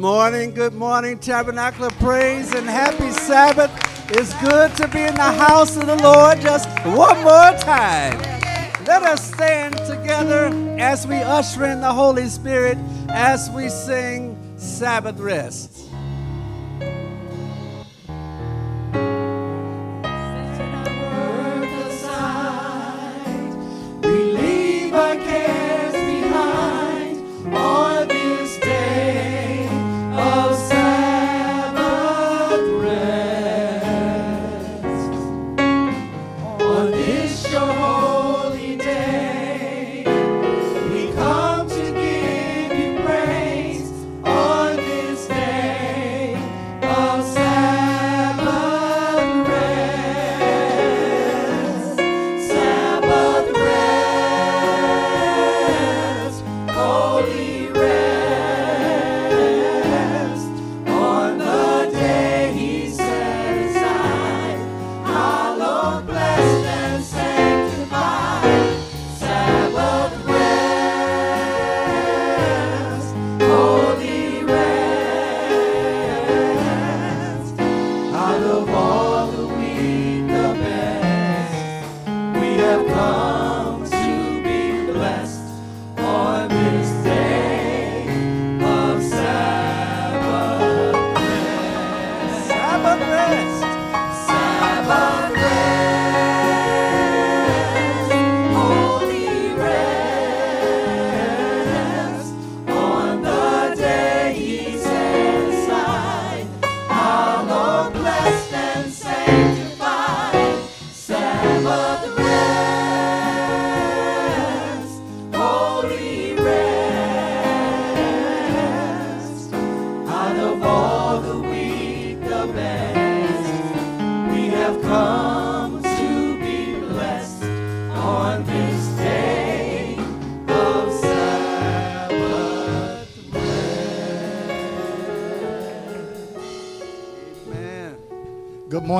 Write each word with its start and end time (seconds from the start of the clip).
morning, 0.00 0.54
good 0.54 0.72
morning, 0.72 1.18
Tabernacle 1.18 1.84
of 1.84 1.98
Praise, 1.98 2.54
and 2.54 2.66
happy 2.66 3.10
Sabbath. 3.10 3.70
It's 4.10 4.32
good 4.40 4.74
to 4.76 4.88
be 4.88 5.02
in 5.02 5.14
the 5.14 5.20
house 5.20 5.76
of 5.76 5.84
the 5.84 5.96
Lord 5.96 6.40
just 6.40 6.70
one 6.86 7.18
more 7.18 7.52
time. 7.60 8.18
Let 8.86 9.02
us 9.02 9.30
stand 9.30 9.76
together 9.76 10.46
as 10.78 11.06
we 11.06 11.16
usher 11.16 11.66
in 11.66 11.82
the 11.82 11.92
Holy 11.92 12.28
Spirit 12.28 12.78
as 13.10 13.50
we 13.50 13.68
sing 13.68 14.38
Sabbath 14.56 15.18
Rest. 15.18 15.69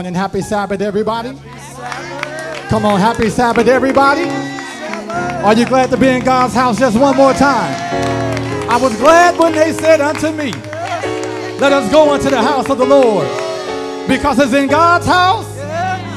Good 0.01 0.05
morning. 0.05 0.19
Happy 0.19 0.41
Sabbath, 0.41 0.81
everybody. 0.81 1.39
Come 2.71 2.87
on, 2.87 2.99
happy 2.99 3.29
Sabbath, 3.29 3.67
everybody. 3.67 4.31
Are 5.45 5.53
you 5.53 5.67
glad 5.67 5.91
to 5.91 5.99
be 5.99 6.09
in 6.09 6.25
God's 6.25 6.55
house 6.55 6.79
just 6.79 6.99
one 6.99 7.19
more 7.19 7.35
time? 7.35 7.75
I 8.71 8.79
was 8.81 8.97
glad 8.97 9.39
when 9.39 9.53
they 9.53 9.75
said 9.75 10.01
unto 10.01 10.31
me, 10.31 10.53
Let 11.61 11.75
us 11.75 11.93
go 11.93 12.15
unto 12.15 12.31
the 12.31 12.41
house 12.41 12.71
of 12.71 12.79
the 12.79 12.87
Lord. 12.87 13.29
Because 14.09 14.39
it's 14.39 14.55
in 14.55 14.69
God's 14.69 15.05
house 15.05 15.45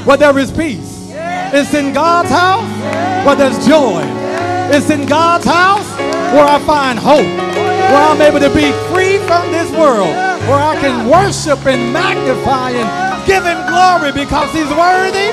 where 0.08 0.16
there 0.16 0.40
is 0.40 0.50
peace. 0.50 1.12
It's 1.52 1.74
in 1.74 1.92
God's 1.92 2.30
house 2.30 3.26
where 3.26 3.36
there's 3.36 3.68
joy. 3.68 4.02
It's 4.72 4.90
in 4.92 5.06
God's 5.06 5.44
house 5.44 5.92
where 6.32 6.46
I 6.46 6.58
find 6.60 6.98
hope. 6.98 7.28
Where 7.28 8.02
I'm 8.02 8.22
able 8.22 8.40
to 8.40 8.54
be 8.56 8.72
free 8.94 9.18
from 9.28 9.52
this 9.52 9.70
world. 9.72 10.16
Where 10.48 10.64
I 10.72 10.78
can 10.80 11.10
worship 11.10 11.66
and 11.66 11.92
magnify 11.92 12.70
and 12.70 13.03
give 13.26 13.44
him 13.44 13.60
glory 13.68 14.12
because 14.12 14.52
he's 14.52 14.70
worthy. 14.72 15.32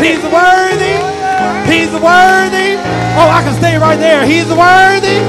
He's 0.00 0.22
worthy. 0.28 0.96
He's 1.68 1.92
worthy. 1.96 2.76
Oh, 3.16 3.28
I 3.32 3.40
can 3.42 3.54
stay 3.56 3.76
right 3.76 3.98
there. 3.98 4.24
He's 4.24 4.48
worthy. 4.52 5.20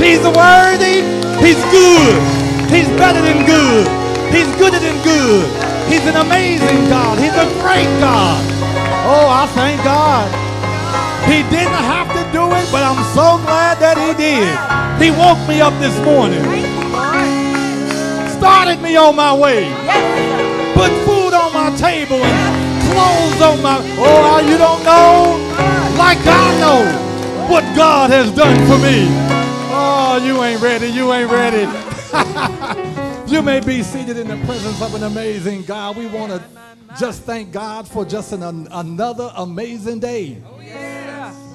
He's 0.00 0.24
worthy. 0.24 1.04
He's 1.40 1.60
good. 1.68 2.16
He's 2.72 2.88
better 2.96 3.20
than 3.20 3.44
good. 3.44 3.86
He's 4.32 4.48
gooder 4.56 4.80
than 4.80 4.96
good. 5.04 5.46
He's 5.88 6.04
an 6.06 6.16
amazing 6.16 6.88
God. 6.88 7.18
He's 7.18 7.36
a 7.36 7.46
great 7.62 7.90
God. 8.00 8.42
Oh, 9.06 9.28
I 9.30 9.46
thank 9.54 9.82
God. 9.84 10.26
He 11.30 11.42
didn't 11.50 11.82
have 11.86 12.08
to 12.14 12.22
do 12.32 12.46
it, 12.54 12.66
but 12.72 12.82
I'm 12.82 13.02
so 13.14 13.38
glad 13.44 13.78
that 13.78 13.98
he 13.98 14.14
did. 14.18 14.50
He 15.02 15.10
woke 15.10 15.40
me 15.46 15.60
up 15.60 15.74
this 15.78 15.96
morning. 16.04 16.42
Started 18.38 18.80
me 18.80 18.96
on 18.96 19.14
my 19.16 19.34
way. 19.34 20.45
Put 20.76 20.92
food 21.06 21.32
on 21.32 21.54
my 21.54 21.74
table 21.76 22.20
and 22.22 22.82
clothes 22.92 23.40
on 23.40 23.62
my. 23.62 23.80
Oh, 23.98 24.40
you 24.40 24.58
don't 24.58 24.84
know 24.84 25.40
like 25.96 26.18
I 26.26 26.58
know 26.60 27.48
what 27.50 27.64
God 27.74 28.10
has 28.10 28.30
done 28.32 28.56
for 28.66 28.76
me. 28.78 29.06
Oh, 29.72 30.20
you 30.22 30.42
ain't 30.42 30.60
ready. 30.60 30.88
You 30.88 31.12
ain't 31.14 31.30
ready. 31.30 31.62
you 33.32 33.40
may 33.40 33.60
be 33.60 33.82
seated 33.82 34.18
in 34.18 34.28
the 34.28 34.36
presence 34.44 34.82
of 34.82 34.94
an 34.94 35.04
amazing 35.04 35.62
God. 35.62 35.96
We 35.96 36.06
want 36.08 36.32
to 36.32 36.44
just 36.98 37.22
thank 37.22 37.52
God 37.52 37.88
for 37.88 38.04
just 38.04 38.32
an, 38.32 38.42
an- 38.42 38.68
another 38.70 39.32
amazing 39.36 40.00
day 40.00 40.42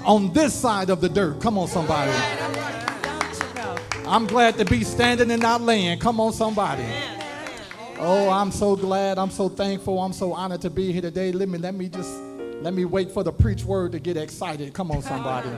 on 0.03 0.33
this 0.33 0.51
side 0.53 0.89
of 0.89 0.99
the 0.99 1.09
dirt. 1.09 1.41
Come 1.41 1.59
on, 1.59 1.67
somebody. 1.67 2.11
I'm 4.07 4.25
glad 4.25 4.57
to 4.57 4.65
be 4.65 4.83
standing 4.83 5.29
and 5.29 5.41
not 5.41 5.61
laying. 5.61 5.99
Come 5.99 6.19
on, 6.19 6.33
somebody. 6.33 6.83
Oh, 8.03 8.31
I'm 8.31 8.49
so 8.49 8.75
glad. 8.75 9.19
I'm 9.19 9.29
so 9.29 9.47
thankful. 9.47 9.99
I'm 10.01 10.11
so 10.11 10.33
honored 10.33 10.61
to 10.61 10.71
be 10.71 10.91
here 10.91 11.03
today. 11.03 11.31
Let 11.31 11.47
me 11.47 11.59
let 11.59 11.75
me 11.75 11.87
just 11.87 12.11
let 12.63 12.73
me 12.73 12.83
wait 12.83 13.11
for 13.11 13.23
the 13.23 13.31
preach 13.31 13.63
word 13.63 13.91
to 13.91 13.99
get 13.99 14.17
excited. 14.17 14.73
Come 14.73 14.89
on, 14.89 15.03
somebody. 15.03 15.49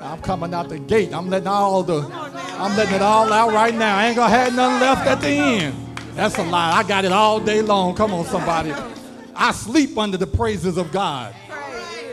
I'm 0.00 0.22
coming 0.22 0.54
out 0.54 0.68
the 0.68 0.78
gate. 0.78 1.12
I'm 1.12 1.28
letting 1.28 1.48
all 1.48 1.82
the 1.82 2.02
I'm 2.12 2.76
letting 2.76 2.94
it 2.94 3.02
all 3.02 3.32
out 3.32 3.52
right 3.52 3.74
now. 3.74 3.96
I 3.96 4.06
ain't 4.06 4.14
gonna 4.14 4.32
have 4.32 4.54
nothing 4.54 4.80
left 4.80 5.04
at 5.08 5.20
the 5.20 5.26
end. 5.26 5.98
That's 6.14 6.38
a 6.38 6.44
lie. 6.44 6.76
I 6.76 6.84
got 6.84 7.04
it 7.04 7.10
all 7.10 7.40
day 7.40 7.60
long. 7.60 7.96
Come 7.96 8.14
on, 8.14 8.24
somebody. 8.26 8.72
I 9.34 9.50
sleep 9.50 9.98
under 9.98 10.16
the 10.16 10.28
praises 10.28 10.76
of 10.76 10.92
God. 10.92 11.34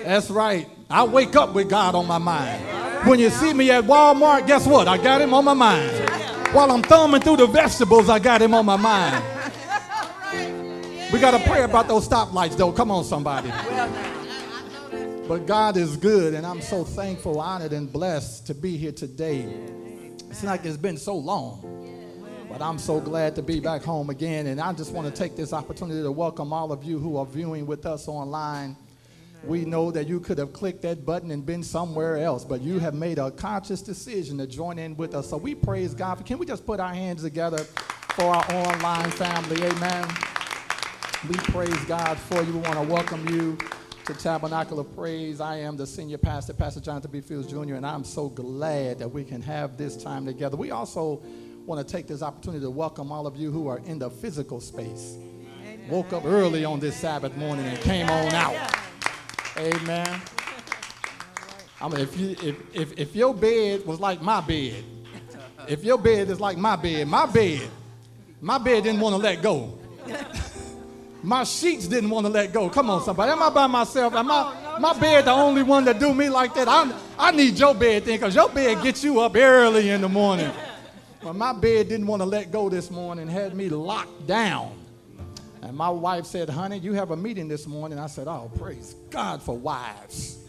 That's 0.04 0.32
right. 0.32 0.68
I 0.90 1.04
wake 1.04 1.36
up 1.36 1.54
with 1.54 1.70
God 1.70 1.94
on 1.94 2.08
my 2.08 2.18
mind. 2.18 2.66
When 3.08 3.20
you 3.20 3.30
see 3.30 3.54
me 3.54 3.70
at 3.70 3.84
Walmart, 3.84 4.48
guess 4.48 4.66
what? 4.66 4.88
I 4.88 4.98
got 4.98 5.22
him 5.22 5.36
on 5.36 5.46
my 5.46 5.54
mind. 5.54 6.10
While 6.52 6.72
I'm 6.72 6.82
thumbing 6.82 7.22
through 7.22 7.38
the 7.38 7.48
vegetables, 7.48 8.10
I 8.10 8.18
got 8.18 8.42
him 8.42 8.56
on 8.56 8.66
my 8.66 8.76
mind. 8.76 9.24
We 11.12 11.20
got 11.20 11.32
to 11.32 11.46
pray 11.50 11.64
about 11.64 11.90
those 11.90 12.08
stoplights, 12.08 12.56
though. 12.56 12.72
Come 12.72 12.90
on, 12.90 13.04
somebody. 13.04 13.52
But 15.28 15.46
God 15.46 15.76
is 15.76 15.98
good, 15.98 16.34
and 16.34 16.46
I'm 16.46 16.62
so 16.62 16.86
thankful, 16.86 17.42
honored, 17.42 17.74
and 17.74 17.92
blessed 17.92 18.48
to 18.48 18.54
be 18.54 18.78
here 18.78 18.94
today. 18.94 19.42
It's 20.30 20.42
like 20.44 20.66
it's 20.66 20.78
been 20.78 20.98
so 20.98 21.16
long. 21.16 21.68
But 22.50 22.62
I'm 22.62 22.80
so 22.80 23.02
glad 23.02 23.36
to 23.36 23.42
be 23.42 23.60
back 23.60 23.82
home 23.82 24.10
again. 24.10 24.48
And 24.48 24.62
I 24.62 24.72
just 24.72 24.94
want 24.94 25.08
to 25.08 25.14
take 25.14 25.36
this 25.36 25.52
opportunity 25.52 26.02
to 26.02 26.12
welcome 26.12 26.54
all 26.54 26.72
of 26.72 26.84
you 26.84 26.98
who 26.98 27.18
are 27.18 27.26
viewing 27.26 27.66
with 27.66 27.86
us 27.86 28.08
online. 28.08 28.78
We 29.44 29.66
know 29.66 29.92
that 29.92 30.08
you 30.08 30.22
could 30.22 30.38
have 30.38 30.54
clicked 30.54 30.82
that 30.84 31.06
button 31.06 31.32
and 31.32 31.46
been 31.46 31.64
somewhere 31.64 32.18
else, 32.18 32.46
but 32.46 32.62
you 32.62 32.80
have 32.80 32.94
made 32.94 33.20
a 33.20 33.32
conscious 33.32 33.82
decision 33.82 34.38
to 34.38 34.48
join 34.48 34.80
in 34.80 34.96
with 34.96 35.14
us. 35.14 35.30
So 35.30 35.36
we 35.36 35.56
praise 35.56 35.94
God. 35.94 36.26
Can 36.26 36.38
we 36.38 36.46
just 36.46 36.66
put 36.66 36.80
our 36.80 36.94
hands 36.94 37.24
together 37.24 37.60
for 38.16 38.26
our 38.26 38.52
online 38.54 39.12
family? 39.12 39.62
Amen. 39.64 40.08
We 41.30 41.36
praise 41.36 41.86
God 41.86 42.18
for 42.18 42.42
you. 42.42 42.52
We 42.54 42.60
want 42.62 42.74
to 42.74 42.82
welcome 42.82 43.30
you 43.30 43.56
to 44.06 44.14
Tabernacle 44.16 44.80
of 44.80 44.96
Praise. 44.96 45.40
I 45.40 45.58
am 45.58 45.78
the 45.78 45.86
senior 45.86 46.18
pastor, 46.18 46.54
Pastor 46.54 46.80
Jonathan 46.80 47.12
B. 47.12 47.22
Fields 47.22 47.48
Jr., 47.48 47.76
and 47.76 47.86
I'm 47.86 48.04
so 48.04 48.28
glad 48.28 48.98
that 48.98 49.12
we 49.12 49.24
can 49.24 49.40
have 49.44 49.78
this 49.78 49.96
time 49.96 50.26
together. 50.26 50.58
We 50.58 50.72
also 50.72 51.22
want 51.68 51.88
to 51.88 51.94
take 51.94 52.08
this 52.08 52.24
opportunity 52.24 52.64
to 52.64 52.72
welcome 52.72 53.12
all 53.12 53.28
of 53.28 53.38
you 53.38 53.52
who 53.52 53.68
are 53.68 53.78
in 53.86 54.00
the 54.00 54.10
physical 54.10 54.60
space. 54.60 55.16
Woke 55.90 56.12
up 56.12 56.26
early 56.26 56.66
on 56.66 56.80
this 56.80 56.96
Sabbath 56.96 57.38
morning 57.38 57.68
and 57.68 57.78
came 57.82 58.10
on 58.10 58.34
out. 58.34 58.76
Amen. 59.58 60.22
I 61.80 61.88
mean, 61.88 62.00
if, 62.00 62.18
you, 62.18 62.36
if, 62.42 62.56
if, 62.76 62.98
if 62.98 63.16
your 63.16 63.36
bed 63.36 63.86
was 63.86 64.00
like 64.00 64.24
my 64.24 64.42
bed, 64.42 64.84
if 65.68 65.84
your 65.84 66.00
bed 66.00 66.32
is 66.32 66.40
like 66.40 66.58
my 66.58 66.76
bed, 66.76 67.08
my 67.08 67.28
bed, 67.28 67.70
my 68.42 68.58
bed 68.58 68.86
didn't 68.86 69.02
want 69.02 69.14
to 69.14 69.22
let 69.22 69.44
go. 69.44 69.78
My 71.24 71.44
sheets 71.44 71.88
didn't 71.88 72.10
want 72.10 72.26
to 72.26 72.32
let 72.32 72.52
go. 72.52 72.70
Come 72.70 72.90
on, 72.90 73.04
somebody. 73.04 73.32
Am 73.32 73.42
I 73.44 73.50
by 73.50 73.68
myself? 73.68 74.14
Am 74.16 74.30
I 74.32 74.78
my 74.80 74.98
bed 75.00 75.26
the 75.26 75.32
only 75.32 75.62
one 75.62 75.86
that 75.86 76.00
do 76.00 76.14
me 76.14 76.30
like 76.30 76.54
that? 76.56 76.68
I, 76.68 76.92
I 77.18 77.32
need 77.32 77.60
your 77.60 77.76
bed 77.76 78.04
thing 78.04 78.18
because 78.18 78.34
your 78.34 78.50
bed 78.50 78.82
gets 78.82 79.04
you 79.04 79.20
up 79.20 79.36
early 79.36 79.90
in 79.90 80.02
the 80.02 80.10
morning. 80.10 80.52
But 81.24 81.34
my 81.34 81.54
bed 81.54 81.88
didn't 81.88 82.08
want 82.08 82.24
to 82.24 82.26
let 82.26 82.52
go 82.52 82.68
this 82.68 82.90
morning, 82.90 83.28
had 83.28 83.54
me 83.54 83.70
locked 83.70 84.26
down. 84.26 84.74
And 85.62 85.78
my 85.78 85.90
wife 85.90 86.26
said, 86.26 86.50
honey, 86.50 86.80
you 86.80 86.94
have 86.94 87.12
a 87.12 87.16
meeting 87.16 87.48
this 87.48 87.68
morning. 87.68 88.00
I 88.00 88.08
said, 88.08 88.28
oh, 88.28 88.52
praise 88.58 88.96
God 89.12 89.44
for 89.44 89.56
wives. 89.56 90.40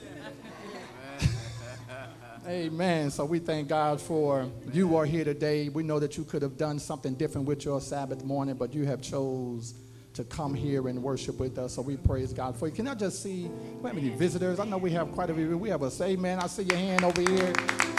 Amen. 2.49 3.11
So 3.11 3.27
we 3.27 3.39
thank 3.39 3.69
God 3.69 4.01
for 4.01 4.49
you 4.73 4.97
are 4.97 5.05
here 5.05 5.25
today. 5.25 5.69
We 5.69 5.83
know 5.83 5.99
that 5.99 6.17
you 6.17 6.25
could 6.25 6.41
have 6.41 6.57
done 6.57 6.79
something 6.79 7.13
different 7.15 7.47
with 7.47 7.67
your 7.67 7.79
Sabbath 7.79 8.25
morning, 8.25 8.55
but 8.55 8.73
you 8.73 8.87
have 8.87 9.03
chose 9.03 9.75
to 10.15 10.25
come 10.25 10.55
here 10.55 10.89
and 10.89 11.03
worship 11.03 11.39
with 11.39 11.59
us. 11.59 11.75
So 11.75 11.83
we 11.83 11.97
praise 11.97 12.33
God 12.33 12.57
for 12.57 12.69
you. 12.69 12.73
Can 12.75 12.87
I 12.89 12.95
just 12.95 13.23
see, 13.23 13.51
we 13.81 13.89
have 13.89 13.97
any 13.97 14.11
visitors? 14.11 14.61
I 14.61 14.65
know 14.65 14.79
we 14.79 14.91
have 14.93 15.13
quite 15.13 15.31
a 15.31 15.35
few. 15.35 15.57
We 15.57 15.71
have 15.71 15.83
a 15.83 15.91
say, 15.91 16.17
man. 16.17 16.39
I 16.39 16.47
see 16.47 16.65
your 16.65 16.77
hand 16.77 17.05
over 17.05 17.21
here, 17.21 17.53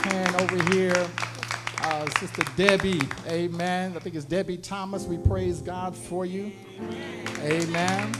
hand 0.04 0.36
over 0.36 0.74
here. 0.74 1.08
Uh, 1.82 2.10
Sister 2.20 2.44
Debbie, 2.56 3.02
amen. 3.28 3.94
I 3.96 4.00
think 4.00 4.16
it's 4.16 4.26
Debbie 4.26 4.58
Thomas. 4.58 5.06
We 5.06 5.18
praise 5.18 5.62
God 5.62 5.96
for 5.96 6.26
you. 6.26 6.52
Amen. 7.42 8.12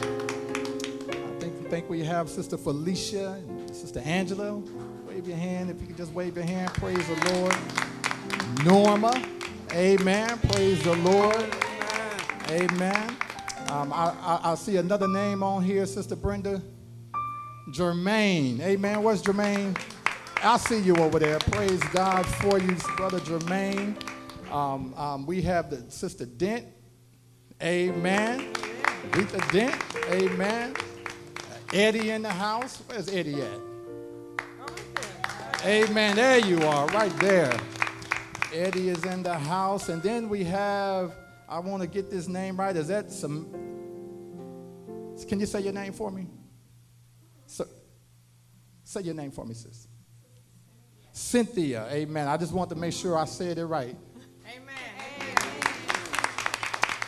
I 0.00 1.38
think, 1.38 1.68
think 1.68 1.90
we 1.90 2.02
have 2.02 2.30
Sister 2.30 2.56
Felicia 2.56 3.42
and 3.46 3.76
Sister 3.76 4.00
Angela. 4.00 4.54
Wave 5.06 5.28
your 5.28 5.36
hand. 5.36 5.70
If 5.70 5.80
you 5.80 5.88
could 5.88 5.98
just 5.98 6.12
wave 6.14 6.36
your 6.36 6.46
hand, 6.46 6.72
praise 6.74 7.06
the 7.06 7.32
Lord. 7.32 7.56
Norma, 8.64 9.22
amen. 9.72 10.38
Praise 10.50 10.82
the 10.82 10.96
Lord. 10.96 11.54
Amen. 12.48 13.16
Um, 13.70 13.92
I, 13.92 14.12
I, 14.20 14.52
I 14.52 14.54
see 14.56 14.78
another 14.78 15.06
name 15.06 15.44
on 15.44 15.62
here, 15.62 15.86
Sister 15.86 16.16
Brenda. 16.16 16.60
Jermaine. 17.70 18.60
Amen. 18.60 19.00
Where's 19.00 19.22
Jermaine? 19.22 19.80
I 20.42 20.56
see 20.56 20.80
you 20.80 20.96
over 20.96 21.20
there. 21.20 21.38
Praise 21.38 21.80
God 21.92 22.26
for 22.26 22.58
you, 22.58 22.74
Brother 22.96 23.20
Jermaine. 23.20 23.94
Um, 24.50 24.92
um, 24.94 25.24
we 25.24 25.40
have 25.42 25.70
the 25.70 25.88
Sister 25.88 26.26
Dent. 26.26 26.66
Amen. 27.62 28.52
Rita 29.12 29.40
Dent. 29.52 29.80
Amen. 30.08 30.74
Eddie 31.72 32.10
in 32.10 32.22
the 32.22 32.32
house. 32.32 32.82
Where's 32.88 33.08
Eddie 33.08 33.40
at? 33.40 33.60
Amen. 35.64 36.16
There 36.16 36.38
you 36.38 36.60
are, 36.66 36.88
right 36.88 37.16
there. 37.18 37.56
Eddie 38.52 38.88
is 38.88 39.04
in 39.04 39.22
the 39.22 39.38
house. 39.38 39.90
And 39.90 40.02
then 40.02 40.28
we 40.28 40.42
have, 40.42 41.12
I 41.50 41.58
want 41.58 41.82
to 41.82 41.88
get 41.88 42.10
this 42.10 42.28
name 42.28 42.56
right. 42.56 42.76
Is 42.76 42.86
that 42.88 43.10
some? 43.10 43.50
Can 45.28 45.40
you 45.40 45.46
say 45.46 45.60
your 45.60 45.72
name 45.72 45.92
for 45.92 46.10
me? 46.12 46.28
So, 47.46 47.66
say 48.84 49.00
your 49.00 49.14
name 49.14 49.32
for 49.32 49.44
me, 49.44 49.54
sis. 49.54 49.88
Cynthia. 51.12 51.88
Amen. 51.90 52.28
I 52.28 52.36
just 52.36 52.52
want 52.52 52.70
to 52.70 52.76
make 52.76 52.92
sure 52.92 53.18
I 53.18 53.24
said 53.24 53.58
it 53.58 53.66
right. 53.66 53.96
Amen. 54.46 54.76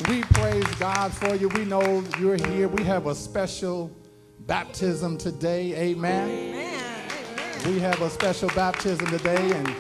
We 0.08 0.22
praise 0.22 0.66
God 0.74 1.12
for 1.12 1.36
you. 1.36 1.48
We 1.50 1.64
know 1.64 2.04
you're 2.18 2.34
here. 2.34 2.66
We 2.66 2.82
have 2.82 3.06
a 3.06 3.14
special 3.14 3.92
baptism 4.40 5.18
today. 5.18 5.72
Amen. 5.76 6.28
Amen. 6.28 7.72
We 7.72 7.78
have 7.78 8.02
a 8.02 8.10
special 8.10 8.48
baptism 8.48 9.06
today, 9.06 9.52
and 9.52 9.72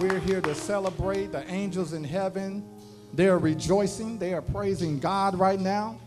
we're 0.00 0.18
here 0.20 0.40
to 0.40 0.54
celebrate 0.54 1.32
the 1.32 1.46
angels 1.50 1.92
in 1.92 2.02
heaven. 2.02 2.71
They 3.14 3.28
are 3.28 3.38
rejoicing, 3.38 4.18
they 4.18 4.32
are 4.32 4.42
praising 4.42 4.98
God 4.98 5.38
right 5.38 5.60
now. 5.60 5.98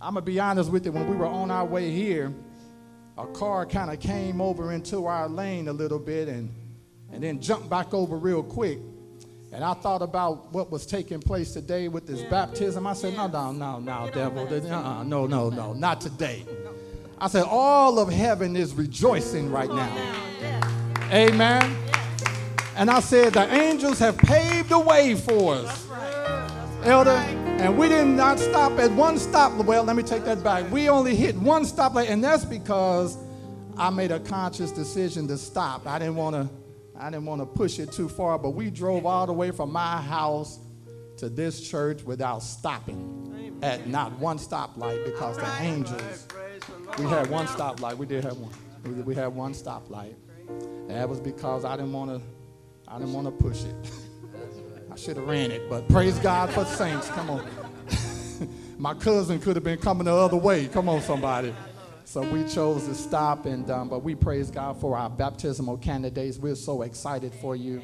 I'm 0.00 0.14
going 0.14 0.24
to 0.24 0.30
be 0.30 0.38
honest 0.38 0.70
with 0.70 0.84
you, 0.84 0.92
when 0.92 1.08
we 1.08 1.16
were 1.16 1.26
on 1.26 1.50
our 1.50 1.64
way 1.64 1.90
here, 1.90 2.32
a 3.16 3.26
car 3.26 3.64
kind 3.66 3.90
of 3.90 4.00
came 4.00 4.40
over 4.40 4.72
into 4.72 5.06
our 5.06 5.28
lane 5.28 5.68
a 5.68 5.72
little 5.72 5.98
bit 5.98 6.28
and, 6.28 6.50
and 7.12 7.22
then 7.22 7.40
jumped 7.40 7.68
back 7.70 7.94
over 7.94 8.16
real 8.16 8.42
quick. 8.42 8.78
And 9.52 9.62
I 9.62 9.72
thought 9.74 10.02
about 10.02 10.52
what 10.52 10.70
was 10.70 10.84
taking 10.84 11.20
place 11.20 11.52
today 11.52 11.86
with 11.86 12.06
this 12.06 12.22
baptism. 12.22 12.86
I 12.86 12.92
said, 12.92 13.16
no, 13.16 13.28
no, 13.28 13.52
no, 13.52 13.78
no, 13.78 14.10
devil. 14.12 14.48
Uh-uh, 14.48 15.04
no, 15.04 15.26
no, 15.26 15.48
no, 15.48 15.72
not 15.72 16.00
today. 16.00 16.44
I 17.18 17.28
said, 17.28 17.44
all 17.44 18.00
of 18.00 18.10
heaven 18.10 18.56
is 18.56 18.74
rejoicing 18.74 19.50
right 19.50 19.70
now. 19.70 20.16
Amen. 21.12 21.76
And 22.76 22.90
I 22.90 22.98
said, 22.98 23.34
the 23.34 23.52
angels 23.54 24.00
have 24.00 24.18
paved 24.18 24.70
the 24.70 24.80
way 24.80 25.14
for 25.14 25.54
us. 25.54 25.83
Elder, 26.84 27.10
and 27.10 27.78
we 27.78 27.88
did 27.88 28.06
not 28.06 28.38
stop 28.38 28.78
at 28.78 28.90
one 28.92 29.16
stop. 29.16 29.54
Well, 29.64 29.84
let 29.84 29.96
me 29.96 30.02
take 30.02 30.24
that 30.24 30.44
back. 30.44 30.70
We 30.70 30.90
only 30.90 31.16
hit 31.16 31.34
one 31.34 31.62
stoplight, 31.62 32.10
and 32.10 32.22
that's 32.22 32.44
because 32.44 33.16
I 33.78 33.88
made 33.88 34.10
a 34.10 34.20
conscious 34.20 34.70
decision 34.70 35.26
to 35.28 35.38
stop. 35.38 35.86
I 35.86 35.98
didn't 35.98 36.16
want 36.16 36.36
to 36.36 36.48
I 36.96 37.10
didn't 37.10 37.24
want 37.24 37.40
to 37.40 37.46
push 37.46 37.78
it 37.78 37.90
too 37.90 38.08
far, 38.08 38.38
but 38.38 38.50
we 38.50 38.70
drove 38.70 39.06
all 39.06 39.26
the 39.26 39.32
way 39.32 39.50
from 39.50 39.72
my 39.72 40.00
house 40.00 40.60
to 41.16 41.30
this 41.30 41.66
church 41.66 42.02
without 42.02 42.40
stopping 42.40 43.58
at 43.62 43.88
not 43.88 44.12
one 44.18 44.38
stoplight 44.38 45.04
because 45.06 45.38
the 45.38 45.62
angels. 45.62 46.28
We 46.98 47.06
had 47.06 47.30
one 47.30 47.46
stoplight. 47.46 47.96
We 47.96 48.04
did 48.04 48.24
have 48.24 48.36
one. 48.36 49.04
We 49.04 49.14
had 49.14 49.28
one 49.28 49.54
stoplight. 49.54 50.14
And 50.48 50.90
that 50.90 51.08
was 51.08 51.18
because 51.18 51.64
I 51.64 51.76
didn't 51.76 51.92
want 51.92 52.10
to. 52.10 52.20
I 52.86 52.98
didn't 52.98 53.14
want 53.14 53.26
to 53.26 53.32
push 53.32 53.64
it. 53.64 53.74
I 54.94 54.96
should 54.96 55.16
have 55.16 55.26
ran 55.26 55.50
it, 55.50 55.68
but 55.68 55.88
praise 55.88 56.20
God 56.20 56.50
for 56.50 56.64
saints. 56.64 57.08
Come 57.08 57.28
on. 57.28 57.44
My 58.78 58.94
cousin 58.94 59.40
could 59.40 59.56
have 59.56 59.64
been 59.64 59.80
coming 59.80 60.04
the 60.04 60.14
other 60.14 60.36
way. 60.36 60.68
Come 60.68 60.88
on, 60.88 61.00
somebody. 61.00 61.52
So 62.04 62.22
we 62.22 62.44
chose 62.44 62.86
to 62.86 62.94
stop, 62.94 63.44
and 63.44 63.68
um, 63.72 63.88
but 63.88 64.04
we 64.04 64.14
praise 64.14 64.52
God 64.52 64.80
for 64.80 64.96
our 64.96 65.10
baptismal 65.10 65.78
candidates. 65.78 66.38
We're 66.38 66.54
so 66.54 66.82
excited 66.82 67.34
for 67.34 67.56
you. 67.56 67.82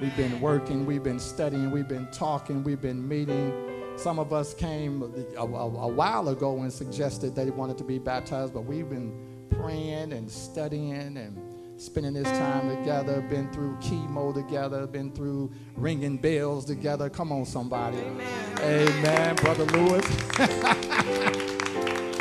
We've 0.00 0.16
been 0.16 0.40
working, 0.40 0.86
we've 0.86 1.02
been 1.02 1.18
studying, 1.18 1.72
we've 1.72 1.88
been 1.88 2.08
talking, 2.12 2.62
we've 2.62 2.80
been 2.80 3.08
meeting. 3.08 3.52
Some 3.96 4.20
of 4.20 4.32
us 4.32 4.54
came 4.54 5.02
a, 5.02 5.40
a, 5.40 5.44
a 5.44 5.88
while 5.88 6.28
ago 6.28 6.62
and 6.62 6.72
suggested 6.72 7.34
they 7.34 7.50
wanted 7.50 7.76
to 7.78 7.84
be 7.84 7.98
baptized, 7.98 8.54
but 8.54 8.66
we've 8.66 8.88
been 8.88 9.46
praying 9.50 10.12
and 10.12 10.30
studying 10.30 11.16
and 11.18 11.49
spending 11.80 12.12
this 12.12 12.30
time 12.38 12.76
together, 12.76 13.22
been 13.22 13.50
through 13.52 13.74
chemo 13.76 14.34
together, 14.34 14.86
been 14.86 15.10
through 15.12 15.50
ringing 15.76 16.18
bells 16.18 16.66
together. 16.66 17.08
Come 17.08 17.32
on, 17.32 17.46
somebody. 17.46 17.98
Amen, 17.98 18.58
Amen 18.60 19.36
Brother 19.36 19.64
Lewis. 19.64 20.04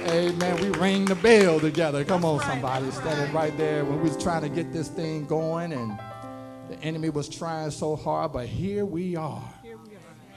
Amen. 0.09 0.61
We 0.61 0.69
ring 0.79 1.05
the 1.05 1.15
bell 1.15 1.59
together. 1.59 2.05
Come 2.05 2.23
on, 2.23 2.39
somebody. 2.39 2.89
Standing 2.91 3.33
right 3.33 3.55
there 3.57 3.83
when 3.83 3.97
we 4.01 4.09
was 4.09 4.17
trying 4.21 4.43
to 4.43 4.49
get 4.49 4.71
this 4.71 4.87
thing 4.87 5.25
going 5.25 5.73
and 5.73 5.99
the 6.69 6.79
enemy 6.81 7.09
was 7.09 7.27
trying 7.27 7.71
so 7.71 7.95
hard, 7.95 8.31
but 8.31 8.47
here 8.47 8.85
we 8.85 9.15
are. 9.15 9.43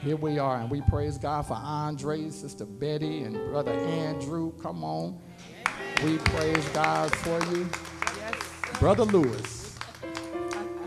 Here 0.03 0.17
we 0.17 0.41
are, 0.41 0.59
and 0.59 0.69
we 0.69 0.81
praise 0.81 1.17
God 1.17 1.47
for 1.47 1.55
Andre, 1.55 2.29
Sister 2.31 2.65
Betty, 2.65 3.23
and 3.23 3.37
Brother 3.53 3.71
Andrew. 3.71 4.53
Come 4.61 4.83
on. 4.83 5.21
We 6.03 6.19
praise 6.19 6.69
God 6.71 7.15
for 7.19 7.41
you. 7.55 7.71
Brother 8.83 9.05
Lewis. 9.05 9.79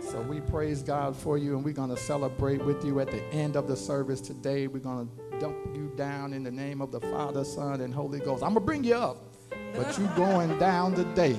So 0.01 0.19
we 0.23 0.41
praise 0.41 0.83
God 0.83 1.15
for 1.15 1.37
you, 1.37 1.55
and 1.55 1.63
we're 1.63 1.71
going 1.71 1.91
to 1.91 1.95
celebrate 1.95 2.61
with 2.61 2.83
you 2.83 2.99
at 2.99 3.09
the 3.09 3.23
end 3.27 3.55
of 3.55 3.69
the 3.69 3.77
service 3.77 4.19
today. 4.19 4.67
We're 4.67 4.79
going 4.79 5.07
to 5.07 5.39
dump 5.39 5.55
you 5.73 5.89
down 5.95 6.33
in 6.33 6.43
the 6.43 6.51
name 6.51 6.81
of 6.81 6.91
the 6.91 6.99
Father, 6.99 7.45
Son, 7.45 7.79
and 7.79 7.93
Holy 7.93 8.19
Ghost. 8.19 8.43
I'm 8.43 8.49
going 8.49 8.55
to 8.55 8.59
bring 8.59 8.83
you 8.83 8.95
up, 8.95 9.23
but 9.73 9.97
you 9.97 10.07
going 10.17 10.59
down 10.59 10.93
today. 10.93 11.37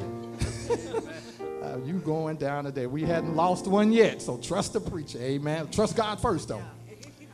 uh, 1.63 1.77
you 1.85 1.99
going 1.99 2.39
down 2.39 2.65
today. 2.65 2.87
We 2.87 3.03
hadn't 3.03 3.37
lost 3.37 3.67
one 3.67 3.93
yet, 3.93 4.23
so 4.23 4.39
trust 4.39 4.73
the 4.73 4.81
preacher. 4.81 5.19
Amen. 5.19 5.69
Trust 5.69 5.95
God 5.95 6.23
first, 6.23 6.49
though. 6.49 6.65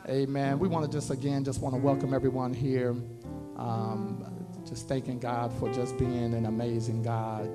Amen. 0.08 0.58
We 0.58 0.66
want 0.66 0.90
to 0.90 0.98
just 0.98 1.12
again 1.12 1.44
just 1.44 1.60
want 1.60 1.76
to 1.76 1.80
welcome 1.80 2.12
everyone 2.12 2.52
here. 2.52 2.90
Um, 3.54 4.26
just 4.68 4.88
thanking 4.88 5.20
God 5.20 5.52
for 5.60 5.72
just 5.72 5.96
being 5.96 6.34
an 6.34 6.46
amazing 6.46 7.04
God. 7.04 7.48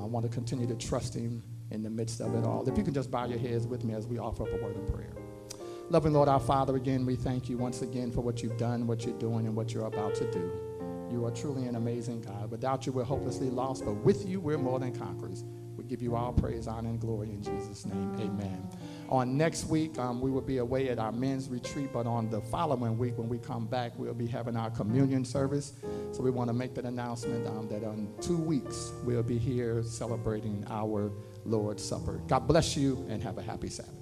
I 0.00 0.04
want 0.04 0.24
to 0.24 0.32
continue 0.32 0.66
to 0.66 0.74
trust 0.74 1.14
Him 1.14 1.42
in 1.70 1.82
the 1.82 1.90
midst 1.90 2.20
of 2.20 2.34
it 2.34 2.44
all. 2.44 2.68
If 2.68 2.76
you 2.76 2.84
can 2.84 2.94
just 2.94 3.10
bow 3.10 3.26
your 3.26 3.38
heads 3.38 3.66
with 3.66 3.84
me 3.84 3.94
as 3.94 4.06
we 4.06 4.18
offer 4.18 4.44
up 4.44 4.52
a 4.52 4.62
word 4.62 4.76
of 4.76 4.86
prayer. 4.92 5.12
Loving 5.90 6.12
Lord, 6.12 6.28
our 6.28 6.40
Father, 6.40 6.76
again, 6.76 7.04
we 7.04 7.16
thank 7.16 7.48
you 7.48 7.58
once 7.58 7.82
again 7.82 8.12
for 8.12 8.20
what 8.20 8.42
you've 8.42 8.56
done, 8.56 8.86
what 8.86 9.04
you're 9.04 9.18
doing, 9.18 9.46
and 9.46 9.56
what 9.56 9.74
you're 9.74 9.86
about 9.86 10.14
to 10.16 10.30
do. 10.30 10.50
You 11.10 11.26
are 11.26 11.32
truly 11.32 11.66
an 11.66 11.74
amazing 11.74 12.20
God. 12.20 12.50
Without 12.50 12.86
you, 12.86 12.92
we're 12.92 13.02
hopelessly 13.02 13.50
lost, 13.50 13.84
but 13.84 13.94
with 13.94 14.26
you, 14.26 14.38
we're 14.40 14.58
more 14.58 14.78
than 14.78 14.96
conquerors. 14.96 15.44
We 15.76 15.82
give 15.84 16.00
you 16.00 16.14
all 16.14 16.32
praise, 16.32 16.68
honor, 16.68 16.90
and 16.90 17.00
glory 17.00 17.30
in 17.30 17.42
Jesus' 17.42 17.84
name. 17.84 18.14
Amen. 18.20 18.68
On 19.10 19.36
next 19.36 19.66
week, 19.66 19.98
um, 19.98 20.20
we 20.20 20.30
will 20.30 20.40
be 20.40 20.58
away 20.58 20.88
at 20.88 21.00
our 21.00 21.10
men's 21.10 21.48
retreat, 21.48 21.92
but 21.92 22.06
on 22.06 22.30
the 22.30 22.40
following 22.40 22.96
week, 22.96 23.18
when 23.18 23.28
we 23.28 23.38
come 23.38 23.66
back, 23.66 23.92
we'll 23.96 24.14
be 24.14 24.26
having 24.28 24.56
our 24.56 24.70
communion 24.70 25.24
service. 25.24 25.72
So 26.12 26.22
we 26.22 26.30
want 26.30 26.48
to 26.48 26.54
make 26.54 26.74
that 26.76 26.84
announcement 26.84 27.44
um, 27.48 27.68
that 27.70 27.82
in 27.82 28.08
two 28.20 28.36
weeks, 28.36 28.92
we'll 29.04 29.24
be 29.24 29.36
here 29.36 29.82
celebrating 29.82 30.64
our 30.70 31.10
Lord's 31.44 31.84
Supper. 31.84 32.20
God 32.28 32.46
bless 32.46 32.76
you 32.76 33.04
and 33.08 33.20
have 33.20 33.36
a 33.38 33.42
happy 33.42 33.68
Sabbath. 33.68 33.99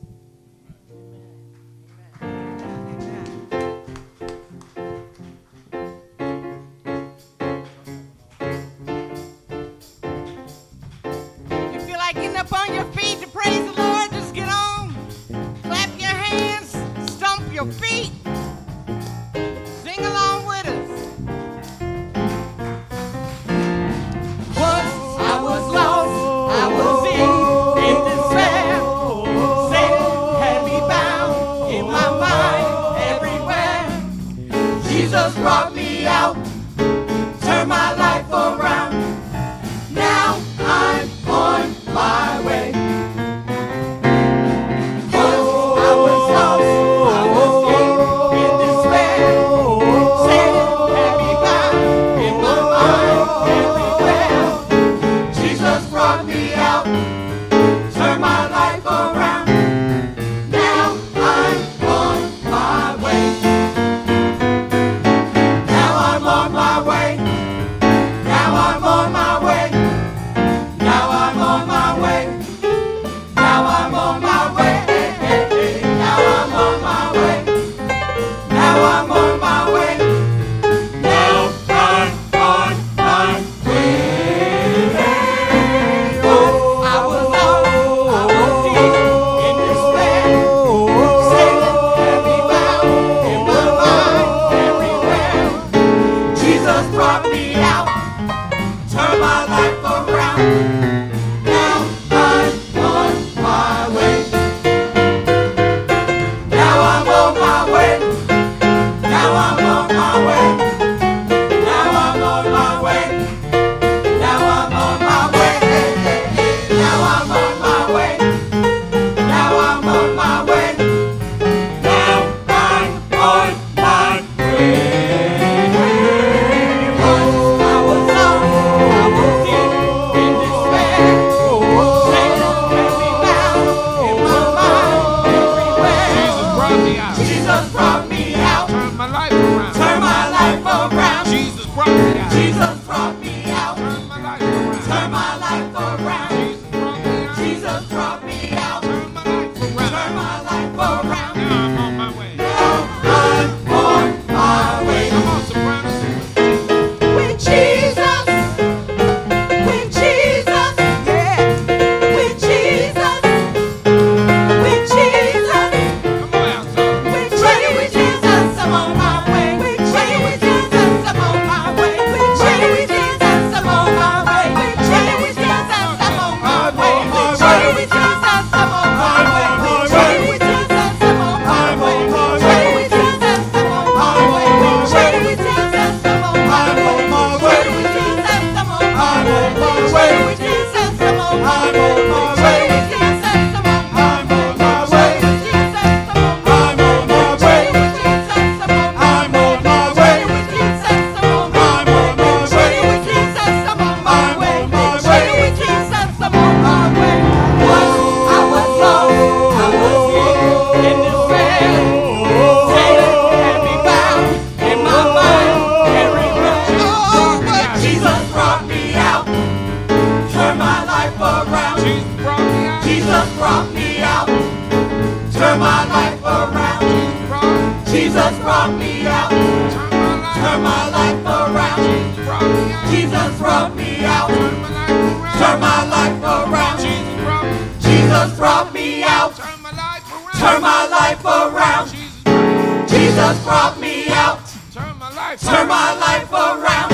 Jesus 243.29 243.45
brought 243.45 243.79
me 243.79 244.09
out. 244.09 244.41
Turn 244.73 244.99
my 244.99 245.15
life 245.15 245.41
turn 245.41 245.69
my 245.69 245.93
life 245.99 246.33
around. 246.33 246.91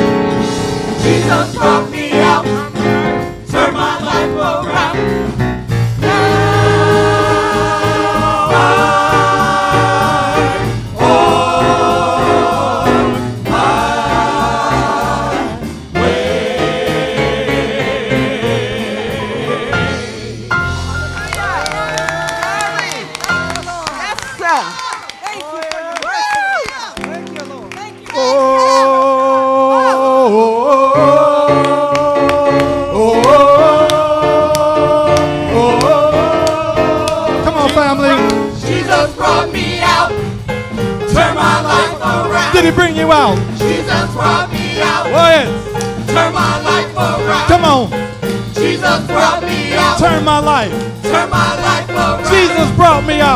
Jesus 1.00 1.54
brought 1.54 1.88
me 1.92 1.93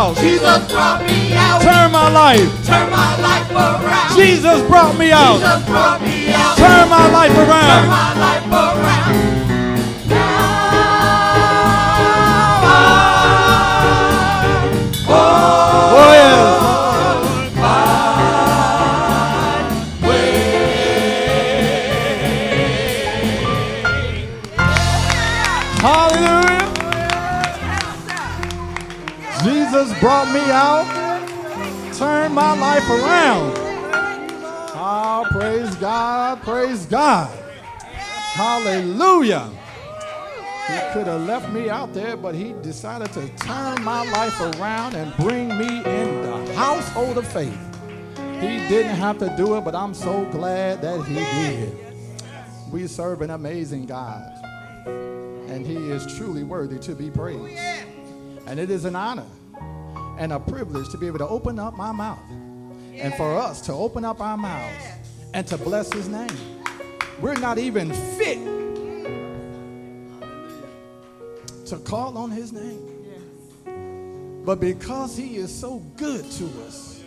out. 0.09 0.17
Jesus 0.17 0.73
brought 0.73 1.03
me 1.03 1.33
out. 1.35 1.63
Turn 1.63 1.93
my 1.93 2.11
life. 2.11 2.67
Turn 2.67 2.91
my 2.91 3.21
life 3.21 3.51
around. 3.51 4.17
Jesus 4.17 4.63
brought 4.69 4.99
me 4.99 5.13
out. 5.13 5.39
Jesus 5.39 5.67
brought 5.67 6.03
me 6.03 6.33
out. 6.33 6.57
Turn 6.57 6.89
my 6.89 7.11
life 7.11 7.37
around. 7.37 7.81
Turn 7.81 7.89
my 7.89 8.15
life 8.19 8.48
around. 32.91 33.53
Oh, 34.75 35.27
praise 35.31 35.75
God, 35.77 36.41
praise 36.43 36.87
God. 36.87 37.29
Hallelujah. 38.33 39.51
He 40.69 40.79
could 40.93 41.07
have 41.07 41.23
left 41.23 41.51
me 41.53 41.69
out 41.69 41.93
there, 41.93 42.17
but 42.17 42.35
he 42.35 42.53
decided 42.63 43.13
to 43.13 43.29
turn 43.37 43.83
my 43.83 44.09
life 44.11 44.41
around 44.41 44.95
and 44.95 45.15
bring 45.17 45.49
me 45.49 45.79
in 45.79 46.23
the 46.23 46.55
household 46.55 47.19
of 47.19 47.27
faith. 47.27 47.59
He 48.41 48.59
didn't 48.69 48.95
have 48.97 49.19
to 49.19 49.35
do 49.37 49.57
it, 49.57 49.65
but 49.65 49.75
I'm 49.75 49.95
so 49.95 50.25
glad 50.27 50.81
that 50.83 51.05
he 51.05 51.15
did. 51.15 51.77
We 52.71 52.87
serve 52.87 53.23
an 53.23 53.31
amazing 53.31 53.87
God, 53.87 54.23
and 54.87 55.67
he 55.67 55.91
is 55.91 56.07
truly 56.17 56.45
worthy 56.45 56.79
to 56.81 56.95
be 56.95 57.11
praised. 57.11 57.59
And 58.47 58.61
it 58.61 58.71
is 58.71 58.85
an 58.85 58.95
honor 58.95 59.27
and 60.19 60.33
a 60.33 60.41
privilege 60.41 60.89
to 60.91 60.99
be 60.99 61.07
able 61.07 61.19
to 61.19 61.29
open 61.29 61.59
up 61.59 61.75
my 61.75 61.93
mouth 61.93 62.21
and 63.01 63.15
for 63.15 63.37
us 63.37 63.61
to 63.63 63.73
open 63.73 64.05
up 64.05 64.21
our 64.21 64.37
mouths 64.37 64.85
and 65.35 65.47
to 65.47 65.59
bless 65.59 65.93
his 65.93 66.09
name. 66.09 66.29
We're 67.21 67.35
not 67.35 67.59
even 67.59 67.93
fit 67.93 68.39
to 71.67 71.79
call 71.79 72.17
on 72.17 72.31
his 72.31 72.53
name. 72.53 72.85
But 74.45 74.61
because 74.61 75.17
he 75.17 75.37
is 75.37 75.55
so 75.55 75.79
good 75.97 76.25
to 76.33 76.45
us, 76.67 77.03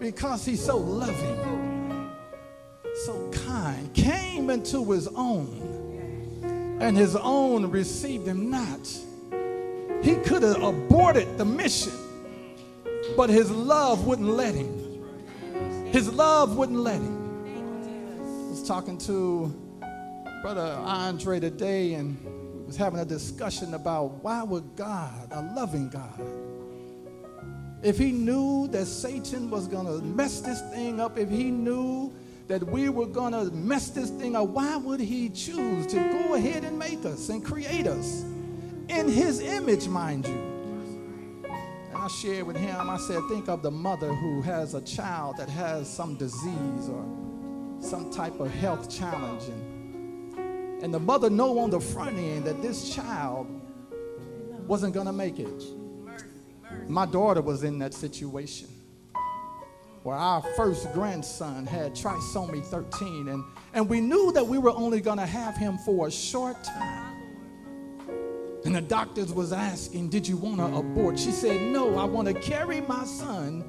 because 0.00 0.44
he's 0.44 0.64
so 0.64 0.78
loving, 0.78 2.10
so 3.04 3.30
kind, 3.46 3.92
came 3.92 4.48
into 4.48 4.84
his 4.92 5.08
own, 5.08 6.78
and 6.80 6.96
his 6.96 7.16
own 7.16 7.70
received 7.70 8.26
him 8.26 8.50
not. 8.50 8.88
He 10.02 10.14
could 10.16 10.42
have 10.42 10.62
aborted 10.62 11.36
the 11.36 11.44
mission 11.44 11.92
but 13.16 13.30
his 13.30 13.50
love 13.50 14.06
wouldn't 14.06 14.28
let 14.28 14.54
him. 14.54 14.87
His 15.92 16.12
love 16.12 16.56
wouldn't 16.56 16.78
let 16.78 17.00
him. 17.00 17.44
I 18.16 18.50
was 18.50 18.62
talking 18.68 18.98
to 18.98 19.54
Brother 20.42 20.60
Andre 20.60 21.40
today 21.40 21.94
and 21.94 22.22
we 22.60 22.66
was 22.66 22.76
having 22.76 23.00
a 23.00 23.06
discussion 23.06 23.72
about 23.72 24.22
why 24.22 24.42
would 24.42 24.76
God, 24.76 25.28
a 25.30 25.42
loving 25.56 25.88
God, 25.88 26.20
if 27.82 27.96
he 27.96 28.12
knew 28.12 28.68
that 28.68 28.84
Satan 28.84 29.48
was 29.48 29.66
going 29.66 29.86
to 29.86 30.04
mess 30.04 30.40
this 30.40 30.60
thing 30.72 31.00
up, 31.00 31.16
if 31.16 31.30
he 31.30 31.50
knew 31.50 32.12
that 32.48 32.62
we 32.62 32.90
were 32.90 33.06
going 33.06 33.32
to 33.32 33.44
mess 33.54 33.88
this 33.88 34.10
thing 34.10 34.36
up, 34.36 34.48
why 34.48 34.76
would 34.76 35.00
he 35.00 35.30
choose 35.30 35.86
to 35.86 35.96
go 35.96 36.34
ahead 36.34 36.64
and 36.64 36.78
make 36.78 37.04
us 37.06 37.30
and 37.30 37.42
create 37.42 37.86
us 37.86 38.24
in 38.88 39.08
his 39.08 39.40
image, 39.40 39.88
mind 39.88 40.26
you? 40.26 40.57
I 42.08 42.10
shared 42.10 42.46
with 42.46 42.56
him, 42.56 42.88
I 42.88 42.96
said, 42.96 43.22
think 43.28 43.50
of 43.50 43.60
the 43.60 43.70
mother 43.70 44.14
who 44.14 44.40
has 44.40 44.72
a 44.72 44.80
child 44.80 45.36
that 45.36 45.50
has 45.50 45.86
some 45.94 46.14
disease 46.14 46.88
or 46.88 47.04
some 47.80 48.10
type 48.10 48.40
of 48.40 48.50
health 48.50 48.88
challenge. 48.88 49.42
And, 49.42 50.82
and 50.82 50.94
the 50.94 50.98
mother 50.98 51.28
know 51.28 51.58
on 51.58 51.68
the 51.68 51.80
front 51.80 52.16
end 52.16 52.44
that 52.44 52.62
this 52.62 52.94
child 52.94 53.46
wasn't 54.66 54.94
going 54.94 55.04
to 55.04 55.12
make 55.12 55.38
it. 55.38 55.62
My 56.86 57.04
daughter 57.04 57.42
was 57.42 57.62
in 57.62 57.78
that 57.80 57.92
situation 57.92 58.68
where 60.02 60.16
our 60.16 60.40
first 60.56 60.90
grandson 60.94 61.66
had 61.66 61.92
trisomy 61.92 62.64
13, 62.64 63.28
and, 63.28 63.44
and 63.74 63.86
we 63.86 64.00
knew 64.00 64.32
that 64.32 64.46
we 64.46 64.56
were 64.56 64.70
only 64.70 65.02
going 65.02 65.18
to 65.18 65.26
have 65.26 65.58
him 65.58 65.76
for 65.84 66.06
a 66.06 66.10
short 66.10 66.64
time. 66.64 67.07
And 68.68 68.76
the 68.76 68.82
doctors 68.82 69.32
was 69.32 69.50
asking, 69.50 70.10
did 70.10 70.28
you 70.28 70.36
want 70.36 70.58
to 70.58 70.66
abort? 70.66 71.18
She 71.18 71.30
said, 71.30 71.58
no, 71.72 71.96
I 71.96 72.04
want 72.04 72.28
to 72.28 72.34
carry 72.34 72.82
my 72.82 73.02
son. 73.06 73.62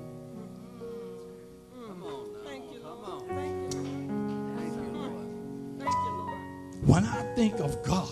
When 6.85 7.05
I 7.05 7.33
think 7.33 7.61
of 7.61 7.81
God, 7.81 8.09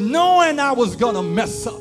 knowing 0.00 0.58
I 0.58 0.72
was 0.72 0.96
going 0.96 1.14
to 1.14 1.22
mess 1.22 1.68
up, 1.68 1.80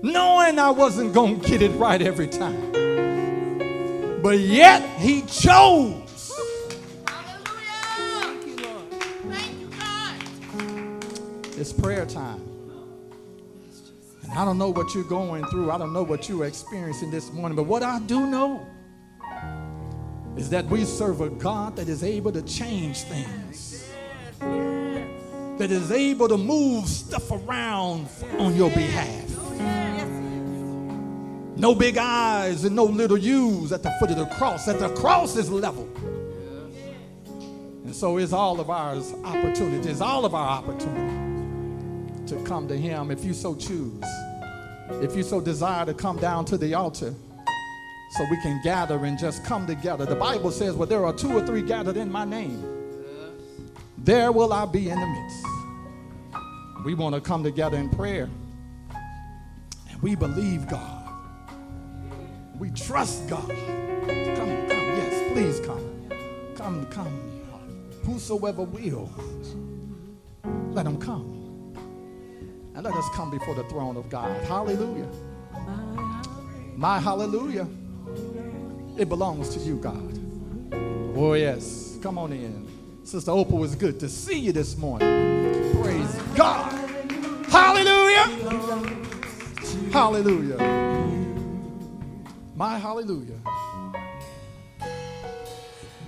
knowing 0.00 0.60
I 0.60 0.70
wasn't 0.70 1.12
going 1.12 1.40
to 1.40 1.48
get 1.48 1.60
it 1.60 1.70
right 1.70 2.00
every 2.00 2.28
time, 2.28 2.70
but 4.22 4.38
yet 4.38 4.80
he 5.00 5.22
chose 5.22 6.05
It's 11.68 11.72
prayer 11.72 12.06
time. 12.06 12.48
And 14.22 14.32
I 14.32 14.44
don't 14.44 14.56
know 14.56 14.70
what 14.70 14.94
you're 14.94 15.02
going 15.02 15.44
through. 15.46 15.72
I 15.72 15.78
don't 15.78 15.92
know 15.92 16.04
what 16.04 16.28
you're 16.28 16.44
experiencing 16.44 17.10
this 17.10 17.32
morning. 17.32 17.56
But 17.56 17.64
what 17.64 17.82
I 17.82 17.98
do 17.98 18.24
know 18.24 18.64
is 20.36 20.48
that 20.50 20.64
we 20.66 20.84
serve 20.84 21.22
a 21.22 21.28
God 21.28 21.74
that 21.74 21.88
is 21.88 22.04
able 22.04 22.30
to 22.30 22.42
change 22.42 22.98
things, 22.98 23.90
that 24.38 25.72
is 25.72 25.90
able 25.90 26.28
to 26.28 26.36
move 26.36 26.86
stuff 26.86 27.32
around 27.32 28.06
on 28.38 28.54
your 28.54 28.70
behalf. 28.70 29.28
No 31.56 31.74
big 31.74 31.98
eyes 31.98 32.62
and 32.62 32.76
no 32.76 32.84
little 32.84 33.18
U's 33.18 33.72
at 33.72 33.82
the 33.82 33.90
foot 33.98 34.12
of 34.12 34.18
the 34.18 34.26
cross. 34.26 34.68
At 34.68 34.78
the 34.78 34.90
cross 34.90 35.34
is 35.34 35.50
level. 35.50 35.88
And 37.84 37.92
so 37.92 38.18
is 38.18 38.32
all 38.32 38.60
of 38.60 38.70
our 38.70 38.94
opportunities, 39.24 40.00
all 40.00 40.24
of 40.24 40.32
our 40.32 40.58
opportunities 40.58 41.25
to 42.26 42.36
come 42.44 42.68
to 42.68 42.76
Him 42.76 43.10
if 43.10 43.24
you 43.24 43.32
so 43.32 43.54
choose. 43.54 44.04
If 45.02 45.16
you 45.16 45.22
so 45.22 45.40
desire 45.40 45.84
to 45.86 45.94
come 45.94 46.18
down 46.18 46.44
to 46.46 46.56
the 46.56 46.74
altar 46.74 47.14
so 48.10 48.24
we 48.30 48.40
can 48.42 48.60
gather 48.62 49.04
and 49.04 49.18
just 49.18 49.44
come 49.44 49.66
together. 49.66 50.06
The 50.06 50.16
Bible 50.16 50.50
says, 50.50 50.74
Well, 50.74 50.88
there 50.88 51.04
are 51.04 51.12
two 51.12 51.36
or 51.36 51.44
three 51.44 51.62
gathered 51.62 51.96
in 51.96 52.10
my 52.10 52.24
name, 52.24 52.64
there 53.98 54.32
will 54.32 54.52
I 54.52 54.66
be 54.66 54.88
in 54.88 54.98
the 54.98 55.06
midst. 55.06 55.46
We 56.84 56.94
want 56.94 57.14
to 57.14 57.20
come 57.20 57.42
together 57.42 57.76
in 57.76 57.90
prayer. 57.90 58.28
And 59.90 60.02
we 60.02 60.14
believe 60.14 60.68
God. 60.68 61.10
We 62.58 62.70
trust 62.70 63.28
God. 63.28 63.48
Come 63.48 64.50
on. 64.50 65.32
please 65.32 65.60
come. 65.60 66.10
Come, 66.54 66.86
come. 66.86 67.36
Whosoever 68.04 68.62
will, 68.62 69.10
let 70.70 70.84
them 70.84 70.98
come. 70.98 71.45
And 72.76 72.84
let 72.84 72.94
us 72.94 73.08
come 73.14 73.30
before 73.30 73.54
the 73.54 73.64
throne 73.64 73.96
of 73.96 74.10
God. 74.10 74.44
Hallelujah. 74.44 75.08
My 76.76 77.00
hallelujah. 77.00 77.66
It 78.98 79.08
belongs 79.08 79.48
to 79.56 79.60
you, 79.60 79.78
God. 79.78 80.20
Oh, 81.16 81.32
yes. 81.32 81.96
Come 82.02 82.18
on 82.18 82.34
in. 82.34 82.68
Sister 83.02 83.30
Opal, 83.30 83.64
it's 83.64 83.74
good 83.74 83.98
to 84.00 84.10
see 84.10 84.38
you 84.38 84.52
this 84.52 84.76
morning. 84.76 85.72
Praise 85.82 86.14
God. 86.34 86.70
Hallelujah. 87.48 88.24
Hallelujah. 89.90 90.58
My 92.54 92.78
hallelujah. 92.78 93.40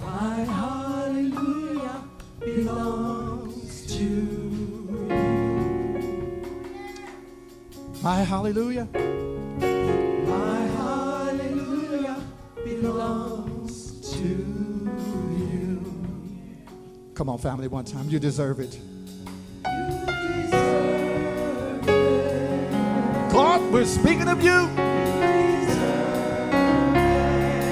My 0.00 0.40
hallelujah 0.44 2.04
belongs 2.40 3.96
to 3.96 4.47
My 8.00 8.22
hallelujah. 8.22 8.87
My 8.94 10.61
hallelujah 10.76 12.16
belongs 12.64 14.12
to 14.12 14.18
you. 14.18 15.82
Come 17.14 17.28
on, 17.28 17.38
family, 17.38 17.66
one 17.66 17.84
time. 17.84 18.08
You 18.08 18.20
deserve 18.20 18.61
it. 18.61 18.78
God, 23.32 23.72
we're 23.72 23.84
speaking 23.84 24.28
of 24.28 24.42
you. 24.44 24.68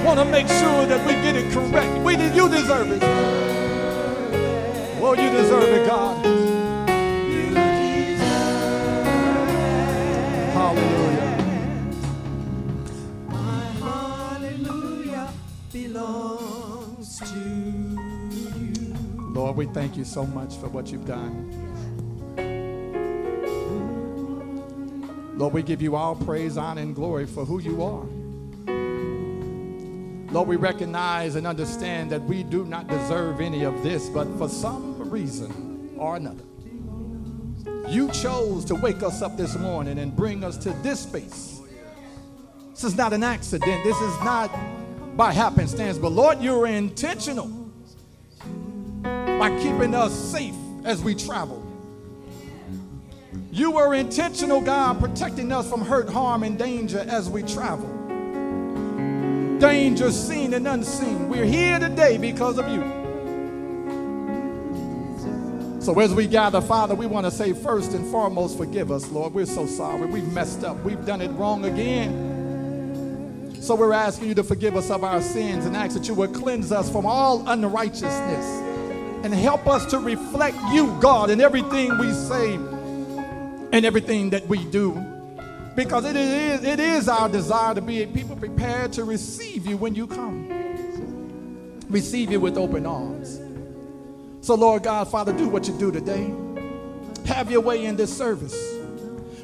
Want 0.05 0.19
to 0.19 0.25
make 0.25 0.47
sure 0.47 0.85
that 0.87 1.05
we 1.07 1.13
get 1.13 1.37
it 1.37 1.53
correct. 1.53 2.03
We, 2.03 2.17
did 2.17 2.35
you 2.35 2.49
deserve 2.49 2.91
it. 2.91 3.01
Oh, 5.01 5.13
you 5.13 5.29
deserve 5.29 5.63
it, 5.63 5.87
God. 5.87 6.56
Lord, 19.37 19.55
we 19.55 19.65
thank 19.67 19.95
you 19.95 20.03
so 20.03 20.25
much 20.25 20.55
for 20.57 20.67
what 20.67 20.91
you've 20.91 21.05
done. 21.05 21.53
Lord, 25.37 25.53
we 25.53 25.61
give 25.61 25.81
you 25.81 25.95
all 25.95 26.15
praise, 26.15 26.57
honor, 26.57 26.81
and 26.81 26.95
glory 26.95 27.27
for 27.27 27.45
who 27.45 27.59
you 27.59 27.83
are. 27.83 28.05
Lord, 30.33 30.47
we 30.47 30.55
recognize 30.55 31.35
and 31.35 31.45
understand 31.45 32.09
that 32.11 32.23
we 32.23 32.41
do 32.41 32.65
not 32.65 32.87
deserve 32.87 33.39
any 33.39 33.63
of 33.63 33.83
this, 33.83 34.09
but 34.09 34.27
for 34.37 34.49
some 34.49 35.09
reason 35.09 35.93
or 35.97 36.15
another, 36.15 36.43
you 37.87 38.09
chose 38.11 38.65
to 38.65 38.75
wake 38.75 39.03
us 39.03 39.21
up 39.21 39.37
this 39.37 39.55
morning 39.55 39.99
and 39.99 40.15
bring 40.15 40.43
us 40.43 40.57
to 40.57 40.71
this 40.81 41.01
space. 41.01 41.61
This 42.71 42.83
is 42.83 42.97
not 42.97 43.13
an 43.13 43.23
accident. 43.23 43.83
This 43.83 43.97
is 43.97 44.19
not 44.21 44.51
by 45.17 45.33
happenstance, 45.33 45.97
but 45.97 46.11
Lord, 46.11 46.41
you're 46.41 46.67
intentional 46.67 47.47
by 49.01 49.49
keeping 49.61 49.95
us 49.95 50.13
safe 50.13 50.53
as 50.85 51.01
we 51.01 51.15
travel. 51.15 51.63
You 53.51 53.71
were 53.71 53.95
intentional, 53.95 54.61
God, 54.61 54.99
protecting 54.99 55.51
us 55.51 55.67
from 55.67 55.81
hurt, 55.81 56.07
harm, 56.07 56.43
and 56.43 56.59
danger 56.59 56.99
as 56.99 57.27
we 57.29 57.41
travel. 57.41 57.89
Danger 59.57 60.11
seen 60.11 60.53
and 60.53 60.67
unseen. 60.67 61.27
We're 61.27 61.45
here 61.45 61.79
today 61.79 62.19
because 62.19 62.59
of 62.59 62.69
you. 62.69 62.83
So 65.81 65.99
as 65.99 66.13
we 66.13 66.27
gather, 66.27 66.61
Father, 66.61 66.93
we 66.93 67.07
want 67.07 67.25
to 67.25 67.31
say 67.31 67.53
first 67.53 67.93
and 67.93 68.05
foremost, 68.11 68.57
forgive 68.57 68.91
us, 68.91 69.09
Lord. 69.09 69.33
We're 69.33 69.47
so 69.47 69.65
sorry. 69.65 70.05
We've 70.05 70.31
messed 70.31 70.63
up. 70.63 70.77
We've 70.83 71.03
done 71.05 71.21
it 71.21 71.29
wrong 71.29 71.65
again. 71.65 72.26
So 73.67 73.75
we're 73.75 73.91
asking 73.91 74.29
you 74.29 74.33
to 74.35 74.45
forgive 74.45 74.77
us 74.77 74.89
of 74.89 75.03
our 75.03 75.21
sins 75.21 75.65
and 75.65 75.75
ask 75.75 75.93
that 75.97 76.07
you 76.07 76.13
would 76.13 76.33
cleanse 76.33 76.71
us 76.71 76.89
from 76.89 77.05
all 77.05 77.45
unrighteousness 77.49 78.45
and 79.25 79.33
help 79.33 79.67
us 79.67 79.85
to 79.87 79.99
reflect 79.99 80.55
you, 80.71 80.97
God, 81.01 81.29
in 81.29 81.41
everything 81.41 81.97
we 81.97 82.13
say 82.13 82.53
and 82.53 83.85
everything 83.85 84.29
that 84.29 84.47
we 84.47 84.63
do. 84.63 84.93
Because 85.75 86.05
it 86.05 86.15
is, 86.15 86.63
it 86.63 86.79
is 86.79 87.09
our 87.09 87.27
desire 87.27 87.75
to 87.75 87.81
be 87.81 88.03
a 88.03 88.07
people 88.07 88.37
prepared 88.37 88.93
to 88.93 89.03
receive 89.03 89.67
you 89.67 89.75
when 89.75 89.95
you 89.95 90.07
come. 90.07 90.47
Receive 91.89 92.31
you 92.31 92.39
with 92.39 92.57
open 92.57 92.85
arms. 92.85 93.37
So, 94.39 94.55
Lord 94.55 94.83
God, 94.83 95.09
Father, 95.09 95.33
do 95.33 95.49
what 95.49 95.67
you 95.67 95.77
do 95.77 95.91
today. 95.91 96.33
Have 97.25 97.51
your 97.51 97.59
way 97.59 97.83
in 97.83 97.97
this 97.97 98.17
service. 98.17 98.76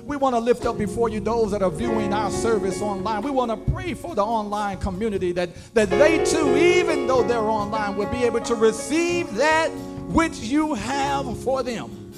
We 0.05 0.17
want 0.17 0.35
to 0.35 0.39
lift 0.39 0.65
up 0.65 0.77
before 0.77 1.07
you 1.07 1.21
those 1.21 1.51
that 1.51 1.61
are 1.61 1.71
viewing 1.71 2.13
our 2.13 2.29
service 2.29 2.81
online. 2.81 3.21
We 3.21 3.31
want 3.31 3.51
to 3.51 3.71
pray 3.71 3.93
for 3.93 4.13
the 4.15 4.23
online 4.23 4.77
community 4.77 5.31
that, 5.31 5.49
that 5.73 5.89
they 5.89 6.23
too, 6.25 6.57
even 6.57 7.07
though 7.07 7.23
they're 7.23 7.39
online, 7.39 7.95
will 7.95 8.09
be 8.09 8.25
able 8.25 8.41
to 8.41 8.55
receive 8.55 9.33
that 9.35 9.69
which 10.09 10.39
you 10.39 10.73
have 10.73 11.41
for 11.43 11.63
them. 11.63 12.11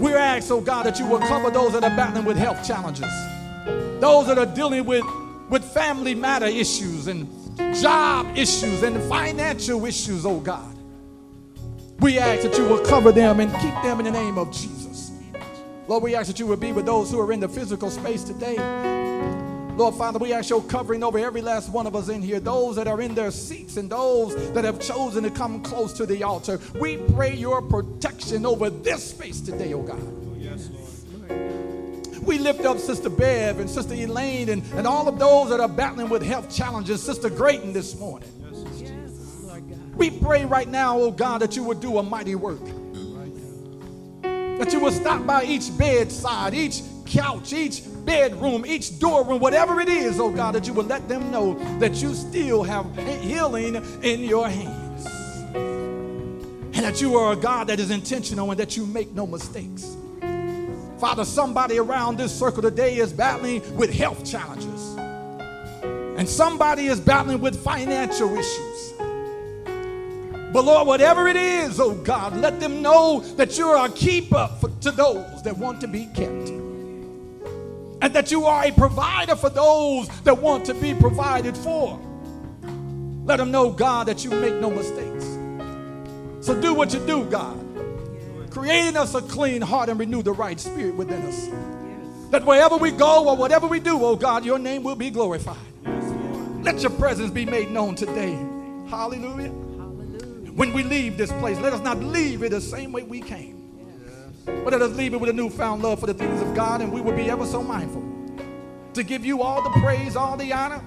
We're 0.00 0.18
asking, 0.18 0.56
oh 0.56 0.60
God, 0.60 0.86
that 0.86 0.98
you 0.98 1.06
will 1.06 1.20
cover 1.20 1.48
those 1.50 1.74
that 1.74 1.84
are 1.84 1.96
battling 1.96 2.24
with 2.24 2.36
health 2.36 2.66
challenges, 2.66 3.12
those 4.00 4.26
that 4.26 4.36
are 4.36 4.46
dealing 4.46 4.84
with, 4.84 5.04
with 5.48 5.64
family 5.64 6.16
matter 6.16 6.46
issues 6.46 7.06
and 7.06 7.28
job 7.76 8.26
issues 8.36 8.82
and 8.82 9.00
financial 9.04 9.86
issues, 9.86 10.26
oh 10.26 10.40
God. 10.40 10.76
We 12.00 12.18
ask 12.18 12.42
that 12.42 12.58
you 12.58 12.64
will 12.64 12.84
cover 12.84 13.12
them 13.12 13.38
and 13.38 13.52
keep 13.60 13.74
them 13.84 14.00
in 14.00 14.06
the 14.06 14.10
name 14.10 14.38
of 14.38 14.50
Jesus. 14.50 14.81
Lord, 15.88 16.04
we 16.04 16.14
ask 16.14 16.28
that 16.28 16.38
you 16.38 16.46
would 16.46 16.60
be 16.60 16.72
with 16.72 16.86
those 16.86 17.10
who 17.10 17.20
are 17.20 17.32
in 17.32 17.40
the 17.40 17.48
physical 17.48 17.90
space 17.90 18.22
today. 18.22 18.56
Lord 19.76 19.94
Father, 19.94 20.18
we 20.18 20.32
ask 20.32 20.48
your 20.50 20.62
covering 20.62 21.02
over 21.02 21.18
every 21.18 21.42
last 21.42 21.70
one 21.70 21.86
of 21.86 21.96
us 21.96 22.08
in 22.08 22.22
here, 22.22 22.38
those 22.38 22.76
that 22.76 22.86
are 22.86 23.00
in 23.00 23.14
their 23.14 23.30
seats 23.30 23.78
and 23.78 23.90
those 23.90 24.52
that 24.52 24.64
have 24.64 24.78
chosen 24.80 25.24
to 25.24 25.30
come 25.30 25.62
close 25.62 25.92
to 25.94 26.06
the 26.06 26.22
altar. 26.22 26.60
We 26.78 26.98
pray 26.98 27.34
your 27.34 27.62
protection 27.62 28.46
over 28.46 28.70
this 28.70 29.10
space 29.10 29.40
today, 29.40 29.72
oh 29.74 29.82
God. 29.82 30.00
We 32.22 32.38
lift 32.38 32.64
up 32.64 32.78
Sister 32.78 33.10
Bev 33.10 33.58
and 33.58 33.68
Sister 33.68 33.94
Elaine 33.94 34.50
and, 34.50 34.62
and 34.74 34.86
all 34.86 35.08
of 35.08 35.18
those 35.18 35.48
that 35.48 35.58
are 35.58 35.68
battling 35.68 36.08
with 36.08 36.22
health 36.22 36.54
challenges, 36.54 37.02
Sister 37.02 37.28
Grayton 37.28 37.72
this 37.72 37.98
morning. 37.98 38.28
We 39.96 40.10
pray 40.10 40.44
right 40.44 40.68
now, 40.68 40.98
oh 40.98 41.10
God, 41.10 41.40
that 41.40 41.56
you 41.56 41.64
would 41.64 41.80
do 41.80 41.98
a 41.98 42.02
mighty 42.02 42.36
work. 42.36 42.60
That 44.58 44.72
you 44.72 44.80
will 44.80 44.92
stop 44.92 45.26
by 45.26 45.44
each 45.44 45.76
bedside, 45.76 46.54
each 46.54 46.82
couch, 47.06 47.52
each 47.52 47.82
bedroom, 48.04 48.64
each 48.66 48.98
door 48.98 49.22
doorroom, 49.22 49.40
whatever 49.40 49.80
it 49.80 49.88
is, 49.88 50.18
oh 50.18 50.30
God, 50.30 50.54
that 50.54 50.66
you 50.66 50.72
will 50.72 50.84
let 50.84 51.08
them 51.08 51.30
know 51.30 51.54
that 51.78 52.02
you 52.02 52.14
still 52.14 52.62
have 52.62 52.86
healing 53.22 53.76
in 54.02 54.20
your 54.20 54.48
hands. 54.48 55.06
And 56.74 56.84
that 56.84 57.00
you 57.00 57.16
are 57.16 57.34
a 57.34 57.36
God 57.36 57.68
that 57.68 57.78
is 57.78 57.90
intentional 57.90 58.50
and 58.50 58.58
that 58.58 58.76
you 58.76 58.86
make 58.86 59.12
no 59.12 59.26
mistakes. 59.26 59.96
Father, 60.98 61.24
somebody 61.24 61.78
around 61.78 62.16
this 62.16 62.32
circle 62.32 62.62
today 62.62 62.96
is 62.96 63.12
battling 63.12 63.60
with 63.76 63.92
health 63.92 64.24
challenges. 64.24 64.96
And 66.16 66.28
somebody 66.28 66.86
is 66.86 67.00
battling 67.00 67.40
with 67.40 67.62
financial 67.62 68.32
issues. 68.34 68.91
But 70.52 70.66
Lord, 70.66 70.86
whatever 70.86 71.28
it 71.28 71.36
is, 71.36 71.80
oh 71.80 71.94
God, 71.94 72.36
let 72.36 72.60
them 72.60 72.82
know 72.82 73.20
that 73.36 73.56
you're 73.56 73.76
a 73.76 73.88
keeper 73.88 74.50
for, 74.60 74.68
to 74.82 74.90
those 74.90 75.42
that 75.44 75.56
want 75.56 75.80
to 75.80 75.88
be 75.88 76.06
kept. 76.06 76.50
And 78.02 78.12
that 78.14 78.30
you 78.30 78.44
are 78.44 78.64
a 78.64 78.72
provider 78.72 79.34
for 79.34 79.48
those 79.48 80.08
that 80.24 80.36
want 80.36 80.66
to 80.66 80.74
be 80.74 80.92
provided 80.92 81.56
for. 81.56 81.98
Let 83.24 83.36
them 83.36 83.50
know, 83.50 83.70
God, 83.70 84.08
that 84.08 84.24
you 84.24 84.30
make 84.30 84.54
no 84.54 84.68
mistakes. 84.68 85.24
So 86.44 86.60
do 86.60 86.74
what 86.74 86.92
you 86.92 87.00
do, 87.06 87.24
God. 87.24 87.58
Creating 88.50 88.96
us 88.96 89.14
a 89.14 89.22
clean 89.22 89.62
heart 89.62 89.88
and 89.88 89.98
renew 89.98 90.22
the 90.22 90.32
right 90.32 90.60
spirit 90.60 90.94
within 90.96 91.22
us. 91.22 91.48
That 92.30 92.44
wherever 92.44 92.76
we 92.76 92.90
go 92.90 93.28
or 93.28 93.36
whatever 93.36 93.66
we 93.66 93.80
do, 93.80 94.04
oh 94.04 94.16
God, 94.16 94.44
your 94.44 94.58
name 94.58 94.82
will 94.82 94.96
be 94.96 95.08
glorified. 95.08 95.56
Let 96.62 96.82
your 96.82 96.90
presence 96.90 97.30
be 97.30 97.46
made 97.46 97.70
known 97.70 97.94
today. 97.94 98.32
Hallelujah. 98.88 99.61
When 100.54 100.72
we 100.74 100.82
leave 100.82 101.16
this 101.16 101.32
place, 101.32 101.58
let 101.60 101.72
us 101.72 101.80
not 101.80 101.98
leave 101.98 102.42
it 102.42 102.50
the 102.50 102.60
same 102.60 102.92
way 102.92 103.02
we 103.04 103.20
came. 103.20 103.58
But 104.44 104.72
let 104.72 104.82
us 104.82 104.92
leave 104.92 105.14
it 105.14 105.20
with 105.20 105.30
a 105.30 105.32
newfound 105.32 105.82
love 105.82 106.00
for 106.00 106.06
the 106.06 106.14
things 106.14 106.42
of 106.42 106.54
God, 106.54 106.80
and 106.80 106.92
we 106.92 107.00
will 107.00 107.16
be 107.16 107.30
ever 107.30 107.46
so 107.46 107.62
mindful 107.62 108.02
to 108.94 109.02
give 109.02 109.24
you 109.24 109.40
all 109.42 109.62
the 109.62 109.70
praise, 109.80 110.14
all 110.16 110.36
the 110.36 110.52
honor, 110.52 110.82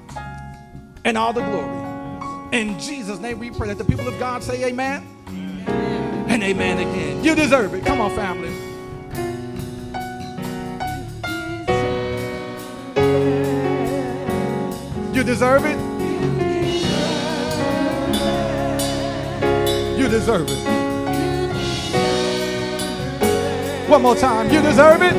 and 1.04 1.18
all 1.18 1.34
the 1.34 1.42
glory. 1.42 1.86
In 2.52 2.80
Jesus' 2.80 3.20
name 3.20 3.40
we 3.40 3.50
pray 3.50 3.70
that 3.70 3.78
the 3.78 3.86
people 3.86 4.08
of 4.08 4.20
God 4.20 4.44
say 4.44 4.66
amen, 4.66 5.04
and 6.28 6.44
amen 6.44 6.78
again. 6.78 7.24
You 7.24 7.34
deserve 7.34 7.74
it. 7.74 7.86
Come 7.86 8.02
on, 8.02 8.12
family. 8.16 8.54
You 15.16 15.24
deserve 15.24 15.66
it. 15.66 15.85
You 20.06 20.12
deserve 20.12 20.48
it. 20.48 20.60
One 23.90 24.04
more 24.04 24.16
time. 24.16 24.52
You 24.52 24.62
deserve 24.62 25.02
it. 25.02 25.16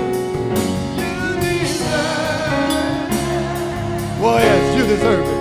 Well, 4.22 4.38
yes, 4.38 4.77
you 4.77 4.87
deserve 4.87 5.27
it. 5.27 5.40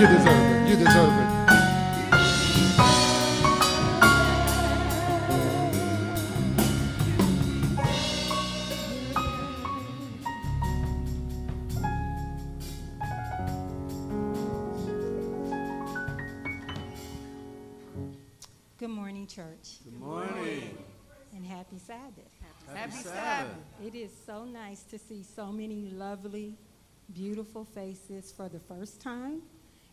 You 0.00 0.06
deserve 0.08 0.42
it. 0.42 0.68
You 0.70 0.76
deserve 0.76 1.20
it. 1.20 1.29
And 21.88 22.00
happy 22.00 22.12
Sabbath. 22.66 22.74
Happy 22.74 22.92
Sabbath. 22.92 23.56
It 23.84 23.94
is 23.94 24.10
so 24.26 24.44
nice 24.44 24.82
to 24.84 24.98
see 24.98 25.22
so 25.22 25.46
many 25.52 25.90
lovely, 25.90 26.54
beautiful 27.12 27.64
faces 27.64 28.32
for 28.36 28.48
the 28.48 28.60
first 28.60 29.00
time 29.00 29.42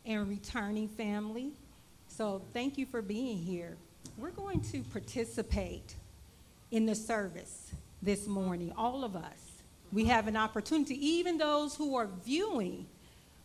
and 0.06 0.28
returning 0.28 0.88
family. 0.88 1.52
So, 2.08 2.42
thank 2.54 2.78
you 2.78 2.86
for 2.86 3.02
being 3.02 3.38
here. 3.38 3.78
We're 4.18 4.32
going 4.32 4.62
to 4.72 4.82
participate 4.84 5.96
in 6.72 6.86
the 6.86 6.96
service 6.96 7.72
this 8.02 8.28
morning, 8.28 8.74
all 8.78 9.04
of 9.04 9.16
us. 9.16 9.62
We 9.92 10.06
have 10.06 10.28
an 10.28 10.38
opportunity, 10.38 10.96
even 11.06 11.38
those 11.38 11.76
who 11.76 11.96
are 11.96 12.10
viewing, 12.24 12.88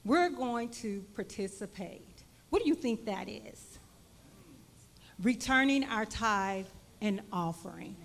we're 0.05 0.31
going 0.31 0.71
to 0.71 1.05
participate. 1.15 2.23
What 2.51 2.63
do 2.63 2.69
you 2.69 2.75
think 2.75 3.05
that 3.07 3.29
is? 3.29 3.79
returning 5.23 5.85
our 5.85 6.05
tithe 6.05 6.67
and 7.01 7.21
offering. 7.33 7.97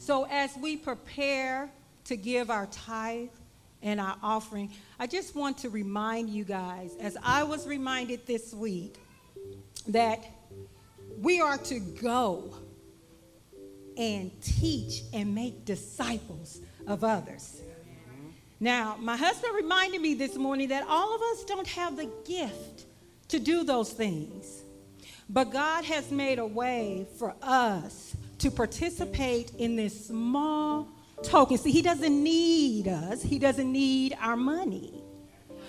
So 0.00 0.26
as 0.30 0.56
we 0.56 0.78
prepare 0.78 1.68
to 2.04 2.16
give 2.16 2.48
our 2.48 2.64
tithe 2.68 3.28
and 3.82 4.00
our 4.00 4.16
offering, 4.22 4.70
I 4.98 5.06
just 5.06 5.36
want 5.36 5.58
to 5.58 5.68
remind 5.68 6.30
you 6.30 6.42
guys, 6.42 6.96
as 6.98 7.18
I 7.22 7.42
was 7.42 7.66
reminded 7.66 8.26
this 8.26 8.54
week, 8.54 8.94
that 9.88 10.24
we 11.18 11.42
are 11.42 11.58
to 11.58 11.78
go 11.80 12.54
and 13.98 14.30
teach 14.40 15.02
and 15.12 15.34
make 15.34 15.66
disciples 15.66 16.62
of 16.86 17.04
others. 17.04 17.60
Now, 18.58 18.96
my 18.98 19.18
husband 19.18 19.54
reminded 19.54 20.00
me 20.00 20.14
this 20.14 20.34
morning 20.36 20.68
that 20.68 20.86
all 20.88 21.14
of 21.14 21.20
us 21.20 21.44
don't 21.44 21.68
have 21.68 21.98
the 21.98 22.10
gift 22.24 22.86
to 23.28 23.38
do 23.38 23.64
those 23.64 23.92
things. 23.92 24.62
But 25.28 25.52
God 25.52 25.84
has 25.84 26.10
made 26.10 26.38
a 26.38 26.46
way 26.46 27.06
for 27.18 27.34
us 27.42 28.16
to 28.40 28.50
participate 28.50 29.52
in 29.58 29.76
this 29.76 30.06
small 30.06 30.88
token. 31.22 31.58
See, 31.58 31.70
He 31.70 31.82
doesn't 31.82 32.22
need 32.22 32.88
us, 32.88 33.22
He 33.22 33.38
doesn't 33.38 33.70
need 33.70 34.16
our 34.20 34.36
money. 34.36 35.02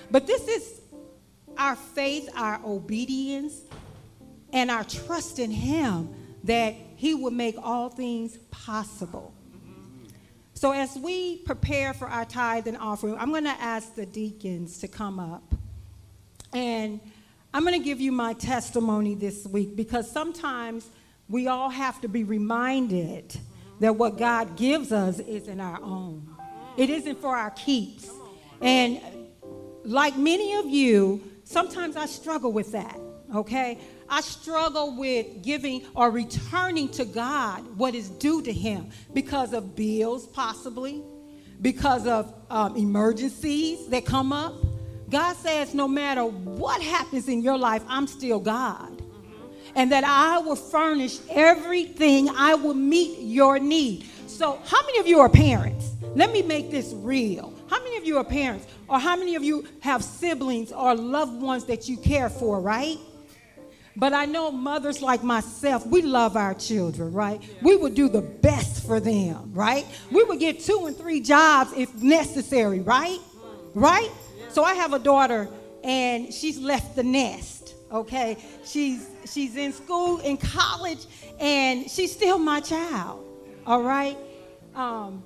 But 0.10 0.28
this 0.28 0.48
is 0.48 0.82
our 1.58 1.76
faith, 1.76 2.30
our 2.36 2.60
obedience, 2.66 3.62
and 4.52 4.72
our 4.72 4.84
trust 4.84 5.40
in 5.40 5.52
Him 5.52 6.14
that 6.44 6.76
He 6.96 7.14
will 7.14 7.32
make 7.32 7.56
all 7.62 7.90
things 7.90 8.38
possible. 8.50 9.34
So, 10.54 10.72
as 10.72 10.96
we 10.96 11.38
prepare 11.38 11.94
for 11.94 12.08
our 12.08 12.26
tithe 12.26 12.68
and 12.68 12.78
offering, 12.78 13.18
I'm 13.18 13.30
going 13.30 13.46
to 13.46 13.50
ask 13.50 13.96
the 13.96 14.06
deacons 14.06 14.78
to 14.80 14.88
come 14.88 15.20
up. 15.20 15.56
And 16.54 17.00
I'm 17.54 17.64
going 17.64 17.80
to 17.80 17.84
give 17.84 18.00
you 18.00 18.12
my 18.12 18.34
testimony 18.34 19.16
this 19.16 19.46
week 19.48 19.76
because 19.76 20.10
sometimes 20.10 20.88
we 21.32 21.48
all 21.48 21.70
have 21.70 22.02
to 22.02 22.08
be 22.08 22.24
reminded 22.24 23.36
that 23.80 23.96
what 23.96 24.18
God 24.18 24.56
gives 24.58 24.92
us 24.92 25.20
isn't 25.20 25.60
our 25.60 25.82
own. 25.82 26.28
It 26.78 26.90
isn't 26.90 27.20
for 27.20 27.36
our 27.36 27.52
keeps. 27.52 28.10
And 28.62 29.02
like 29.84 30.18
many 30.18 30.56
of 30.56 30.68
you, 30.68 31.24
sometimes 31.44 31.96
I 31.96 32.06
struggle 32.06 32.52
with 32.52 32.74
that, 32.74 33.00
okay? 33.34 33.80
I 34.08 34.22
struggle 34.22 34.98
with 34.98 35.42
giving 35.42 35.86
or 35.96 36.12
returning 36.12 36.90
to 36.90 37.06
God 37.06 37.78
what 37.78 37.96
is 37.96 38.10
due 38.10 38.42
to 38.44 38.54
Him 38.54 38.90
because 39.14 39.54
of 39.54 39.76
bills, 39.76 40.28
possibly, 40.28 41.02
because 41.62 42.06
of 42.06 42.34
um, 42.50 42.76
emergencies 42.76 43.88
that 43.88 44.06
come 44.06 44.32
up 44.32 44.54
God 45.12 45.36
says, 45.36 45.74
no 45.74 45.90
matter 45.90 46.24
what 46.24 46.82
happens 46.82 47.28
in 47.28 47.42
your 47.42 47.58
life, 47.58 47.84
I'm 47.88 48.08
still 48.08 48.40
God. 48.40 49.01
And 49.76 49.92
that 49.92 50.04
I 50.04 50.40
will 50.40 50.56
furnish 50.56 51.20
everything, 51.30 52.30
I 52.30 52.56
will 52.56 52.74
meet 52.74 53.20
your 53.20 53.60
need. 53.60 54.06
So, 54.28 54.60
how 54.66 54.82
many 54.86 55.00
of 55.00 55.08
you 55.08 55.20
are 55.20 55.30
parents? 55.30 55.92
Let 56.16 56.32
me 56.32 56.42
make 56.42 56.72
this 56.72 56.94
real. 56.94 57.54
How 57.70 57.82
many 57.84 57.98
of 57.98 58.06
you 58.06 58.18
are 58.18 58.24
parents? 58.24 58.68
Or 58.88 59.00
how 59.00 59.16
many 59.16 59.36
of 59.36 59.44
you 59.44 59.66
have 59.80 60.04
siblings 60.04 60.72
or 60.72 60.94
loved 60.96 61.42
ones 61.42 61.66
that 61.66 61.88
you 61.88 61.96
care 61.98 62.30
for, 62.30 62.60
right? 62.60 62.98
But 63.96 64.14
I 64.14 64.26
know 64.26 64.52
mothers 64.52 65.02
like 65.02 65.24
myself, 65.24 65.86
we 65.86 66.02
love 66.02 66.38
our 66.38 66.54
children, 66.54 67.14
right? 67.14 67.42
We 67.62 67.76
would 67.76 67.94
do 67.94 68.10
the 68.10 68.22
best 68.22 68.86
for 68.86 69.00
them, 69.00 69.52
right? 69.54 69.86
We 70.12 70.24
would 70.24 70.40
get 70.40 70.62
two 70.62 70.86
and 70.86 70.96
three 70.96 71.20
jobs 71.20 71.74
if 71.76 71.94
necessary, 72.02 72.80
right? 72.80 73.20
Right? 73.74 74.10
So 74.50 74.64
I 74.64 74.74
have 74.76 74.94
a 74.94 75.00
daughter, 75.00 75.50
and 75.84 76.34
she's 76.34 76.58
left 76.58 76.96
the 76.96 77.04
nest. 77.04 77.76
Okay, 77.92 78.38
she's 78.66 79.08
she's 79.26 79.56
in 79.56 79.74
school, 79.74 80.20
in 80.20 80.38
college, 80.38 81.06
and 81.40 81.90
she's 81.90 82.12
still 82.12 82.38
my 82.38 82.60
child. 82.60 83.26
All 83.66 83.84
right, 83.84 84.18
um, 84.76 85.24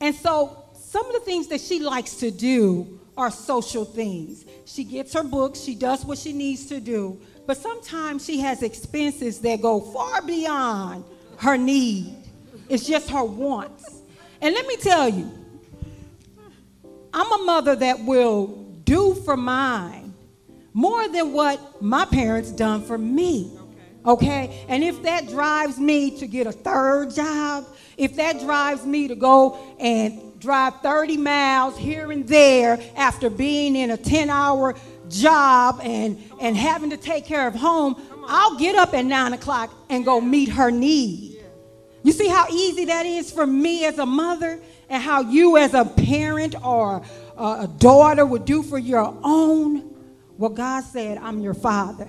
and 0.00 0.14
so 0.14 0.64
some 0.74 1.06
of 1.06 1.12
the 1.12 1.20
things 1.20 1.48
that 1.48 1.60
she 1.60 1.80
likes 1.80 2.14
to 2.16 2.30
do 2.30 3.00
are 3.16 3.30
social 3.30 3.84
things. 3.84 4.44
She 4.64 4.84
gets 4.84 5.12
her 5.14 5.24
books, 5.24 5.60
she 5.60 5.74
does 5.74 6.04
what 6.04 6.18
she 6.18 6.32
needs 6.32 6.66
to 6.66 6.80
do, 6.80 7.20
but 7.46 7.56
sometimes 7.56 8.24
she 8.24 8.38
has 8.40 8.62
expenses 8.62 9.40
that 9.40 9.60
go 9.60 9.80
far 9.80 10.22
beyond 10.22 11.04
her 11.38 11.56
need. 11.56 12.14
It's 12.68 12.86
just 12.86 13.10
her 13.10 13.24
wants. 13.24 14.02
And 14.40 14.54
let 14.54 14.66
me 14.66 14.76
tell 14.76 15.08
you, 15.08 15.30
I'm 17.12 17.40
a 17.40 17.44
mother 17.44 17.74
that 17.76 18.04
will 18.04 18.46
do 18.84 19.14
for 19.14 19.36
mine 19.36 19.97
more 20.72 21.08
than 21.08 21.32
what 21.32 21.82
my 21.82 22.04
parents 22.04 22.50
done 22.50 22.82
for 22.82 22.98
me. 22.98 23.50
Okay? 24.04 24.64
And 24.68 24.82
if 24.84 25.02
that 25.02 25.28
drives 25.28 25.78
me 25.78 26.18
to 26.18 26.26
get 26.26 26.46
a 26.46 26.52
third 26.52 27.14
job, 27.14 27.66
if 27.96 28.16
that 28.16 28.40
drives 28.40 28.86
me 28.86 29.08
to 29.08 29.14
go 29.14 29.58
and 29.78 30.38
drive 30.40 30.80
30 30.82 31.16
miles 31.16 31.76
here 31.76 32.12
and 32.12 32.26
there 32.28 32.78
after 32.96 33.28
being 33.28 33.74
in 33.74 33.90
a 33.90 33.96
10 33.96 34.30
hour 34.30 34.76
job 35.08 35.80
and, 35.82 36.22
and 36.40 36.56
having 36.56 36.90
to 36.90 36.96
take 36.96 37.24
care 37.24 37.48
of 37.48 37.54
home, 37.54 38.00
I'll 38.26 38.56
get 38.56 38.76
up 38.76 38.94
at 38.94 39.04
9 39.04 39.32
o'clock 39.32 39.74
and 39.88 40.04
go 40.04 40.20
meet 40.20 40.50
her 40.50 40.70
need. 40.70 41.42
You 42.04 42.12
see 42.12 42.28
how 42.28 42.46
easy 42.48 42.84
that 42.86 43.04
is 43.04 43.32
for 43.32 43.46
me 43.46 43.84
as 43.84 43.98
a 43.98 44.06
mother? 44.06 44.60
and 44.88 45.02
how 45.02 45.20
you, 45.20 45.56
as 45.56 45.74
a 45.74 45.84
parent 45.84 46.54
or 46.64 47.02
a 47.36 47.68
daughter, 47.78 48.24
would 48.24 48.44
do 48.44 48.62
for 48.62 48.78
your 48.78 49.16
own. 49.22 49.94
Well, 50.38 50.50
God 50.50 50.84
said, 50.84 51.18
I'm 51.18 51.40
your 51.40 51.52
father. 51.52 52.08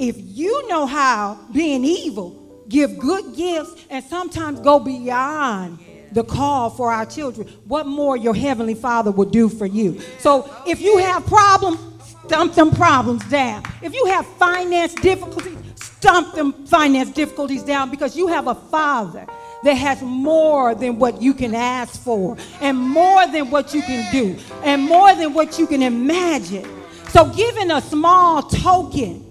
If 0.00 0.16
you 0.18 0.68
know 0.68 0.84
how, 0.84 1.38
being 1.52 1.84
evil, 1.84 2.64
give 2.68 2.98
good 2.98 3.36
gifts 3.36 3.86
and 3.88 4.04
sometimes 4.04 4.58
go 4.58 4.80
beyond 4.80 5.78
the 6.10 6.24
call 6.24 6.70
for 6.70 6.92
our 6.92 7.06
children, 7.06 7.46
what 7.66 7.86
more 7.86 8.16
your 8.16 8.34
heavenly 8.34 8.74
father 8.74 9.12
would 9.12 9.30
do 9.30 9.48
for 9.48 9.64
you. 9.64 10.00
So 10.18 10.52
if 10.66 10.80
you 10.80 10.98
have 10.98 11.24
problems, 11.26 11.78
stump 12.26 12.54
them 12.54 12.72
problems 12.72 13.24
down. 13.28 13.62
If 13.80 13.94
you 13.94 14.06
have 14.06 14.26
finance 14.26 14.94
difficulties, 14.94 15.56
stump 15.76 16.34
them 16.34 16.66
finance 16.66 17.12
difficulties 17.12 17.62
down 17.62 17.90
because 17.90 18.16
you 18.16 18.26
have 18.26 18.48
a 18.48 18.56
father 18.56 19.24
that 19.62 19.74
has 19.74 20.02
more 20.02 20.74
than 20.74 20.98
what 20.98 21.22
you 21.22 21.32
can 21.32 21.54
ask 21.54 22.02
for, 22.02 22.36
and 22.60 22.76
more 22.76 23.26
than 23.28 23.50
what 23.50 23.72
you 23.72 23.82
can 23.82 24.10
do, 24.12 24.36
and 24.64 24.82
more 24.82 25.14
than 25.14 25.32
what 25.32 25.58
you 25.58 25.66
can 25.68 25.82
imagine. 25.82 26.77
So, 27.08 27.32
giving 27.32 27.70
a 27.70 27.80
small 27.80 28.42
token 28.42 29.30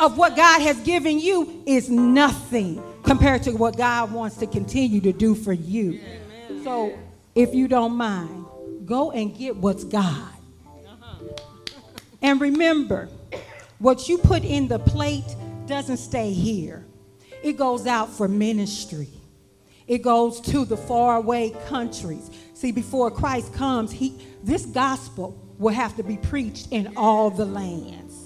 of 0.00 0.16
what 0.16 0.34
God 0.36 0.62
has 0.62 0.80
given 0.80 1.20
you 1.20 1.62
is 1.66 1.88
nothing 1.88 2.82
compared 3.04 3.42
to 3.44 3.52
what 3.52 3.76
God 3.76 4.12
wants 4.12 4.36
to 4.38 4.46
continue 4.46 5.00
to 5.02 5.12
do 5.12 5.34
for 5.34 5.52
you. 5.52 6.00
So, 6.64 6.98
if 7.34 7.54
you 7.54 7.68
don't 7.68 7.96
mind, 7.96 8.46
go 8.84 9.12
and 9.12 9.36
get 9.36 9.56
what's 9.56 9.84
God. 9.84 10.32
And 12.22 12.40
remember, 12.40 13.08
what 13.78 14.08
you 14.08 14.18
put 14.18 14.44
in 14.44 14.68
the 14.68 14.78
plate 14.78 15.24
doesn't 15.66 15.98
stay 15.98 16.32
here, 16.32 16.84
it 17.42 17.56
goes 17.56 17.86
out 17.86 18.10
for 18.12 18.28
ministry. 18.28 19.08
It 19.86 20.02
goes 20.02 20.40
to 20.42 20.64
the 20.64 20.76
faraway 20.76 21.50
countries. 21.66 22.30
See, 22.54 22.70
before 22.70 23.10
Christ 23.10 23.52
comes, 23.54 23.90
he, 23.90 24.24
this 24.42 24.64
gospel 24.64 25.49
will 25.60 25.74
have 25.74 25.94
to 25.94 26.02
be 26.02 26.16
preached 26.16 26.68
in 26.72 26.94
all 26.96 27.30
the 27.30 27.44
lands. 27.44 28.16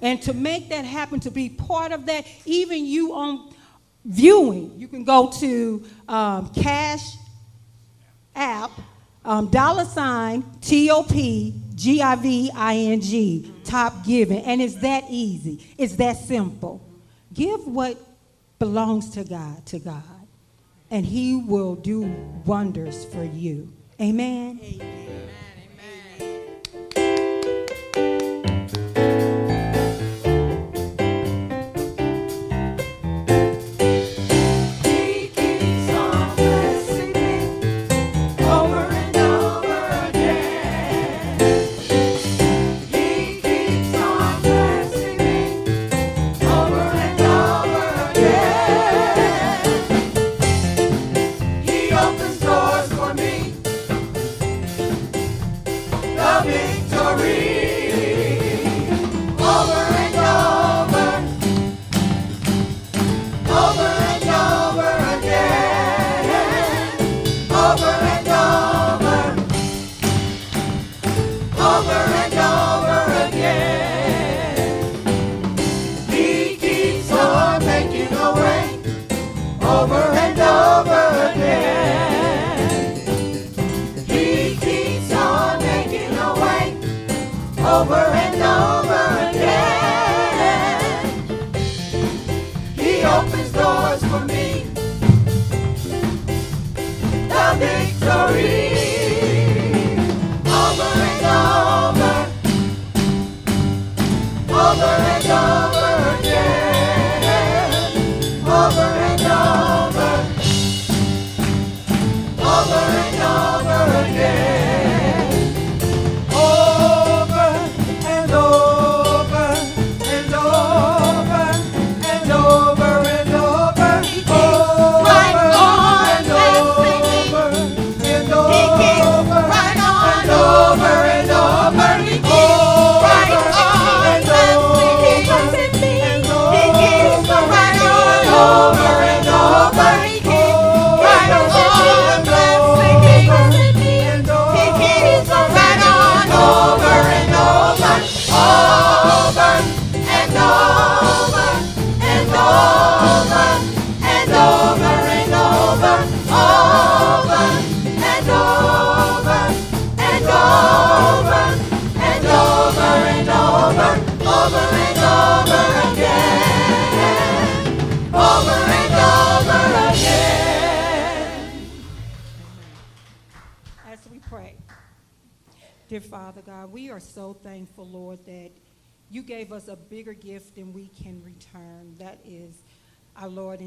And 0.00 0.22
to 0.22 0.32
make 0.32 0.68
that 0.70 0.84
happen, 0.84 1.20
to 1.20 1.30
be 1.30 1.48
part 1.48 1.92
of 1.92 2.06
that, 2.06 2.26
even 2.46 2.86
you 2.86 3.14
on 3.14 3.52
viewing, 4.04 4.78
you 4.78 4.86
can 4.86 5.04
go 5.04 5.30
to 5.40 5.84
um, 6.08 6.48
Cash 6.54 7.16
App, 8.34 8.70
um, 9.24 9.48
dollar 9.48 9.84
sign 9.84 10.44
T 10.60 10.90
O 10.90 11.02
P 11.02 11.54
G 11.74 12.00
I 12.00 12.14
V 12.14 12.50
I 12.54 12.76
N 12.76 13.00
G, 13.00 13.52
top 13.64 14.04
giving. 14.04 14.44
And 14.44 14.62
it's 14.62 14.76
that 14.76 15.04
easy, 15.10 15.66
it's 15.76 15.96
that 15.96 16.16
simple. 16.18 16.86
Give 17.34 17.66
what 17.66 17.98
belongs 18.58 19.10
to 19.10 19.24
God 19.24 19.66
to 19.66 19.78
God, 19.80 20.02
and 20.90 21.04
He 21.04 21.36
will 21.36 21.74
do 21.74 22.02
wonders 22.44 23.04
for 23.06 23.24
you. 23.24 23.72
Amen. 24.00 24.60
Amen. 24.62 25.25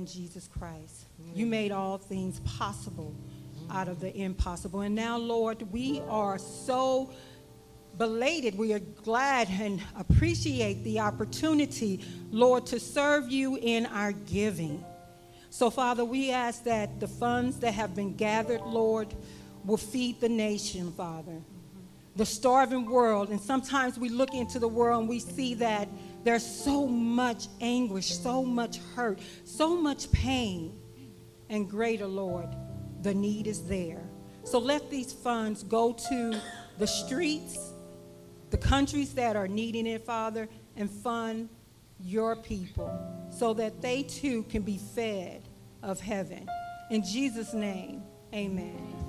Jesus 0.05 0.47
Christ. 0.47 1.05
You 1.33 1.45
made 1.45 1.71
all 1.71 1.97
things 1.97 2.39
possible 2.41 3.15
out 3.71 3.87
of 3.87 3.99
the 3.99 4.15
impossible. 4.15 4.81
And 4.81 4.95
now, 4.95 5.17
Lord, 5.17 5.61
we 5.71 6.01
are 6.07 6.37
so 6.37 7.11
belated. 7.97 8.57
We 8.57 8.73
are 8.73 8.79
glad 8.79 9.49
and 9.49 9.81
appreciate 9.97 10.83
the 10.83 10.99
opportunity, 10.99 12.01
Lord, 12.31 12.65
to 12.67 12.79
serve 12.79 13.29
you 13.29 13.57
in 13.57 13.85
our 13.87 14.11
giving. 14.11 14.83
So, 15.49 15.69
Father, 15.69 16.05
we 16.05 16.31
ask 16.31 16.63
that 16.65 16.99
the 16.99 17.07
funds 17.07 17.59
that 17.59 17.73
have 17.73 17.95
been 17.95 18.15
gathered, 18.15 18.61
Lord, 18.61 19.13
will 19.69 19.77
feed 19.77 20.19
the 20.19 20.27
nation, 20.27 20.91
Father. 20.91 21.39
The 22.15 22.25
starving 22.25 22.85
world. 22.85 23.29
And 23.29 23.39
sometimes 23.39 23.97
we 23.97 24.09
look 24.09 24.33
into 24.33 24.59
the 24.59 24.67
world 24.67 25.01
and 25.01 25.09
we 25.09 25.19
see 25.19 25.53
that 25.55 25.87
there's 26.23 26.45
so 26.45 26.87
much 26.87 27.47
anguish, 27.61 28.07
so 28.07 28.43
much 28.43 28.79
hurt, 28.95 29.19
so 29.45 29.79
much 29.79 30.11
pain. 30.11 30.77
And 31.49 31.69
greater, 31.69 32.07
Lord, 32.07 32.49
the 33.03 33.13
need 33.13 33.47
is 33.47 33.63
there. 33.67 34.01
So 34.43 34.59
let 34.59 34.89
these 34.89 35.13
funds 35.13 35.63
go 35.63 35.93
to 36.09 36.41
the 36.77 36.87
streets, 36.87 37.71
the 38.49 38.57
countries 38.57 39.13
that 39.13 39.35
are 39.35 39.47
needing 39.47 39.85
it, 39.85 40.03
Father, 40.03 40.49
and 40.75 40.89
fund 40.89 41.49
your 41.99 42.35
people 42.35 42.91
so 43.29 43.53
that 43.53 43.81
they 43.81 44.03
too 44.03 44.43
can 44.43 44.63
be 44.63 44.77
fed 44.77 45.43
of 45.83 45.99
heaven. 45.99 46.47
In 46.89 47.03
Jesus' 47.03 47.53
name, 47.53 48.01
amen. 48.33 49.08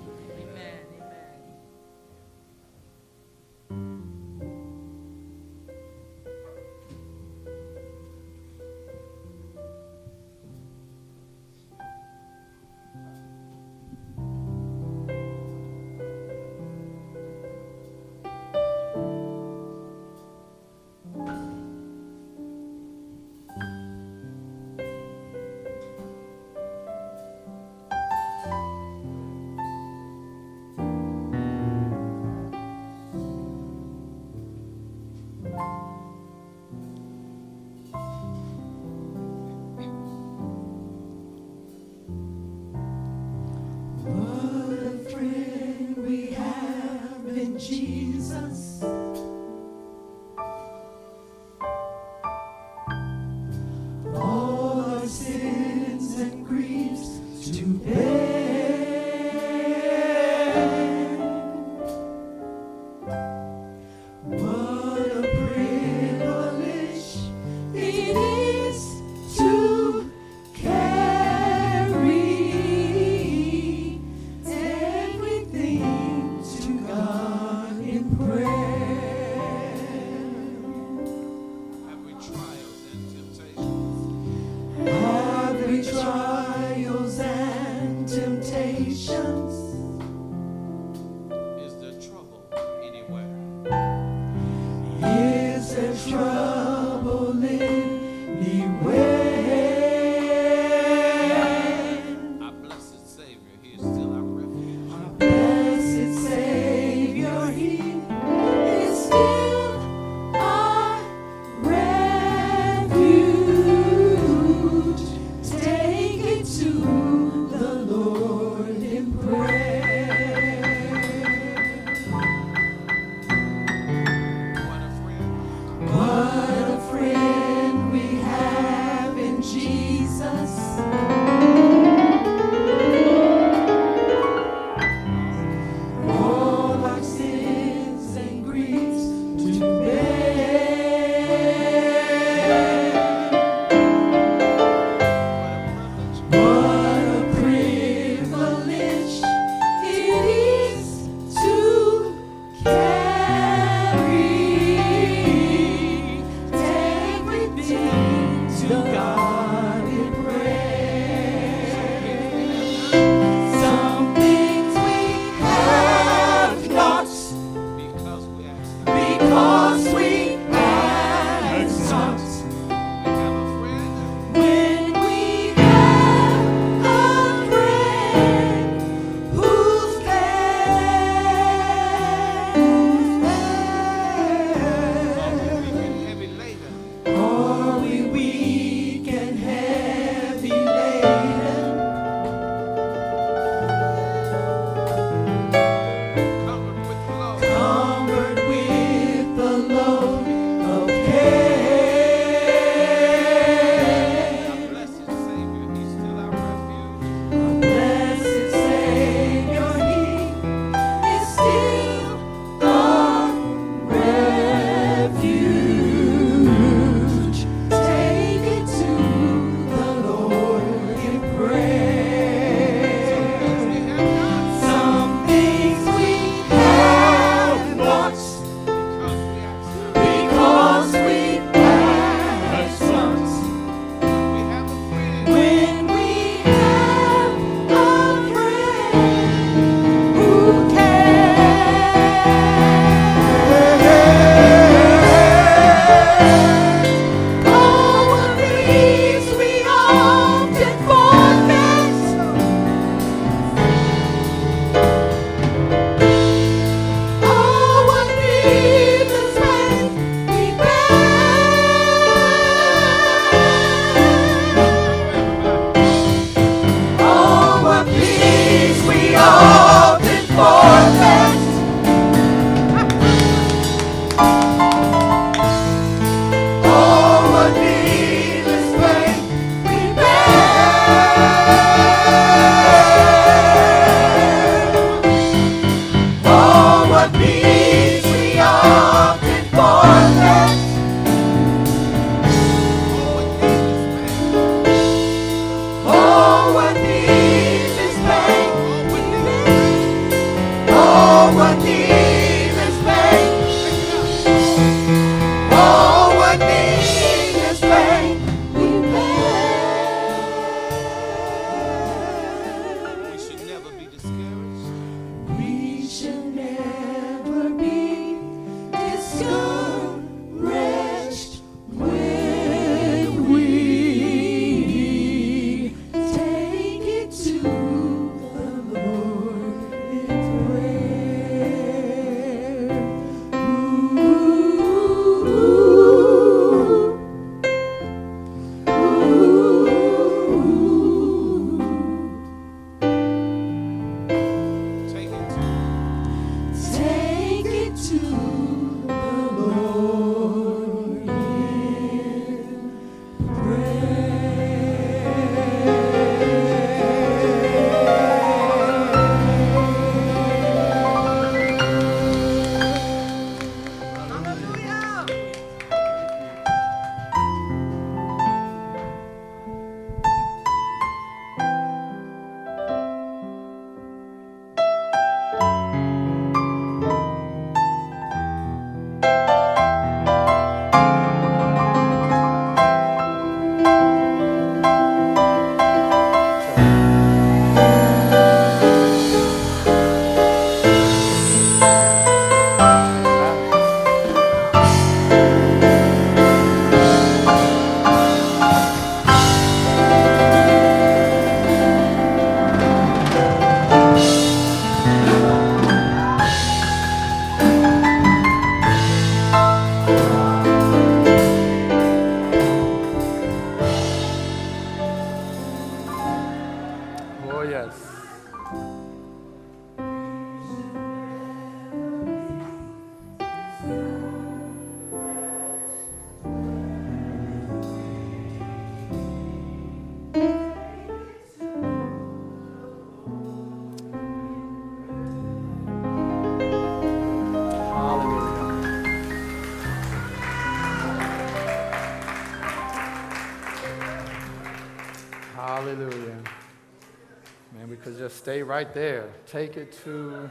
Right 448.61 448.73
there. 448.75 449.09
Take 449.25 449.57
it 449.57 449.71
to 449.85 450.29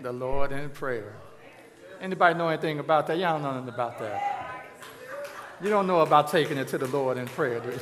the 0.00 0.12
Lord 0.12 0.52
in 0.52 0.70
prayer. 0.70 1.16
Anybody 2.00 2.38
know 2.38 2.48
anything 2.48 2.78
about 2.78 3.08
that? 3.08 3.18
Y'all 3.18 3.40
know 3.40 3.52
nothing 3.52 3.68
about 3.68 3.98
that. 3.98 4.64
You 5.60 5.68
don't 5.68 5.88
know 5.88 6.02
about 6.02 6.30
taking 6.30 6.56
it 6.56 6.68
to 6.68 6.78
the 6.78 6.86
Lord 6.86 7.18
in 7.18 7.26
prayer, 7.26 7.58
do 7.58 7.70
you? 7.70 7.80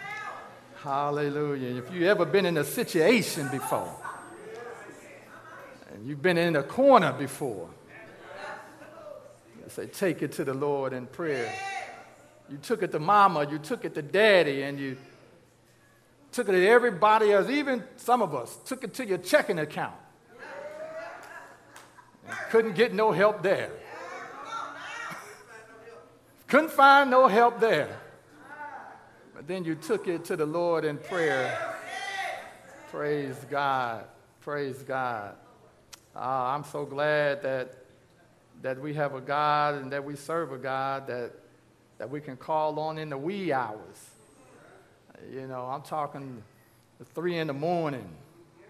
Hallelujah. 0.82 1.82
If 1.82 1.90
you've 1.90 2.02
ever 2.02 2.26
been 2.26 2.44
in 2.44 2.58
a 2.58 2.64
situation 2.64 3.48
before, 3.48 3.94
and 5.90 6.06
you've 6.06 6.20
been 6.20 6.36
in 6.36 6.54
a 6.54 6.62
corner 6.62 7.14
before, 7.14 7.70
I 9.64 9.68
say, 9.70 9.86
take 9.86 10.20
it 10.20 10.32
to 10.32 10.44
the 10.44 10.52
Lord 10.52 10.92
in 10.92 11.06
prayer. 11.06 11.50
You 12.50 12.58
took 12.58 12.82
it 12.82 12.92
to 12.92 12.98
mama, 12.98 13.48
you 13.50 13.60
took 13.60 13.86
it 13.86 13.94
to 13.94 14.02
daddy, 14.02 14.60
and 14.60 14.78
you 14.78 14.98
took 16.38 16.50
it 16.50 16.52
to 16.52 16.68
everybody 16.68 17.32
else, 17.32 17.50
even 17.50 17.82
some 17.96 18.22
of 18.22 18.32
us, 18.32 18.56
took 18.64 18.84
it 18.84 18.94
to 18.94 19.04
your 19.04 19.18
checking 19.18 19.58
account. 19.58 19.96
couldn't 22.50 22.76
get 22.76 22.94
no 22.94 23.10
help 23.10 23.42
there. 23.42 23.72
couldn't 26.46 26.70
find 26.70 27.10
no 27.10 27.26
help 27.26 27.58
there. 27.58 27.98
But 29.34 29.48
then 29.48 29.64
you 29.64 29.74
took 29.74 30.06
it 30.06 30.26
to 30.26 30.36
the 30.36 30.46
Lord 30.46 30.84
in 30.84 30.98
prayer. 30.98 31.74
Praise 32.92 33.44
God. 33.50 34.04
Praise 34.40 34.80
God. 34.84 35.34
Uh, 36.14 36.20
I'm 36.20 36.62
so 36.62 36.84
glad 36.84 37.42
that, 37.42 37.82
that 38.62 38.80
we 38.80 38.94
have 38.94 39.12
a 39.14 39.20
God 39.20 39.74
and 39.74 39.90
that 39.90 40.04
we 40.04 40.14
serve 40.14 40.52
a 40.52 40.58
God 40.58 41.08
that, 41.08 41.32
that 41.98 42.08
we 42.08 42.20
can 42.20 42.36
call 42.36 42.78
on 42.78 42.96
in 42.96 43.08
the 43.08 43.18
wee 43.18 43.52
hours. 43.52 44.17
You 45.32 45.46
know, 45.46 45.62
I'm 45.62 45.82
talking 45.82 46.42
3 47.14 47.38
in 47.38 47.46
the 47.46 47.52
morning, 47.52 48.08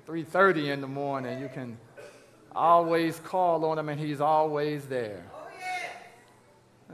3.30 0.06 0.72
in 0.72 0.80
the 0.80 0.88
morning. 0.88 1.40
You 1.40 1.48
can 1.48 1.78
always 2.54 3.18
call 3.20 3.64
on 3.64 3.78
him 3.78 3.88
and 3.88 4.00
he's 4.00 4.20
always 4.20 4.86
there. 4.86 5.24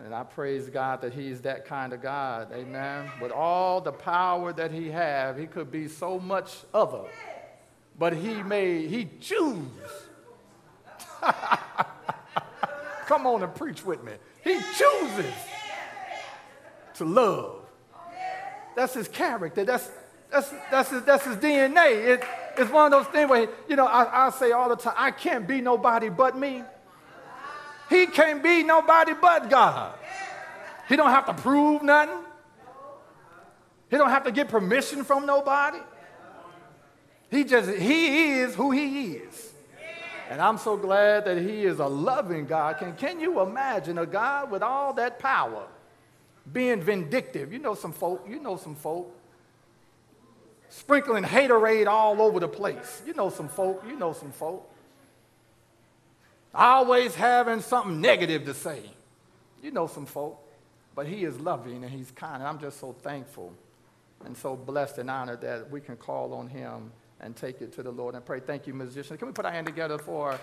And 0.03 0.15
I 0.15 0.25
praise 0.25 0.69
God 0.69 1.01
that 1.03 1.15
He's 1.15 1.41
that 1.43 1.67
kind 1.67 1.93
of 1.93 2.03
God. 2.03 2.53
Amen. 2.53 3.11
With 3.21 3.31
all 3.31 3.81
the 3.81 3.93
power 3.93 4.53
that 4.53 4.73
He 4.73 4.91
have, 4.91 5.39
He 5.39 5.47
could 5.47 5.71
be 5.71 5.87
so 5.87 6.19
much 6.19 6.57
other. 6.73 7.03
But 7.99 8.15
He 8.15 8.43
may, 8.43 8.87
He 8.89 9.09
choose. 9.21 9.69
Come 13.07 13.27
on 13.27 13.43
and 13.43 13.55
preach 13.55 13.85
with 13.85 14.03
me. 14.03 14.13
He 14.43 14.61
chooses 14.77 15.35
to 16.95 17.05
love. 17.05 17.54
That's 18.77 18.95
His 18.95 19.09
character. 19.09 19.65
That's, 19.65 19.91
that's, 20.31 20.53
that's, 20.71 20.91
his, 20.91 21.03
that's 21.03 21.25
his 21.25 21.37
DNA. 21.37 22.09
It, 22.09 22.25
it's 22.57 22.71
one 22.71 22.93
of 22.93 23.05
those 23.05 23.13
things 23.13 23.31
where, 23.31 23.49
you 23.69 23.77
know, 23.77 23.87
I, 23.87 24.27
I 24.27 24.31
say 24.31 24.51
all 24.51 24.69
the 24.69 24.77
time, 24.77 24.95
I 24.97 25.13
can't 25.13 25.47
be 25.47 25.61
nobody 25.61 26.09
but 26.09 26.37
me. 26.37 26.65
He 27.89 28.07
can't 28.07 28.43
be 28.43 28.65
nobody 28.65 29.13
but 29.15 29.49
God. 29.49 29.95
He 30.89 30.97
don't 30.97 31.11
have 31.11 31.27
to 31.27 31.35
prove 31.35 31.83
nothing. 31.83 32.19
He 33.91 33.97
don't 33.97 34.11
have 34.11 34.25
to 34.25 34.33
get 34.33 34.49
permission 34.49 35.05
from 35.05 35.25
nobody. 35.25 35.79
He 37.31 37.45
just 37.45 37.71
he 37.71 38.33
is 38.41 38.55
who 38.55 38.73
he 38.73 39.13
is. 39.13 39.53
And 40.31 40.41
I'm 40.41 40.59
so 40.59 40.77
glad 40.77 41.27
that 41.27 41.39
he 41.39 41.65
is 41.65 41.79
a 41.79 41.87
loving 41.87 42.47
God. 42.47 42.79
Can, 42.79 42.97
can 42.97 43.21
you 43.21 43.41
imagine 43.41 43.99
a 43.99 44.07
God 44.07 44.51
with 44.51 44.63
all 44.63 44.95
that 44.95 45.19
power 45.19 45.67
being 46.53 46.81
vindictive? 46.81 47.53
You 47.53 47.59
know 47.59 47.75
some 47.75 47.93
folk, 47.93 48.27
you 48.29 48.41
know 48.41 48.57
some 48.57 48.75
folk. 48.75 49.15
Sprinkling 50.69 51.25
haterade 51.25 51.87
all 51.87 52.21
over 52.21 52.41
the 52.41 52.49
place. 52.49 53.03
You 53.07 53.15
know 53.15 53.31
some 53.31 53.49
folk, 53.49 53.85
you 53.87 53.97
know 53.97 54.13
some 54.13 54.33
folk 54.33 54.71
always 56.55 57.15
having 57.15 57.61
something 57.61 58.01
negative 58.01 58.45
to 58.45 58.55
say. 58.55 58.83
You 59.63 59.71
know 59.71 59.87
some 59.87 60.07
folk, 60.07 60.41
but 60.95 61.07
he 61.07 61.25
is 61.25 61.39
loving 61.41 61.83
and 61.83 61.93
he's 61.93 62.11
kind. 62.11 62.37
And 62.37 62.45
I'm 62.45 62.59
just 62.59 62.79
so 62.79 62.93
thankful 62.93 63.53
and 64.25 64.37
so 64.37 64.57
blessed 64.57 64.99
and 64.99 65.11
honored 65.11 65.41
that 65.41 65.71
we 65.71 65.81
can 65.81 65.97
call 65.97 66.33
on 66.35 66.49
him 66.49 66.93
and 67.21 67.35
take 67.35 67.61
it 67.61 67.73
to 67.73 67.83
the 67.83 67.91
Lord 67.91 68.15
and 68.15 68.25
pray. 68.25 68.41
Thank 68.41 68.67
you, 68.67 68.75
musicians. 68.75 69.19
Can 69.19 69.29
we 69.29 69.33
put 69.33 69.45
our 69.45 69.53
hand 69.53 69.67
together 69.67 69.99
for 69.99 70.39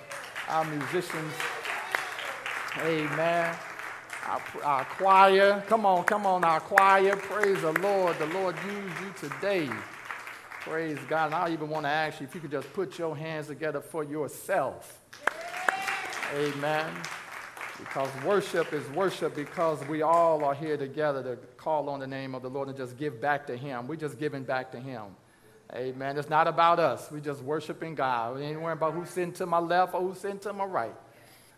our 0.50 0.66
musicians? 0.66 1.34
Amen. 2.80 3.56
Our, 4.28 4.86
choir, 4.86 5.64
come 5.68 5.86
on, 5.86 6.04
come 6.04 6.26
on, 6.26 6.44
our 6.44 6.60
choir. 6.60 7.16
Praise 7.16 7.62
the 7.62 7.74
Lord. 7.80 8.18
The 8.20 8.28
Lord 8.28 8.56
used 8.66 9.02
you 9.02 9.30
today. 9.30 9.70
Praise 10.62 11.00
God. 11.10 11.28
And 11.28 11.36
I 11.36 11.50
even 11.52 11.70
want 11.70 11.86
to 11.86 11.90
ask 11.90 12.22
you 12.22 12.28
if 12.28 12.36
you 12.36 12.42
could 12.42 12.52
just 12.52 12.72
put 12.74 13.00
your 13.00 13.18
hands 13.18 13.48
together 13.48 13.82
for 13.82 14.04
yourself. 14.04 15.00
Amen. 16.36 16.94
Because 17.80 18.10
worship 18.24 18.72
is 18.74 18.88
worship 18.92 19.36
because 19.36 19.86
we 19.88 20.04
all 20.04 20.44
are 20.46 20.54
here 20.54 20.78
together 20.78 21.24
to 21.24 21.36
call 21.58 21.90
on 21.90 22.00
the 22.00 22.08
name 22.08 22.36
of 22.36 22.44
the 22.44 22.50
Lord 22.50 22.68
and 22.68 22.78
just 22.78 22.96
give 22.98 23.20
back 23.20 23.48
to 23.48 23.58
Him. 23.58 23.88
We're 23.88 23.96
just 23.96 24.20
giving 24.20 24.44
back 24.44 24.72
to 24.74 24.80
Him. 24.80 25.06
Amen. 25.74 26.18
It's 26.18 26.30
not 26.30 26.48
about 26.48 26.80
us. 26.80 27.10
We're 27.12 27.22
just 27.22 27.42
worshiping 27.42 27.96
God. 27.96 28.36
We 28.36 28.44
ain't 28.44 28.62
worrying 28.62 28.78
about 28.78 28.94
who's 28.94 29.10
sitting 29.10 29.34
to 29.34 29.46
my 29.48 29.60
left 29.60 29.96
or 29.96 30.02
who's 30.02 30.20
sitting 30.20 30.40
to 30.40 30.54
my 30.54 30.66
right. 30.66 30.94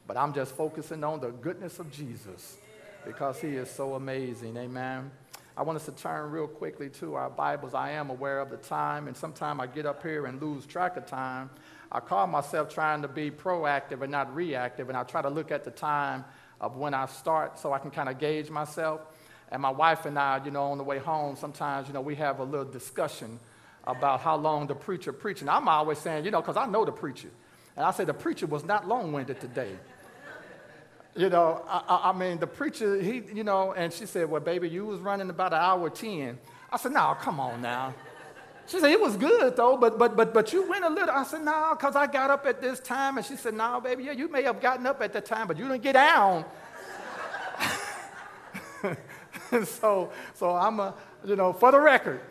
But 0.06 0.18
I'm 0.18 0.34
just 0.34 0.54
focusing 0.56 1.04
on 1.04 1.20
the 1.22 1.30
goodness 1.30 1.80
of 1.80 1.92
Jesus 1.92 2.58
because 3.06 3.40
He 3.40 3.50
is 3.50 3.70
so 3.70 3.96
amazing. 3.96 4.58
Amen. 4.58 5.12
I 5.56 5.62
want 5.62 5.76
us 5.76 5.86
to 5.86 5.92
turn 5.92 6.32
real 6.32 6.48
quickly 6.48 6.90
to 6.90 7.14
our 7.14 7.30
Bibles. 7.30 7.74
I 7.74 7.92
am 7.92 8.10
aware 8.10 8.40
of 8.40 8.50
the 8.50 8.58
time, 8.58 9.08
and 9.08 9.16
sometimes 9.16 9.60
I 9.60 9.68
get 9.68 9.86
up 9.86 10.02
here 10.02 10.26
and 10.26 10.42
lose 10.42 10.66
track 10.66 10.98
of 10.98 11.06
time. 11.06 11.52
I 11.92 12.00
call 12.00 12.26
myself 12.26 12.74
trying 12.74 13.04
to 13.04 13.08
be 13.08 13.30
proactive 13.30 14.02
and 14.02 14.12
not 14.12 14.34
reactive, 14.34 14.90
and 14.90 14.98
I 14.98 15.04
try 15.04 15.22
to 15.22 15.30
look 15.30 15.52
at 15.52 15.64
the 15.64 15.72
time 15.72 16.26
of 16.60 16.76
when 16.76 16.94
I 16.94 17.06
start 17.06 17.60
so 17.60 17.72
I 17.72 17.78
can 17.78 17.92
kind 17.92 18.10
of 18.10 18.18
gauge 18.18 18.50
myself. 18.50 19.02
And 19.52 19.62
my 19.62 19.70
wife 19.70 20.08
and 20.08 20.18
I, 20.18 20.44
you 20.44 20.50
know, 20.50 20.72
on 20.72 20.80
the 20.80 20.84
way 20.84 20.98
home, 20.98 21.36
sometimes, 21.36 21.88
you 21.88 21.94
know, 21.94 22.02
we 22.02 22.16
have 22.16 22.40
a 22.40 22.44
little 22.44 22.66
discussion 22.66 23.40
about 23.84 24.22
how 24.22 24.36
long 24.36 24.66
the 24.66 24.74
preacher 24.74 25.14
preaching. 25.14 25.48
I'm 25.48 25.68
always 25.68 26.00
saying, 26.00 26.26
you 26.26 26.32
know, 26.32 26.42
because 26.42 26.58
I 26.58 26.66
know 26.66 26.84
the 26.84 26.92
preacher. 26.92 27.30
And 27.76 27.86
I 27.86 27.92
say 27.92 28.06
the 28.06 28.14
preacher 28.14 28.48
was 28.48 28.64
not 28.64 28.88
long-winded 28.88 29.40
today. 29.40 29.72
You 31.16 31.30
know, 31.30 31.64
I, 31.68 32.12
I, 32.12 32.18
mean, 32.18 32.40
the 32.40 32.48
preacher, 32.48 33.00
he, 33.00 33.24
you 33.34 33.44
know, 33.44 33.74
and 33.74 33.94
she 33.94 34.06
said, 34.06 34.30
well, 34.30 34.42
baby, 34.42 34.68
you 34.68 34.86
was 34.86 35.00
running 35.00 35.30
about 35.30 35.54
an 35.54 35.60
hour 35.60 35.90
10. 35.90 36.40
I 36.72 36.78
said, 36.78 36.92
no, 36.92 37.16
come 37.20 37.40
on 37.40 37.62
now. 37.62 37.94
She 38.66 38.80
said, 38.80 38.92
it 38.92 39.00
was 39.00 39.18
good 39.18 39.56
though, 39.56 39.76
but 39.76 40.00
but 40.00 40.16
but 40.16 40.34
but 40.34 40.54
you 40.54 40.68
went 40.68 40.86
a 40.86 40.90
little. 40.90 41.14
I 41.14 41.24
said, 41.24 41.44
no, 41.44 41.76
because 41.78 41.96
I 41.96 42.08
got 42.08 42.32
up 42.32 42.46
at 42.46 42.62
this 42.62 42.80
time. 42.80 43.18
And 43.18 43.26
she 43.26 43.36
said, 43.36 43.54
no, 43.54 43.82
baby, 43.82 44.06
yeah, 44.06 44.14
you 44.14 44.30
may 44.30 44.44
have 44.44 44.62
gotten 44.62 44.88
up 44.88 45.02
at 45.02 45.12
that 45.14 45.26
time, 45.26 45.48
but 45.48 45.58
you 45.58 45.68
didn't 45.68 45.84
get 45.84 45.94
down. 45.94 46.46
so 49.66 50.12
so 50.34 50.56
I'm 50.56 50.80
a, 50.80 50.96
you 51.26 51.36
know, 51.36 51.52
for 51.52 51.72
the 51.72 51.80
record, 51.80 52.22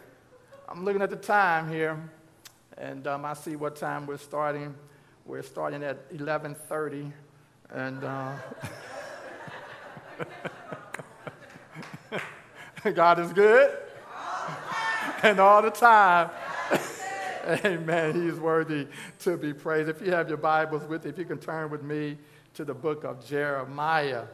I'm 0.69 0.85
looking 0.85 1.03
at 1.03 1.11
the 1.11 1.17
time 1.17 1.69
here, 1.69 1.99
and 2.79 3.07
um, 3.07 3.27
I 3.27 3.35
see 3.35 3.57
what 3.57 3.77
time 3.77 4.07
we're 4.07 4.17
starting. 4.17 4.75
We're 5.27 5.43
starting 5.43 5.83
at 5.85 6.11
11:30, 6.13 7.13
and 7.73 8.05
uh, 8.05 8.35
God 12.95 13.19
is 13.19 13.33
good 13.33 13.79
and 15.23 15.41
all 15.41 15.63
the 15.63 15.71
time. 15.71 16.31
Amen. 17.65 18.15
He's 18.15 18.39
worthy 18.39 18.87
to 19.21 19.37
be 19.37 19.53
praised. 19.53 19.89
If 19.89 20.03
you 20.03 20.13
have 20.13 20.29
your 20.29 20.39
Bibles 20.39 20.85
with 20.85 21.05
you, 21.05 21.11
if 21.11 21.19
you 21.19 21.25
can 21.25 21.39
turn 21.39 21.71
with 21.71 21.83
me 21.83 22.19
to 22.55 22.65
the 22.65 22.75
book 22.75 23.05
of 23.05 23.25
Jeremiah. 23.27 24.25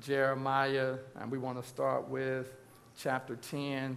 Jeremiah, 0.00 0.96
and 1.20 1.30
we 1.30 1.38
want 1.38 1.60
to 1.60 1.68
start 1.68 2.08
with 2.08 2.52
chapter 2.96 3.36
10. 3.36 3.96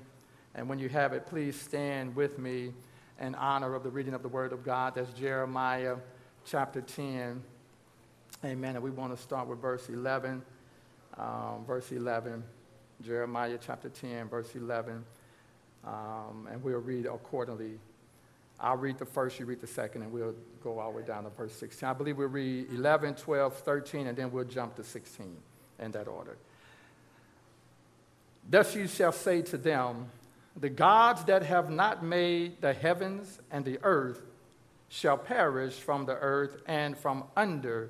And 0.56 0.68
when 0.68 0.80
you 0.80 0.90
have 0.90 1.14
it, 1.14 1.26
please 1.26 1.60
stand 1.60 2.16
with 2.16 2.40
me 2.40 2.74
in 3.20 3.36
honor 3.36 3.76
of 3.76 3.84
the 3.84 3.90
reading 3.90 4.14
of 4.14 4.24
the 4.24 4.28
Word 4.28 4.54
of 4.54 4.64
God. 4.64 4.96
That's 4.96 5.12
Jeremiah 5.14 5.98
chapter 6.46 6.82
10. 6.82 7.44
Amen. 8.44 8.76
And 8.76 8.84
we 8.84 8.92
want 8.92 9.16
to 9.16 9.22
start 9.22 9.48
with 9.48 9.60
verse 9.60 9.88
11. 9.90 10.42
Um, 11.18 11.66
verse 11.66 11.92
11. 11.92 12.44
Jeremiah 13.02 13.58
chapter 13.60 13.90
10, 13.90 14.30
verse 14.30 14.56
11 14.56 15.04
um, 15.86 16.48
and 16.52 16.64
we'll 16.64 16.80
read 16.80 17.06
accordingly. 17.06 17.80
I'll 18.60 18.78
read 18.78 18.98
the 18.98 19.06
first, 19.06 19.40
you 19.40 19.46
read 19.46 19.62
the 19.62 19.68
second, 19.68 20.04
and 20.04 20.12
we'll 20.12 20.36
go 20.64 20.80
all 20.80 20.92
the 20.92 20.98
way 20.98 21.04
down 21.04 21.24
to 21.24 21.30
verse 21.30 21.54
16. 21.54 21.88
I 21.90 21.94
believe 21.94 22.18
we'll 22.18 22.28
read 22.28 22.72
11, 22.72 23.16
12, 23.16 23.56
13, 23.58 24.08
and 24.08 24.18
then 24.18 24.32
we'll 24.32 24.46
jump 24.46 24.76
to 24.78 24.84
16 24.84 25.36
in 25.80 25.92
that 25.92 26.08
order. 26.08 26.38
Thus 28.50 28.76
you 28.76 28.88
shall 28.88 29.12
say 29.12 29.42
to 29.44 29.58
them, 29.58 30.10
The 30.56 30.70
gods 30.70 31.26
that 31.26 31.44
have 31.44 31.70
not 31.70 32.04
made 32.04 32.62
the 32.62 32.74
heavens 32.74 33.40
and 33.52 33.66
the 33.66 33.80
earth 33.84 34.22
shall 34.88 35.18
perish 35.18 35.74
from 35.74 36.06
the 36.06 36.16
earth 36.16 36.62
and 36.68 36.98
from 36.98 37.24
under 37.36 37.90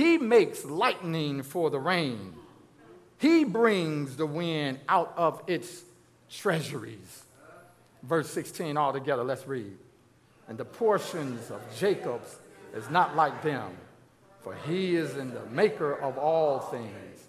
He 0.00 0.16
makes 0.16 0.64
lightning 0.64 1.42
for 1.42 1.68
the 1.68 1.78
rain. 1.78 2.32
He 3.18 3.44
brings 3.44 4.16
the 4.16 4.24
wind 4.24 4.80
out 4.88 5.12
of 5.14 5.42
its 5.46 5.82
treasuries. 6.30 7.24
Verse 8.02 8.30
16 8.30 8.78
all 8.78 8.94
together, 8.94 9.22
let's 9.22 9.46
read. 9.46 9.76
And 10.48 10.56
the 10.56 10.64
portions 10.64 11.50
of 11.50 11.60
Jacob's 11.76 12.34
is 12.74 12.88
not 12.88 13.14
like 13.14 13.42
them, 13.42 13.72
for 14.40 14.54
he 14.66 14.96
is 14.96 15.18
in 15.18 15.34
the 15.34 15.44
maker 15.50 15.92
of 15.92 16.16
all 16.16 16.60
things, 16.60 17.26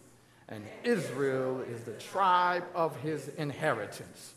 and 0.47 0.63
Israel 0.85 1.59
is 1.69 1.81
the 1.81 1.95
tribe 1.95 2.63
of 2.73 2.95
his 3.01 3.27
inheritance. 3.35 4.33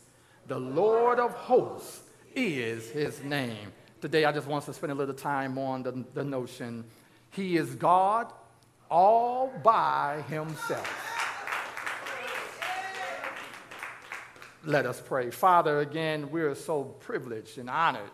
The 0.47 0.59
Lord 0.59 1.19
of 1.21 1.31
hosts 1.31 2.01
is 2.35 2.89
his 2.89 3.23
name. 3.23 3.71
Today, 4.01 4.25
I 4.25 4.33
just 4.33 4.45
want 4.45 4.65
to 4.65 4.73
spend 4.73 4.91
a 4.91 4.95
little 4.95 5.15
time 5.15 5.57
on 5.57 5.83
the, 5.83 6.03
the 6.13 6.25
notion 6.25 6.83
he 7.35 7.57
is 7.57 7.75
God 7.75 8.31
all 8.89 9.51
by 9.63 10.23
himself. 10.29 11.01
Let 14.63 14.85
us 14.85 15.01
pray. 15.01 15.29
Father, 15.29 15.79
again, 15.79 16.31
we 16.31 16.41
are 16.41 16.55
so 16.55 16.83
privileged 16.83 17.57
and 17.57 17.69
honored 17.69 18.09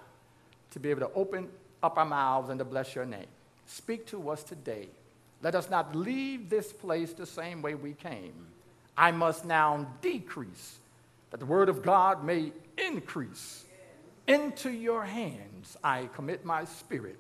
to 0.72 0.80
be 0.80 0.90
able 0.90 1.02
to 1.02 1.14
open 1.14 1.50
up 1.82 1.98
our 1.98 2.06
mouths 2.06 2.50
and 2.50 2.60
to 2.60 2.66
bless 2.66 2.96
your 2.96 3.06
name. 3.06 3.28
Speak 3.66 4.06
to 4.08 4.30
us 4.30 4.44
today. 4.44 4.90
Let 5.42 5.56
us 5.56 5.70
not 5.70 5.96
leave 5.96 6.50
this 6.50 6.74
place 6.74 7.14
the 7.14 7.26
same 7.26 7.62
way 7.62 7.76
we 7.76 7.94
came. 7.94 8.34
I 8.98 9.12
must 9.12 9.46
now 9.46 9.88
decrease, 10.02 10.78
that 11.30 11.40
the 11.40 11.46
word 11.46 11.70
of 11.70 11.82
God 11.82 12.24
may 12.24 12.52
increase. 12.78 13.64
Into 14.28 14.70
your 14.70 15.04
hands 15.04 15.78
I 15.84 16.10
commit 16.14 16.44
my 16.44 16.66
spirit. 16.66 17.18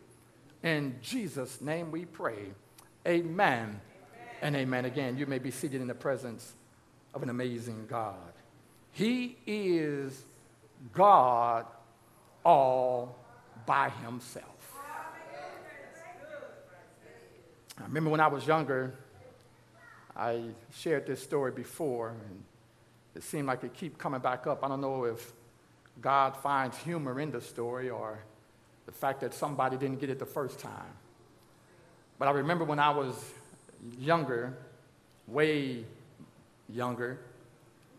In 0.63 0.95
Jesus' 1.01 1.59
name 1.61 1.91
we 1.91 2.05
pray. 2.05 2.53
Amen, 3.07 3.29
amen. 3.39 3.81
and 4.41 4.55
amen. 4.55 4.85
Again, 4.85 5.17
you 5.17 5.25
may 5.25 5.39
be 5.39 5.49
seated 5.49 5.81
in 5.81 5.87
the 5.87 5.95
presence 5.95 6.53
of 7.13 7.23
an 7.23 7.29
amazing 7.29 7.87
God. 7.89 8.15
He 8.91 9.37
is 9.47 10.23
God 10.93 11.65
all 12.45 13.17
by 13.65 13.89
himself. 13.89 14.45
I 17.79 17.83
remember 17.83 18.11
when 18.11 18.19
I 18.19 18.27
was 18.27 18.45
younger, 18.45 18.93
I 20.15 20.43
shared 20.73 21.07
this 21.07 21.23
story 21.23 21.51
before, 21.51 22.09
and 22.09 22.43
it 23.15 23.23
seemed 23.23 23.47
like 23.47 23.63
it 23.63 23.73
keep 23.73 23.97
coming 23.97 24.19
back 24.19 24.45
up. 24.45 24.63
I 24.63 24.67
don't 24.67 24.81
know 24.81 25.05
if 25.05 25.33
God 25.99 26.37
finds 26.37 26.77
humor 26.77 27.19
in 27.19 27.31
the 27.31 27.41
story 27.41 27.89
or 27.89 28.19
the 28.85 28.91
fact 28.91 29.21
that 29.21 29.33
somebody 29.33 29.77
didn't 29.77 29.99
get 29.99 30.09
it 30.09 30.19
the 30.19 30.25
first 30.25 30.59
time. 30.59 30.93
But 32.19 32.27
I 32.27 32.31
remember 32.31 32.65
when 32.65 32.79
I 32.79 32.89
was 32.89 33.15
younger, 33.97 34.57
way 35.27 35.85
younger, 36.69 37.19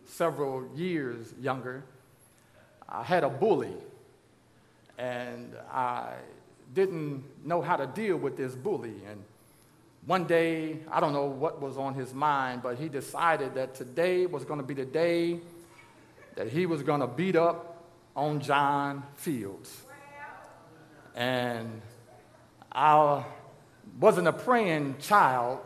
several 0.06 0.68
years 0.74 1.32
younger, 1.40 1.82
I 2.88 3.02
had 3.02 3.24
a 3.24 3.28
bully 3.28 3.74
and 4.98 5.54
I 5.70 6.12
didn't 6.74 7.24
know 7.44 7.60
how 7.60 7.76
to 7.76 7.86
deal 7.86 8.16
with 8.16 8.36
this 8.36 8.54
bully. 8.54 8.94
And 9.08 9.22
one 10.06 10.24
day, 10.24 10.78
I 10.90 11.00
don't 11.00 11.12
know 11.12 11.26
what 11.26 11.60
was 11.60 11.76
on 11.76 11.94
his 11.94 12.12
mind, 12.12 12.62
but 12.62 12.76
he 12.76 12.88
decided 12.88 13.54
that 13.54 13.74
today 13.74 14.26
was 14.26 14.44
going 14.44 14.60
to 14.60 14.66
be 14.66 14.74
the 14.74 14.84
day 14.84 15.40
that 16.34 16.48
he 16.48 16.66
was 16.66 16.82
going 16.82 17.00
to 17.00 17.06
beat 17.06 17.36
up 17.36 17.84
on 18.16 18.40
John 18.40 19.02
Fields. 19.16 19.82
And 21.14 21.82
I 22.70 23.24
wasn't 24.00 24.28
a 24.28 24.32
praying 24.32 24.96
child, 25.00 25.60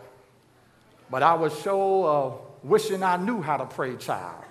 but 1.10 1.22
I 1.22 1.34
was 1.34 1.58
sure 1.60 2.40
wishing 2.62 3.02
I 3.02 3.16
knew 3.16 3.40
how 3.40 3.56
to 3.56 3.66
pray 3.66 3.96
child. 3.96 4.44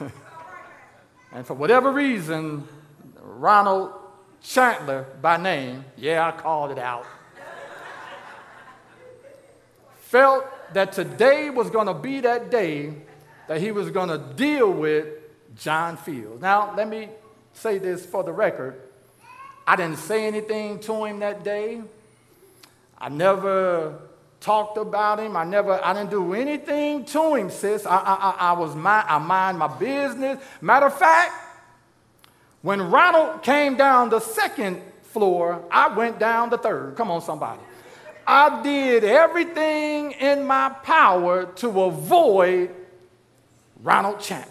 and 1.32 1.46
for 1.46 1.54
whatever 1.54 1.92
reason, 1.92 2.66
Ronald 3.20 3.92
Chandler 4.42 5.06
by 5.20 5.36
name, 5.36 5.84
yeah, 5.96 6.26
I 6.26 6.32
called 6.32 6.72
it 6.72 6.78
out, 6.78 7.06
felt 10.00 10.44
that 10.74 10.92
today 10.92 11.50
was 11.50 11.70
going 11.70 11.86
to 11.86 11.94
be 11.94 12.20
that 12.20 12.50
day 12.50 12.94
that 13.48 13.60
he 13.60 13.72
was 13.72 13.90
going 13.90 14.08
to 14.08 14.18
deal 14.34 14.72
with 14.72 15.06
John 15.56 15.96
Fields. 15.96 16.40
Now, 16.40 16.74
let 16.76 16.88
me 16.88 17.08
say 17.52 17.78
this 17.78 18.06
for 18.06 18.22
the 18.22 18.32
record. 18.32 18.80
I 19.66 19.76
didn't 19.76 19.98
say 19.98 20.26
anything 20.26 20.80
to 20.80 21.04
him 21.04 21.20
that 21.20 21.44
day. 21.44 21.82
I 22.98 23.08
never 23.08 23.98
talked 24.40 24.78
about 24.78 25.20
him. 25.20 25.36
I 25.36 25.44
never, 25.44 25.82
I 25.84 25.92
didn't 25.92 26.10
do 26.10 26.34
anything 26.34 27.04
to 27.06 27.34
him, 27.34 27.50
sis. 27.50 27.86
I, 27.86 27.96
I, 27.96 28.36
I 28.38 28.52
was 28.52 28.74
my, 28.74 29.04
I 29.06 29.18
mind 29.18 29.58
my 29.58 29.68
business. 29.68 30.42
Matter 30.60 30.86
of 30.86 30.98
fact, 30.98 31.32
when 32.62 32.90
Ronald 32.90 33.42
came 33.42 33.76
down 33.76 34.10
the 34.10 34.20
second 34.20 34.82
floor, 35.02 35.64
I 35.70 35.94
went 35.94 36.18
down 36.18 36.50
the 36.50 36.58
third. 36.58 36.96
Come 36.96 37.10
on, 37.10 37.22
somebody. 37.22 37.60
I 38.26 38.62
did 38.62 39.02
everything 39.04 40.12
in 40.12 40.44
my 40.46 40.68
power 40.68 41.46
to 41.46 41.82
avoid 41.82 42.70
Ronald 43.82 44.20
Chandler. 44.20 44.49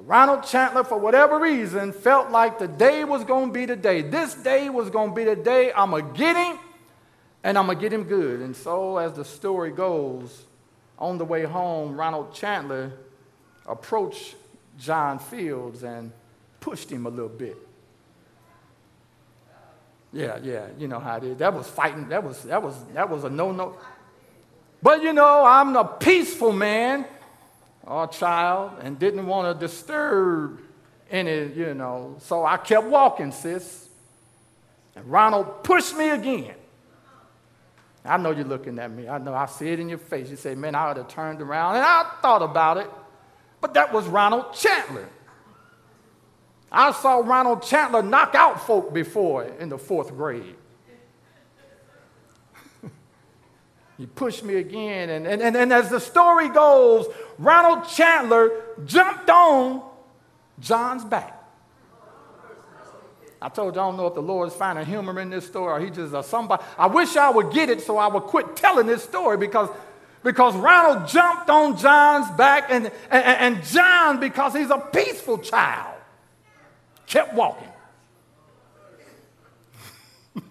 But 0.00 0.08
Ronald 0.08 0.44
Chandler, 0.44 0.82
for 0.82 0.96
whatever 0.96 1.38
reason, 1.38 1.92
felt 1.92 2.30
like 2.30 2.58
the 2.58 2.68
day 2.68 3.04
was 3.04 3.22
going 3.22 3.48
to 3.48 3.52
be 3.52 3.66
the 3.66 3.76
day. 3.76 4.00
This 4.00 4.32
day 4.32 4.70
was 4.70 4.88
going 4.88 5.10
to 5.10 5.14
be 5.14 5.24
the 5.24 5.36
day 5.36 5.72
I'm 5.76 5.90
going 5.90 6.10
to 6.10 6.18
get 6.18 6.36
him 6.36 6.58
and 7.44 7.58
I'm 7.58 7.66
going 7.66 7.76
to 7.76 7.82
get 7.82 7.92
him 7.92 8.04
good. 8.04 8.40
And 8.40 8.56
so, 8.56 8.96
as 8.96 9.12
the 9.12 9.26
story 9.26 9.72
goes, 9.72 10.46
on 10.98 11.18
the 11.18 11.26
way 11.26 11.42
home, 11.44 11.96
Ronald 11.96 12.32
Chandler 12.32 12.92
approached 13.66 14.36
John 14.78 15.18
Fields 15.18 15.82
and 15.82 16.12
pushed 16.60 16.90
him 16.90 17.04
a 17.04 17.10
little 17.10 17.28
bit. 17.28 17.58
Yeah, 20.14 20.38
yeah, 20.42 20.68
you 20.78 20.88
know 20.88 20.98
how 20.98 21.18
it 21.18 21.24
is. 21.24 21.36
That 21.36 21.52
was 21.52 21.68
fighting. 21.68 22.08
That 22.08 22.24
was 22.24 22.42
that 22.44 22.62
was 22.62 22.74
that 22.94 23.10
was 23.10 23.24
a 23.24 23.30
no-no. 23.30 23.76
But 24.82 25.02
you 25.02 25.12
know, 25.12 25.44
I'm 25.44 25.76
a 25.76 25.84
peaceful 25.84 26.52
man 26.52 27.04
or 27.86 28.06
child 28.06 28.72
and 28.82 28.98
didn't 28.98 29.26
want 29.26 29.58
to 29.58 29.66
disturb 29.66 30.60
any, 31.10 31.52
you 31.52 31.74
know. 31.74 32.16
So 32.20 32.44
I 32.44 32.56
kept 32.56 32.86
walking, 32.86 33.32
sis. 33.32 33.88
And 34.94 35.06
Ronald 35.06 35.64
pushed 35.64 35.96
me 35.96 36.10
again. 36.10 36.54
I 38.04 38.16
know 38.16 38.30
you're 38.30 38.44
looking 38.44 38.78
at 38.78 38.90
me. 38.90 39.08
I 39.08 39.18
know 39.18 39.34
I 39.34 39.46
see 39.46 39.68
it 39.68 39.80
in 39.80 39.88
your 39.88 39.98
face. 39.98 40.30
You 40.30 40.36
say, 40.36 40.54
man, 40.54 40.74
I 40.74 40.88
would 40.88 40.96
have 40.96 41.08
turned 41.08 41.40
around. 41.42 41.76
And 41.76 41.84
I 41.84 42.10
thought 42.22 42.42
about 42.42 42.78
it. 42.78 42.90
But 43.60 43.74
that 43.74 43.92
was 43.92 44.06
Ronald 44.06 44.54
Chandler. 44.54 45.08
I 46.72 46.92
saw 46.92 47.18
Ronald 47.18 47.62
Chandler 47.62 48.02
knock 48.02 48.34
out 48.34 48.66
folk 48.66 48.94
before 48.94 49.44
in 49.44 49.68
the 49.68 49.78
fourth 49.78 50.16
grade. 50.16 50.56
He 54.00 54.06
pushed 54.06 54.42
me 54.42 54.54
again, 54.54 55.10
and, 55.10 55.26
and, 55.26 55.42
and, 55.42 55.54
and 55.54 55.70
as 55.74 55.90
the 55.90 56.00
story 56.00 56.48
goes, 56.48 57.06
Ronald 57.38 57.86
Chandler 57.86 58.50
jumped 58.86 59.28
on 59.28 59.82
John's 60.58 61.04
back. 61.04 61.38
I 63.42 63.50
told 63.50 63.74
you 63.74 63.80
I 63.82 63.84
don't 63.84 63.98
know 63.98 64.06
if 64.06 64.14
the 64.14 64.22
Lord 64.22 64.48
is 64.48 64.54
finding 64.54 64.86
humor 64.86 65.20
in 65.20 65.28
this 65.28 65.46
story 65.46 65.70
or 65.70 65.84
he 65.84 65.90
just 65.90 66.14
uh, 66.14 66.22
somebody. 66.22 66.62
I 66.78 66.86
wish 66.86 67.14
I 67.18 67.28
would 67.28 67.52
get 67.52 67.68
it 67.68 67.82
so 67.82 67.98
I 67.98 68.06
would 68.06 68.22
quit 68.22 68.56
telling 68.56 68.86
this 68.86 69.04
story 69.04 69.36
because, 69.36 69.68
because 70.22 70.56
Ronald 70.56 71.06
jumped 71.06 71.50
on 71.50 71.76
John's 71.76 72.30
back 72.38 72.68
and, 72.70 72.86
and, 73.10 73.56
and 73.56 73.64
John, 73.66 74.18
because 74.18 74.54
he's 74.54 74.70
a 74.70 74.78
peaceful 74.78 75.36
child, 75.36 75.94
kept 77.06 77.34
walking. 77.34 77.68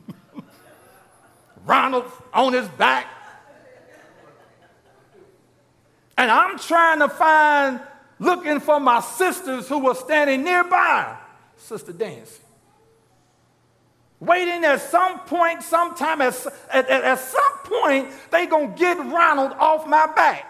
Ronald 1.66 2.06
on 2.32 2.54
his 2.54 2.68
back. 2.68 3.16
And 6.20 6.30
I'm 6.30 6.60
trying 6.60 7.00
to 7.00 7.08
find, 7.08 7.80
looking 8.20 8.60
for 8.60 8.78
my 8.78 9.00
sisters 9.00 9.70
who 9.70 9.80
were 9.80 9.96
standing 9.96 10.44
nearby. 10.44 11.16
Sister 11.56 11.94
Dancy. 11.94 12.42
Waiting 14.20 14.66
at 14.66 14.82
some 14.82 15.22
point, 15.22 15.64
sometime, 15.64 16.20
at, 16.20 16.36
at, 16.74 16.90
at 16.90 17.20
some 17.20 17.58
point, 17.64 18.10
they 18.32 18.48
going 18.48 18.74
to 18.74 18.78
get 18.78 18.98
Ronald 18.98 19.54
off 19.54 19.88
my 19.88 20.08
back. 20.08 20.46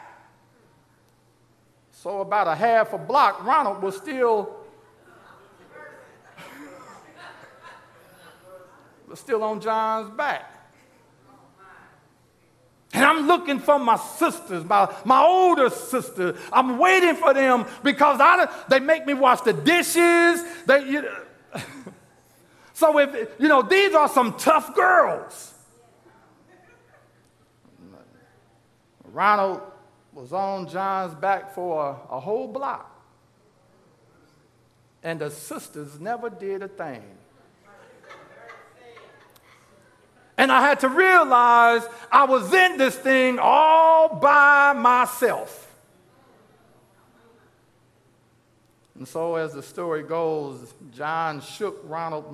So 1.91 2.21
about 2.21 2.47
a 2.47 2.55
half 2.55 2.93
a 2.93 2.97
block, 2.97 3.45
Ronald 3.45 3.83
was 3.83 3.95
still 3.95 4.55
was 9.07 9.19
still 9.19 9.43
on 9.43 9.61
John's 9.61 10.09
back. 10.17 10.58
I'm 13.05 13.27
looking 13.27 13.59
for 13.59 13.79
my 13.79 13.97
sisters, 13.97 14.63
my, 14.63 14.93
my 15.05 15.21
older 15.21 15.69
sister. 15.69 16.35
I'm 16.51 16.77
waiting 16.77 17.15
for 17.15 17.33
them 17.33 17.65
because 17.83 18.19
I, 18.19 18.51
they 18.67 18.79
make 18.79 19.05
me 19.05 19.13
wash 19.13 19.41
the 19.41 19.53
dishes. 19.53 20.43
They, 20.65 20.85
you 20.89 21.01
know. 21.03 21.17
so, 22.73 22.97
if, 22.99 23.29
you 23.39 23.47
know, 23.47 23.61
these 23.61 23.93
are 23.93 24.09
some 24.09 24.37
tough 24.37 24.75
girls. 24.75 25.53
Ronald 29.11 29.61
was 30.13 30.33
on 30.33 30.67
John's 30.67 31.13
back 31.15 31.53
for 31.53 31.89
a, 32.11 32.15
a 32.15 32.19
whole 32.19 32.47
block. 32.47 32.95
And 35.03 35.19
the 35.19 35.29
sisters 35.29 35.99
never 35.99 36.29
did 36.29 36.61
a 36.61 36.67
thing. 36.67 37.03
And 40.39 40.53
I 40.53 40.61
had 40.61 40.79
to 40.79 40.87
realize 40.87 41.85
I 42.09 42.23
was 42.23 42.53
in 42.53 42.77
this 42.77 42.95
thing 42.95 43.39
all 43.41 44.15
by 44.15 44.71
myself. 44.71 45.69
And 48.97 49.05
so, 49.05 49.35
as 49.35 49.51
the 49.51 49.61
story 49.61 50.01
goes, 50.01 50.73
John 50.95 51.41
shook 51.41 51.81
Ronald. 51.83 52.33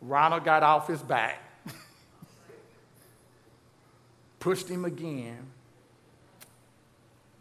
Ronald 0.00 0.44
got 0.44 0.62
off 0.62 0.86
his 0.86 1.02
back, 1.02 1.42
pushed 4.38 4.68
him 4.68 4.84
again. 4.84 5.44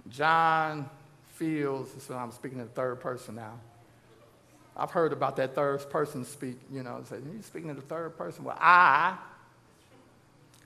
John 0.09 0.89
Fields, 1.35 1.91
so 2.03 2.15
I'm 2.15 2.31
speaking 2.31 2.57
in 2.57 2.65
the 2.65 2.71
third 2.71 2.99
person 2.99 3.35
now. 3.35 3.59
I've 4.77 4.91
heard 4.91 5.11
about 5.11 5.35
that 5.37 5.55
third 5.55 5.89
person 5.89 6.23
speak, 6.23 6.57
you 6.71 6.83
know, 6.83 7.01
say, 7.09 7.17
you're 7.33 7.41
speaking 7.41 7.69
in 7.69 7.75
the 7.75 7.81
third 7.81 8.15
person. 8.15 8.43
Well, 8.43 8.57
I 8.59 9.17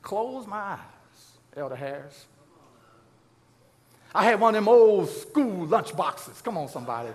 close 0.01 0.45
my 0.45 0.57
eyes, 0.57 0.79
Elder 1.55 1.77
Harris. 1.77 2.25
I 4.13 4.25
had 4.25 4.41
one 4.41 4.53
of 4.53 4.61
them 4.61 4.67
old 4.67 5.09
school 5.09 5.65
lunch 5.65 5.95
boxes. 5.95 6.41
Come 6.41 6.57
on, 6.57 6.67
somebody. 6.67 7.09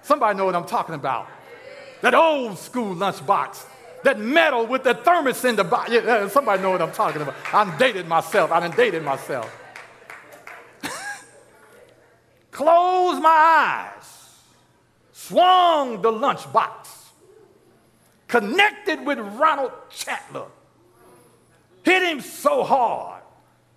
Somebody 0.00 0.38
know 0.38 0.46
what 0.46 0.56
I'm 0.56 0.64
talking 0.64 0.94
about. 0.94 1.28
That 2.00 2.14
old 2.14 2.58
school 2.58 2.94
lunch 2.94 3.24
box. 3.26 3.66
That 4.02 4.18
metal 4.18 4.66
with 4.66 4.82
the 4.82 4.94
thermos 4.94 5.44
in 5.44 5.56
the 5.56 5.64
box. 5.64 5.90
Yeah, 5.90 6.26
somebody 6.28 6.62
know 6.62 6.70
what 6.70 6.80
I'm 6.80 6.92
talking 6.92 7.20
about. 7.20 7.34
I'm 7.52 7.76
dated 7.76 8.08
myself. 8.08 8.50
I 8.50 8.60
done 8.60 8.74
dated 8.74 9.04
myself. 9.04 9.54
Close 12.50 13.20
my 13.20 13.28
eyes 13.28 13.99
swung 15.30 16.02
the 16.02 16.10
lunchbox, 16.10 16.88
connected 18.26 19.06
with 19.06 19.18
Ronald 19.18 19.72
Chandler, 19.88 20.46
hit 21.84 22.02
him 22.02 22.20
so 22.20 22.64
hard. 22.64 23.22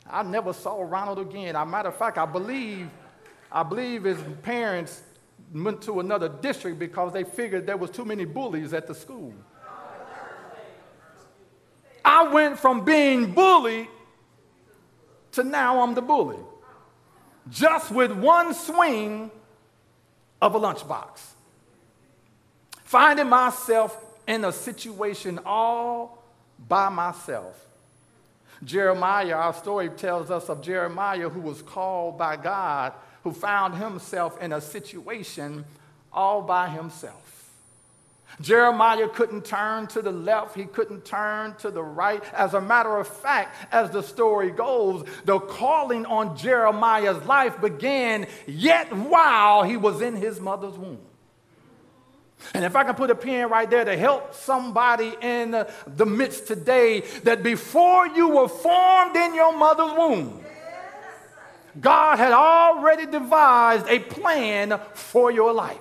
I 0.09 0.23
never 0.23 0.51
saw 0.51 0.81
Ronald 0.81 1.19
again. 1.19 1.55
As 1.55 1.61
a 1.61 1.65
matter 1.65 1.89
of 1.89 1.95
fact, 1.95 2.17
I 2.17 2.25
believe, 2.25 2.89
I 3.51 3.61
believe 3.63 4.03
his 4.03 4.17
parents 4.41 5.03
went 5.53 5.83
to 5.83 5.99
another 5.99 6.27
district 6.27 6.79
because 6.79 7.13
they 7.13 7.23
figured 7.23 7.67
there 7.67 7.77
was 7.77 7.91
too 7.91 8.05
many 8.05 8.25
bullies 8.25 8.73
at 8.73 8.87
the 8.87 8.95
school. 8.95 9.33
I 12.03 12.27
went 12.33 12.59
from 12.59 12.83
being 12.83 13.31
bullied 13.31 13.87
to 15.33 15.43
now 15.43 15.81
I'm 15.81 15.93
the 15.93 16.01
bully. 16.01 16.39
Just 17.49 17.91
with 17.91 18.11
one 18.11 18.53
swing 18.53 19.31
of 20.41 20.55
a 20.55 20.59
lunchbox 20.59 21.32
finding 22.93 23.27
myself 23.27 23.97
in 24.27 24.45
a 24.45 24.51
situation 24.51 25.39
all 25.47 26.23
by 26.69 26.89
myself. 26.89 27.59
Jeremiah, 28.63 29.33
our 29.33 29.53
story 29.55 29.89
tells 29.89 30.29
us 30.29 30.47
of 30.47 30.61
Jeremiah 30.61 31.27
who 31.27 31.41
was 31.41 31.63
called 31.63 32.19
by 32.19 32.35
God, 32.35 32.93
who 33.23 33.31
found 33.31 33.73
himself 33.73 34.39
in 34.39 34.53
a 34.53 34.61
situation 34.61 35.65
all 36.13 36.43
by 36.43 36.69
himself. 36.69 37.49
Jeremiah 38.39 39.09
couldn't 39.09 39.45
turn 39.45 39.87
to 39.87 40.03
the 40.03 40.11
left, 40.11 40.55
he 40.55 40.65
couldn't 40.65 41.03
turn 41.03 41.55
to 41.61 41.71
the 41.71 41.81
right. 41.81 42.23
As 42.31 42.53
a 42.53 42.61
matter 42.61 42.95
of 42.95 43.07
fact, 43.07 43.73
as 43.73 43.89
the 43.89 44.03
story 44.03 44.51
goes, 44.51 45.03
the 45.25 45.39
calling 45.39 46.05
on 46.05 46.37
Jeremiah's 46.37 47.25
life 47.25 47.59
began 47.59 48.27
yet 48.45 48.95
while 48.95 49.63
he 49.63 49.77
was 49.77 49.99
in 49.99 50.15
his 50.15 50.39
mother's 50.39 50.77
womb. 50.77 50.99
And 52.53 52.65
if 52.65 52.75
I 52.75 52.83
can 52.83 52.95
put 52.95 53.09
a 53.09 53.15
pen 53.15 53.49
right 53.49 53.69
there 53.69 53.85
to 53.85 53.97
help 53.97 54.33
somebody 54.35 55.13
in 55.21 55.51
the 55.51 56.05
midst 56.05 56.47
today, 56.47 57.01
that 57.23 57.43
before 57.43 58.07
you 58.07 58.29
were 58.29 58.47
formed 58.47 59.15
in 59.15 59.33
your 59.33 59.57
mother's 59.57 59.91
womb, 59.97 60.43
God 61.79 62.17
had 62.17 62.31
already 62.31 63.05
devised 63.05 63.87
a 63.87 63.99
plan 63.99 64.79
for 64.93 65.31
your 65.31 65.53
life. 65.53 65.79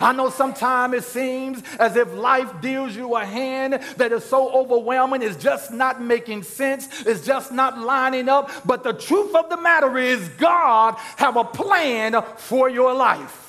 I 0.00 0.12
know 0.12 0.30
sometimes 0.30 0.94
it 0.94 1.04
seems 1.04 1.62
as 1.78 1.96
if 1.96 2.12
life 2.12 2.60
deals 2.60 2.94
you 2.94 3.14
a 3.14 3.24
hand 3.24 3.74
that 3.96 4.12
is 4.12 4.24
so 4.24 4.50
overwhelming, 4.50 5.22
it's 5.22 5.42
just 5.42 5.70
not 5.70 6.02
making 6.02 6.42
sense, 6.42 7.06
it's 7.06 7.24
just 7.24 7.52
not 7.52 7.78
lining 7.78 8.28
up. 8.28 8.50
But 8.66 8.82
the 8.82 8.92
truth 8.92 9.34
of 9.34 9.48
the 9.48 9.56
matter 9.56 9.96
is, 9.96 10.28
God 10.30 10.96
have 11.16 11.36
a 11.36 11.44
plan 11.44 12.22
for 12.36 12.68
your 12.68 12.92
life 12.92 13.45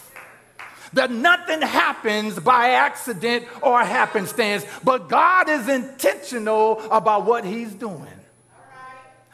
that 0.94 1.12
nothing 1.12 1.62
happens 1.62 2.40
by 2.40 2.70
accident 2.72 3.46
or 3.62 3.84
happenstance, 3.84 4.66
but 4.84 5.10
God 5.10 5.50
is 5.50 5.68
intentional 5.68 6.80
about 6.92 7.26
what 7.26 7.46
he's 7.46 7.74
doing. 7.74 8.08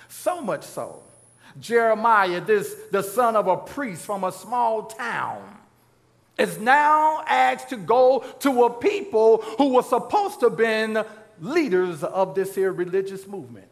So 0.10 0.42
much 0.42 0.64
so. 0.64 1.04
Jeremiah, 1.60 2.42
this 2.42 2.74
the 2.92 3.04
son 3.04 3.36
of 3.36 3.48
a 3.48 3.58
priest 3.58 4.06
from 4.06 4.24
a 4.24 4.32
small 4.32 4.84
town, 4.84 5.58
is 6.38 6.58
now 6.60 7.24
asked 7.28 7.70
to 7.70 7.78
go 7.78 8.26
to 8.40 8.64
a 8.64 8.70
people 8.70 9.38
who 9.58 9.74
were 9.76 9.84
supposed 9.84 10.40
to 10.40 10.50
have 10.50 10.58
been 10.58 11.04
leaders 11.40 12.04
of 12.04 12.36
this 12.36 12.56
here 12.56 12.72
religious 12.72 13.28
movement. 13.28 13.68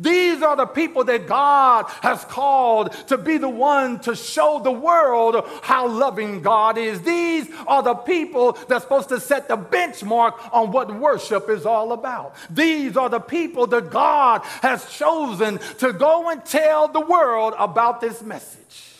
These 0.00 0.42
are 0.42 0.56
the 0.56 0.66
people 0.66 1.04
that 1.04 1.26
God 1.26 1.86
has 2.02 2.24
called 2.24 2.92
to 3.08 3.18
be 3.18 3.38
the 3.38 3.48
one 3.48 4.00
to 4.00 4.16
show 4.16 4.60
the 4.62 4.72
world 4.72 5.48
how 5.62 5.88
loving 5.88 6.42
God 6.42 6.78
is. 6.78 7.02
These 7.02 7.48
are 7.66 7.82
the 7.82 7.94
people 7.94 8.52
that's 8.68 8.84
supposed 8.84 9.10
to 9.10 9.20
set 9.20 9.48
the 9.48 9.56
benchmark 9.56 10.34
on 10.52 10.72
what 10.72 10.94
worship 10.94 11.48
is 11.48 11.66
all 11.66 11.92
about. 11.92 12.34
These 12.50 12.96
are 12.96 13.08
the 13.08 13.20
people 13.20 13.66
that 13.68 13.90
God 13.90 14.42
has 14.62 14.90
chosen 14.90 15.58
to 15.78 15.92
go 15.92 16.30
and 16.30 16.44
tell 16.44 16.88
the 16.88 17.00
world 17.00 17.54
about 17.58 18.00
this 18.00 18.22
message. 18.22 18.92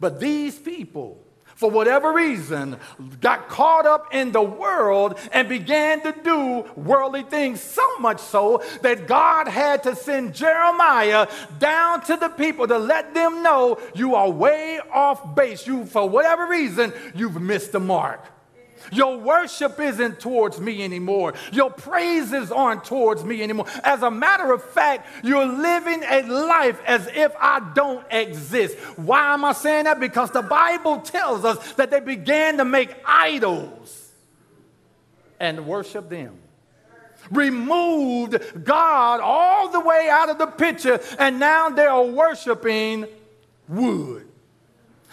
But 0.00 0.18
these 0.18 0.58
people 0.58 1.22
for 1.62 1.70
whatever 1.70 2.12
reason, 2.12 2.76
got 3.20 3.48
caught 3.48 3.86
up 3.86 4.12
in 4.12 4.32
the 4.32 4.42
world 4.42 5.16
and 5.30 5.48
began 5.48 6.00
to 6.00 6.12
do 6.24 6.64
worldly 6.74 7.22
things, 7.22 7.60
so 7.60 7.98
much 7.98 8.18
so 8.18 8.64
that 8.80 9.06
God 9.06 9.46
had 9.46 9.84
to 9.84 9.94
send 9.94 10.34
Jeremiah 10.34 11.28
down 11.60 12.00
to 12.06 12.16
the 12.16 12.30
people 12.30 12.66
to 12.66 12.78
let 12.78 13.14
them 13.14 13.44
know 13.44 13.78
you 13.94 14.16
are 14.16 14.28
way 14.28 14.80
off 14.92 15.36
base. 15.36 15.64
You, 15.64 15.86
for 15.86 16.08
whatever 16.08 16.48
reason, 16.48 16.92
you've 17.14 17.40
missed 17.40 17.70
the 17.70 17.78
mark. 17.78 18.31
Your 18.92 19.16
worship 19.16 19.80
isn't 19.80 20.20
towards 20.20 20.60
me 20.60 20.84
anymore. 20.84 21.32
Your 21.50 21.70
praises 21.70 22.52
aren't 22.52 22.84
towards 22.84 23.24
me 23.24 23.42
anymore. 23.42 23.66
As 23.82 24.02
a 24.02 24.10
matter 24.10 24.52
of 24.52 24.62
fact, 24.62 25.08
you're 25.24 25.46
living 25.46 26.02
a 26.08 26.22
life 26.22 26.80
as 26.86 27.08
if 27.08 27.32
I 27.40 27.72
don't 27.74 28.04
exist. 28.10 28.76
Why 28.96 29.32
am 29.32 29.44
I 29.44 29.52
saying 29.52 29.84
that? 29.84 29.98
Because 29.98 30.30
the 30.30 30.42
Bible 30.42 31.00
tells 31.00 31.44
us 31.44 31.72
that 31.74 31.90
they 31.90 32.00
began 32.00 32.58
to 32.58 32.64
make 32.64 32.94
idols 33.04 34.10
and 35.40 35.66
worship 35.66 36.08
them 36.08 36.38
removed 37.30 38.64
God 38.64 39.20
all 39.20 39.68
the 39.70 39.80
way 39.80 40.08
out 40.10 40.28
of 40.28 40.38
the 40.38 40.46
picture, 40.46 41.00
and 41.18 41.38
now 41.38 41.70
they 41.70 41.86
are 41.86 42.04
worshiping 42.04 43.06
wood. 43.68 44.28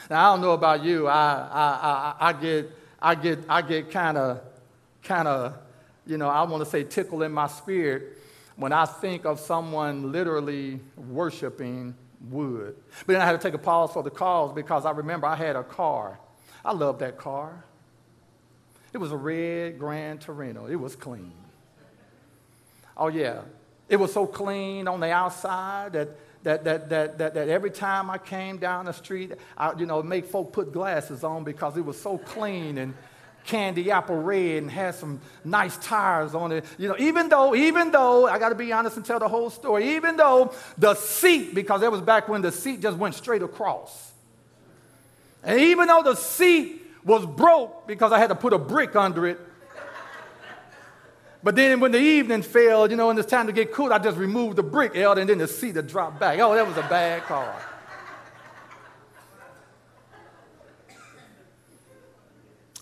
Now, 0.10 0.32
I 0.32 0.34
don't 0.34 0.42
know 0.42 0.54
about 0.54 0.84
you, 0.84 1.08
I, 1.08 1.48
I, 1.52 2.16
I, 2.20 2.30
I 2.30 2.34
get 2.34 2.72
I 3.02 3.16
get, 3.16 3.40
I 3.48 3.62
get 3.62 3.92
kind 3.92 4.18
of, 4.18 4.42
kind 5.04 5.28
of, 5.28 5.54
you 6.06 6.18
know, 6.18 6.28
I 6.28 6.44
want 6.44 6.64
to 6.64 6.70
say 6.70 6.84
tickle 6.84 7.24
in 7.24 7.32
my 7.32 7.48
spirit 7.48 8.18
when 8.56 8.74
I 8.74 8.86
think 8.86 9.26
of 9.26 9.40
someone 9.40 10.12
literally 10.12 10.80
worshiping 10.98 11.96
wood. 12.30 12.76
But 13.06 13.14
then 13.14 13.22
I 13.22 13.26
had 13.26 13.32
to 13.34 13.38
take 13.38 13.54
a 13.54 13.64
pause 13.64 13.92
for 13.94 14.04
the 14.04 14.10
cause 14.10 14.54
because 14.54 14.86
I 14.86 14.92
remember 14.92 15.28
I 15.28 15.36
had 15.36 15.56
a 15.56 15.64
car. 15.64 16.20
I 16.66 16.74
loved 16.74 17.00
that 17.00 17.18
car. 17.18 17.64
It 18.92 18.98
was 18.98 19.12
a 19.12 19.18
red 19.18 19.80
Grand 19.80 20.20
Torino. 20.20 20.68
It 20.68 20.76
was 20.76 20.96
clean. 20.96 21.34
Oh, 22.98 23.08
yeah. 23.08 23.42
It 23.88 23.96
was 23.96 24.12
so 24.12 24.28
clean 24.28 24.88
on 24.88 25.00
the 25.00 25.12
outside 25.12 25.94
that 25.94 26.10
that, 26.44 26.64
that, 26.64 26.90
that, 26.90 27.18
that, 27.18 27.34
that 27.34 27.50
every 27.50 27.72
time 27.72 28.10
I 28.10 28.18
came 28.18 28.58
down 28.58 28.86
the 28.86 28.94
street, 28.94 29.34
I, 29.58 29.74
you 29.78 29.86
know, 29.86 30.02
make 30.02 30.26
folk 30.26 30.54
put 30.54 30.72
glasses 30.72 31.24
on 31.24 31.44
because 31.44 31.76
it 31.78 31.84
was 31.84 32.00
so 32.00 32.18
clean 32.18 32.78
and 32.78 32.94
candy 33.46 33.90
apple 33.90 34.22
red 34.22 34.62
and 34.64 34.72
had 34.72 34.96
some 34.96 35.20
nice 35.44 35.76
tires 35.78 36.36
on 36.36 36.52
it. 36.52 36.66
You 36.78 36.88
know, 36.88 36.96
even 37.00 37.30
though, 37.30 37.56
even 37.56 37.92
though, 37.92 38.28
I 38.28 38.40
got 38.40 38.50
to 38.50 38.56
be 38.56 38.72
honest 38.72 38.96
and 38.98 39.06
tell 39.06 39.20
the 39.20 39.28
whole 39.28 39.50
story, 39.50 39.96
even 39.96 40.18
though 40.18 40.54
the 40.78 40.96
seat, 40.96 41.56
because 41.56 41.82
that 41.82 41.92
was 41.92 42.02
back 42.02 42.30
when 42.30 42.42
the 42.42 42.52
seat 42.52 42.82
just 42.82 42.98
went 42.98 43.16
straight 43.16 43.42
across. 43.42 44.12
And 45.44 45.60
even 45.60 45.88
though 45.88 46.04
the 46.04 46.16
seat 46.16 46.82
was 47.04 47.26
broke 47.26 47.88
because 47.88 48.12
I 48.12 48.20
had 48.20 48.28
to 48.28 48.36
put 48.36 48.54
a 48.54 48.60
brick 48.60 48.96
under 48.96 49.26
it, 49.28 49.40
but 51.44 51.56
then 51.56 51.80
when 51.80 51.92
the 51.92 52.00
evening 52.00 52.42
fell, 52.42 52.90
you 52.90 52.98
know, 52.98 53.10
and 53.10 53.18
it's 53.18 53.30
time 53.30 53.48
to 53.48 53.54
get 53.54 53.72
cool, 53.72 53.94
I 53.94 54.00
just 54.00 54.18
removed 54.18 54.58
the 54.58 54.64
brick, 54.64 54.96
Elder, 54.96 55.22
and 55.22 55.30
then 55.30 55.38
the 55.38 55.48
seat 55.48 55.76
had 55.76 55.88
dropped 55.88 56.20
back. 56.20 56.40
Oh, 56.40 56.54
that 56.54 56.68
was 56.68 56.78
a 56.78 56.82
bad 56.82 57.24
car. 57.24 57.56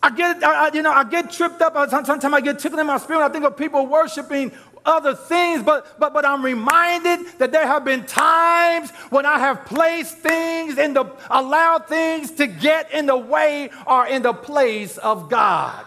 I 0.02 0.10
get, 0.12 0.44
I, 0.44 0.72
you 0.74 0.82
know, 0.82 0.92
I 0.92 1.04
get 1.04 1.32
tripped 1.32 1.62
up. 1.62 1.90
Sometimes 1.90 2.24
I 2.24 2.40
get 2.40 2.60
tickled 2.60 2.80
in 2.80 2.88
my 2.88 2.98
spirit. 2.98 3.26
I 3.26 3.30
think 3.30 3.46
of 3.46 3.58
people 3.58 3.86
worshiping 3.86 4.52
other 4.86 5.14
things, 5.14 5.64
but, 5.64 6.00
but, 6.00 6.14
but 6.14 6.26
I'm 6.26 6.44
reminded 6.44 7.28
that 7.40 7.52
there 7.52 7.68
have 7.68 7.84
been 7.84 8.06
times 8.06 8.90
when 9.10 9.26
I 9.26 9.38
have 9.38 9.66
placed 9.66 10.18
things 10.20 10.78
in 10.78 10.94
the, 10.94 11.06
allowed 11.30 11.88
things 11.88 12.32
to 12.32 12.48
get 12.48 12.94
in 12.94 13.06
the 13.06 13.18
way 13.18 13.70
or 13.86 14.08
in 14.08 14.22
the 14.22 14.34
place 14.34 14.98
of 14.98 15.30
God. 15.30 15.86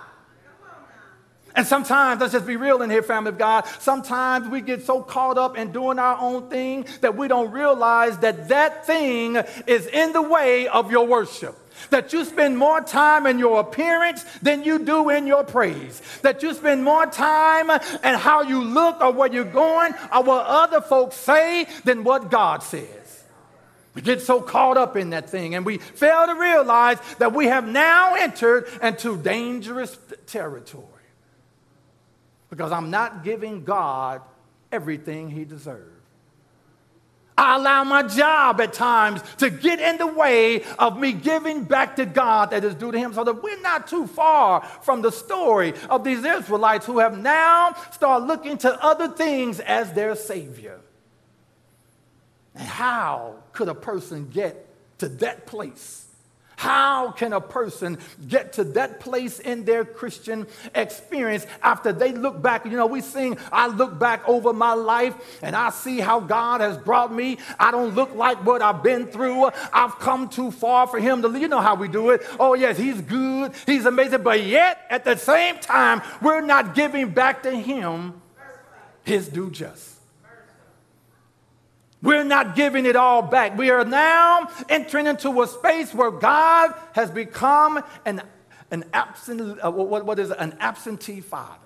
And 1.55 1.67
sometimes, 1.67 2.21
let's 2.21 2.33
just 2.33 2.47
be 2.47 2.57
real 2.57 2.83
in 2.83 2.91
here, 2.91 3.03
family 3.03 3.31
of 3.31 3.39
God, 3.39 3.67
sometimes 3.81 4.49
we 4.49 4.61
get 4.61 4.85
so 4.85 5.03
caught 5.03 5.37
up 5.37 5.59
in 5.59 5.73
doing 5.73 5.99
our 5.99 6.17
own 6.19 6.49
thing 6.49 6.87
that 7.01 7.17
we 7.17 7.27
don't 7.29 7.51
realize 7.51 8.19
that 8.19 8.49
that 8.49 8.87
thing 8.87 9.37
is 9.67 9.87
in 9.87 10.13
the 10.13 10.23
way 10.23 10.69
of 10.69 10.91
your 10.91 11.07
worship. 11.07 11.57
That 11.89 12.13
you 12.13 12.25
spend 12.25 12.59
more 12.59 12.83
time 12.83 13.27
in 13.27 13.39
your 13.39 13.61
appearance 13.61 14.25
than 14.43 14.65
you 14.65 14.81
do 14.81 15.09
in 15.09 15.27
your 15.27 15.45
praise. 15.45 16.01
That 16.23 16.43
you 16.43 16.53
spend 16.55 16.85
more 16.85 17.07
time 17.07 17.71
in 17.71 18.15
how 18.19 18.43
you 18.43 18.63
look 18.63 19.01
or 19.01 19.13
where 19.13 19.33
you're 19.33 19.45
going 19.45 19.95
or 20.15 20.23
what 20.23 20.47
other 20.47 20.83
folks 20.83 21.17
say 21.17 21.67
than 21.85 22.05
what 22.05 22.31
God 22.31 22.63
says. 22.63 23.25
We 23.95 24.03
get 24.03 24.21
so 24.21 24.41
caught 24.41 24.77
up 24.77 24.97
in 24.97 25.11
that 25.11 25.31
thing 25.31 25.55
and 25.55 25.65
we 25.65 25.79
fail 25.79 26.27
to 26.27 26.35
realize 26.35 26.99
that 27.19 27.33
we 27.33 27.47
have 27.47 27.67
now 27.67 28.15
entered 28.15 28.69
into 28.83 29.17
dangerous 29.17 29.99
territory 30.27 30.90
because 32.51 32.73
I'm 32.73 32.91
not 32.91 33.25
giving 33.25 33.65
God 33.65 34.23
everything 34.71 35.31
he 35.31 35.45
deserves. 35.45 36.01
I 37.41 37.57
allow 37.57 37.85
my 37.85 38.03
job 38.03 38.61
at 38.61 38.75
times 38.75 39.23
to 39.39 39.49
get 39.49 39.81
in 39.81 39.97
the 39.97 40.07
way 40.07 40.63
of 40.79 40.99
me 40.99 41.15
giving 41.15 41.65
back 41.65 41.97
to 41.97 42.05
God 42.05 42.51
that 42.51 42.65
is 42.65 42.75
due 42.75 42.93
to 42.93 42.99
Him. 42.99 43.15
So 43.15 43.25
that 43.25 43.43
we're 43.43 43.61
not 43.63 43.89
too 43.89 44.07
far 44.07 44.61
from 44.83 45.01
the 45.01 45.11
story 45.11 45.73
of 45.89 46.05
these 46.05 46.23
Israelites 46.23 46.85
who 46.85 46.99
have 46.99 47.19
now 47.19 47.75
started 47.93 48.27
looking 48.27 48.59
to 48.59 48.85
other 48.85 49.09
things 49.09 49.59
as 49.59 49.91
their 49.95 50.15
Savior. 50.17 50.81
And 52.55 52.69
how 52.69 53.37
could 53.53 53.69
a 53.69 53.75
person 53.75 54.29
get 54.29 54.67
to 54.99 55.09
that 55.09 55.47
place? 55.47 56.10
How 56.61 57.13
can 57.13 57.33
a 57.33 57.41
person 57.41 57.97
get 58.29 58.53
to 58.53 58.65
that 58.77 59.01
place 59.01 59.39
in 59.39 59.65
their 59.65 59.83
Christian 59.83 60.47
experience 60.75 61.47
after 61.63 61.91
they 61.91 62.13
look 62.13 62.43
back? 62.43 62.67
You 62.67 62.73
know, 62.73 62.85
we 62.85 63.01
sing, 63.01 63.39
I 63.51 63.69
look 63.69 63.99
back 63.99 64.29
over 64.29 64.53
my 64.53 64.75
life 64.75 65.15
and 65.41 65.57
I 65.57 65.71
see 65.71 66.01
how 66.01 66.21
God 66.21 66.61
has 66.61 66.77
brought 66.77 67.15
me. 67.15 67.39
I 67.59 67.71
don't 67.71 67.95
look 67.95 68.15
like 68.15 68.45
what 68.45 68.61
I've 68.61 68.83
been 68.83 69.07
through. 69.07 69.49
I've 69.73 69.99
come 70.01 70.29
too 70.29 70.51
far 70.51 70.87
for 70.87 71.01
Him 71.01 71.23
to, 71.23 71.31
you 71.41 71.49
know 71.49 71.63
how 71.63 71.77
we 71.77 71.89
do 71.89 72.11
it. 72.11 72.21
Oh, 72.39 72.53
yes, 72.53 72.77
He's 72.77 73.01
good, 73.01 73.55
He's 73.65 73.87
amazing. 73.87 74.23
But 74.23 74.43
yet, 74.43 74.85
at 74.91 75.05
the 75.05 75.17
same 75.17 75.61
time, 75.61 76.03
we're 76.21 76.43
not 76.43 76.75
giving 76.75 77.09
back 77.09 77.43
to 77.45 77.53
Him 77.53 78.21
His 79.03 79.29
due 79.29 79.51
just. 79.51 80.00
We're 82.03 82.25
not 82.25 82.57
giving 82.57 82.87
it 82.87 82.97
all 82.97 83.23
back. 83.23 83.59
We 83.59 83.71
are 83.71 83.85
now 83.85 84.49
entering 84.69 85.07
into 85.07 85.43
a 85.43 85.47
space 85.47 85.93
where 85.93 86.11
God 86.11 86.75
has 86.93 87.11
become 87.11 87.83
an, 88.07 88.23
an, 88.71 88.85
absent, 88.95 89.59
uh, 89.63 89.71
what, 89.71 90.07
what 90.07 90.19
is 90.19 90.31
it? 90.31 90.39
an 90.39 90.57
absentee 90.61 91.21
father. 91.21 91.59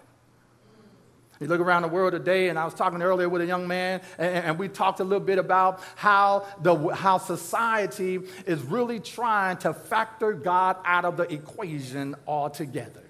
You 1.40 1.48
look 1.48 1.60
around 1.60 1.82
the 1.82 1.88
world 1.88 2.12
today, 2.12 2.48
and 2.48 2.58
I 2.58 2.64
was 2.64 2.74
talking 2.74 3.02
earlier 3.02 3.28
with 3.28 3.42
a 3.42 3.46
young 3.46 3.68
man, 3.68 4.00
and, 4.18 4.44
and 4.44 4.58
we 4.58 4.68
talked 4.68 5.00
a 5.00 5.04
little 5.04 5.24
bit 5.24 5.38
about 5.38 5.80
how, 5.94 6.46
the, 6.62 6.88
how 6.94 7.18
society 7.18 8.20
is 8.46 8.62
really 8.62 8.98
trying 8.98 9.58
to 9.58 9.74
factor 9.74 10.32
God 10.32 10.76
out 10.84 11.04
of 11.04 11.16
the 11.16 11.32
equation 11.32 12.16
altogether. 12.26 13.02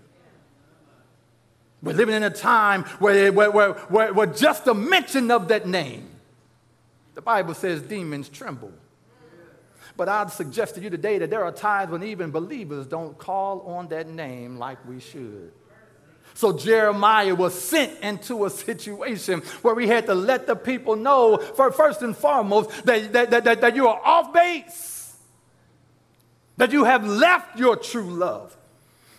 We're 1.82 1.94
living 1.94 2.14
in 2.14 2.22
a 2.22 2.30
time 2.30 2.84
where, 2.98 3.30
where, 3.32 3.50
where, 3.50 3.72
where, 3.72 4.12
where 4.12 4.26
just 4.26 4.64
the 4.64 4.74
mention 4.74 5.30
of 5.30 5.48
that 5.48 5.66
name 5.66 6.08
the 7.14 7.22
Bible 7.22 7.54
says 7.54 7.82
demons 7.82 8.28
tremble. 8.28 8.72
But 9.96 10.08
I'd 10.08 10.30
suggest 10.30 10.74
to 10.74 10.80
you 10.80 10.90
today 10.90 11.18
that 11.18 11.30
there 11.30 11.44
are 11.44 11.52
times 11.52 11.92
when 11.92 12.02
even 12.02 12.30
believers 12.30 12.86
don't 12.86 13.16
call 13.16 13.60
on 13.60 13.88
that 13.88 14.08
name 14.08 14.58
like 14.58 14.84
we 14.88 14.98
should. 14.98 15.52
So 16.34 16.52
Jeremiah 16.52 17.34
was 17.34 17.54
sent 17.54 18.00
into 18.00 18.44
a 18.44 18.50
situation 18.50 19.40
where 19.62 19.78
he 19.78 19.86
had 19.86 20.06
to 20.06 20.14
let 20.16 20.48
the 20.48 20.56
people 20.56 20.96
know, 20.96 21.36
for 21.36 21.70
first 21.70 22.02
and 22.02 22.16
foremost, 22.16 22.84
that, 22.86 23.12
that, 23.12 23.30
that, 23.44 23.60
that 23.60 23.76
you 23.76 23.86
are 23.86 24.00
off 24.04 24.32
base, 24.32 25.16
that 26.56 26.72
you 26.72 26.82
have 26.84 27.06
left 27.06 27.56
your 27.56 27.76
true 27.76 28.10
love 28.10 28.56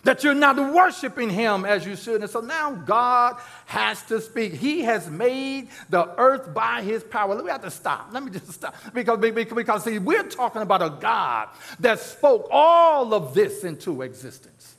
that 0.06 0.22
you're 0.22 0.34
not 0.34 0.56
worshiping 0.72 1.28
him 1.28 1.64
as 1.64 1.84
you 1.84 1.96
should. 1.96 2.20
And 2.20 2.30
so 2.30 2.40
now 2.40 2.70
God 2.70 3.40
has 3.66 4.02
to 4.04 4.20
speak. 4.20 4.52
He 4.54 4.82
has 4.82 5.10
made 5.10 5.68
the 5.90 6.08
earth 6.16 6.54
by 6.54 6.82
his 6.82 7.02
power. 7.02 7.42
We 7.42 7.50
have 7.50 7.62
to 7.62 7.72
stop. 7.72 8.10
Let 8.12 8.22
me 8.22 8.30
just 8.30 8.52
stop. 8.52 8.76
Because, 8.94 9.18
because 9.18 9.82
see, 9.82 9.98
we're 9.98 10.22
talking 10.22 10.62
about 10.62 10.80
a 10.80 10.90
God 11.00 11.48
that 11.80 11.98
spoke 11.98 12.46
all 12.52 13.12
of 13.14 13.34
this 13.34 13.64
into 13.64 14.02
existence. 14.02 14.76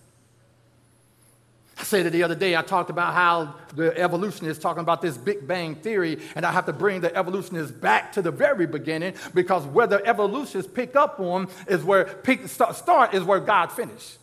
I 1.77 1.83
said 1.83 2.05
it 2.05 2.11
the 2.11 2.23
other 2.23 2.33
day, 2.33 2.55
I 2.55 2.61
talked 2.61 2.89
about 2.89 3.13
how 3.13 3.53
the 3.75 3.95
evolutionists 3.99 4.63
talking 4.63 4.81
about 4.81 5.01
this 5.01 5.17
Big 5.17 5.45
Bang 5.45 5.75
theory, 5.75 6.19
and 6.35 6.45
I 6.45 6.53
have 6.53 6.65
to 6.67 6.73
bring 6.73 7.01
the 7.01 7.13
evolutionists 7.13 7.71
back 7.71 8.13
to 8.13 8.21
the 8.21 8.31
very 8.31 8.65
beginning 8.65 9.13
because 9.33 9.65
where 9.65 9.87
the 9.87 10.03
evolutionists 10.05 10.71
pick 10.71 10.95
up 10.95 11.19
on 11.19 11.49
is 11.67 11.83
where 11.83 12.17
start 12.47 13.13
is 13.13 13.23
where 13.23 13.41
God 13.41 13.73
finished. 13.73 14.17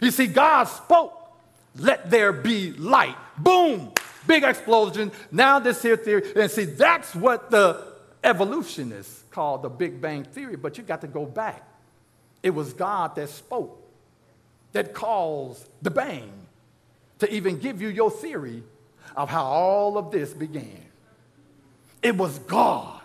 You 0.00 0.10
see, 0.10 0.26
God 0.26 0.64
spoke, 0.64 1.14
let 1.76 2.10
there 2.10 2.32
be 2.32 2.72
light. 2.72 3.16
Boom, 3.36 3.92
big 4.26 4.44
explosion. 4.44 5.12
Now, 5.30 5.58
this 5.58 5.82
here 5.82 5.96
theory, 5.96 6.32
and 6.36 6.50
see, 6.50 6.64
that's 6.64 7.14
what 7.14 7.50
the 7.50 7.84
evolutionists 8.22 9.24
call 9.30 9.58
the 9.58 9.68
Big 9.68 10.00
Bang 10.00 10.24
Theory, 10.24 10.56
but 10.56 10.78
you 10.78 10.84
got 10.84 11.00
to 11.02 11.06
go 11.06 11.24
back. 11.24 11.62
It 12.42 12.50
was 12.50 12.72
God 12.72 13.14
that 13.16 13.28
spoke, 13.28 13.80
that 14.72 14.94
caused 14.94 15.68
the 15.82 15.90
bang 15.90 16.32
to 17.18 17.32
even 17.32 17.58
give 17.58 17.82
you 17.82 17.88
your 17.88 18.10
theory 18.10 18.62
of 19.16 19.28
how 19.28 19.44
all 19.44 19.98
of 19.98 20.10
this 20.10 20.32
began. 20.32 20.84
It 22.02 22.16
was 22.16 22.38
God 22.40 23.00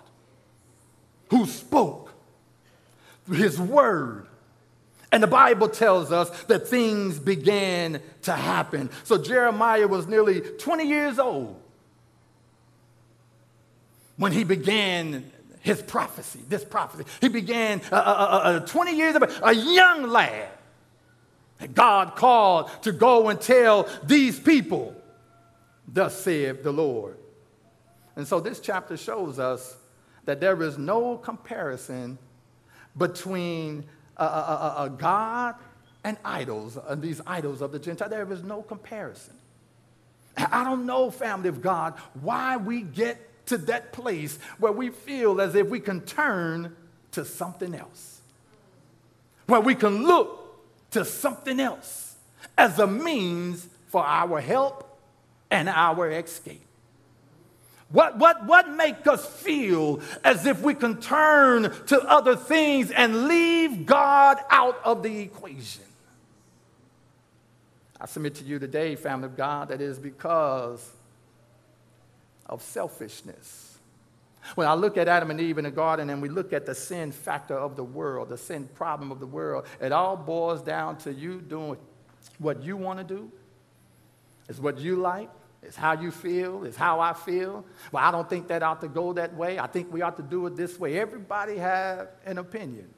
who 1.30 1.46
spoke 1.48 2.14
his 3.32 3.60
word 3.60 4.28
and 5.14 5.22
the 5.22 5.28
Bible 5.28 5.70
tells 5.70 6.12
us 6.12 6.32
that 6.46 6.68
things 6.68 7.20
began 7.20 8.02
to 8.24 8.32
happen. 8.32 8.90
So 9.04 9.20
Jeremiah 9.20 9.88
was 9.88 10.08
nearly 10.08 10.42
20 10.42 10.86
years 10.86 11.20
old 11.20 11.62
when 14.18 14.32
he 14.32 14.44
began 14.44 15.32
his 15.60 15.84
prophecy, 15.84 16.40
this 16.50 16.66
prophecy. 16.66 17.06
He 17.22 17.30
began 17.30 17.82
uh, 17.92 17.96
uh, 17.96 18.42
uh, 18.44 18.60
20 18.62 18.98
years 18.98 19.16
of 19.16 19.40
a 19.44 19.54
young 19.54 20.08
lad 20.08 20.50
God 21.76 22.16
called 22.16 22.72
to 22.82 22.92
go 22.92 23.30
and 23.30 23.40
tell 23.40 23.88
these 24.04 24.40
people, 24.40 24.96
Thus 25.88 26.20
saith 26.20 26.64
the 26.64 26.74
Lord. 26.74 27.18
And 28.16 28.28
so 28.28 28.40
this 28.40 28.60
chapter 28.60 28.98
shows 28.98 29.38
us 29.38 29.78
that 30.26 30.40
there 30.40 30.62
is 30.64 30.80
no 30.80 31.18
comparison 31.18 32.18
between 32.98 33.86
a, 34.18 34.92
God 34.98 35.56
and 36.04 36.18
idols, 36.24 36.78
and 36.88 37.02
these 37.02 37.22
idols 37.26 37.62
of 37.62 37.72
the 37.72 37.80
Gentile. 37.80 38.10
There 38.10 38.32
is 38.32 38.44
no 38.44 38.62
comparison. 38.62 39.34
I 40.36 40.64
don't 40.64 40.86
know, 40.86 41.12
family 41.12 41.50
of 41.50 41.62
God, 41.62 41.94
why 42.22 42.58
we 42.58 42.82
get 42.82 43.46
to 43.48 43.58
that 43.60 43.94
place 43.94 44.40
where 44.58 44.72
we 44.72 44.90
feel 44.90 45.40
as 45.40 45.56
if 45.56 45.68
we 45.70 45.80
can 45.80 46.02
turn 46.02 46.76
to 47.12 47.24
something 47.24 47.76
else, 47.76 48.22
where 49.48 49.62
we 49.62 49.76
can 49.76 50.06
look 50.06 50.60
to 50.92 51.06
something 51.06 51.60
else 51.60 52.16
as 52.58 52.80
a 52.80 52.88
means 52.88 53.68
for 53.88 54.04
our 54.04 54.42
help 54.42 55.00
and 55.52 55.70
our 55.70 56.10
escape. 56.10 56.63
What, 57.94 58.18
what, 58.18 58.46
what 58.46 58.72
make 58.72 59.06
us 59.06 59.24
feel 59.24 60.02
as 60.24 60.48
if 60.48 60.62
we 60.62 60.74
can 60.74 61.00
turn 61.00 61.72
to 61.86 62.02
other 62.02 62.36
things 62.36 62.90
and 62.90 63.28
leave 63.28 63.86
God 63.86 64.40
out 64.50 64.80
of 64.84 65.04
the 65.04 65.20
equation? 65.20 65.84
I 68.02 68.08
submit 68.08 68.34
to 68.36 68.44
you 68.44 68.58
today, 68.58 68.96
family 68.96 69.28
of 69.28 69.38
God, 69.38 69.70
that 69.70 69.80
is 69.80 70.00
because 70.00 70.92
of 72.48 72.64
selfishness. 72.64 73.78
When 74.56 74.66
I 74.66 74.74
look 74.74 74.98
at 74.98 75.08
Adam 75.08 75.30
and 75.30 75.40
Eve 75.40 75.60
in 75.60 75.66
the 75.66 75.72
garden 75.72 76.10
and 76.10 76.20
we 76.20 76.30
look 76.30 76.52
at 76.52 76.66
the 76.66 76.74
sin 76.74 77.12
factor 77.12 77.56
of 77.56 77.76
the 77.76 77.84
world, 77.84 78.30
the 78.30 78.40
sin 78.40 78.68
problem 78.74 79.12
of 79.12 79.20
the 79.20 79.28
world, 79.28 79.68
it 79.80 79.92
all 79.92 80.18
boils 80.18 80.64
down 80.64 80.98
to 80.98 81.14
you 81.14 81.42
doing 81.42 81.78
what 82.40 82.64
you 82.64 82.76
want 82.76 82.98
to 82.98 83.06
do, 83.06 83.32
it's 84.50 84.58
what 84.58 84.80
you 84.80 84.96
like, 84.96 85.30
it's 85.66 85.76
how 85.76 85.94
you 85.94 86.12
feel, 86.12 86.64
it's 86.66 86.78
how 86.78 87.00
I 87.00 87.14
feel. 87.14 87.66
Well, 87.92 88.04
I 88.04 88.12
don't 88.12 88.30
think 88.30 88.48
that 88.48 88.64
ought 88.64 88.82
to 88.82 88.88
go 88.88 89.14
that 89.14 89.36
way. 89.36 89.60
I 89.60 89.68
think 89.68 89.92
we 89.92 90.02
ought 90.02 90.18
to 90.18 90.24
do 90.24 90.46
it 90.48 90.56
this 90.56 90.80
way. 90.80 91.00
Everybody 91.00 91.58
have 91.58 92.10
an 92.26 92.38
opinion. 92.38 92.90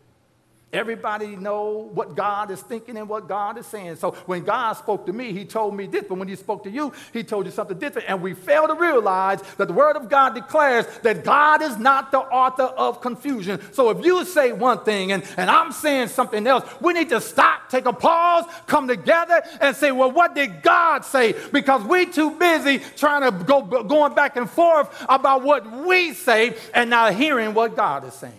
Everybody 0.74 1.38
know 1.38 1.90
what 1.94 2.16
God 2.16 2.52
is 2.52 2.62
thinking 2.62 2.98
and 2.98 3.08
what 3.08 3.30
God 3.30 3.58
is 3.58 3.66
saying. 3.66 3.96
So 3.96 4.12
when 4.26 4.44
God 4.44 4.74
spoke 4.74 5.06
to 5.06 5.14
me, 5.14 5.32
he 5.32 5.46
told 5.46 5.74
me 5.74 5.88
this, 5.88 6.04
but 6.10 6.18
when 6.18 6.28
he 6.28 6.36
spoke 6.36 6.64
to 6.66 6.70
you, 6.70 6.92
he 7.14 7.24
told 7.24 7.46
you 7.46 7.52
something 7.54 7.78
different. 7.80 8.10
And 8.10 8.22
we 8.22 8.34
fail 8.34 8.68
to 8.68 8.74
realize 8.74 9.42
that 9.58 9.68
the 9.68 9.74
word 9.74 9.96
of 9.96 10.10
God 10.10 10.36
declares 10.36 10.86
that 11.04 11.24
God 11.24 11.62
is 11.62 11.78
not 11.78 12.12
the 12.12 12.20
author 12.20 12.64
of 12.64 13.00
confusion. 13.00 13.62
So 13.72 13.90
if 13.90 14.04
you 14.04 14.26
say 14.26 14.52
one 14.52 14.84
thing 14.84 15.14
and, 15.14 15.24
and 15.38 15.50
I'm 15.50 15.72
saying 15.72 16.10
something 16.10 16.46
else, 16.46 16.66
we 16.82 16.92
need 16.92 17.10
to 17.10 17.22
stop, 17.22 17.70
take 17.70 17.86
a 17.86 17.94
pause, 17.94 18.44
come 18.68 18.90
together 18.90 19.44
and 19.62 19.76
say, 19.78 19.94
well, 19.94 20.12
what 20.12 20.36
did 20.36 20.62
God 20.62 21.06
say? 21.06 21.36
Because 21.54 21.84
we 21.84 22.06
too 22.06 22.32
busy 22.32 22.80
trying 22.98 23.22
to 23.22 23.46
go 23.46 23.62
going 23.62 24.14
back 24.14 24.36
and 24.36 24.50
forth 24.50 25.06
about 25.08 25.44
what 25.44 25.86
we 25.86 26.14
say 26.14 26.58
and 26.74 26.90
not 26.90 27.14
hearing 27.16 27.54
what 27.54 27.78
God 27.78 28.06
is 28.06 28.14
saying. 28.14 28.34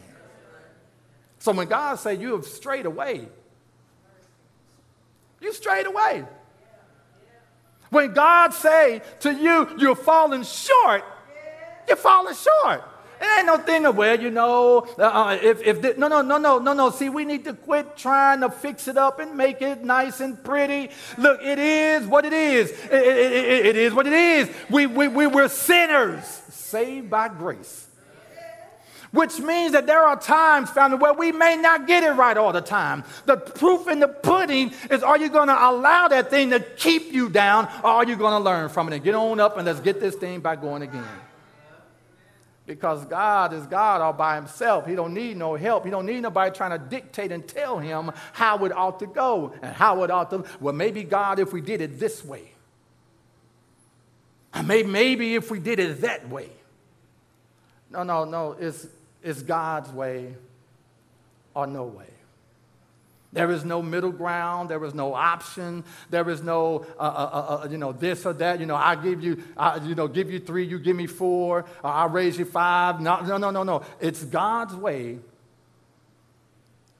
So 1.46 1.52
when 1.52 1.68
God 1.68 1.94
say 2.00 2.16
you 2.16 2.32
have 2.32 2.44
strayed 2.44 2.86
away, 2.86 3.28
you 5.40 5.52
strayed 5.52 5.86
away. 5.86 6.24
When 7.90 8.12
God 8.14 8.52
say 8.52 9.00
to 9.20 9.32
you, 9.32 9.68
you're 9.78 9.94
falling 9.94 10.42
short, 10.42 11.04
you're 11.86 11.98
falling 11.98 12.34
short. 12.34 12.82
It 13.20 13.38
ain't 13.38 13.46
no 13.46 13.58
thing 13.58 13.86
of, 13.86 13.96
well, 13.96 14.20
you 14.20 14.32
know, 14.32 14.88
uh, 14.98 15.02
uh 15.02 15.38
if, 15.40 15.62
if 15.62 15.82
the, 15.82 15.94
no, 15.96 16.08
no, 16.08 16.20
no, 16.20 16.36
no, 16.36 16.58
no, 16.58 16.72
no. 16.72 16.90
See, 16.90 17.10
we 17.10 17.24
need 17.24 17.44
to 17.44 17.54
quit 17.54 17.96
trying 17.96 18.40
to 18.40 18.50
fix 18.50 18.88
it 18.88 18.96
up 18.96 19.20
and 19.20 19.36
make 19.36 19.62
it 19.62 19.84
nice 19.84 20.18
and 20.18 20.42
pretty. 20.42 20.90
Look, 21.16 21.40
it 21.44 21.60
is 21.60 22.08
what 22.08 22.24
it 22.24 22.32
is. 22.32 22.72
It, 22.72 22.92
it, 22.92 23.32
it, 23.32 23.66
it 23.66 23.76
is 23.76 23.94
what 23.94 24.08
it 24.08 24.14
is. 24.14 24.50
We, 24.68 24.86
we, 24.86 25.06
we, 25.06 25.28
we're 25.28 25.48
sinners 25.48 26.24
saved 26.48 27.08
by 27.08 27.28
grace 27.28 27.86
which 29.12 29.38
means 29.40 29.72
that 29.72 29.86
there 29.86 30.02
are 30.02 30.18
times, 30.18 30.70
family, 30.70 30.98
where 30.98 31.12
we 31.12 31.32
may 31.32 31.56
not 31.56 31.86
get 31.86 32.02
it 32.02 32.12
right 32.12 32.36
all 32.36 32.52
the 32.52 32.60
time. 32.60 33.04
The 33.24 33.36
proof 33.36 33.88
in 33.88 34.00
the 34.00 34.08
pudding 34.08 34.72
is 34.90 35.02
are 35.02 35.18
you 35.18 35.28
going 35.28 35.48
to 35.48 35.68
allow 35.68 36.08
that 36.08 36.30
thing 36.30 36.50
to 36.50 36.60
keep 36.60 37.12
you 37.12 37.28
down, 37.28 37.66
or 37.82 37.90
are 37.90 38.04
you 38.04 38.16
going 38.16 38.32
to 38.32 38.44
learn 38.44 38.68
from 38.68 38.88
it 38.88 38.94
and 38.94 39.04
get 39.04 39.14
on 39.14 39.40
up 39.40 39.56
and 39.56 39.66
let's 39.66 39.80
get 39.80 40.00
this 40.00 40.14
thing 40.14 40.40
by 40.40 40.56
going 40.56 40.82
again? 40.82 41.04
Because 42.66 43.04
God 43.04 43.52
is 43.52 43.64
God 43.66 44.00
all 44.00 44.12
by 44.12 44.34
himself. 44.34 44.86
He 44.86 44.96
don't 44.96 45.14
need 45.14 45.36
no 45.36 45.54
help. 45.54 45.84
He 45.84 45.90
don't 45.90 46.04
need 46.04 46.20
nobody 46.20 46.54
trying 46.54 46.72
to 46.72 46.84
dictate 46.84 47.30
and 47.30 47.46
tell 47.46 47.78
him 47.78 48.10
how 48.32 48.64
it 48.64 48.72
ought 48.72 48.98
to 48.98 49.06
go 49.06 49.54
and 49.62 49.72
how 49.72 50.02
it 50.02 50.10
ought 50.10 50.30
to. 50.30 50.44
Well, 50.58 50.74
maybe 50.74 51.04
God, 51.04 51.38
if 51.38 51.52
we 51.52 51.60
did 51.60 51.80
it 51.80 52.00
this 52.00 52.24
way. 52.24 52.50
Maybe, 54.64 54.88
maybe 54.88 55.34
if 55.36 55.50
we 55.50 55.60
did 55.60 55.78
it 55.78 56.00
that 56.00 56.28
way. 56.28 56.50
No, 57.90 58.02
no, 58.02 58.24
no. 58.24 58.52
It's 58.58 58.86
is 59.26 59.42
God's 59.42 59.90
way 59.90 60.34
or 61.52 61.66
no 61.66 61.84
way. 61.84 62.06
There 63.32 63.50
is 63.50 63.64
no 63.64 63.82
middle 63.82 64.12
ground. 64.12 64.70
There 64.70 64.82
is 64.84 64.94
no 64.94 65.12
option. 65.12 65.84
There 66.08 66.30
is 66.30 66.42
no, 66.42 66.86
uh, 66.98 67.02
uh, 67.02 67.04
uh, 67.04 67.62
uh 67.64 67.68
you 67.68 67.76
know, 67.76 67.92
this 67.92 68.24
or 68.24 68.32
that. 68.34 68.60
You 68.60 68.66
know, 68.66 68.76
I 68.76 68.94
give 68.94 69.22
you, 69.22 69.42
I, 69.56 69.76
you 69.76 69.94
know, 69.94 70.06
give 70.06 70.30
you 70.30 70.38
three, 70.38 70.64
you 70.64 70.78
give 70.78 70.96
me 70.96 71.06
four. 71.06 71.66
I 71.82 72.06
raise 72.06 72.38
you 72.38 72.44
five. 72.44 73.00
No, 73.00 73.20
no, 73.20 73.36
no, 73.36 73.50
no, 73.50 73.62
no. 73.62 73.82
It's 74.00 74.24
God's 74.24 74.74
way 74.74 75.18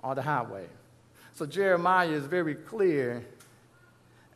or 0.02 0.14
the 0.14 0.22
highway. 0.22 0.66
So 1.36 1.46
Jeremiah 1.46 2.08
is 2.08 2.24
very 2.24 2.54
clear 2.54 3.24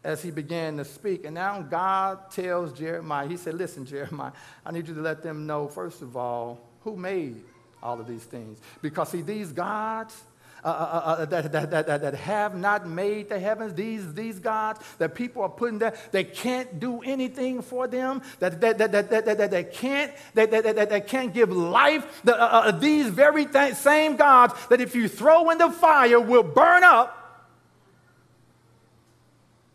as 0.02 0.22
he 0.22 0.30
began 0.30 0.76
to 0.78 0.84
speak. 0.84 1.24
And 1.24 1.34
now 1.34 1.60
God 1.62 2.30
tells 2.30 2.72
Jeremiah, 2.72 3.28
he 3.28 3.36
said, 3.36 3.54
listen, 3.54 3.84
Jeremiah, 3.84 4.32
I 4.64 4.72
need 4.72 4.88
you 4.88 4.94
to 4.94 5.02
let 5.02 5.22
them 5.22 5.46
know, 5.46 5.68
first 5.68 6.02
of 6.02 6.16
all, 6.16 6.60
who 6.80 6.96
made 6.96 7.42
all 7.82 8.00
of 8.00 8.06
these 8.06 8.24
things. 8.24 8.58
Because, 8.82 9.10
see, 9.10 9.22
these 9.22 9.52
gods 9.52 10.24
uh, 10.62 10.68
uh, 10.68 10.70
uh, 10.70 11.22
uh 11.22 11.24
that, 11.24 11.52
that, 11.52 11.70
that, 11.70 12.00
that, 12.02 12.14
have 12.14 12.54
not 12.54 12.86
made 12.86 13.30
the 13.30 13.38
heavens, 13.38 13.72
these, 13.72 14.12
these 14.12 14.38
gods 14.38 14.80
that 14.98 15.14
people 15.14 15.42
are 15.42 15.48
putting 15.48 15.78
there, 15.78 15.94
they 16.12 16.24
can't 16.24 16.78
do 16.78 17.00
anything 17.00 17.62
for 17.62 17.86
them, 17.86 18.20
that, 18.40 18.60
that, 18.60 18.76
that, 18.76 18.92
that, 18.92 19.08
that, 19.08 19.24
that, 19.24 19.50
that 19.50 19.72
can't, 19.72 20.12
that, 20.34 20.50
that, 20.50 20.64
that, 20.64 20.90
that 20.90 21.08
can't 21.08 21.32
give 21.32 21.50
life. 21.50 22.20
The, 22.24 22.38
uh, 22.38 22.44
uh, 22.44 22.70
these 22.72 23.06
very 23.06 23.46
th- 23.46 23.74
same 23.74 24.16
gods 24.16 24.52
that 24.68 24.82
if 24.82 24.94
you 24.94 25.08
throw 25.08 25.48
in 25.48 25.56
the 25.56 25.70
fire 25.70 26.20
will 26.20 26.42
burn 26.42 26.84
up. 26.84 27.16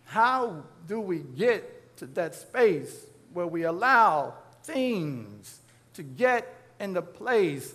How 0.05 0.63
do 0.87 0.99
we 0.99 1.19
get 1.19 1.97
to 1.97 2.05
that 2.07 2.35
space 2.35 3.05
where 3.33 3.47
we 3.47 3.63
allow 3.63 4.35
things 4.63 5.59
to 5.93 6.03
get 6.03 6.47
in 6.79 6.93
the 6.93 7.01
place 7.01 7.73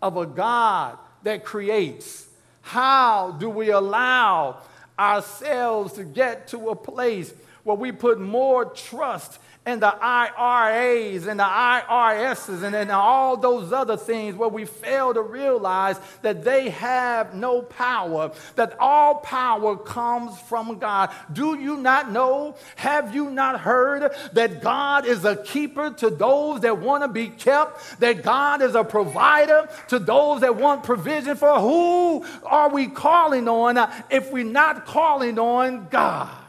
of 0.00 0.16
a 0.16 0.26
God 0.26 0.98
that 1.22 1.44
creates? 1.44 2.26
How 2.62 3.32
do 3.32 3.50
we 3.50 3.70
allow 3.70 4.58
ourselves 4.98 5.94
to 5.94 6.04
get 6.04 6.48
to 6.48 6.70
a 6.70 6.76
place 6.76 7.32
where 7.64 7.76
we 7.76 7.92
put 7.92 8.20
more 8.20 8.64
trust 8.64 9.38
and 9.64 9.80
the 9.80 9.94
IRAs 9.94 11.28
and 11.28 11.38
the 11.38 11.44
IRSs 11.44 12.64
and, 12.64 12.74
and 12.74 12.90
all 12.90 13.36
those 13.36 13.72
other 13.72 13.96
things 13.96 14.34
where 14.34 14.48
we 14.48 14.64
fail 14.64 15.14
to 15.14 15.22
realize 15.22 16.00
that 16.22 16.42
they 16.42 16.70
have 16.70 17.34
no 17.34 17.62
power, 17.62 18.32
that 18.56 18.76
all 18.80 19.16
power 19.16 19.76
comes 19.76 20.38
from 20.42 20.78
God. 20.78 21.10
Do 21.32 21.56
you 21.56 21.76
not 21.76 22.10
know? 22.10 22.56
Have 22.74 23.14
you 23.14 23.30
not 23.30 23.60
heard 23.60 24.12
that 24.32 24.62
God 24.62 25.06
is 25.06 25.24
a 25.24 25.36
keeper 25.36 25.90
to 25.90 26.10
those 26.10 26.62
that 26.62 26.78
want 26.78 27.04
to 27.04 27.08
be 27.08 27.28
kept? 27.28 28.00
That 28.00 28.24
God 28.24 28.62
is 28.62 28.74
a 28.74 28.82
provider 28.82 29.68
to 29.88 30.00
those 30.00 30.40
that 30.40 30.56
want 30.56 30.82
provision 30.82 31.36
for? 31.36 31.60
Who 31.60 32.26
are 32.44 32.68
we 32.68 32.88
calling 32.88 33.46
on 33.46 33.78
if 34.10 34.32
we're 34.32 34.44
not 34.44 34.86
calling 34.86 35.38
on 35.38 35.86
God? 35.88 36.41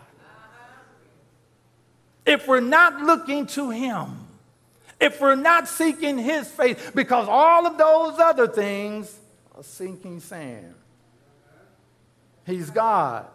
If 2.25 2.47
we're 2.47 2.59
not 2.59 3.01
looking 3.01 3.47
to 3.47 3.69
Him, 3.69 4.27
if 4.99 5.19
we're 5.19 5.35
not 5.35 5.67
seeking 5.67 6.17
His 6.17 6.47
face, 6.49 6.77
because 6.95 7.27
all 7.29 7.65
of 7.65 7.77
those 7.77 8.19
other 8.19 8.47
things 8.47 9.17
are 9.55 9.63
sinking 9.63 10.19
sand. 10.19 10.75
He's 12.45 12.69
God 12.69 13.25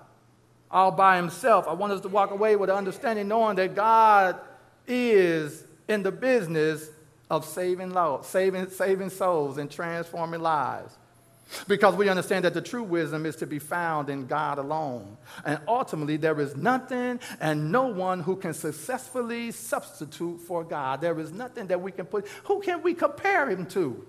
all 0.71 0.91
by 0.91 1.17
Himself. 1.17 1.67
I 1.67 1.73
want 1.73 1.93
us 1.93 2.01
to 2.03 2.09
walk 2.09 2.31
away 2.31 2.57
with 2.57 2.71
an 2.71 2.77
understanding, 2.77 3.29
knowing 3.29 3.57
that 3.57 3.75
God 3.75 4.39
is 4.87 5.65
in 5.89 6.03
the 6.03 6.13
business 6.13 6.89
of 7.31 7.45
saving, 7.45 7.95
saving, 8.23 8.71
saving 8.71 9.11
souls 9.11 9.59
and 9.59 9.71
transforming 9.71 10.41
lives. 10.41 10.97
Because 11.67 11.95
we 11.95 12.09
understand 12.09 12.45
that 12.45 12.55
the 12.55 12.61
true 12.61 12.83
wisdom 12.83 13.27
is 13.27 13.37
to 13.37 13.47
be 13.47 13.59
found 13.59 14.11
in 14.11 14.27
God 14.27 14.59
alone. 14.59 15.17
And 15.45 15.61
ultimately, 15.67 16.17
there 16.17 16.39
is 16.41 16.57
nothing 16.57 17.21
and 17.41 17.73
no 17.73 17.87
one 17.87 18.21
who 18.21 18.37
can 18.37 18.55
successfully 18.55 19.51
substitute 19.53 20.41
for 20.41 20.65
God. 20.65 21.01
There 21.01 21.19
is 21.19 21.33
nothing 21.33 21.67
that 21.69 21.81
we 21.81 21.93
can 21.93 22.07
put, 22.07 22.27
who 22.45 22.61
can 22.61 22.83
we 22.83 22.95
compare 22.95 23.49
him 23.49 23.67
to? 23.67 24.07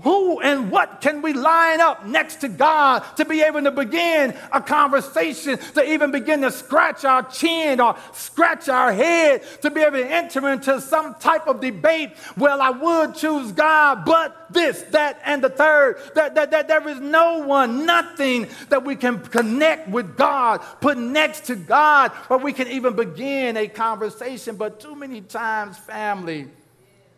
Who 0.00 0.40
and 0.40 0.70
what 0.70 1.02
can 1.02 1.20
we 1.20 1.34
line 1.34 1.82
up 1.82 2.06
next 2.06 2.36
to 2.36 2.48
God 2.48 3.00
to 3.16 3.26
be 3.26 3.42
able 3.42 3.62
to 3.62 3.70
begin 3.70 4.34
a 4.50 4.58
conversation, 4.58 5.58
to 5.74 5.84
even 5.84 6.10
begin 6.10 6.40
to 6.40 6.50
scratch 6.50 7.04
our 7.04 7.22
chin 7.24 7.78
or 7.78 7.96
scratch 8.14 8.70
our 8.70 8.90
head, 8.90 9.42
to 9.60 9.70
be 9.70 9.82
able 9.82 9.98
to 9.98 10.10
enter 10.10 10.48
into 10.48 10.80
some 10.80 11.14
type 11.16 11.46
of 11.46 11.60
debate? 11.60 12.12
Well, 12.38 12.62
I 12.62 12.70
would 12.70 13.16
choose 13.16 13.52
God, 13.52 14.06
but 14.06 14.46
this, 14.48 14.80
that, 14.92 15.20
and 15.26 15.44
the 15.44 15.50
third. 15.50 15.98
That, 16.14 16.36
that, 16.36 16.52
that 16.52 16.68
there 16.68 16.88
is 16.88 16.98
no 16.98 17.40
one, 17.40 17.84
nothing 17.84 18.48
that 18.70 18.86
we 18.86 18.96
can 18.96 19.20
connect 19.20 19.90
with 19.90 20.16
God, 20.16 20.62
put 20.80 20.96
next 20.96 21.46
to 21.46 21.54
God, 21.54 22.12
where 22.28 22.38
we 22.38 22.54
can 22.54 22.68
even 22.68 22.96
begin 22.96 23.58
a 23.58 23.68
conversation. 23.68 24.56
But 24.56 24.80
too 24.80 24.96
many 24.96 25.20
times, 25.20 25.76
family, 25.76 26.48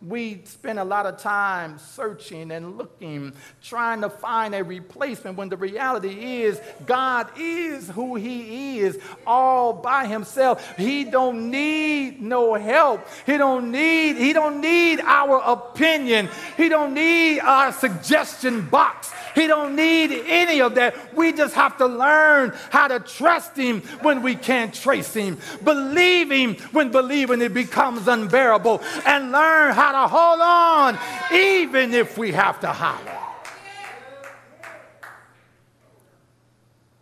we 0.01 0.41
spend 0.45 0.79
a 0.79 0.83
lot 0.83 1.05
of 1.05 1.17
time 1.17 1.77
searching 1.79 2.51
and 2.51 2.77
looking, 2.77 3.33
trying 3.63 4.01
to 4.01 4.09
find 4.09 4.53
a 4.53 4.63
replacement 4.63 5.37
when 5.37 5.49
the 5.49 5.57
reality 5.57 6.43
is 6.43 6.59
God 6.85 7.27
is 7.37 7.89
who 7.89 8.15
he 8.15 8.79
is 8.79 8.99
all 9.25 9.73
by 9.73 10.05
himself. 10.07 10.77
He 10.77 11.05
don't 11.05 11.49
need 11.49 12.21
no 12.21 12.53
help. 12.55 13.07
He 13.25 13.37
don't 13.37 13.71
need 13.71 14.17
he 14.17 14.33
don't 14.33 14.61
need 14.61 14.99
our 15.01 15.41
opinion. 15.45 16.29
He 16.57 16.69
don't 16.69 16.93
need 16.93 17.39
our 17.39 17.71
suggestion 17.71 18.67
box. 18.67 19.11
He 19.35 19.47
don't 19.47 19.75
need 19.75 20.11
any 20.27 20.61
of 20.61 20.75
that. 20.75 21.13
We 21.13 21.33
just 21.33 21.53
have 21.55 21.77
to 21.77 21.85
learn 21.85 22.53
how 22.69 22.87
to 22.87 22.99
trust 23.01 23.57
him 23.57 23.81
when 24.01 24.23
we 24.23 24.35
can't 24.35 24.73
trace 24.73 25.13
him. 25.13 25.37
Believe 25.63 26.31
him 26.31 26.55
when 26.71 26.89
believing 26.89 27.41
it 27.41 27.53
becomes 27.53 28.07
unbearable 28.07 28.81
and 29.05 29.31
learn 29.33 29.73
how 29.73 29.84
to 29.91 30.07
hold 30.07 30.41
on 30.41 30.97
even 31.33 31.93
if 31.93 32.17
we 32.17 32.31
have 32.31 32.59
to 32.61 32.67
holler. 32.67 33.19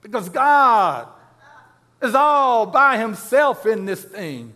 Because 0.01 0.30
God 0.30 1.07
is 2.01 2.14
all 2.14 2.65
by 2.65 2.97
himself 2.97 3.65
in 3.65 3.85
this 3.85 4.03
thing. 4.03 4.53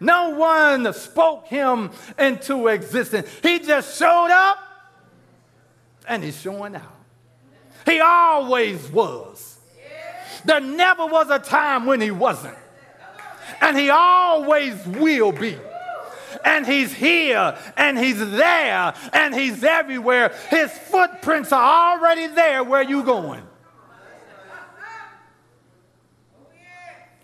No 0.00 0.30
one 0.30 0.92
spoke 0.92 1.46
him 1.46 1.90
into 2.18 2.68
existence. 2.68 3.28
He 3.42 3.58
just 3.58 3.98
showed 3.98 4.30
up 4.30 4.58
and 6.08 6.22
he's 6.22 6.40
showing 6.40 6.74
out. 6.74 6.82
He 7.86 8.00
always 8.00 8.90
was. 8.90 9.58
There 10.44 10.60
never 10.60 11.06
was 11.06 11.30
a 11.30 11.38
time 11.38 11.86
when 11.86 12.00
he 12.00 12.10
wasn't. 12.10 12.56
And 13.60 13.78
he 13.78 13.90
always 13.90 14.74
will 14.86 15.32
be. 15.32 15.56
And 16.44 16.66
he's 16.66 16.92
here 16.92 17.56
and 17.76 17.98
he's 17.98 18.18
there 18.18 18.94
and 19.12 19.34
he's 19.34 19.62
everywhere. 19.62 20.34
His 20.50 20.70
footprints 20.70 21.52
are 21.52 21.96
already 21.98 22.28
there 22.28 22.64
where 22.64 22.82
you 22.82 23.02
going. 23.02 23.42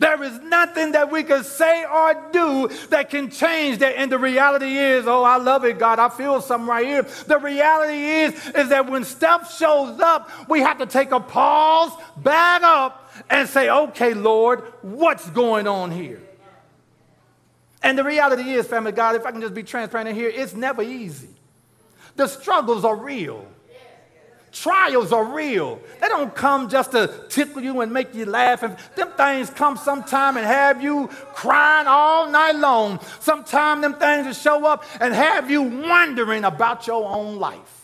There 0.01 0.23
is 0.23 0.41
nothing 0.41 0.93
that 0.93 1.13
we 1.13 1.23
can 1.23 1.45
say 1.45 1.85
or 1.85 2.31
do 2.33 2.69
that 2.89 3.11
can 3.11 3.31
change 3.31 3.79
that. 3.79 3.99
And 3.99 4.11
the 4.11 4.19
reality 4.19 4.79
is, 4.79 5.07
oh, 5.07 5.23
I 5.23 5.37
love 5.37 5.67
it, 5.67 5.79
God. 5.79 5.99
I 5.99 6.09
feel 6.09 6.41
something 6.41 6.67
right 6.67 6.87
here. 6.87 7.03
The 7.03 7.37
reality 7.37 8.03
is, 8.03 8.33
is 8.57 8.71
that 8.71 8.91
when 8.91 9.05
stuff 9.05 9.55
shows 9.55 10.01
up, 10.01 10.31
we 10.49 10.61
have 10.61 10.79
to 10.79 10.87
take 10.87 11.11
a 11.11 11.21
pause, 11.21 11.93
back 12.17 12.63
up, 12.63 13.13
and 13.29 13.47
say, 13.47 13.69
okay, 13.69 14.15
Lord, 14.15 14.61
what's 14.81 15.29
going 15.29 15.67
on 15.67 15.91
here? 15.91 16.23
And 17.83 17.99
the 17.99 18.05
reality 18.05 18.51
is, 18.51 18.67
family 18.67 18.93
God, 18.93 19.17
if 19.17 19.25
I 19.25 19.31
can 19.31 19.41
just 19.41 19.55
be 19.55 19.63
transparent 19.63 20.15
here, 20.15 20.29
it's 20.29 20.55
never 20.55 20.83
easy. 20.83 21.29
The 22.17 22.27
struggles 22.27 22.85
are 22.85 22.97
real. 22.97 23.47
Trials 24.53 25.13
are 25.13 25.25
real. 25.25 25.81
They 26.01 26.09
don't 26.09 26.35
come 26.35 26.69
just 26.69 26.91
to 26.91 27.25
tickle 27.29 27.63
you 27.63 27.81
and 27.83 27.93
make 27.93 28.15
you 28.15 28.27
laugh. 28.27 28.63
And 28.65 28.77
them 28.97 29.13
things 29.17 29.49
come 29.49 29.77
sometime 29.77 30.37
and 30.37 30.45
have 30.45 30.83
you 30.83 31.09
crying 31.35 31.87
all 31.87 32.29
night 32.29 32.57
long. 32.57 32.99
Sometimes 33.21 33.83
them 33.83 33.95
things 33.95 34.27
will 34.27 34.35
show 34.35 34.67
up 34.67 34.85
and 35.01 35.15
have 35.15 35.51
you 35.51 35.63
wondering 35.63 36.45
about 36.45 36.87
your 36.87 37.09
own 37.09 37.37
life. 37.37 37.81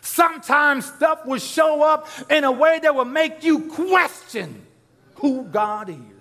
Sometimes 0.00 0.86
stuff 0.86 1.26
will 1.26 1.38
show 1.38 1.82
up 1.82 2.08
in 2.30 2.44
a 2.44 2.52
way 2.52 2.78
that 2.82 2.94
will 2.94 3.04
make 3.04 3.44
you 3.44 3.68
question 3.68 4.64
who 5.16 5.44
God 5.44 5.90
is. 5.90 6.15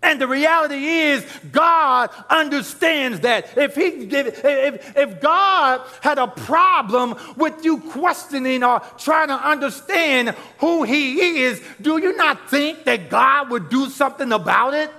And 0.00 0.20
the 0.20 0.28
reality 0.28 0.86
is, 0.86 1.26
God 1.50 2.10
understands 2.30 3.20
that. 3.20 3.58
If, 3.58 3.74
he, 3.74 3.86
if, 3.86 4.96
if 4.96 5.20
God 5.20 5.80
had 6.02 6.18
a 6.18 6.28
problem 6.28 7.16
with 7.36 7.64
you 7.64 7.78
questioning 7.80 8.62
or 8.62 8.80
trying 8.96 9.28
to 9.28 9.34
understand 9.34 10.36
who 10.58 10.84
He 10.84 11.40
is, 11.40 11.60
do 11.80 11.98
you 12.00 12.16
not 12.16 12.48
think 12.48 12.84
that 12.84 13.10
God 13.10 13.50
would 13.50 13.68
do 13.68 13.88
something 13.90 14.32
about 14.32 14.74
it? 14.74 14.92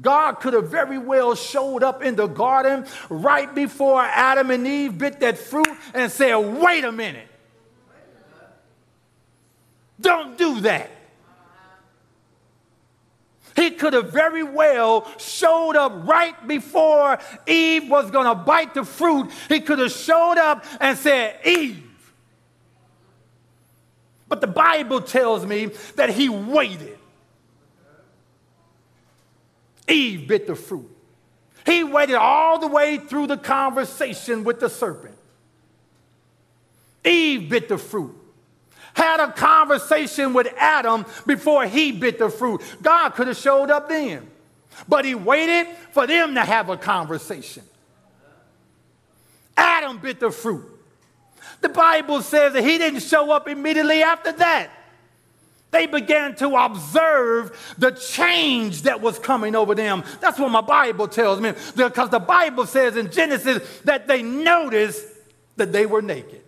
God 0.00 0.34
could 0.34 0.54
have 0.54 0.70
very 0.70 0.98
well 0.98 1.34
showed 1.34 1.82
up 1.82 2.02
in 2.02 2.16
the 2.16 2.28
garden 2.28 2.86
right 3.10 3.52
before 3.54 4.00
Adam 4.02 4.50
and 4.50 4.66
Eve 4.66 4.96
bit 4.96 5.20
that 5.20 5.36
fruit 5.36 5.68
and 5.92 6.10
said, 6.10 6.36
Wait 6.36 6.84
a 6.84 6.92
minute. 6.92 7.26
Don't 10.00 10.38
do 10.38 10.60
that. 10.62 10.90
He 13.56 13.70
could 13.70 13.92
have 13.92 14.12
very 14.12 14.42
well 14.42 15.06
showed 15.18 15.76
up 15.76 15.92
right 16.06 16.46
before 16.46 17.18
Eve 17.46 17.88
was 17.88 18.10
going 18.10 18.26
to 18.26 18.34
bite 18.34 18.74
the 18.74 18.84
fruit. 18.84 19.30
He 19.48 19.60
could 19.60 19.78
have 19.78 19.92
showed 19.92 20.38
up 20.38 20.64
and 20.80 20.96
said, 20.96 21.38
Eve. 21.44 21.86
But 24.28 24.40
the 24.40 24.46
Bible 24.46 25.00
tells 25.00 25.44
me 25.44 25.70
that 25.96 26.10
he 26.10 26.28
waited. 26.28 26.98
Eve 29.88 30.28
bit 30.28 30.46
the 30.46 30.54
fruit. 30.54 30.88
He 31.66 31.82
waited 31.82 32.14
all 32.14 32.58
the 32.58 32.68
way 32.68 32.98
through 32.98 33.26
the 33.26 33.36
conversation 33.36 34.44
with 34.44 34.60
the 34.60 34.70
serpent. 34.70 35.16
Eve 37.04 37.48
bit 37.48 37.68
the 37.68 37.78
fruit 37.78 38.19
had 38.94 39.20
a 39.20 39.32
conversation 39.32 40.32
with 40.32 40.48
Adam 40.56 41.06
before 41.26 41.66
he 41.66 41.92
bit 41.92 42.18
the 42.18 42.28
fruit. 42.28 42.62
God 42.82 43.10
could 43.10 43.28
have 43.28 43.36
showed 43.36 43.70
up 43.70 43.88
then, 43.88 44.28
but 44.88 45.04
he 45.04 45.14
waited 45.14 45.66
for 45.92 46.06
them 46.06 46.34
to 46.34 46.40
have 46.40 46.68
a 46.68 46.76
conversation. 46.76 47.62
Adam 49.56 49.98
bit 49.98 50.20
the 50.20 50.30
fruit. 50.30 50.64
The 51.60 51.68
Bible 51.68 52.22
says 52.22 52.54
that 52.54 52.64
he 52.64 52.78
didn't 52.78 53.00
show 53.00 53.30
up 53.30 53.48
immediately 53.48 54.02
after 54.02 54.32
that. 54.32 54.70
They 55.70 55.86
began 55.86 56.34
to 56.36 56.56
observe 56.56 57.74
the 57.78 57.92
change 57.92 58.82
that 58.82 59.00
was 59.00 59.18
coming 59.18 59.54
over 59.54 59.74
them. 59.74 60.02
That's 60.20 60.38
what 60.38 60.50
my 60.50 60.62
Bible 60.62 61.06
tells 61.06 61.40
me. 61.40 61.52
Because 61.76 62.10
the 62.10 62.18
Bible 62.18 62.66
says 62.66 62.96
in 62.96 63.12
Genesis 63.12 63.80
that 63.84 64.08
they 64.08 64.22
noticed 64.22 65.06
that 65.56 65.72
they 65.72 65.86
were 65.86 66.02
naked. 66.02 66.39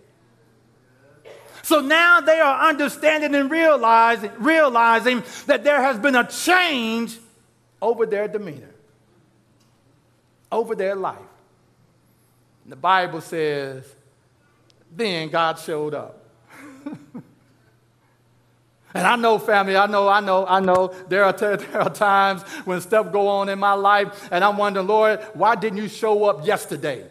So 1.63 1.79
now 1.79 2.19
they 2.19 2.39
are 2.39 2.69
understanding 2.69 3.33
and 3.33 3.49
realizing, 3.49 4.31
realizing 4.37 5.23
that 5.47 5.63
there 5.63 5.81
has 5.81 5.97
been 5.97 6.15
a 6.15 6.27
change 6.27 7.17
over 7.81 8.05
their 8.05 8.27
demeanor, 8.27 8.73
over 10.51 10.75
their 10.75 10.95
life. 10.95 11.17
And 12.63 12.71
the 12.71 12.77
Bible 12.77 13.21
says, 13.21 13.85
then 14.91 15.29
God 15.29 15.57
showed 15.57 15.93
up. 15.93 16.19
And 18.95 19.07
I 19.07 19.15
know, 19.15 19.39
family, 19.39 19.75
I 19.75 19.87
know, 19.87 20.07
I 20.07 20.19
know, 20.19 20.45
I 20.45 20.59
know 20.59 20.93
there 21.09 21.23
are, 21.23 21.33
t- 21.33 21.39
there 21.65 21.81
are 21.81 21.89
times 21.89 22.43
when 22.65 22.79
stuff 22.79 23.11
go 23.11 23.27
on 23.27 23.49
in 23.49 23.57
my 23.57 23.73
life, 23.73 24.29
and 24.31 24.43
I'm 24.43 24.57
wondering, 24.57 24.87
Lord, 24.87 25.19
why 25.33 25.55
didn't 25.55 25.79
you 25.79 25.87
show 25.87 26.25
up 26.25 26.45
yesterday? 26.45 27.07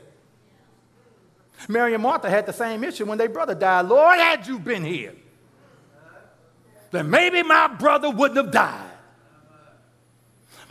Mary 1.68 1.94
and 1.94 2.02
Martha 2.02 2.30
had 2.30 2.46
the 2.46 2.52
same 2.52 2.84
issue 2.84 3.04
when 3.04 3.18
their 3.18 3.28
brother 3.28 3.54
died. 3.54 3.86
Lord, 3.86 4.18
had 4.18 4.46
you 4.46 4.58
been 4.58 4.84
here, 4.84 5.14
then 6.90 7.10
maybe 7.10 7.42
my 7.42 7.68
brother 7.68 8.10
wouldn't 8.10 8.36
have 8.36 8.50
died. 8.52 8.91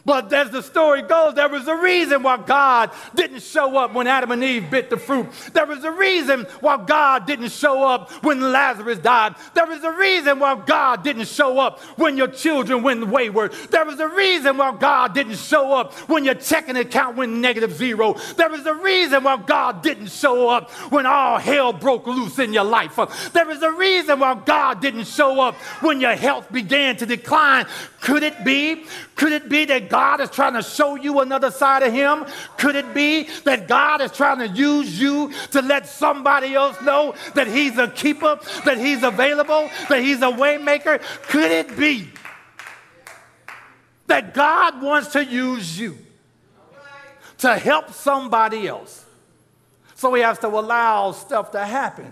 But 0.05 0.31
as 0.33 0.49
the 0.49 0.61
story 0.61 1.01
goes, 1.01 1.35
there 1.35 1.49
was 1.49 1.67
a 1.67 1.75
reason 1.75 2.23
why 2.23 2.37
God 2.37 2.91
didn't 3.15 3.41
show 3.41 3.77
up 3.77 3.93
when 3.93 4.07
Adam 4.07 4.31
and 4.31 4.43
Eve 4.43 4.69
bit 4.69 4.89
the 4.89 4.97
fruit. 4.97 5.27
There 5.53 5.65
was 5.65 5.83
a 5.83 5.91
reason 5.91 6.47
why 6.59 6.83
God 6.83 7.25
didn't 7.25 7.51
show 7.51 7.83
up 7.83 8.11
when 8.23 8.51
Lazarus 8.51 8.99
died. 8.99 9.35
There 9.53 9.67
was 9.67 9.83
a 9.83 9.91
reason 9.91 10.39
why 10.39 10.61
God 10.65 11.03
didn't 11.03 11.27
show 11.27 11.59
up 11.59 11.79
when 11.97 12.17
your 12.17 12.27
children 12.27 12.83
went 12.83 13.07
wayward. 13.07 13.53
There 13.69 13.85
was 13.85 13.99
a 13.99 14.07
reason 14.07 14.57
why 14.57 14.75
God 14.75 15.13
didn't 15.13 15.37
show 15.37 15.73
up 15.73 15.93
when 16.09 16.25
your 16.25 16.35
checking 16.35 16.77
account 16.77 17.17
went 17.17 17.33
negative 17.33 17.73
zero. 17.73 18.15
There 18.37 18.49
was 18.49 18.65
a 18.65 18.73
reason 18.73 19.23
why 19.23 19.37
God 19.37 19.83
didn't 19.83 20.09
show 20.09 20.49
up 20.49 20.71
when 20.91 21.05
all 21.05 21.37
hell 21.37 21.73
broke 21.73 22.07
loose 22.07 22.39
in 22.39 22.53
your 22.53 22.63
life. 22.63 22.99
There 23.33 23.45
was 23.45 23.61
a 23.61 23.71
reason 23.71 24.19
why 24.19 24.39
God 24.45 24.81
didn't 24.81 25.05
show 25.05 25.39
up 25.41 25.55
when 25.81 26.01
your 26.01 26.15
health 26.15 26.51
began 26.51 26.97
to 26.97 27.05
decline. 27.05 27.65
Could 28.01 28.23
it 28.23 28.43
be? 28.43 28.85
Could 29.15 29.33
it 29.33 29.49
be 29.49 29.65
that 29.65 29.89
God 29.89 30.19
is 30.19 30.29
trying 30.31 30.53
to 30.53 30.63
show 30.63 30.95
you 30.95 31.19
another 31.19 31.51
side 31.51 31.83
of 31.83 31.93
Him? 31.93 32.25
Could 32.57 32.75
it 32.75 32.93
be 32.93 33.29
that 33.43 33.67
God 33.67 34.01
is 34.01 34.11
trying 34.11 34.39
to 34.39 34.47
use 34.47 34.99
you 34.99 35.31
to 35.51 35.61
let 35.61 35.87
somebody 35.87 36.55
else 36.55 36.81
know 36.81 37.13
that 37.35 37.47
He's 37.47 37.77
a 37.77 37.87
keeper, 37.87 38.39
that 38.65 38.77
He's 38.77 39.03
available, 39.03 39.69
that 39.89 40.01
He's 40.01 40.21
a 40.21 40.31
waymaker? 40.31 41.01
Could 41.27 41.51
it 41.51 41.77
be 41.77 42.09
that 44.07 44.33
God 44.33 44.81
wants 44.81 45.09
to 45.09 45.23
use 45.23 45.79
you 45.79 45.97
to 47.39 47.55
help 47.57 47.91
somebody 47.91 48.67
else? 48.67 49.05
So 49.95 50.13
He 50.13 50.21
has 50.23 50.39
to 50.39 50.47
allow 50.47 51.11
stuff 51.11 51.51
to 51.51 51.63
happen. 51.63 52.11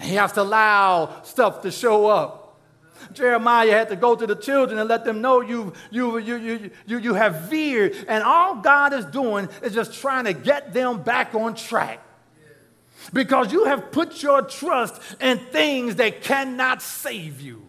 He 0.00 0.14
has 0.14 0.32
to 0.32 0.42
allow 0.42 1.22
stuff 1.22 1.62
to 1.62 1.70
show 1.70 2.06
up. 2.06 2.43
Jeremiah 3.14 3.70
had 3.70 3.88
to 3.90 3.96
go 3.96 4.14
to 4.14 4.26
the 4.26 4.34
children 4.34 4.78
and 4.78 4.88
let 4.88 5.04
them 5.04 5.20
know 5.20 5.40
you, 5.40 5.72
you, 5.90 6.18
you, 6.18 6.36
you, 6.36 6.70
you, 6.86 6.98
you 6.98 7.14
have 7.14 7.42
veered. 7.42 7.94
And 8.08 8.22
all 8.22 8.56
God 8.56 8.92
is 8.92 9.04
doing 9.06 9.48
is 9.62 9.72
just 9.72 10.00
trying 10.00 10.24
to 10.24 10.32
get 10.32 10.72
them 10.72 11.02
back 11.02 11.34
on 11.34 11.54
track. 11.54 12.00
Because 13.12 13.52
you 13.52 13.64
have 13.64 13.92
put 13.92 14.22
your 14.22 14.42
trust 14.42 15.00
in 15.20 15.38
things 15.38 15.96
that 15.96 16.22
cannot 16.22 16.82
save 16.82 17.40
you. 17.40 17.68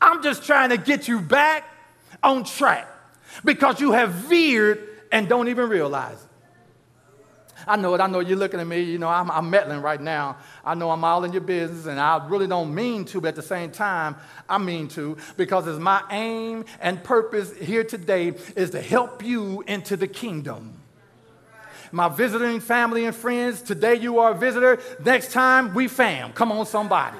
I'm 0.00 0.22
just 0.22 0.44
trying 0.44 0.70
to 0.70 0.76
get 0.76 1.08
you 1.08 1.20
back 1.20 1.64
on 2.22 2.44
track 2.44 2.88
because 3.44 3.80
you 3.80 3.92
have 3.92 4.10
veered 4.10 4.88
and 5.10 5.28
don't 5.28 5.48
even 5.48 5.68
realize 5.68 6.22
it. 6.22 6.23
I 7.66 7.76
know 7.76 7.94
it. 7.94 8.00
I 8.00 8.06
know 8.06 8.20
you're 8.20 8.38
looking 8.38 8.60
at 8.60 8.66
me. 8.66 8.82
You 8.82 8.98
know, 8.98 9.08
I'm, 9.08 9.30
I'm 9.30 9.50
meddling 9.50 9.80
right 9.80 10.00
now. 10.00 10.36
I 10.64 10.74
know 10.74 10.90
I'm 10.90 11.04
all 11.04 11.24
in 11.24 11.32
your 11.32 11.42
business, 11.42 11.86
and 11.86 11.98
I 12.00 12.26
really 12.28 12.46
don't 12.46 12.74
mean 12.74 13.04
to, 13.06 13.20
but 13.20 13.28
at 13.28 13.36
the 13.36 13.42
same 13.42 13.70
time, 13.70 14.16
I 14.48 14.58
mean 14.58 14.88
to, 14.88 15.16
because 15.36 15.66
it's 15.66 15.78
my 15.78 16.02
aim 16.10 16.64
and 16.80 17.02
purpose 17.02 17.56
here 17.56 17.84
today 17.84 18.34
is 18.56 18.70
to 18.70 18.80
help 18.80 19.24
you 19.24 19.62
into 19.66 19.96
the 19.96 20.08
kingdom. 20.08 20.80
My 21.92 22.08
visiting 22.08 22.58
family 22.60 23.04
and 23.04 23.14
friends, 23.14 23.62
today 23.62 23.94
you 23.94 24.18
are 24.18 24.32
a 24.32 24.34
visitor. 24.34 24.80
Next 25.04 25.30
time, 25.30 25.74
we 25.74 25.86
fam. 25.86 26.32
Come 26.32 26.50
on, 26.50 26.66
somebody. 26.66 27.18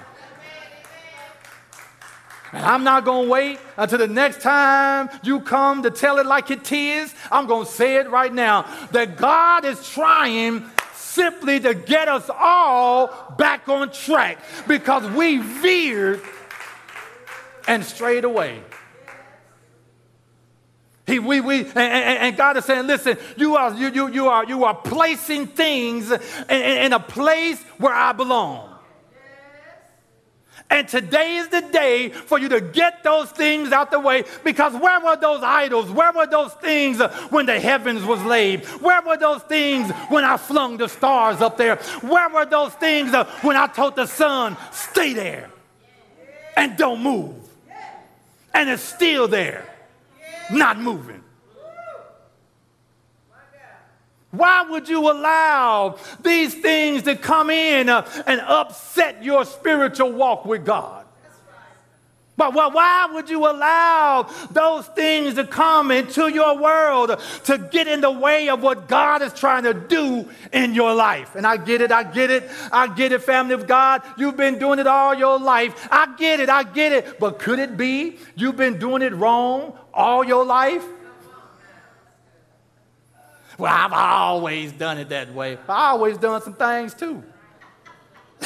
And 2.54 2.64
I'm 2.64 2.84
not 2.84 3.04
going 3.04 3.24
to 3.24 3.30
wait 3.30 3.58
until 3.76 3.98
the 3.98 4.06
next 4.06 4.40
time 4.40 5.10
you 5.24 5.40
come 5.40 5.82
to 5.82 5.90
tell 5.90 6.18
it 6.18 6.26
like 6.26 6.52
it 6.52 6.70
is. 6.70 7.12
I'm 7.32 7.48
going 7.48 7.66
to 7.66 7.70
say 7.70 7.96
it 7.96 8.08
right 8.08 8.32
now 8.32 8.62
that 8.92 9.16
God 9.16 9.64
is 9.64 9.88
trying 9.88 10.70
simply 10.94 11.58
to 11.58 11.74
get 11.74 12.06
us 12.06 12.30
all 12.32 13.34
back 13.36 13.68
on 13.68 13.90
track 13.90 14.38
because 14.68 15.04
we 15.16 15.38
veered 15.38 16.22
and 17.66 17.84
strayed 17.84 18.22
away. 18.22 18.62
He, 21.08 21.18
we, 21.18 21.40
we, 21.40 21.60
and, 21.60 21.76
and, 21.76 22.36
God 22.36 22.56
is 22.56 22.64
saying, 22.64 22.86
listen, 22.86 23.18
you 23.36 23.56
are, 23.56 23.74
you, 23.74 23.90
you, 23.90 24.08
you 24.08 24.28
are, 24.28 24.44
you 24.44 24.64
are 24.64 24.74
placing 24.74 25.48
things 25.48 26.10
in, 26.10 26.20
in 26.48 26.92
a 26.92 27.00
place 27.00 27.60
where 27.78 27.92
I 27.92 28.12
belong. 28.12 28.73
And 30.74 30.88
today 30.88 31.36
is 31.36 31.46
the 31.50 31.60
day 31.60 32.08
for 32.08 32.36
you 32.36 32.48
to 32.48 32.60
get 32.60 33.04
those 33.04 33.30
things 33.30 33.70
out 33.70 33.92
the 33.92 34.00
way 34.00 34.24
because 34.42 34.72
where 34.72 34.98
were 34.98 35.14
those 35.14 35.40
idols? 35.40 35.88
Where 35.88 36.10
were 36.10 36.26
those 36.26 36.52
things 36.54 37.00
when 37.30 37.46
the 37.46 37.60
heavens 37.60 38.04
was 38.04 38.20
laid? 38.24 38.64
Where 38.82 39.00
were 39.02 39.16
those 39.16 39.42
things 39.42 39.92
when 40.08 40.24
I 40.24 40.36
flung 40.36 40.76
the 40.76 40.88
stars 40.88 41.40
up 41.40 41.56
there? 41.56 41.76
Where 42.00 42.28
were 42.28 42.44
those 42.44 42.74
things 42.74 43.12
when 43.42 43.56
I 43.56 43.68
told 43.68 43.94
the 43.94 44.06
sun, 44.06 44.56
stay 44.72 45.12
there 45.12 45.48
and 46.56 46.76
don't 46.76 47.00
move? 47.00 47.36
And 48.52 48.68
it's 48.68 48.82
still 48.82 49.28
there, 49.28 49.72
not 50.50 50.80
moving. 50.80 51.22
Why 54.36 54.62
would 54.68 54.88
you 54.88 55.10
allow 55.10 55.98
these 56.22 56.54
things 56.54 57.02
to 57.02 57.16
come 57.16 57.50
in 57.50 57.88
uh, 57.88 58.06
and 58.26 58.40
upset 58.40 59.22
your 59.22 59.44
spiritual 59.44 60.12
walk 60.12 60.44
with 60.44 60.64
God? 60.64 61.04
But 62.36 62.52
why 62.52 63.08
would 63.12 63.30
you 63.30 63.46
allow 63.48 64.28
those 64.50 64.86
things 64.88 65.34
to 65.34 65.46
come 65.46 65.92
into 65.92 66.28
your 66.32 66.58
world 66.58 67.16
to 67.44 67.58
get 67.58 67.86
in 67.86 68.00
the 68.00 68.10
way 68.10 68.48
of 68.48 68.60
what 68.60 68.88
God 68.88 69.22
is 69.22 69.32
trying 69.32 69.62
to 69.64 69.74
do 69.74 70.28
in 70.52 70.74
your 70.74 70.94
life? 70.94 71.36
And 71.36 71.46
I 71.46 71.56
get 71.56 71.80
it, 71.80 71.92
I 71.92 72.02
get 72.02 72.30
it, 72.32 72.50
I 72.72 72.88
get 72.88 73.12
it, 73.12 73.22
family 73.22 73.54
of 73.54 73.68
God. 73.68 74.02
You've 74.18 74.36
been 74.36 74.58
doing 74.58 74.80
it 74.80 74.88
all 74.88 75.14
your 75.14 75.38
life. 75.38 75.86
I 75.92 76.12
get 76.16 76.40
it, 76.40 76.48
I 76.48 76.64
get 76.64 76.90
it. 76.90 77.20
But 77.20 77.38
could 77.38 77.60
it 77.60 77.76
be 77.76 78.18
you've 78.34 78.56
been 78.56 78.78
doing 78.78 79.02
it 79.02 79.14
wrong 79.14 79.78
all 79.92 80.24
your 80.24 80.44
life? 80.44 80.84
Well, 83.56 83.72
I've 83.72 83.92
always 83.92 84.72
done 84.72 84.98
it 84.98 85.08
that 85.10 85.32
way. 85.32 85.52
I've 85.52 85.70
always 85.70 86.18
done 86.18 86.42
some 86.42 86.54
things 86.54 86.94
too. 86.94 87.22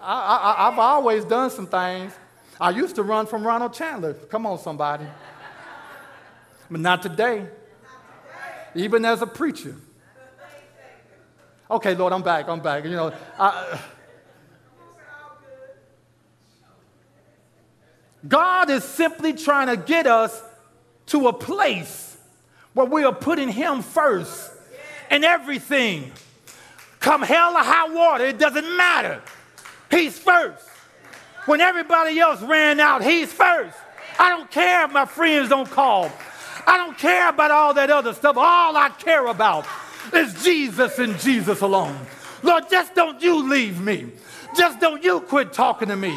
I, 0.00 0.70
have 0.70 0.78
always 0.78 1.24
done 1.24 1.50
some 1.50 1.66
things. 1.66 2.12
I 2.60 2.70
used 2.70 2.94
to 2.96 3.02
run 3.02 3.26
from 3.26 3.46
Ronald 3.46 3.74
Chandler. 3.74 4.14
Come 4.14 4.46
on, 4.46 4.58
somebody. 4.58 5.06
But 6.70 6.80
not 6.80 7.02
today. 7.02 7.46
Even 8.74 9.04
as 9.04 9.22
a 9.22 9.26
preacher. 9.26 9.76
Okay, 11.70 11.94
Lord, 11.94 12.12
I'm 12.12 12.22
back. 12.22 12.48
I'm 12.48 12.60
back. 12.60 12.84
You 12.84 12.90
know, 12.90 13.12
I, 13.38 13.80
God 18.26 18.70
is 18.70 18.84
simply 18.84 19.32
trying 19.32 19.68
to 19.68 19.76
get 19.76 20.06
us 20.06 20.42
to 21.06 21.28
a 21.28 21.32
place 21.32 22.16
where 22.72 22.86
we 22.86 23.04
are 23.04 23.14
putting 23.14 23.48
Him 23.48 23.82
first 23.82 24.50
in 25.10 25.24
everything. 25.24 26.12
Come 27.00 27.22
hell 27.22 27.54
or 27.54 27.62
high 27.62 27.88
water, 27.88 28.24
it 28.24 28.38
doesn't 28.38 28.76
matter. 28.76 29.22
He's 29.90 30.18
first. 30.18 30.66
When 31.46 31.60
everybody 31.60 32.18
else 32.18 32.40
ran 32.40 32.80
out, 32.80 33.02
He's 33.02 33.32
first. 33.32 33.76
I 34.18 34.30
don't 34.30 34.50
care 34.50 34.84
if 34.84 34.92
my 34.92 35.04
friends 35.04 35.48
don't 35.48 35.70
call. 35.70 36.10
I 36.66 36.78
don't 36.78 36.96
care 36.96 37.28
about 37.28 37.50
all 37.50 37.74
that 37.74 37.90
other 37.90 38.14
stuff. 38.14 38.36
All 38.36 38.76
I 38.76 38.88
care 38.90 39.26
about 39.26 39.66
is 40.12 40.42
Jesus 40.42 40.98
and 40.98 41.18
Jesus 41.18 41.60
alone. 41.60 41.98
Lord, 42.42 42.64
just 42.70 42.94
don't 42.94 43.20
you 43.22 43.48
leave 43.48 43.80
me. 43.80 44.06
Just 44.56 44.80
don't 44.80 45.02
you 45.02 45.20
quit 45.20 45.52
talking 45.52 45.88
to 45.88 45.96
me. 45.96 46.16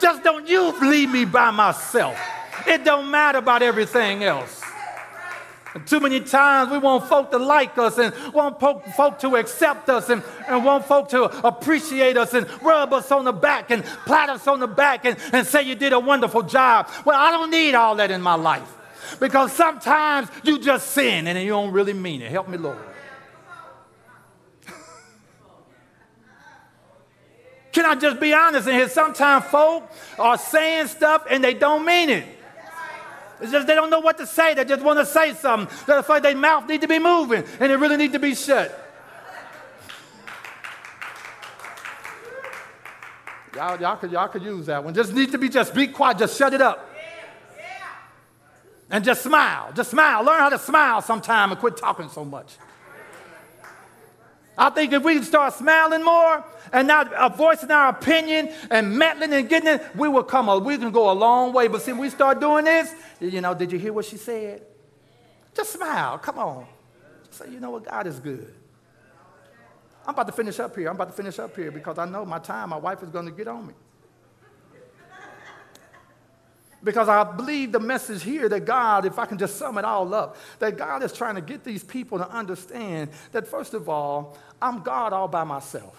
Just 0.00 0.22
don't 0.22 0.48
you 0.48 0.72
leave 0.80 1.10
me 1.10 1.24
by 1.24 1.50
myself. 1.50 2.18
It 2.66 2.84
don't 2.84 3.10
matter 3.10 3.38
about 3.38 3.62
everything 3.62 4.22
else. 4.22 4.62
And 5.74 5.86
too 5.86 6.00
many 6.00 6.20
times 6.20 6.70
we 6.70 6.78
want 6.78 7.08
folk 7.08 7.30
to 7.30 7.38
like 7.38 7.78
us 7.78 7.96
and 7.96 8.14
want 8.34 8.60
folk 8.60 9.18
to 9.20 9.36
accept 9.36 9.88
us 9.88 10.10
and, 10.10 10.22
and 10.46 10.64
want 10.64 10.84
folk 10.84 11.08
to 11.10 11.24
appreciate 11.46 12.18
us 12.18 12.34
and 12.34 12.46
rub 12.62 12.92
us 12.92 13.10
on 13.10 13.24
the 13.24 13.32
back 13.32 13.70
and 13.70 13.82
pat 14.04 14.28
us 14.28 14.46
on 14.46 14.60
the 14.60 14.66
back 14.66 15.06
and, 15.06 15.16
and 15.32 15.46
say 15.46 15.62
you 15.62 15.74
did 15.74 15.94
a 15.94 16.00
wonderful 16.00 16.42
job. 16.42 16.90
Well, 17.06 17.18
I 17.18 17.30
don't 17.30 17.50
need 17.50 17.74
all 17.74 17.94
that 17.96 18.10
in 18.10 18.20
my 18.20 18.34
life 18.34 18.70
because 19.18 19.52
sometimes 19.52 20.28
you 20.44 20.58
just 20.58 20.90
sin 20.90 21.26
and 21.26 21.40
you 21.40 21.50
don't 21.50 21.72
really 21.72 21.94
mean 21.94 22.20
it. 22.20 22.30
Help 22.30 22.48
me, 22.48 22.58
Lord. 22.58 22.78
Can 27.72 27.86
I 27.86 27.94
just 27.94 28.20
be 28.20 28.34
honest 28.34 28.68
in 28.68 28.74
here? 28.74 28.90
Sometimes 28.90 29.46
folk 29.46 29.90
are 30.18 30.36
saying 30.36 30.88
stuff 30.88 31.24
and 31.30 31.42
they 31.42 31.54
don't 31.54 31.86
mean 31.86 32.10
it. 32.10 32.26
It's 33.42 33.50
just 33.50 33.66
they 33.66 33.74
don't 33.74 33.90
know 33.90 34.00
what 34.00 34.18
to 34.18 34.26
say. 34.26 34.54
They 34.54 34.64
just 34.64 34.82
want 34.82 35.00
to 35.00 35.06
say 35.06 35.34
something. 35.34 35.76
That's 35.84 36.08
why 36.08 36.20
their 36.20 36.36
mouth 36.36 36.68
need 36.68 36.80
to 36.82 36.88
be 36.88 37.00
moving 37.00 37.44
and 37.58 37.72
it 37.72 37.76
really 37.76 37.96
need 37.96 38.12
to 38.12 38.20
be 38.20 38.36
shut. 38.36 38.78
Y'all, 43.54 43.78
y'all, 43.80 43.96
could, 43.96 44.12
y'all 44.12 44.28
could 44.28 44.42
use 44.42 44.66
that 44.66 44.82
one. 44.82 44.94
Just 44.94 45.12
need 45.12 45.32
to 45.32 45.38
be 45.38 45.48
just 45.48 45.74
be 45.74 45.88
quiet. 45.88 46.18
Just 46.18 46.38
shut 46.38 46.54
it 46.54 46.62
up. 46.62 46.88
And 48.88 49.04
just 49.04 49.22
smile. 49.22 49.72
Just 49.74 49.90
smile. 49.90 50.24
Learn 50.24 50.38
how 50.38 50.48
to 50.48 50.58
smile 50.58 51.02
sometime 51.02 51.50
and 51.50 51.58
quit 51.58 51.76
talking 51.76 52.08
so 52.08 52.24
much. 52.24 52.56
I 54.56 54.70
think 54.70 54.92
if 54.92 55.02
we 55.02 55.14
can 55.14 55.24
start 55.24 55.54
smiling 55.54 56.04
more 56.04 56.44
and 56.72 56.88
not 56.88 57.36
voicing 57.36 57.70
our 57.70 57.90
opinion 57.90 58.50
and 58.70 58.96
meddling 58.96 59.32
and 59.32 59.48
getting 59.48 59.68
it, 59.68 59.82
we 59.94 60.08
will 60.08 60.22
come. 60.22 60.48
A, 60.48 60.58
we 60.58 60.78
can 60.78 60.90
go 60.90 61.10
a 61.10 61.12
long 61.12 61.52
way. 61.52 61.68
But 61.68 61.82
see, 61.82 61.92
we 61.92 62.08
start 62.08 62.40
doing 62.40 62.64
this. 62.64 62.92
You 63.20 63.40
know, 63.40 63.54
did 63.54 63.70
you 63.70 63.78
hear 63.78 63.92
what 63.92 64.06
she 64.06 64.16
said? 64.16 64.62
Just 65.54 65.72
smile. 65.72 66.18
Come 66.18 66.38
on. 66.38 66.66
Just 67.26 67.38
say, 67.38 67.50
you 67.50 67.60
know 67.60 67.70
what? 67.70 67.84
God 67.84 68.06
is 68.06 68.18
good. 68.18 68.54
I'm 70.06 70.14
about 70.14 70.26
to 70.26 70.32
finish 70.32 70.58
up 70.58 70.74
here. 70.74 70.88
I'm 70.88 70.96
about 70.96 71.08
to 71.08 71.14
finish 71.14 71.38
up 71.38 71.54
here 71.54 71.70
because 71.70 71.98
I 71.98 72.06
know 72.06 72.24
my 72.24 72.38
time. 72.38 72.70
My 72.70 72.78
wife 72.78 73.02
is 73.02 73.10
going 73.10 73.26
to 73.26 73.32
get 73.32 73.46
on 73.48 73.66
me. 73.66 73.74
Because 76.84 77.08
I 77.08 77.22
believe 77.22 77.70
the 77.70 77.78
message 77.78 78.24
here 78.24 78.48
that 78.48 78.64
God, 78.64 79.04
if 79.04 79.16
I 79.16 79.26
can 79.26 79.38
just 79.38 79.54
sum 79.56 79.78
it 79.78 79.84
all 79.84 80.12
up, 80.12 80.36
that 80.58 80.76
God 80.76 81.04
is 81.04 81.12
trying 81.12 81.36
to 81.36 81.40
get 81.40 81.62
these 81.62 81.84
people 81.84 82.18
to 82.18 82.28
understand 82.28 83.10
that, 83.30 83.46
first 83.46 83.74
of 83.74 83.88
all, 83.88 84.36
I'm 84.60 84.82
God 84.82 85.12
all 85.12 85.28
by 85.28 85.44
myself. 85.44 85.96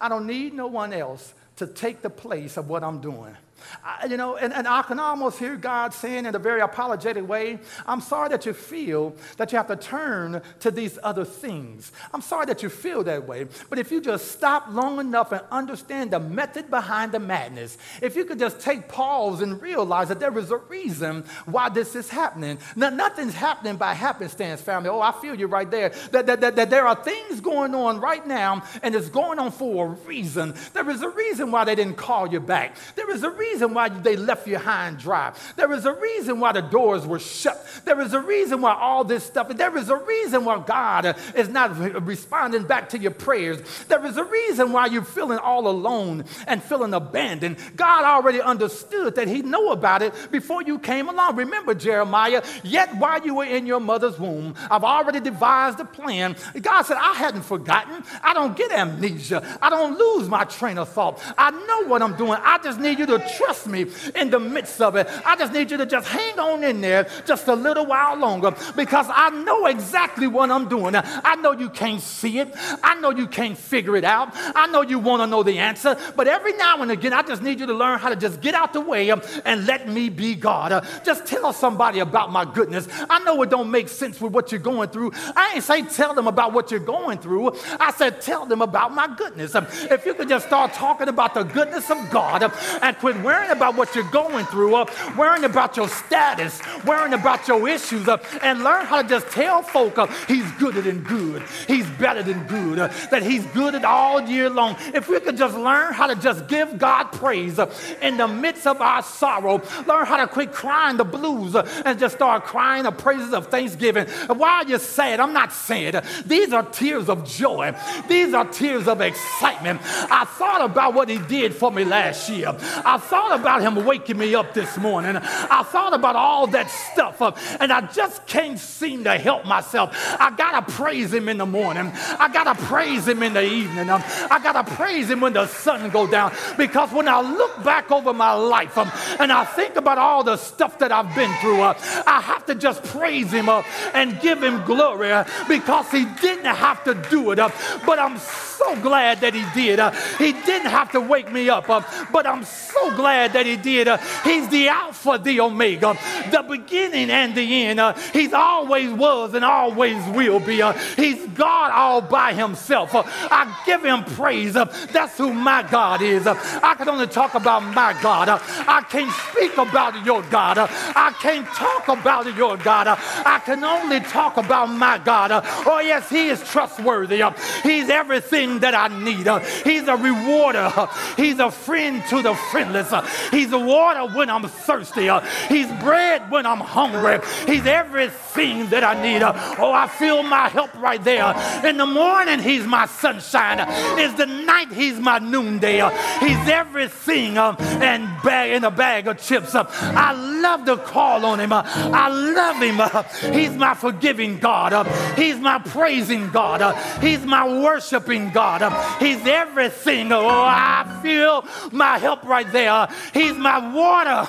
I 0.00 0.08
don't 0.08 0.26
need 0.26 0.52
no 0.52 0.66
one 0.66 0.92
else 0.92 1.34
to 1.56 1.66
take 1.66 2.02
the 2.02 2.10
place 2.10 2.56
of 2.56 2.68
what 2.68 2.82
I'm 2.82 3.00
doing. 3.00 3.36
I, 3.84 4.06
you 4.06 4.16
know, 4.16 4.36
and, 4.36 4.52
and 4.52 4.66
I 4.68 4.82
can 4.82 4.98
almost 4.98 5.38
hear 5.38 5.56
God 5.56 5.94
saying 5.94 6.26
in 6.26 6.34
a 6.34 6.38
very 6.38 6.60
apologetic 6.60 7.26
way, 7.26 7.58
I'm 7.86 8.00
sorry 8.00 8.28
that 8.30 8.46
you 8.46 8.52
feel 8.52 9.14
that 9.36 9.52
you 9.52 9.58
have 9.58 9.68
to 9.68 9.76
turn 9.76 10.42
to 10.60 10.70
these 10.70 10.98
other 11.02 11.24
things. 11.24 11.92
I'm 12.12 12.22
sorry 12.22 12.46
that 12.46 12.62
you 12.62 12.68
feel 12.68 13.02
that 13.04 13.26
way. 13.26 13.46
But 13.70 13.78
if 13.78 13.90
you 13.90 14.00
just 14.00 14.32
stop 14.32 14.66
long 14.70 15.00
enough 15.00 15.32
and 15.32 15.42
understand 15.50 16.10
the 16.10 16.20
method 16.20 16.70
behind 16.70 17.12
the 17.12 17.18
madness, 17.18 17.78
if 18.02 18.16
you 18.16 18.24
could 18.24 18.38
just 18.38 18.60
take 18.60 18.88
pause 18.88 19.40
and 19.40 19.60
realize 19.60 20.08
that 20.08 20.20
there 20.20 20.36
is 20.38 20.50
a 20.50 20.56
reason 20.56 21.24
why 21.46 21.68
this 21.68 21.94
is 21.94 22.10
happening. 22.10 22.58
Now, 22.74 22.90
nothing's 22.90 23.34
happening 23.34 23.76
by 23.76 23.94
happenstance, 23.94 24.60
family. 24.60 24.90
Oh, 24.90 25.00
I 25.00 25.12
feel 25.12 25.34
you 25.34 25.46
right 25.46 25.70
there. 25.70 25.90
That, 26.10 26.26
that, 26.26 26.40
that, 26.40 26.56
that 26.56 26.70
there 26.70 26.86
are 26.86 26.96
things 26.96 27.40
going 27.40 27.74
on 27.74 28.00
right 28.00 28.26
now, 28.26 28.62
and 28.82 28.94
it's 28.94 29.08
going 29.08 29.38
on 29.38 29.50
for 29.50 29.86
a 29.86 29.88
reason. 30.06 30.54
There 30.72 30.88
is 30.90 31.02
a 31.02 31.08
reason 31.08 31.50
why 31.50 31.64
they 31.64 31.74
didn't 31.74 31.96
call 31.96 32.28
you 32.28 32.40
back. 32.40 32.76
There 32.94 33.10
is 33.10 33.22
a 33.22 33.30
reason 33.30 33.45
why 33.54 33.88
they 33.88 34.16
left 34.16 34.46
you 34.46 34.58
high 34.58 34.88
and 34.88 34.98
dry. 34.98 35.32
There 35.56 35.72
is 35.72 35.86
a 35.86 35.92
reason 35.92 36.40
why 36.40 36.52
the 36.52 36.62
doors 36.62 37.06
were 37.06 37.18
shut. 37.18 37.64
There 37.84 38.00
is 38.00 38.12
a 38.12 38.20
reason 38.20 38.60
why 38.60 38.74
all 38.74 39.04
this 39.04 39.24
stuff, 39.24 39.48
there 39.48 39.76
is 39.76 39.88
a 39.88 39.96
reason 39.96 40.44
why 40.44 40.62
God 40.66 41.16
is 41.34 41.48
not 41.48 41.76
responding 42.04 42.64
back 42.64 42.90
to 42.90 42.98
your 42.98 43.12
prayers. 43.12 43.60
There 43.88 44.04
is 44.04 44.16
a 44.16 44.24
reason 44.24 44.72
why 44.72 44.86
you're 44.86 45.04
feeling 45.04 45.38
all 45.38 45.68
alone 45.68 46.24
and 46.46 46.62
feeling 46.62 46.94
abandoned. 46.94 47.58
God 47.76 48.04
already 48.04 48.40
understood 48.40 49.14
that 49.14 49.28
He 49.28 49.42
knew 49.42 49.70
about 49.70 50.02
it 50.02 50.12
before 50.30 50.62
you 50.62 50.78
came 50.78 51.08
along. 51.08 51.36
Remember, 51.36 51.74
Jeremiah, 51.74 52.42
yet 52.62 52.96
while 52.96 53.24
you 53.24 53.36
were 53.36 53.44
in 53.44 53.66
your 53.66 53.80
mother's 53.80 54.18
womb, 54.18 54.54
I've 54.70 54.84
already 54.84 55.20
devised 55.20 55.80
a 55.80 55.84
plan. 55.84 56.36
God 56.60 56.82
said, 56.82 56.96
I 57.00 57.14
hadn't 57.14 57.42
forgotten. 57.42 58.02
I 58.22 58.34
don't 58.34 58.56
get 58.56 58.72
amnesia. 58.72 59.58
I 59.62 59.70
don't 59.70 59.98
lose 59.98 60.28
my 60.28 60.44
train 60.44 60.78
of 60.78 60.88
thought. 60.88 61.22
I 61.38 61.50
know 61.50 61.88
what 61.88 62.02
I'm 62.02 62.16
doing. 62.16 62.38
I 62.42 62.58
just 62.58 62.80
need 62.80 62.98
you 62.98 63.06
to 63.06 63.18
trust 63.36 63.66
me 63.66 63.86
in 64.14 64.30
the 64.30 64.40
midst 64.40 64.80
of 64.80 64.96
it. 64.96 65.08
I 65.24 65.36
just 65.36 65.52
need 65.52 65.70
you 65.70 65.76
to 65.76 65.86
just 65.86 66.08
hang 66.08 66.38
on 66.38 66.64
in 66.64 66.80
there 66.80 67.08
just 67.26 67.48
a 67.48 67.54
little 67.54 67.86
while 67.86 68.16
longer 68.16 68.54
because 68.74 69.06
I 69.08 69.30
know 69.30 69.66
exactly 69.66 70.26
what 70.26 70.50
I'm 70.50 70.68
doing. 70.68 70.94
I 70.96 71.36
know 71.36 71.52
you 71.52 71.70
can't 71.70 72.00
see 72.00 72.38
it. 72.38 72.52
I 72.82 72.94
know 73.00 73.10
you 73.10 73.26
can't 73.26 73.56
figure 73.56 73.96
it 73.96 74.04
out. 74.04 74.30
I 74.34 74.66
know 74.68 74.82
you 74.82 74.98
want 74.98 75.22
to 75.22 75.26
know 75.26 75.42
the 75.42 75.58
answer. 75.58 75.96
But 76.16 76.28
every 76.28 76.52
now 76.54 76.82
and 76.82 76.90
again, 76.90 77.12
I 77.12 77.22
just 77.22 77.42
need 77.42 77.60
you 77.60 77.66
to 77.66 77.74
learn 77.74 77.98
how 77.98 78.08
to 78.08 78.16
just 78.16 78.40
get 78.40 78.54
out 78.54 78.72
the 78.72 78.80
way 78.80 79.10
and 79.10 79.66
let 79.66 79.88
me 79.88 80.08
be 80.08 80.34
God. 80.34 80.86
Just 81.04 81.26
tell 81.26 81.52
somebody 81.52 82.00
about 82.00 82.32
my 82.32 82.44
goodness. 82.44 82.88
I 83.08 83.18
know 83.20 83.42
it 83.42 83.50
don't 83.50 83.70
make 83.70 83.88
sense 83.88 84.20
with 84.20 84.32
what 84.32 84.52
you're 84.52 84.60
going 84.60 84.88
through. 84.88 85.12
I 85.14 85.52
ain't 85.54 85.64
say 85.64 85.82
tell 85.82 86.14
them 86.14 86.26
about 86.26 86.52
what 86.52 86.70
you're 86.70 86.80
going 86.80 87.18
through. 87.18 87.56
I 87.78 87.92
said 87.92 88.20
tell 88.20 88.46
them 88.46 88.62
about 88.62 88.94
my 88.94 89.14
goodness. 89.14 89.54
If 89.54 90.06
you 90.06 90.14
could 90.14 90.28
just 90.28 90.46
start 90.46 90.72
talking 90.72 91.08
about 91.08 91.34
the 91.34 91.42
goodness 91.42 91.90
of 91.90 92.10
God 92.10 92.50
and 92.82 92.96
quit 92.98 93.16
worrying 93.26 93.50
about 93.50 93.74
what 93.74 93.92
you're 93.96 94.08
going 94.10 94.46
through, 94.46 94.72
uh, 94.76 94.86
worrying 95.18 95.42
about 95.42 95.76
your 95.76 95.88
status, 95.88 96.60
worrying 96.84 97.12
about 97.12 97.48
your 97.48 97.68
issues, 97.68 98.06
uh, 98.06 98.16
and 98.40 98.62
learn 98.62 98.86
how 98.86 99.02
to 99.02 99.08
just 99.08 99.28
tell 99.30 99.62
folk 99.62 99.98
uh, 99.98 100.06
He's 100.28 100.48
gooder 100.52 100.80
than 100.80 101.02
good, 101.02 101.42
He's 101.66 101.88
better 101.98 102.22
than 102.22 102.44
good, 102.46 102.78
uh, 102.78 102.86
that 103.10 103.24
He's 103.24 103.44
good 103.46 103.74
at 103.74 103.84
all 103.84 104.20
year 104.20 104.48
long. 104.48 104.76
If 104.94 105.08
we 105.08 105.18
could 105.18 105.36
just 105.36 105.56
learn 105.58 105.92
how 105.92 106.06
to 106.06 106.14
just 106.14 106.46
give 106.46 106.78
God 106.78 107.06
praise 107.06 107.58
uh, 107.58 107.68
in 108.00 108.16
the 108.16 108.28
midst 108.28 108.64
of 108.64 108.80
our 108.80 109.02
sorrow, 109.02 109.60
learn 109.88 110.06
how 110.06 110.18
to 110.18 110.28
quit 110.28 110.52
crying 110.52 110.96
the 110.96 111.04
blues 111.04 111.56
uh, 111.56 111.68
and 111.84 111.98
just 111.98 112.14
start 112.14 112.44
crying 112.44 112.84
the 112.84 112.92
praises 112.92 113.32
of 113.32 113.48
thanksgiving. 113.48 114.06
Why 114.28 114.62
are 114.62 114.68
you 114.68 114.78
sad? 114.78 115.18
I'm 115.18 115.32
not 115.32 115.52
sad. 115.52 116.04
These 116.24 116.52
are 116.52 116.62
tears 116.62 117.08
of 117.08 117.26
joy, 117.26 117.74
these 118.08 118.34
are 118.34 118.44
tears 118.44 118.86
of 118.86 119.00
excitement. 119.00 119.80
I 119.82 120.24
thought 120.26 120.64
about 120.64 120.94
what 120.94 121.08
He 121.08 121.18
did 121.18 121.56
for 121.56 121.72
me 121.72 121.84
last 121.84 122.28
year. 122.28 122.54
I 122.84 122.98
thought 122.98 123.15
about 123.32 123.62
Him 123.62 123.84
waking 123.84 124.18
me 124.18 124.34
up 124.34 124.54
this 124.54 124.76
morning. 124.76 125.16
I 125.16 125.62
thought 125.62 125.94
about 125.94 126.16
all 126.16 126.46
that 126.48 126.70
stuff, 126.70 127.20
uh, 127.22 127.32
and 127.60 127.72
I 127.72 127.80
just 127.92 128.26
can't 128.26 128.58
seem 128.58 129.04
to 129.04 129.18
help 129.18 129.44
myself. 129.44 129.90
I 130.20 130.30
gotta 130.36 130.70
praise 130.72 131.12
Him 131.12 131.28
in 131.28 131.38
the 131.38 131.46
morning. 131.46 131.92
I 132.18 132.28
gotta 132.32 132.54
praise 132.64 133.06
Him 133.08 133.22
in 133.22 133.34
the 133.34 133.44
evening. 133.44 133.88
Um, 133.90 134.02
I 134.30 134.40
gotta 134.42 134.64
praise 134.74 135.10
Him 135.10 135.20
when 135.20 135.32
the 135.32 135.46
sun 135.46 135.90
go 135.90 136.06
down. 136.06 136.32
Because 136.56 136.92
when 136.92 137.08
I 137.08 137.20
look 137.20 137.62
back 137.64 137.90
over 137.90 138.12
my 138.12 138.32
life 138.32 138.76
um, 138.78 138.90
and 139.18 139.32
I 139.32 139.44
think 139.44 139.76
about 139.76 139.98
all 139.98 140.22
the 140.24 140.36
stuff 140.36 140.78
that 140.78 140.92
I've 140.92 141.14
been 141.14 141.32
through, 141.40 141.62
uh, 141.62 141.74
I 142.06 142.20
have 142.20 142.46
to 142.46 142.54
just 142.54 142.82
praise 142.84 143.32
Him 143.32 143.48
up 143.48 143.64
and 143.94 144.20
give 144.20 144.42
Him 144.42 144.64
glory 144.64 145.12
uh, 145.12 145.24
because 145.48 145.90
He 145.90 146.04
didn't 146.20 146.44
have 146.44 146.84
to 146.84 146.94
do 147.10 147.32
it. 147.32 147.36
But 147.36 147.98
I'm 147.98 148.18
so 148.18 148.76
glad 148.80 149.20
that 149.20 149.34
He 149.34 149.44
did. 149.54 149.80
He 150.18 150.32
didn't 150.32 150.70
have 150.70 150.92
to 150.92 151.00
wake 151.00 151.30
me 151.30 151.48
up, 151.48 151.66
but 151.66 152.26
I'm 152.26 152.44
so 152.44 152.94
glad 152.96 153.05
that 153.06 153.46
He 153.46 153.56
did. 153.56 153.88
Uh, 153.88 153.98
he's 154.24 154.48
the 154.48 154.68
Alpha, 154.68 155.18
the 155.22 155.40
Omega, 155.40 155.96
the 156.30 156.42
beginning 156.42 157.10
and 157.10 157.34
the 157.34 157.64
end. 157.64 157.80
Uh, 157.80 157.92
he's 158.12 158.32
always 158.32 158.90
was 158.92 159.34
and 159.34 159.44
always 159.44 159.96
will 160.08 160.40
be. 160.40 160.62
Uh, 160.62 160.72
he's 160.96 161.24
God 161.28 161.70
all 161.72 162.00
by 162.00 162.32
Himself. 162.32 162.94
Uh, 162.94 163.02
I 163.06 163.62
give 163.66 163.84
Him 163.84 164.04
praise. 164.04 164.56
Uh, 164.56 164.64
that's 164.92 165.16
who 165.18 165.32
my 165.32 165.62
God 165.62 166.02
is. 166.02 166.26
Uh, 166.26 166.34
I 166.62 166.74
can 166.74 166.88
only 166.88 167.06
talk 167.06 167.34
about 167.34 167.60
my 167.62 167.96
God. 168.02 168.28
I 168.28 168.82
can't 168.88 169.12
speak 169.30 169.56
about 169.56 170.04
your 170.04 170.22
God. 170.22 170.58
I 170.58 171.14
can't 171.20 171.46
talk 171.48 171.88
about 171.88 172.34
your 172.36 172.56
God. 172.56 172.86
I 172.88 173.40
can 173.44 173.62
only 173.64 174.00
talk 174.00 174.36
about 174.36 174.66
my 174.66 174.98
God. 174.98 175.30
oh, 175.66 175.80
yes, 175.80 176.08
He 176.08 176.28
is 176.28 176.42
trustworthy. 176.42 177.22
he's 177.62 177.88
everything 177.88 178.60
that 178.60 178.74
I 178.74 178.88
need. 178.88 179.26
he's 179.64 179.88
a 179.88 179.96
rewarder. 179.96 180.72
he's 181.16 181.38
a 181.38 181.50
friend 181.50 182.02
to 182.10 182.22
the 182.22 182.34
friendless. 182.50 182.90
He's 183.30 183.50
water 183.50 184.12
when 184.14 184.30
I'm 184.30 184.44
thirsty. 184.44 185.08
Uh, 185.08 185.20
he's 185.48 185.70
bread 185.82 186.30
when 186.30 186.46
I'm 186.46 186.60
hungry. 186.60 187.18
He's 187.46 187.66
everything 187.66 188.68
that 188.70 188.84
I 188.84 189.00
need. 189.02 189.22
Uh, 189.22 189.32
oh, 189.58 189.72
I 189.72 189.88
feel 189.88 190.22
my 190.22 190.48
help 190.48 190.74
right 190.74 191.02
there. 191.02 191.34
In 191.64 191.76
the 191.76 191.86
morning, 191.86 192.40
He's 192.40 192.66
my 192.66 192.86
sunshine. 192.86 193.60
Is 193.98 194.14
the 194.14 194.26
night, 194.26 194.72
He's 194.72 194.98
my 194.98 195.18
noonday. 195.18 195.80
Uh, 195.80 195.90
he's 196.20 196.48
everything 196.48 197.38
um, 197.38 197.56
and 197.58 198.06
bag 198.22 198.52
in 198.52 198.64
a 198.64 198.70
bag 198.70 199.08
of 199.08 199.18
chips. 199.18 199.54
I 199.54 200.12
love 200.12 200.64
to 200.66 200.76
call 200.76 201.24
on 201.24 201.40
Him. 201.40 201.52
I 201.52 202.08
love 202.08 202.62
Him. 202.62 203.32
he's 203.32 203.52
my 203.52 203.74
forgiving 203.74 204.38
God. 204.38 204.86
he's 205.16 205.36
my 205.36 205.58
praising 205.58 206.30
God. 206.30 206.76
he's 207.02 207.24
my 207.24 207.46
worshiping 207.62 208.30
God. 208.30 208.60
he's 209.00 209.24
everything. 209.26 210.12
Oh, 210.12 210.26
I 210.28 211.00
feel 211.02 211.44
my 211.72 211.98
help 211.98 212.24
right 212.24 212.50
there. 212.52 212.75
He's 213.12 213.34
my 213.34 213.58
water. 213.72 214.20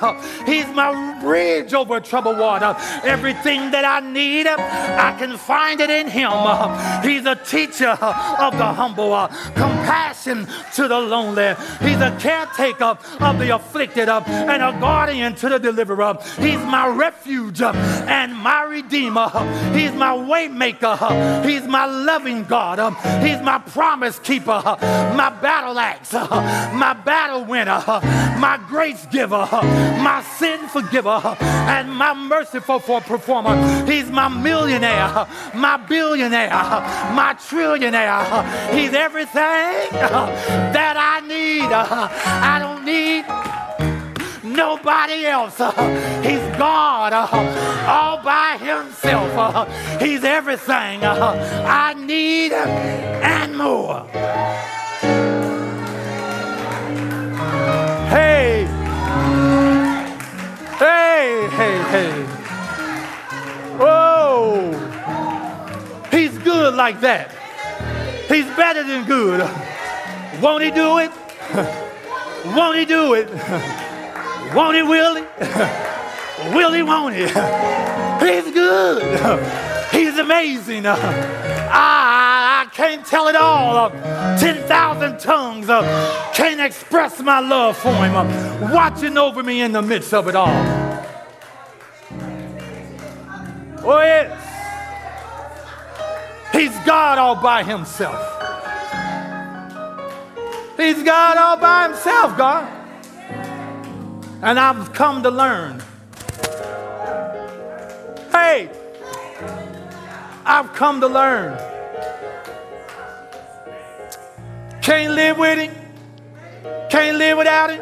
He's 0.45 0.67
my 0.67 1.19
bridge 1.21 1.73
over 1.73 1.99
troubled 1.99 2.39
water. 2.39 2.75
Everything 3.03 3.71
that 3.71 3.85
I 3.85 3.99
need, 3.99 4.47
I 4.47 5.15
can 5.17 5.37
find 5.37 5.79
it 5.81 5.89
in 5.89 6.07
Him. 6.07 6.31
He's 7.03 7.25
a 7.25 7.35
teacher 7.35 7.89
of 7.89 8.57
the 8.57 8.65
humble, 8.65 9.27
compassion 9.55 10.47
to 10.75 10.87
the 10.87 10.99
lonely. 10.99 11.55
He's 11.81 12.01
a 12.01 12.15
caretaker 12.19 12.97
of 13.19 13.39
the 13.39 13.55
afflicted 13.55 14.09
and 14.09 14.63
a 14.63 14.71
guardian 14.79 15.35
to 15.35 15.49
the 15.49 15.59
deliverer. 15.59 16.17
He's 16.39 16.59
my 16.59 16.87
refuge 16.87 17.61
and 17.61 18.35
my 18.35 18.63
redeemer. 18.63 19.29
He's 19.73 19.93
my 19.93 20.13
waymaker. 20.15 21.45
He's 21.45 21.63
my 21.63 21.85
loving 21.85 22.43
God. 22.43 22.77
He's 23.25 23.41
my 23.41 23.57
promise 23.59 24.19
keeper, 24.19 24.61
my 25.15 25.29
battle 25.41 25.79
axe, 25.79 26.13
my 26.13 26.93
battle 27.05 27.45
winner, 27.45 27.81
my 28.39 28.59
grace 28.67 29.05
giver, 29.07 29.47
my 30.01 30.23
sin 30.37 30.67
forgiver, 30.67 31.35
and 31.41 31.91
my 31.91 32.13
merciful 32.13 32.79
for 32.79 33.01
performer. 33.01 33.55
He's 33.85 34.09
my 34.09 34.27
millionaire, 34.27 35.27
my 35.53 35.77
billionaire, 35.77 36.49
my 36.49 37.35
trillionaire. 37.39 38.73
He's 38.73 38.93
everything 38.93 39.91
that 39.91 40.95
I 40.97 41.19
need. 41.27 41.71
I 41.71 42.59
don't 42.59 42.85
need 42.85 43.25
nobody 44.55 45.25
else. 45.25 45.57
He's 46.25 46.57
God 46.57 47.13
all 47.13 48.23
by 48.23 48.57
himself. 48.59 49.67
He's 50.01 50.23
everything 50.23 51.03
I 51.03 51.93
need 51.93 52.53
and 52.53 53.57
more. 53.57 54.05
Hey, 58.09 58.65
hey, 60.79 61.47
hey, 61.51 61.77
hey. 61.91 62.25
Oh, 63.79 64.71
he's 66.09 66.37
good 66.37 66.73
like 66.73 67.01
that. 67.01 67.31
He's 68.29 68.45
better 68.55 68.83
than 68.83 69.05
good. 69.05 69.41
Won't 70.41 70.63
he 70.63 70.71
do 70.71 70.99
it? 70.99 71.11
Won't 72.55 72.77
he 72.77 72.85
do 72.85 73.13
it? 73.13 73.29
Won't 74.55 74.77
he, 74.77 74.83
will 74.83 75.15
he? 75.15 75.23
Will 76.55 76.71
he, 76.71 76.83
won't 76.83 77.15
he? 77.15 77.23
He's 77.23 78.53
good. 78.53 79.01
He's 79.91 80.17
amazing. 80.17 80.85
I 80.85 80.95
ah. 81.71 82.06
Can't 82.77 83.03
tell 83.07 83.27
it 83.27 83.35
all. 83.35 83.75
Uh, 83.75 84.37
10,000 84.37 85.17
tongues 85.17 85.67
uh, 85.67 86.31
can't 86.35 86.61
express 86.61 87.19
my 87.19 87.39
love 87.39 87.75
for 87.75 87.91
him. 87.91 88.15
Uh, 88.15 88.69
watching 88.71 89.17
over 89.17 89.41
me 89.41 89.61
in 89.61 89.71
the 89.71 89.81
midst 89.81 90.13
of 90.13 90.27
it 90.27 90.35
all. 90.35 90.47
Oh, 93.83 93.99
yes. 93.99 94.29
He's 96.53 96.77
God 96.85 97.17
all 97.17 97.41
by 97.41 97.63
himself. 97.63 98.15
He's 100.77 101.01
God 101.01 101.37
all 101.37 101.57
by 101.57 101.87
himself, 101.87 102.37
God. 102.37 102.71
And 104.43 104.59
I've 104.59 104.93
come 104.93 105.23
to 105.23 105.31
learn. 105.31 105.81
Hey, 108.31 108.69
I've 110.45 110.71
come 110.73 111.01
to 111.01 111.07
learn. 111.07 111.76
Can't 114.87 115.15
live 115.15 115.37
with 115.37 115.59
him. 115.59 115.75
Can't 116.89 117.17
live 117.17 117.37
without 117.37 117.71
him. 117.71 117.81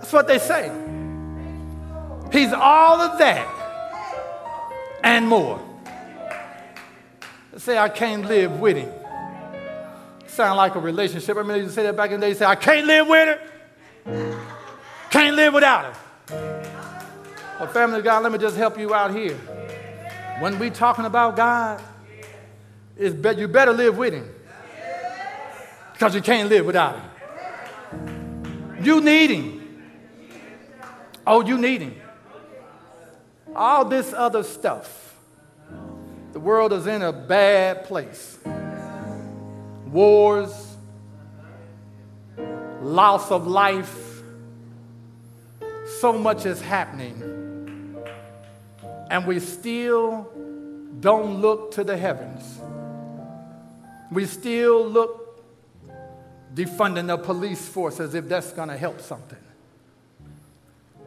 That's 0.00 0.10
what 0.10 0.26
they 0.26 0.38
say. 0.38 0.72
He's 2.32 2.50
all 2.50 2.98
of 3.02 3.18
that 3.18 3.46
and 5.04 5.28
more. 5.28 5.60
They 7.52 7.58
say, 7.58 7.76
I 7.76 7.90
can't 7.90 8.24
live 8.24 8.58
with 8.58 8.78
him. 8.78 8.90
Sound 10.28 10.56
like 10.56 10.76
a 10.76 10.80
relationship. 10.80 11.36
I 11.36 11.40
remember 11.40 11.62
you 11.62 11.68
say 11.68 11.82
that 11.82 11.94
back 11.94 12.10
in 12.10 12.20
the 12.20 12.24
day. 12.24 12.30
You 12.30 12.36
say, 12.36 12.46
I 12.46 12.54
can't 12.54 12.86
live 12.86 13.06
with 13.06 13.38
her. 14.06 14.38
Can't 15.10 15.36
live 15.36 15.52
without 15.52 15.94
her. 15.94 16.62
Well, 17.60 17.68
family 17.68 17.98
of 17.98 18.04
God, 18.04 18.22
let 18.22 18.32
me 18.32 18.38
just 18.38 18.56
help 18.56 18.78
you 18.78 18.94
out 18.94 19.14
here. 19.14 19.36
When 20.40 20.58
we 20.58 20.70
talking 20.70 21.04
about 21.04 21.36
God, 21.36 21.82
it's 22.96 23.14
be- 23.14 23.38
you 23.38 23.46
better 23.46 23.74
live 23.74 23.98
with 23.98 24.14
him. 24.14 24.26
Because 26.02 26.16
you 26.16 26.20
can't 26.20 26.48
live 26.48 26.66
without 26.66 26.96
him. 26.96 28.80
You 28.82 29.00
need 29.00 29.30
him. 29.30 29.84
Oh, 31.24 31.46
you 31.46 31.56
need 31.56 31.80
him. 31.80 31.94
All 33.54 33.84
this 33.84 34.12
other 34.12 34.42
stuff. 34.42 35.14
The 36.32 36.40
world 36.40 36.72
is 36.72 36.88
in 36.88 37.02
a 37.02 37.12
bad 37.12 37.84
place. 37.84 38.36
Wars, 39.86 40.76
loss 42.80 43.30
of 43.30 43.46
life, 43.46 44.24
so 46.00 46.14
much 46.14 46.46
is 46.46 46.60
happening, 46.60 47.96
and 49.08 49.24
we 49.24 49.38
still 49.38 50.28
don't 50.98 51.40
look 51.40 51.70
to 51.74 51.84
the 51.84 51.96
heavens. 51.96 52.58
We 54.10 54.26
still 54.26 54.84
look 54.84 55.21
defunding 56.54 57.06
the 57.06 57.16
police 57.16 57.66
force 57.66 58.00
as 58.00 58.14
if 58.14 58.28
that's 58.28 58.52
going 58.52 58.68
to 58.68 58.76
help 58.76 59.00
something. 59.00 59.38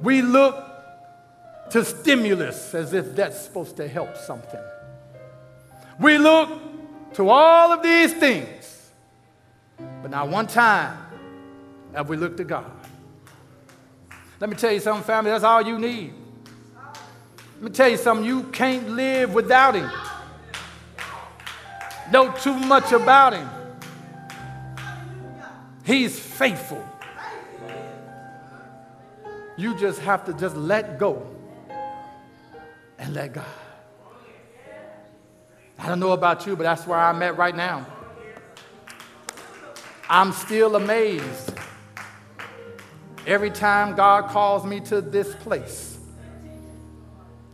We 0.01 0.21
look 0.21 0.55
to 1.71 1.83
stimulus 1.83 2.73
as 2.73 2.93
if 2.93 3.15
that's 3.15 3.41
supposed 3.41 3.77
to 3.77 3.87
help 3.87 4.17
something. 4.17 4.59
We 5.99 6.17
look 6.17 6.49
to 7.13 7.29
all 7.29 7.71
of 7.71 7.81
these 7.81 8.13
things, 8.13 8.91
but 10.01 10.11
not 10.11 10.27
one 10.27 10.47
time 10.47 10.97
have 11.93 12.09
we 12.09 12.17
looked 12.17 12.37
to 12.37 12.43
God. 12.43 12.69
Let 14.39 14.49
me 14.49 14.55
tell 14.55 14.71
you 14.71 14.79
something, 14.79 15.03
family, 15.03 15.31
that's 15.31 15.43
all 15.43 15.61
you 15.61 15.79
need. 15.79 16.13
Let 17.55 17.63
me 17.63 17.69
tell 17.69 17.87
you 17.87 17.97
something, 17.97 18.25
you 18.25 18.43
can't 18.43 18.89
live 18.89 19.33
without 19.33 19.75
Him. 19.75 19.89
Know 22.11 22.31
too 22.33 22.53
much 22.53 22.91
about 22.91 23.33
Him. 23.33 23.49
He's 25.85 26.19
faithful. 26.19 26.83
You 29.55 29.77
just 29.77 29.99
have 30.01 30.25
to 30.25 30.33
just 30.33 30.55
let 30.55 30.97
go 30.97 31.25
and 32.97 33.13
let 33.13 33.33
God. 33.33 33.45
I 35.77 35.87
don't 35.87 35.99
know 35.99 36.11
about 36.11 36.47
you, 36.47 36.55
but 36.55 36.63
that's 36.63 36.87
where 36.87 36.97
I'm 36.97 37.21
at 37.21 37.37
right 37.37 37.55
now. 37.55 37.85
I'm 40.09 40.31
still 40.31 40.75
amazed 40.75 41.53
every 43.27 43.51
time 43.51 43.95
God 43.95 44.29
calls 44.29 44.65
me 44.65 44.79
to 44.81 45.01
this 45.01 45.35
place 45.35 45.97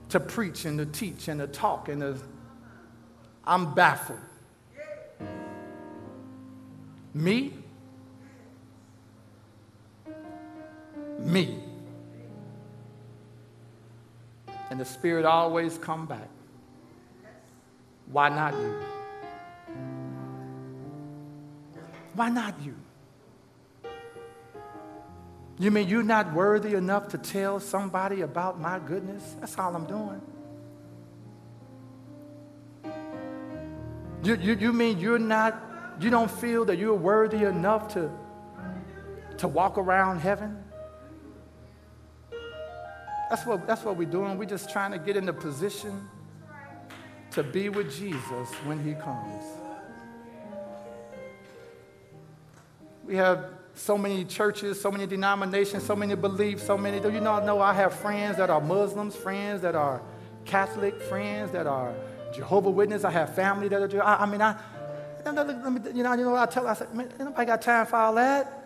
to 0.09 0.19
preach 0.19 0.65
and 0.65 0.77
to 0.77 0.85
teach 0.85 1.27
and 1.27 1.39
to 1.39 1.47
talk 1.47 1.89
and 1.89 2.01
to, 2.01 2.17
I'm 3.45 3.73
baffled. 3.73 4.19
Me? 7.13 7.60
Me. 11.23 11.59
And 14.69 14.79
the 14.79 14.85
Spirit 14.85 15.25
always 15.25 15.77
come 15.77 16.05
back. 16.05 16.29
Why 18.11 18.29
not 18.29 18.53
you? 18.53 18.75
Why 22.13 22.29
not 22.29 22.55
you? 22.61 22.75
You 25.59 25.71
mean 25.71 25.87
you're 25.87 26.03
not 26.03 26.33
worthy 26.33 26.73
enough 26.73 27.09
to 27.09 27.17
tell 27.17 27.59
somebody 27.59 28.21
about 28.21 28.59
my 28.59 28.79
goodness? 28.79 29.35
That's 29.39 29.57
all 29.57 29.75
I'm 29.75 29.85
doing. 29.85 30.21
You, 34.23 34.35
you, 34.35 34.53
you 34.55 34.73
mean 34.73 34.99
you're 34.99 35.19
not, 35.19 35.61
you 35.99 36.09
don't 36.09 36.29
feel 36.29 36.65
that 36.65 36.77
you're 36.77 36.95
worthy 36.95 37.43
enough 37.43 37.93
to, 37.93 38.11
to 39.37 39.47
walk 39.47 39.77
around 39.77 40.19
heaven? 40.19 40.63
That's 43.31 43.45
what, 43.45 43.65
that's 43.65 43.85
what 43.85 43.95
we're 43.95 44.09
doing. 44.09 44.37
We're 44.37 44.43
just 44.43 44.69
trying 44.69 44.91
to 44.91 44.97
get 44.97 45.15
in 45.15 45.25
the 45.25 45.31
position 45.31 46.05
to 47.31 47.43
be 47.43 47.69
with 47.69 47.89
Jesus 47.95 48.49
when 48.65 48.83
he 48.83 48.93
comes. 48.93 49.45
We 53.05 53.15
have 53.15 53.45
so 53.73 53.97
many 53.97 54.25
churches, 54.25 54.81
so 54.81 54.91
many 54.91 55.07
denominations, 55.07 55.83
so 55.83 55.95
many 55.95 56.13
beliefs, 56.15 56.63
so 56.63 56.77
many. 56.77 56.99
Do 56.99 57.09
you 57.09 57.21
not 57.21 57.45
know 57.45 57.61
I 57.61 57.71
have 57.71 57.93
friends 57.93 58.35
that 58.35 58.49
are 58.49 58.59
Muslims, 58.59 59.15
friends 59.15 59.61
that 59.61 59.75
are 59.75 60.01
Catholic, 60.43 61.01
friends 61.03 61.51
that 61.51 61.67
are 61.67 61.93
Jehovah 62.33 62.69
Witness. 62.69 63.05
I 63.05 63.11
have 63.11 63.33
family 63.33 63.69
that 63.69 63.93
are. 63.93 64.03
I, 64.03 64.23
I 64.23 64.25
mean, 64.25 64.41
I. 64.41 64.59
You 65.25 65.31
know, 66.03 66.13
you 66.15 66.25
know 66.25 66.35
I 66.35 66.47
tell? 66.47 66.67
I 66.67 66.73
said, 66.73 66.93
nobody 66.93 67.45
got 67.45 67.61
time 67.61 67.85
for 67.85 67.95
all 67.95 68.15
that. 68.15 68.60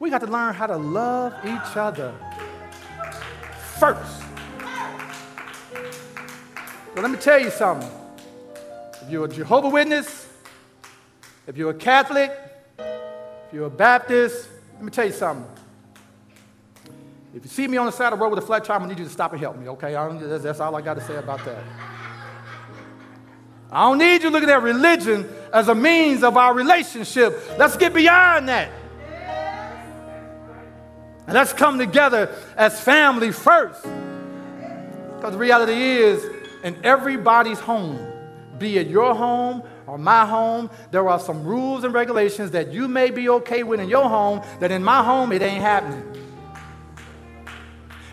We 0.00 0.08
got 0.08 0.22
to 0.22 0.26
learn 0.26 0.54
how 0.54 0.66
to 0.66 0.78
love 0.78 1.34
each 1.44 1.76
other 1.76 2.14
first. 3.76 4.22
But 6.94 7.02
let 7.02 7.10
me 7.10 7.18
tell 7.18 7.38
you 7.38 7.50
something. 7.50 7.88
If 9.02 9.10
you're 9.10 9.26
a 9.26 9.28
Jehovah 9.28 9.68
Witness, 9.68 10.26
if 11.46 11.58
you're 11.58 11.72
a 11.72 11.74
Catholic, 11.74 12.32
if 12.78 13.52
you're 13.52 13.66
a 13.66 13.70
Baptist, 13.70 14.48
let 14.76 14.84
me 14.84 14.90
tell 14.90 15.04
you 15.04 15.12
something. 15.12 15.46
If 17.34 17.44
you 17.44 17.50
see 17.50 17.68
me 17.68 17.76
on 17.76 17.84
the 17.84 17.92
side 17.92 18.10
of 18.10 18.18
the 18.18 18.22
road 18.22 18.30
with 18.30 18.42
a 18.42 18.46
flat 18.46 18.64
tire, 18.64 18.76
I'm 18.76 18.82
gonna 18.82 18.94
need 18.94 19.00
you 19.00 19.04
to 19.04 19.10
stop 19.10 19.32
and 19.32 19.40
help 19.40 19.58
me, 19.58 19.68
okay? 19.68 19.92
That's, 19.92 20.42
that's 20.42 20.60
all 20.60 20.74
I 20.74 20.80
got 20.80 20.94
to 20.94 21.02
say 21.02 21.16
about 21.16 21.44
that. 21.44 21.62
I 23.70 23.82
don't 23.82 23.98
need 23.98 24.22
you 24.22 24.30
looking 24.30 24.48
at 24.48 24.62
religion 24.62 25.28
as 25.52 25.68
a 25.68 25.74
means 25.74 26.24
of 26.24 26.38
our 26.38 26.54
relationship. 26.54 27.38
Let's 27.58 27.76
get 27.76 27.92
beyond 27.92 28.48
that. 28.48 28.79
And 31.30 31.36
let's 31.36 31.52
come 31.52 31.78
together 31.78 32.34
as 32.56 32.80
family 32.80 33.30
first. 33.30 33.84
Because 33.84 35.30
the 35.30 35.38
reality 35.38 35.80
is, 35.80 36.28
in 36.64 36.76
everybody's 36.82 37.60
home, 37.60 38.04
be 38.58 38.78
it 38.78 38.88
your 38.88 39.14
home 39.14 39.62
or 39.86 39.96
my 39.96 40.26
home, 40.26 40.68
there 40.90 41.08
are 41.08 41.20
some 41.20 41.44
rules 41.44 41.84
and 41.84 41.94
regulations 41.94 42.50
that 42.50 42.72
you 42.72 42.88
may 42.88 43.12
be 43.12 43.28
okay 43.28 43.62
with 43.62 43.78
in 43.78 43.88
your 43.88 44.08
home 44.08 44.42
that 44.58 44.72
in 44.72 44.82
my 44.82 45.04
home 45.04 45.30
it 45.30 45.40
ain't 45.40 45.62
happening. 45.62 46.02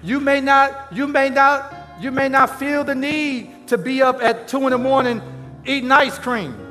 You 0.03 0.19
may 0.19 0.39
not, 0.39 0.93
you 0.93 1.07
may 1.07 1.31
not, 1.31 1.73
you 1.99 2.11
may 2.11 2.29
not 2.29 2.59
feel 2.59 2.83
the 2.83 2.93
need 2.93 3.67
to 3.69 3.79
be 3.79 4.03
up 4.03 4.21
at 4.21 4.47
two 4.47 4.61
in 4.65 4.69
the 4.69 4.77
morning 4.77 5.23
eating 5.65 5.91
ice 5.91 6.19
cream. 6.19 6.66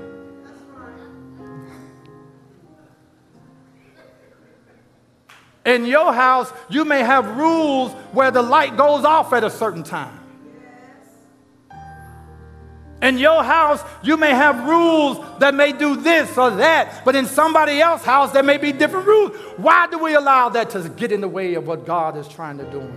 In 5.67 5.85
your 5.85 6.13
house, 6.13 6.51
you 6.71 6.87
may 6.87 7.01
have 7.01 7.37
rules 7.37 7.93
where 8.13 8.31
the 8.31 8.41
light 8.41 8.77
goes 8.77 9.05
off 9.05 9.33
at 9.35 9.45
a 9.45 9.51
certain 9.51 9.83
time. 9.83 10.21
In 13.03 13.19
your 13.19 13.45
house, 13.45 13.83
you 14.03 14.17
may 14.17 14.31
have 14.31 14.67
rules 14.67 15.19
that 15.39 15.55
may 15.55 15.73
do 15.73 15.97
this 15.97 16.39
or 16.39 16.51
that, 16.53 17.05
but 17.05 17.15
in 17.15 17.27
somebody 17.27 17.81
else's 17.81 18.07
house, 18.07 18.33
there 18.33 18.43
may 18.43 18.57
be 18.57 18.73
different 18.73 19.07
rules. 19.07 19.37
Why 19.59 19.87
do 19.89 19.99
we 19.99 20.15
allow 20.15 20.49
that 20.49 20.71
to 20.71 20.89
get 20.89 21.13
in 21.13 21.21
the 21.21 21.29
way 21.29 21.55
of 21.55 21.67
what 21.67 21.85
God 21.85 22.17
is 22.17 22.27
trying 22.27 22.57
to 22.57 22.65
do? 22.71 22.91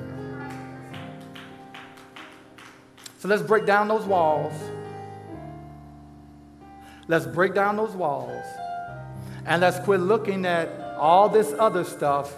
So 3.18 3.28
let's 3.28 3.44
break 3.44 3.66
down 3.66 3.90
those 3.90 4.06
walls 4.06 4.54
Let's 7.10 7.26
break 7.26 7.56
down 7.56 7.76
those 7.76 7.96
walls. 7.96 8.46
And 9.48 9.62
let's 9.62 9.80
quit 9.80 10.00
looking 10.00 10.46
at 10.46 10.70
all 10.96 11.28
this 11.28 11.52
other 11.58 11.84
stuff. 11.84 12.36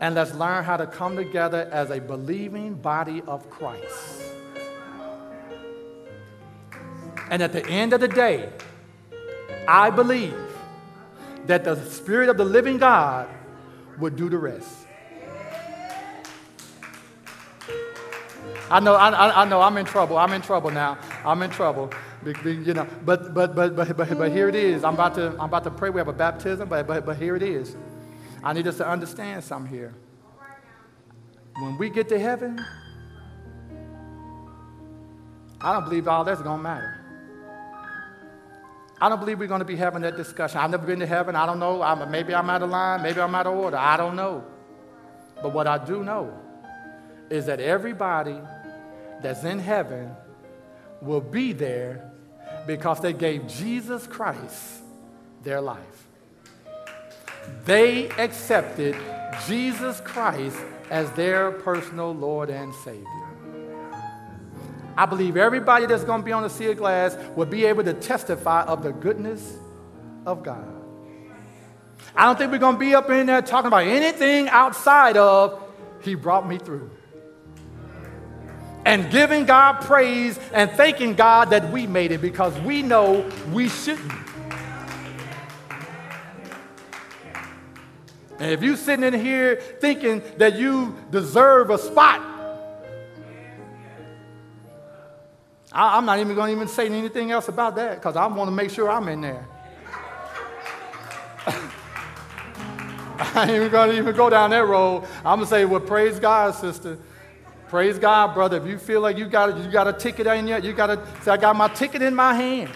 And 0.00 0.14
let's 0.14 0.34
learn 0.34 0.64
how 0.64 0.76
to 0.76 0.86
come 0.86 1.16
together 1.16 1.68
as 1.72 1.90
a 1.90 2.00
believing 2.00 2.74
body 2.74 3.22
of 3.26 3.50
Christ. 3.50 4.22
And 7.30 7.42
at 7.42 7.52
the 7.52 7.66
end 7.66 7.92
of 7.92 8.00
the 8.00 8.08
day, 8.08 8.48
I 9.66 9.90
believe 9.90 10.34
that 11.46 11.64
the 11.64 11.76
Spirit 11.90 12.28
of 12.28 12.36
the 12.36 12.44
living 12.44 12.78
God 12.78 13.28
would 13.98 14.16
do 14.16 14.28
the 14.28 14.38
rest. 14.38 14.86
I 18.70 18.80
know, 18.80 18.94
I, 18.94 19.42
I 19.42 19.44
know 19.46 19.62
I'm 19.62 19.76
in 19.78 19.86
trouble. 19.86 20.18
I'm 20.18 20.32
in 20.32 20.42
trouble 20.42 20.70
now. 20.70 20.98
I'm 21.24 21.42
in 21.42 21.50
trouble. 21.50 21.90
You 22.44 22.74
know, 22.74 22.86
but, 23.04 23.32
but, 23.32 23.54
but, 23.54 23.74
but, 23.74 23.96
but, 23.96 24.18
but 24.18 24.32
here 24.32 24.48
it 24.48 24.54
is. 24.54 24.84
I'm 24.84 24.94
about, 24.94 25.14
to, 25.14 25.30
I'm 25.32 25.46
about 25.46 25.64
to 25.64 25.70
pray. 25.70 25.90
We 25.90 25.98
have 25.98 26.08
a 26.08 26.12
baptism, 26.12 26.68
but, 26.68 26.86
but, 26.86 27.06
but 27.06 27.16
here 27.16 27.34
it 27.34 27.42
is. 27.42 27.76
I 28.42 28.52
need 28.52 28.66
us 28.66 28.76
to 28.78 28.88
understand 28.88 29.44
something 29.44 29.70
here. 29.70 29.94
When 31.54 31.76
we 31.76 31.90
get 31.90 32.08
to 32.10 32.18
heaven, 32.18 32.64
I 35.60 35.72
don't 35.72 35.84
believe 35.84 36.06
all 36.06 36.24
that's 36.24 36.40
going 36.40 36.58
to 36.58 36.62
matter. 36.62 37.04
I 39.00 39.08
don't 39.08 39.20
believe 39.20 39.38
we're 39.38 39.48
going 39.48 39.60
to 39.60 39.64
be 39.64 39.76
having 39.76 40.02
that 40.02 40.16
discussion. 40.16 40.58
I've 40.58 40.70
never 40.70 40.86
been 40.86 41.00
to 41.00 41.06
heaven. 41.06 41.36
I 41.36 41.46
don't 41.46 41.58
know. 41.58 41.82
I'm, 41.82 42.10
maybe 42.10 42.34
I'm 42.34 42.48
out 42.50 42.62
of 42.62 42.70
line. 42.70 43.02
Maybe 43.02 43.20
I'm 43.20 43.34
out 43.34 43.46
of 43.46 43.56
order. 43.56 43.76
I 43.76 43.96
don't 43.96 44.16
know. 44.16 44.44
But 45.40 45.52
what 45.52 45.66
I 45.66 45.84
do 45.84 46.02
know 46.02 46.36
is 47.30 47.46
that 47.46 47.60
everybody 47.60 48.36
that's 49.22 49.44
in 49.44 49.58
heaven 49.58 50.10
will 51.00 51.20
be 51.20 51.52
there 51.52 52.10
because 52.66 53.00
they 53.00 53.12
gave 53.12 53.46
Jesus 53.46 54.06
Christ 54.06 54.82
their 55.44 55.60
life. 55.60 56.07
They 57.64 58.08
accepted 58.10 58.96
Jesus 59.46 60.00
Christ 60.00 60.56
as 60.90 61.10
their 61.12 61.52
personal 61.52 62.14
Lord 62.14 62.50
and 62.50 62.74
Savior. 62.74 63.04
I 64.96 65.06
believe 65.06 65.36
everybody 65.36 65.86
that's 65.86 66.04
going 66.04 66.22
to 66.22 66.24
be 66.24 66.32
on 66.32 66.42
the 66.42 66.50
sea 66.50 66.70
of 66.70 66.76
glass 66.76 67.16
will 67.36 67.46
be 67.46 67.66
able 67.66 67.84
to 67.84 67.94
testify 67.94 68.62
of 68.64 68.82
the 68.82 68.92
goodness 68.92 69.56
of 70.26 70.42
God. 70.42 70.66
I 72.16 72.26
don't 72.26 72.36
think 72.36 72.50
we're 72.50 72.58
going 72.58 72.74
to 72.74 72.80
be 72.80 72.94
up 72.94 73.08
in 73.10 73.26
there 73.26 73.42
talking 73.42 73.68
about 73.68 73.84
anything 73.84 74.48
outside 74.48 75.16
of 75.16 75.62
He 76.02 76.14
brought 76.16 76.48
me 76.48 76.58
through 76.58 76.90
and 78.88 79.10
giving 79.10 79.44
God 79.44 79.82
praise 79.82 80.38
and 80.52 80.70
thanking 80.70 81.14
God 81.14 81.50
that 81.50 81.70
we 81.70 81.86
made 81.86 82.10
it 82.10 82.22
because 82.22 82.58
we 82.60 82.82
know 82.82 83.30
we 83.52 83.68
shouldn't. 83.68 84.10
And 88.38 88.52
if 88.52 88.62
you're 88.62 88.76
sitting 88.76 89.04
in 89.04 89.14
here 89.14 89.56
thinking 89.56 90.22
that 90.36 90.56
you 90.56 90.96
deserve 91.10 91.70
a 91.70 91.78
spot, 91.78 92.22
I, 95.72 95.98
am 95.98 96.06
not 96.06 96.18
even 96.18 96.34
going 96.34 96.48
to 96.48 96.56
even 96.56 96.68
say 96.68 96.86
anything 96.86 97.30
else 97.30 97.48
about 97.48 97.76
that 97.76 97.96
because 97.96 98.16
I 98.16 98.26
want 98.26 98.48
to 98.48 98.52
make 98.52 98.70
sure 98.70 98.88
I'm 98.90 99.08
in 99.08 99.20
there. 99.20 99.44
I 103.18 103.42
ain't 103.42 103.50
even 103.50 103.70
going 103.70 103.90
to 103.90 103.96
even 103.98 104.16
go 104.16 104.30
down 104.30 104.50
that 104.50 104.66
road. 104.66 105.04
I'm 105.18 105.38
going 105.38 105.40
to 105.40 105.46
say, 105.46 105.64
well, 105.64 105.80
praise 105.80 106.18
God, 106.18 106.54
sister. 106.54 106.98
Praise 107.68 107.98
God, 107.98 108.34
brother. 108.34 108.56
If 108.56 108.66
you 108.66 108.78
feel 108.78 109.00
like 109.00 109.18
you 109.18 109.26
got, 109.26 109.50
a, 109.50 109.60
you 109.60 109.70
got 109.70 109.86
a 109.86 109.92
ticket 109.92 110.26
in 110.26 110.46
yet, 110.46 110.64
you 110.64 110.72
got 110.72 110.86
to 110.86 111.06
say, 111.22 111.32
I 111.32 111.36
got 111.36 111.54
my 111.54 111.68
ticket 111.68 112.00
in 112.00 112.14
my 112.14 112.32
hand. 112.34 112.70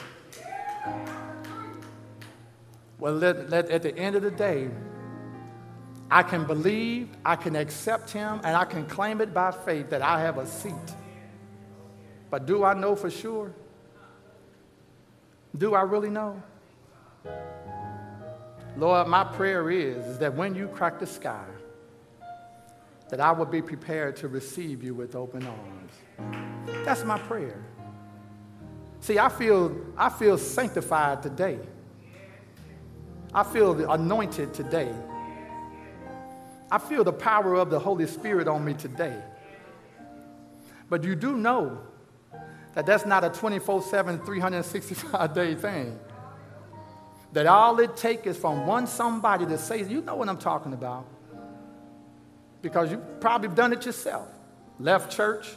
Well, 2.99 3.15
let, 3.15 3.49
let, 3.49 3.71
at 3.71 3.83
the 3.83 3.97
end 3.97 4.17
of 4.17 4.23
the 4.23 4.31
day, 4.31 4.69
I 6.13 6.23
can 6.23 6.45
believe, 6.45 7.09
I 7.25 7.37
can 7.37 7.57
accept 7.57 8.11
Him, 8.11 8.39
and 8.45 8.55
I 8.55 8.67
can 8.67 8.85
claim 8.85 9.23
it 9.23 9.33
by 9.33 9.51
faith 9.51 9.89
that 9.89 10.03
I 10.03 10.21
have 10.21 10.37
a 10.37 10.47
seat. 10.47 10.75
But 12.29 12.45
do 12.45 12.65
I 12.65 12.75
know 12.75 12.95
for 12.95 13.11
sure? 13.11 13.51
Do 15.57 15.75
I 15.75 15.81
really 15.81 16.11
know? 16.11 16.43
Lord, 18.77 19.09
my 19.09 19.25
prayer 19.25 19.71
is, 19.71 20.05
is 20.05 20.19
that 20.19 20.35
when 20.35 20.55
you 20.55 20.69
crack 20.69 20.99
the 20.99 21.07
sky, 21.07 21.47
that 23.09 23.19
I 23.19 23.33
will 23.33 23.47
be 23.47 23.63
prepared 23.63 24.15
to 24.17 24.29
receive 24.29 24.85
you 24.85 24.95
with 24.95 25.17
open 25.17 25.47
arms. 25.47 25.93
That's 26.85 27.05
my 27.05 27.19
prayer. 27.21 27.65
See, 29.01 29.19
I 29.19 29.31
feel, 29.31 29.75
I 29.97 30.11
feel 30.11 30.37
sanctified 30.37 31.23
today. 31.23 31.59
I 33.33 33.45
feel 33.45 33.91
anointed 33.91 34.53
today. 34.53 34.93
I 36.73 36.79
feel 36.79 37.05
the 37.05 37.13
power 37.13 37.55
of 37.55 37.69
the 37.69 37.79
Holy 37.79 38.07
Spirit 38.07 38.49
on 38.49 38.65
me 38.65 38.73
today. 38.73 39.23
But 40.89 41.05
you 41.05 41.15
do 41.15 41.37
know 41.37 41.83
that 42.73 42.87
that's 42.87 43.05
not 43.05 43.25
a 43.25 43.29
24 43.29 43.83
7, 43.83 44.21
365 44.21 45.35
day 45.35 45.55
thing. 45.55 45.99
That 47.35 47.47
all 47.47 47.79
it 47.79 47.95
takes 47.97 48.27
is 48.27 48.39
from 48.39 48.67
one 48.67 48.87
somebody 48.87 49.45
to 49.45 49.59
say, 49.59 49.85
you 49.85 50.01
know 50.01 50.15
what 50.15 50.31
I'm 50.31 50.39
talking 50.39 50.73
about 50.73 51.07
because 52.63 52.91
you've 52.91 53.21
probably 53.21 53.49
done 53.49 53.75
it 53.75 53.85
yourself. 53.85 54.29
Left 54.79 55.15
church, 55.15 55.49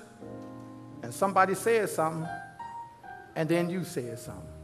and 1.01 1.13
somebody 1.13 1.55
said 1.55 1.87
something, 1.89 2.29
and 3.37 3.47
then 3.47 3.69
you 3.69 3.85
said 3.85 4.19
something. 4.19 4.54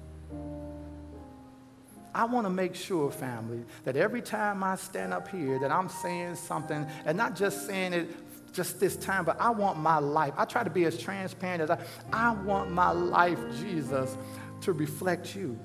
I 2.13 2.25
want 2.25 2.45
to 2.45 2.49
make 2.49 2.75
sure, 2.75 3.11
family, 3.11 3.63
that 3.85 3.95
every 3.95 4.21
time 4.21 4.63
I 4.63 4.75
stand 4.75 5.13
up 5.13 5.27
here, 5.27 5.59
that 5.59 5.71
I'm 5.71 5.89
saying 5.89 6.35
something, 6.35 6.85
and 7.05 7.17
not 7.17 7.35
just 7.35 7.65
saying 7.65 7.93
it 7.93 8.09
just 8.53 8.79
this 8.79 8.97
time, 8.97 9.23
but 9.23 9.39
I 9.39 9.49
want 9.49 9.79
my 9.79 9.97
life. 9.97 10.33
I 10.37 10.45
try 10.45 10.63
to 10.63 10.69
be 10.69 10.85
as 10.85 10.97
transparent 10.97 11.61
as 11.61 11.69
I. 11.69 11.79
I 12.11 12.33
want 12.33 12.71
my 12.71 12.91
life, 12.91 13.39
Jesus, 13.59 14.17
to 14.61 14.73
reflect 14.73 15.35
you. 15.35 15.57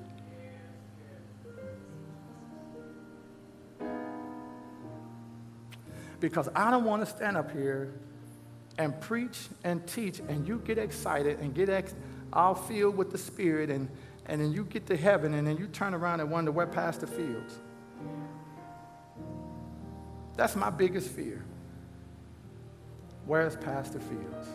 because 6.20 6.48
I 6.54 6.70
don't 6.70 6.84
want 6.84 7.04
to 7.04 7.06
stand 7.06 7.36
up 7.36 7.50
here 7.50 7.92
and 8.78 8.98
preach 9.00 9.48
and 9.64 9.86
teach 9.86 10.20
and 10.20 10.46
you 10.46 10.60
get 10.64 10.78
excited 10.78 11.38
and 11.40 11.54
get 11.54 11.68
ex- 11.68 11.94
all 12.32 12.54
filled 12.54 12.96
with 12.96 13.10
the 13.10 13.18
Spirit 13.18 13.70
and, 13.70 13.88
and 14.26 14.40
then 14.40 14.52
you 14.52 14.64
get 14.64 14.86
to 14.86 14.96
heaven 14.96 15.34
and 15.34 15.46
then 15.46 15.56
you 15.56 15.66
turn 15.68 15.94
around 15.94 16.20
and 16.20 16.30
wonder 16.30 16.50
where 16.50 16.66
Pastor 16.66 17.06
Fields. 17.06 17.58
That's 20.36 20.56
my 20.56 20.70
biggest 20.70 21.10
fear. 21.10 21.44
Where's 23.24 23.56
Pastor 23.56 24.00
Fields? 24.00 24.48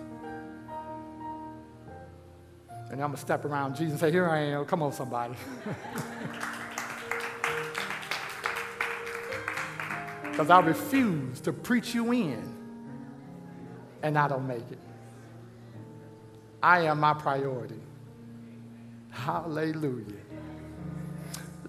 And 2.92 3.02
I'm 3.02 3.12
to 3.12 3.18
step 3.18 3.46
around 3.46 3.76
Jesus 3.76 3.94
and 3.94 4.00
say, 4.00 4.12
Here 4.12 4.30
I 4.30 4.40
am. 4.40 4.66
Come 4.66 4.84
on, 4.84 4.92
somebody. 4.92 5.36
Because 10.32 10.50
I 10.50 10.60
refuse 10.62 11.42
to 11.42 11.54
preach 11.54 11.94
you 11.94 12.12
in 12.14 12.42
and 14.02 14.18
I 14.18 14.28
don't 14.28 14.48
make 14.48 14.64
it. 14.72 14.80
I 16.64 16.82
am 16.88 17.00
my 17.00 17.14
priority. 17.14 17.80
Hallelujah. 19.12 20.06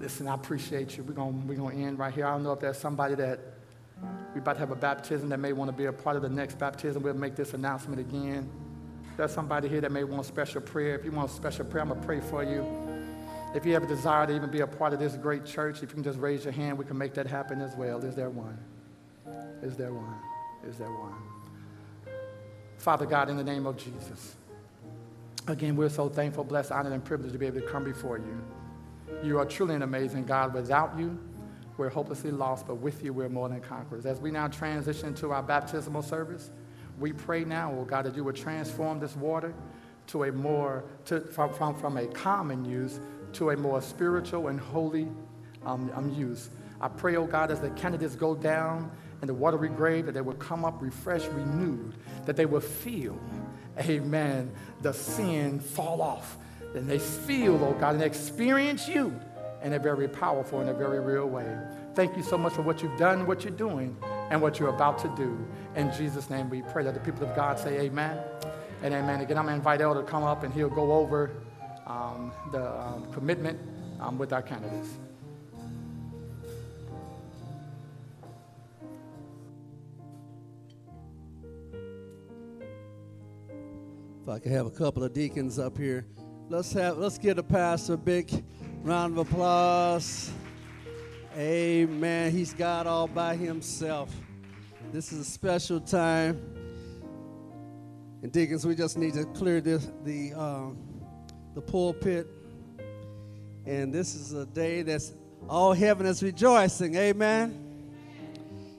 Listen, 0.01 0.27
I 0.27 0.35
appreciate 0.35 0.97
you. 0.97 1.05
We're 1.05 1.13
going 1.13 1.47
we're 1.47 1.55
gonna 1.55 1.75
end 1.75 1.99
right 1.99 2.13
here. 2.13 2.27
I 2.27 2.33
don't 2.33 2.43
know 2.43 2.53
if 2.53 2.61
there's 2.61 2.79
somebody 2.79 3.15
that 3.17 3.39
we're 4.35 4.41
about 4.41 4.55
to 4.55 4.61
have 4.61 4.71
a 4.71 4.77
baptism 4.77 5.29
that 5.29 5.39
may 5.39 5.53
want 5.53 5.71
to 5.71 5.77
be 5.77 5.85
a 5.85 5.93
part 5.93 6.17
of 6.17 6.23
the 6.23 6.29
next 6.29 6.59
baptism. 6.59 7.03
We'll 7.03 7.15
make 7.15 7.37
this 7.37 7.55
announcement 7.55 8.01
again. 8.01 8.51
There's 9.17 9.33
somebody 9.33 9.69
here 9.69 9.81
that 9.83 9.93
may 9.93 10.05
want 10.05 10.25
special 10.25 10.61
prayer. 10.61 10.99
If 10.99 11.05
you 11.05 11.13
want 11.13 11.31
special 11.31 11.65
prayer, 11.67 11.83
I'm 11.83 11.89
going 11.89 12.01
to 12.01 12.07
pray 12.07 12.21
for 12.21 12.43
you. 12.43 12.67
If 13.55 13.67
you 13.67 13.75
have 13.75 13.83
a 13.83 13.87
desire 13.87 14.27
to 14.27 14.35
even 14.35 14.51
be 14.51 14.61
a 14.61 14.67
part 14.67 14.95
of 14.95 14.99
this 14.99 15.17
great 15.17 15.45
church, 15.45 15.83
if 15.83 15.83
you 15.83 15.89
can 15.89 16.03
just 16.03 16.19
raise 16.19 16.45
your 16.45 16.53
hand, 16.53 16.79
we 16.79 16.87
can 16.87 16.97
make 16.97 17.13
that 17.15 17.27
happen 17.27 17.61
as 17.61 17.77
well. 17.77 18.03
Is 18.03 18.17
there 18.17 18.31
one? 18.31 18.59
Is 19.63 19.77
there 19.77 19.93
one? 19.93 20.17
Is 20.67 20.79
there 20.79 20.91
one? 20.91 21.15
Father 22.79 23.05
God, 23.05 23.29
in 23.29 23.37
the 23.37 23.45
name 23.45 23.67
of 23.67 23.77
Jesus, 23.77 24.37
again, 25.49 25.77
we're 25.77 25.89
so 25.89 26.09
thankful, 26.09 26.45
blessed, 26.45 26.73
honored, 26.73 26.93
and 26.93 27.05
privileged 27.05 27.33
to 27.33 27.39
be 27.39 27.47
able 27.47 27.61
to 27.61 27.67
come 27.67 27.85
before 27.85 28.19
you. 28.19 28.45
You 29.23 29.39
are 29.39 29.45
truly 29.45 29.75
an 29.75 29.83
amazing 29.83 30.25
God. 30.25 30.55
Without 30.55 30.99
you, 30.99 31.19
we're 31.77 31.89
hopelessly 31.89 32.31
lost, 32.31 32.67
but 32.67 32.77
with 32.77 33.03
you, 33.03 33.13
we're 33.13 33.29
more 33.29 33.49
than 33.49 33.61
conquerors. 33.61 34.07
As 34.07 34.21
we 34.21 34.31
now 34.31 34.49
transition 34.49 35.15
to 35.15 35.33
our 35.33 35.43
baptismal 35.43 36.03
service, 36.03 36.51
we 36.99 37.13
pray 37.13 37.45
now, 37.45 37.75
oh 37.77 37.85
God, 37.85 38.05
that 38.05 38.15
you 38.15 38.25
would 38.25 38.37
transform 38.37 39.01
this 39.01 39.17
water 39.17 39.55
to 40.09 40.25
a 40.25 40.33
more, 40.33 40.85
to, 41.07 41.21
from, 41.21 41.53
from, 41.55 41.75
from 41.75 41.97
a 41.97 42.07
common 42.07 42.65
use 42.65 43.01
to 43.35 43.51
a 43.51 43.57
more 43.57 43.81
spiritual 43.81 44.49
and 44.49 44.61
holy 44.61 45.09
um, 45.65 45.91
um, 45.95 46.13
use. 46.15 46.51
I 46.81 46.89
pray, 46.89 47.17
oh 47.17 47.27
God, 47.27 47.51
as 47.51 47.61
the 47.61 47.71
candidates 47.71 48.17
go 48.17 48.35
down 48.35 48.91
in 49.23 49.29
the 49.29 49.35
watery 49.35 49.69
grave, 49.69 50.07
that 50.07 50.13
they 50.13 50.21
will 50.21 50.35
come 50.35 50.65
up 50.65 50.83
refreshed, 50.83 51.29
renewed, 51.29 51.95
that 52.27 52.37
they 52.37 52.47
will 52.47 52.61
feel, 52.61 53.19
amen, 53.79 54.53
the 54.83 54.93
sin 54.93 55.61
fall 55.61 56.03
off, 56.03 56.37
and 56.75 56.89
they 56.89 56.99
feel, 56.99 57.63
oh 57.65 57.77
God, 57.79 57.95
and 57.95 58.03
experience 58.03 58.89
you 58.89 59.19
in 59.63 59.75
a 59.75 59.79
very 59.79 60.09
powerful 60.09 60.61
and 60.61 60.69
a 60.69 60.75
very 60.75 61.01
real 61.01 61.29
way. 61.29 61.57
Thank 61.95 62.17
you 62.17 62.23
so 62.23 62.37
much 62.37 62.55
for 62.55 62.63
what 62.63 62.83
you've 62.83 62.99
done, 62.99 63.27
what 63.27 63.45
you're 63.45 63.53
doing, 63.53 63.97
and 64.31 64.41
what 64.41 64.59
you're 64.59 64.71
about 64.71 64.99
to 65.01 65.09
do. 65.17 65.47
In 65.77 65.93
Jesus' 65.93 66.31
name 66.31 66.51
we 66.51 66.63
pray 66.63 66.83
that 66.85 66.95
the 66.95 67.01
people 67.01 67.29
of 67.29 67.37
God 67.37 67.59
say 67.59 67.81
amen 67.81 68.19
and 68.83 68.95
amen. 68.95 69.21
Again, 69.21 69.39
I'm 69.39 69.45
going 69.45 69.55
to 69.55 69.59
invite 69.59 69.81
Elder 69.81 70.01
to 70.01 70.07
come 70.07 70.25
up 70.25 70.43
and 70.43 70.53
he'll 70.53 70.69
go 70.69 70.93
over 70.93 71.31
um, 71.87 72.33
the 72.51 72.81
um, 72.81 73.07
commitment 73.13 73.59
um, 74.01 74.19
with 74.19 74.33
our 74.33 74.43
candidates. 74.43 74.89
If 84.23 84.29
I 84.29 84.39
could 84.39 84.53
have 84.53 84.67
a 84.67 84.71
couple 84.71 85.03
of 85.03 85.13
deacons 85.13 85.59
up 85.59 85.77
here. 85.77 86.07
Let's 86.49 86.73
have 86.75 86.97
let's 86.97 87.19
give 87.19 87.35
the 87.35 87.43
pastor 87.43 87.95
a 87.95 87.99
big 87.99 88.45
round 88.85 89.19
of 89.19 89.27
applause. 89.27 90.31
Amen. 91.37 92.31
He's 92.31 92.55
God 92.55 92.87
all 92.87 93.09
by 93.09 93.35
himself. 93.35 94.15
This 94.93 95.13
is 95.13 95.19
a 95.19 95.25
special 95.25 95.81
time. 95.81 96.41
And 98.23 98.31
deacons, 98.31 98.65
we 98.65 98.77
just 98.77 98.97
need 98.97 99.15
to 99.15 99.25
clear 99.25 99.61
this, 99.61 99.91
the 100.05 100.35
um, 100.35 100.79
the 101.57 101.61
pulpit. 101.61 102.29
And 103.67 103.93
this 103.93 104.15
is 104.15 104.35
a 104.35 104.47
day 104.47 104.83
that's 104.83 105.15
all 105.49 105.73
heaven 105.73 106.07
is 106.07 106.23
rejoicing. 106.23 106.95
Amen. 106.95 107.91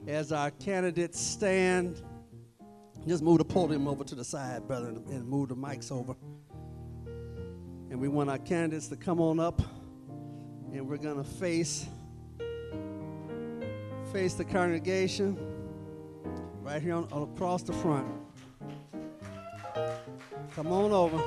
As 0.08 0.32
our 0.32 0.52
candidates 0.52 1.20
stand. 1.20 2.02
Just 3.08 3.22
move 3.22 3.40
the 3.40 3.46
podium 3.46 3.88
over 3.88 4.04
to 4.04 4.16
the 4.16 4.24
side, 4.24 4.66
brother, 4.68 4.88
and 4.88 5.28
move 5.28 5.50
the 5.50 5.56
mics 5.56 5.92
over. 5.92 6.16
And 7.90 8.00
we 8.00 8.08
want 8.08 8.30
our 8.30 8.38
candidates 8.38 8.88
to 8.88 8.96
come 8.96 9.20
on 9.20 9.40
up, 9.40 9.62
and 10.72 10.88
we're 10.88 10.98
going 10.98 11.18
to 11.18 11.24
face 11.24 11.88
face 14.14 14.36
the 14.36 14.46
congregation 14.46 15.36
right 16.62 16.84
here 16.84 16.94
on, 16.94 17.08
across 17.12 17.64
the 17.64 17.74
front. 17.74 18.08
Come 20.56 20.68
on 20.68 20.92
over. 20.92 21.20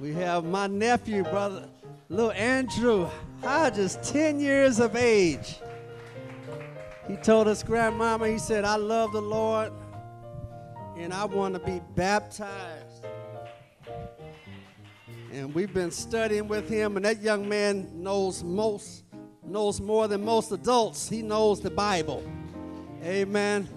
We 0.00 0.12
have 0.14 0.44
my 0.44 0.66
nephew, 0.66 1.22
brother, 1.22 1.68
little 2.08 2.32
Andrew 2.32 3.08
Hodges, 3.40 3.98
10 4.02 4.40
years 4.40 4.80
of 4.80 4.96
age. 4.96 5.61
He 7.12 7.18
told 7.18 7.46
his 7.46 7.62
grandmama, 7.62 8.26
he 8.26 8.38
said, 8.38 8.64
I 8.64 8.76
love 8.76 9.12
the 9.12 9.20
Lord 9.20 9.70
and 10.96 11.12
I 11.12 11.26
want 11.26 11.52
to 11.52 11.60
be 11.60 11.78
baptized. 11.94 13.04
And 15.30 15.54
we've 15.54 15.74
been 15.74 15.90
studying 15.90 16.48
with 16.48 16.70
him, 16.70 16.96
and 16.96 17.04
that 17.04 17.20
young 17.20 17.46
man 17.46 18.02
knows 18.02 18.42
most, 18.42 19.04
knows 19.44 19.78
more 19.78 20.08
than 20.08 20.24
most 20.24 20.52
adults. 20.52 21.06
He 21.06 21.20
knows 21.20 21.60
the 21.60 21.70
Bible. 21.70 22.24
Amen. 23.04 23.68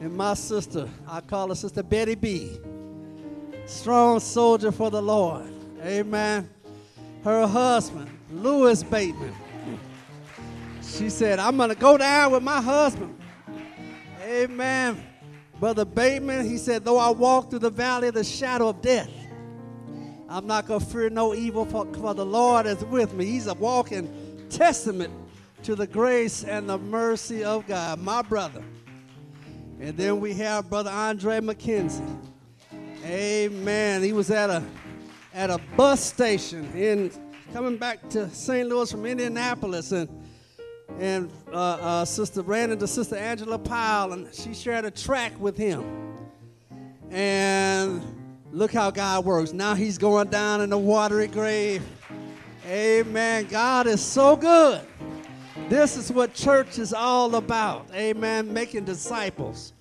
And 0.00 0.16
my 0.16 0.32
sister, 0.32 0.88
I 1.06 1.20
call 1.20 1.48
her 1.48 1.54
Sister 1.54 1.82
Betty 1.82 2.14
B. 2.14 2.58
Strong 3.66 4.20
soldier 4.20 4.72
for 4.72 4.90
the 4.90 5.02
Lord. 5.02 5.52
Amen. 5.82 6.48
Her 7.22 7.46
husband, 7.46 8.08
Lewis 8.30 8.82
Bateman. 8.82 9.34
She 10.98 11.08
said, 11.08 11.38
I'm 11.38 11.56
going 11.56 11.70
to 11.70 11.74
go 11.74 11.96
down 11.96 12.32
with 12.32 12.42
my 12.42 12.60
husband. 12.60 13.18
Amen. 14.22 15.02
Brother 15.58 15.84
Bateman, 15.84 16.44
he 16.44 16.58
said, 16.58 16.84
though 16.84 16.98
I 16.98 17.10
walk 17.10 17.50
through 17.50 17.60
the 17.60 17.70
valley 17.70 18.08
of 18.08 18.14
the 18.14 18.24
shadow 18.24 18.68
of 18.68 18.82
death, 18.82 19.10
I'm 20.28 20.46
not 20.46 20.66
going 20.66 20.80
to 20.80 20.86
fear 20.86 21.08
no 21.08 21.34
evil, 21.34 21.64
for, 21.64 21.86
for 21.94 22.14
the 22.14 22.26
Lord 22.26 22.66
is 22.66 22.84
with 22.84 23.14
me. 23.14 23.24
He's 23.24 23.46
a 23.46 23.54
walking 23.54 24.46
testament 24.50 25.12
to 25.62 25.74
the 25.74 25.86
grace 25.86 26.44
and 26.44 26.68
the 26.68 26.78
mercy 26.78 27.44
of 27.44 27.66
God, 27.66 28.00
my 28.00 28.22
brother. 28.22 28.62
And 29.80 29.96
then 29.96 30.20
we 30.20 30.34
have 30.34 30.68
Brother 30.68 30.90
Andre 30.90 31.40
McKenzie. 31.40 32.18
Amen. 33.04 34.02
He 34.02 34.12
was 34.12 34.30
at 34.30 34.50
a 34.50 34.62
at 35.34 35.50
a 35.50 35.58
bus 35.76 36.04
station 36.04 36.70
in 36.76 37.10
coming 37.52 37.76
back 37.76 38.08
to 38.10 38.28
St. 38.30 38.68
Louis 38.68 38.90
from 38.90 39.06
Indianapolis, 39.06 39.92
and 39.92 40.08
and 40.98 41.30
uh, 41.52 41.56
uh, 41.56 42.04
Sister 42.04 42.42
ran 42.42 42.70
into 42.70 42.86
Sister 42.86 43.16
Angela 43.16 43.58
Powell, 43.58 44.12
and 44.12 44.32
she 44.34 44.54
shared 44.54 44.84
a 44.84 44.90
track 44.90 45.38
with 45.40 45.56
him. 45.56 45.84
And 47.10 48.02
look 48.52 48.72
how 48.72 48.90
God 48.90 49.24
works. 49.24 49.52
Now 49.52 49.74
he's 49.74 49.98
going 49.98 50.28
down 50.28 50.60
in 50.60 50.70
the 50.70 50.78
watery 50.78 51.26
grave. 51.26 51.82
Amen. 52.66 53.46
God 53.46 53.86
is 53.86 54.02
so 54.02 54.36
good. 54.36 54.80
This 55.68 55.96
is 55.96 56.12
what 56.12 56.34
church 56.34 56.78
is 56.78 56.92
all 56.92 57.34
about. 57.34 57.86
Amen. 57.94 58.52
Making 58.52 58.84
disciples. 58.84 59.72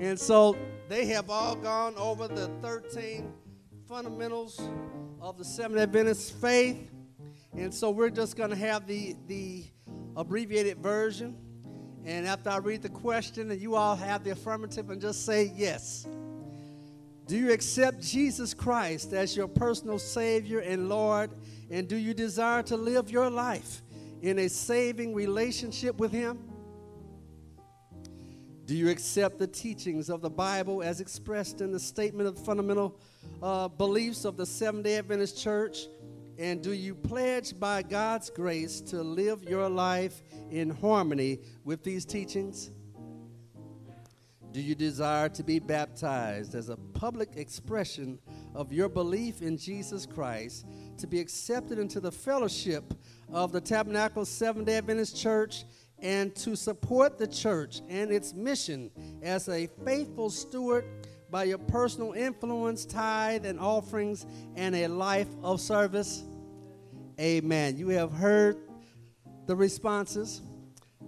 And 0.00 0.18
so 0.18 0.56
they 0.88 1.06
have 1.06 1.28
all 1.28 1.54
gone 1.54 1.94
over 1.96 2.28
the 2.28 2.48
13 2.62 3.32
fundamentals 3.86 4.60
of 5.20 5.36
the 5.38 5.44
Seventh 5.44 5.80
Adventist 5.80 6.34
faith. 6.40 6.90
And 7.56 7.72
so 7.72 7.90
we're 7.90 8.10
just 8.10 8.36
going 8.36 8.50
to 8.50 8.56
have 8.56 8.86
the, 8.86 9.16
the 9.26 9.64
abbreviated 10.18 10.78
version. 10.78 11.36
And 12.04 12.26
after 12.26 12.50
I 12.50 12.58
read 12.58 12.82
the 12.82 12.88
question, 12.88 13.50
and 13.50 13.60
you 13.60 13.76
all 13.76 13.96
have 13.96 14.24
the 14.24 14.30
affirmative 14.30 14.90
and 14.90 15.00
just 15.00 15.24
say 15.24 15.52
yes. 15.54 16.06
Do 17.26 17.36
you 17.36 17.52
accept 17.52 18.00
Jesus 18.00 18.54
Christ 18.54 19.12
as 19.12 19.36
your 19.36 19.48
personal 19.48 19.98
Savior 19.98 20.60
and 20.60 20.88
Lord? 20.88 21.30
And 21.70 21.86
do 21.86 21.96
you 21.96 22.14
desire 22.14 22.62
to 22.64 22.76
live 22.76 23.10
your 23.10 23.30
life 23.30 23.82
in 24.22 24.38
a 24.40 24.48
saving 24.48 25.14
relationship 25.14 25.98
with 25.98 26.10
Him? 26.10 26.38
Do 28.64 28.74
you 28.74 28.88
accept 28.90 29.38
the 29.38 29.46
teachings 29.46 30.10
of 30.10 30.20
the 30.20 30.30
Bible 30.30 30.82
as 30.82 31.00
expressed 31.00 31.60
in 31.60 31.70
the 31.70 31.80
statement 31.80 32.28
of 32.28 32.38
fundamental 32.38 32.98
uh, 33.42 33.68
beliefs 33.68 34.24
of 34.24 34.36
the 34.36 34.46
Seventh 34.46 34.84
day 34.84 34.96
Adventist 34.96 35.38
Church? 35.38 35.86
And 36.38 36.62
do 36.62 36.72
you 36.72 36.94
pledge 36.94 37.58
by 37.58 37.82
God's 37.82 38.30
grace 38.30 38.80
to 38.82 39.02
live 39.02 39.42
your 39.42 39.68
life 39.68 40.22
in 40.50 40.70
harmony 40.70 41.40
with 41.64 41.82
these 41.82 42.04
teachings? 42.04 42.70
Do 44.52 44.60
you 44.60 44.76
desire 44.76 45.28
to 45.30 45.42
be 45.42 45.58
baptized 45.58 46.54
as 46.54 46.68
a 46.68 46.76
public 46.76 47.30
expression 47.36 48.20
of 48.54 48.72
your 48.72 48.88
belief 48.88 49.42
in 49.42 49.58
Jesus 49.58 50.06
Christ, 50.06 50.64
to 50.98 51.06
be 51.08 51.18
accepted 51.18 51.78
into 51.78 52.00
the 52.00 52.12
fellowship 52.12 52.94
of 53.32 53.50
the 53.52 53.60
Tabernacle 53.60 54.24
Seventh 54.24 54.66
day 54.66 54.76
Adventist 54.78 55.16
Church, 55.16 55.64
and 55.98 56.34
to 56.36 56.54
support 56.54 57.18
the 57.18 57.26
church 57.26 57.82
and 57.88 58.12
its 58.12 58.32
mission 58.32 58.90
as 59.22 59.48
a 59.48 59.68
faithful 59.84 60.30
steward 60.30 60.84
by 61.30 61.44
your 61.44 61.58
personal 61.58 62.12
influence, 62.12 62.86
tithe, 62.86 63.44
and 63.44 63.60
offerings, 63.60 64.24
and 64.56 64.74
a 64.74 64.86
life 64.86 65.28
of 65.42 65.60
service? 65.60 66.24
Amen. 67.20 67.76
You 67.76 67.88
have 67.88 68.12
heard 68.12 68.56
the 69.46 69.56
responses. 69.56 70.40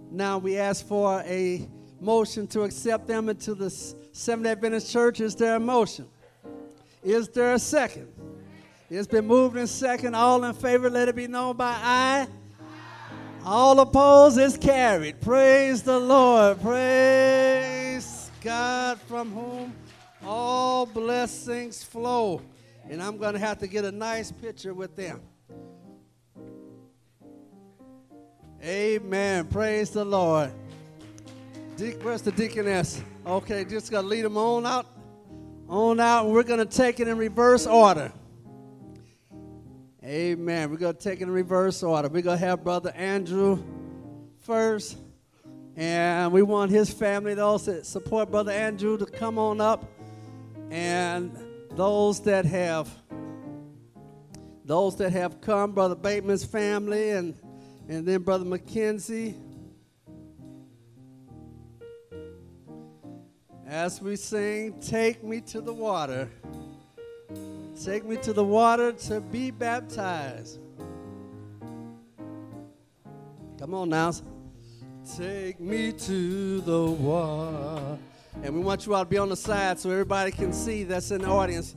Now 0.09 0.39
we 0.39 0.57
ask 0.57 0.85
for 0.85 1.21
a 1.21 1.69
motion 2.01 2.47
to 2.47 2.63
accept 2.63 3.07
them 3.07 3.29
into 3.29 3.55
the 3.55 3.69
Seventh 3.69 4.47
Adventist 4.47 4.91
Church. 4.91 5.21
Is 5.21 5.35
there 5.35 5.55
a 5.55 5.59
motion? 5.59 6.07
Is 7.01 7.29
there 7.29 7.53
a 7.53 7.59
second? 7.59 8.09
It's 8.89 9.07
been 9.07 9.25
moved 9.25 9.55
in 9.55 9.67
second. 9.67 10.15
All 10.15 10.43
in 10.43 10.53
favor, 10.53 10.89
let 10.89 11.07
it 11.07 11.15
be 11.15 11.27
known 11.27 11.55
by 11.55 11.77
aye. 11.81 12.27
All 13.45 13.79
opposed 13.79 14.37
is 14.37 14.57
carried. 14.57 15.21
Praise 15.21 15.81
the 15.81 15.97
Lord. 15.97 16.61
Praise 16.61 18.29
God 18.41 18.99
from 19.01 19.31
whom 19.31 19.73
all 20.25 20.85
blessings 20.85 21.83
flow. 21.83 22.41
And 22.89 23.01
I'm 23.01 23.17
going 23.17 23.33
to 23.33 23.39
have 23.39 23.59
to 23.59 23.67
get 23.67 23.85
a 23.85 23.91
nice 23.91 24.29
picture 24.29 24.73
with 24.73 24.95
them. 24.97 25.21
Amen. 28.63 29.47
Praise 29.47 29.89
the 29.89 30.05
Lord. 30.05 30.51
De- 31.77 31.93
where's 32.03 32.21
the 32.21 32.31
deaconess? 32.31 33.01
Okay, 33.25 33.65
just 33.65 33.91
to 33.91 34.01
lead 34.01 34.23
them 34.23 34.37
on 34.37 34.67
out. 34.67 34.85
On 35.67 35.99
out. 35.99 36.25
And 36.25 36.33
we're 36.33 36.43
to 36.59 36.65
take 36.65 36.99
it 36.99 37.07
in 37.07 37.17
reverse 37.17 37.65
order. 37.65 38.11
Amen. 40.03 40.69
We're 40.69 40.77
to 40.93 40.99
take 40.99 41.21
it 41.21 41.23
in 41.23 41.31
reverse 41.31 41.81
order. 41.81 42.07
We're 42.07 42.21
to 42.21 42.37
have 42.37 42.63
Brother 42.63 42.91
Andrew 42.91 43.63
first. 44.41 44.97
And 45.75 46.31
we 46.31 46.43
want 46.43 46.69
his 46.69 46.91
family, 46.91 47.33
those 47.33 47.65
that 47.65 47.87
support 47.87 48.29
Brother 48.29 48.51
Andrew, 48.51 48.95
to 48.97 49.05
come 49.07 49.39
on 49.39 49.59
up. 49.59 49.89
And 50.69 51.35
those 51.71 52.21
that 52.21 52.45
have 52.45 52.89
those 54.65 54.95
that 54.97 55.11
have 55.11 55.41
come, 55.41 55.71
Brother 55.71 55.95
Bateman's 55.95 56.45
family, 56.45 57.09
and, 57.09 57.35
and 57.87 58.05
then 58.05 58.21
Brother 58.21 58.45
McKenzie. 58.45 59.35
As 63.67 64.01
we 64.01 64.15
sing, 64.15 64.79
Take 64.81 65.23
Me 65.23 65.39
to 65.41 65.61
the 65.61 65.73
Water. 65.73 66.29
Take 67.83 68.05
me 68.05 68.17
to 68.17 68.33
the 68.33 68.43
water 68.43 68.91
to 68.91 69.21
be 69.21 69.49
baptized. 69.49 70.59
Come 73.57 73.73
on 73.73 73.89
now. 73.89 74.11
Take 75.17 75.59
me 75.59 75.91
to 75.91 76.61
the 76.61 76.85
water. 76.85 77.97
And 78.43 78.53
we 78.53 78.61
want 78.61 78.85
you 78.85 78.93
all 78.93 79.03
to 79.03 79.09
be 79.09 79.17
on 79.17 79.29
the 79.29 79.35
side 79.35 79.79
so 79.79 79.89
everybody 79.89 80.31
can 80.31 80.53
see 80.53 80.83
that's 80.83 81.09
in 81.09 81.21
the 81.21 81.27
audience. 81.27 81.73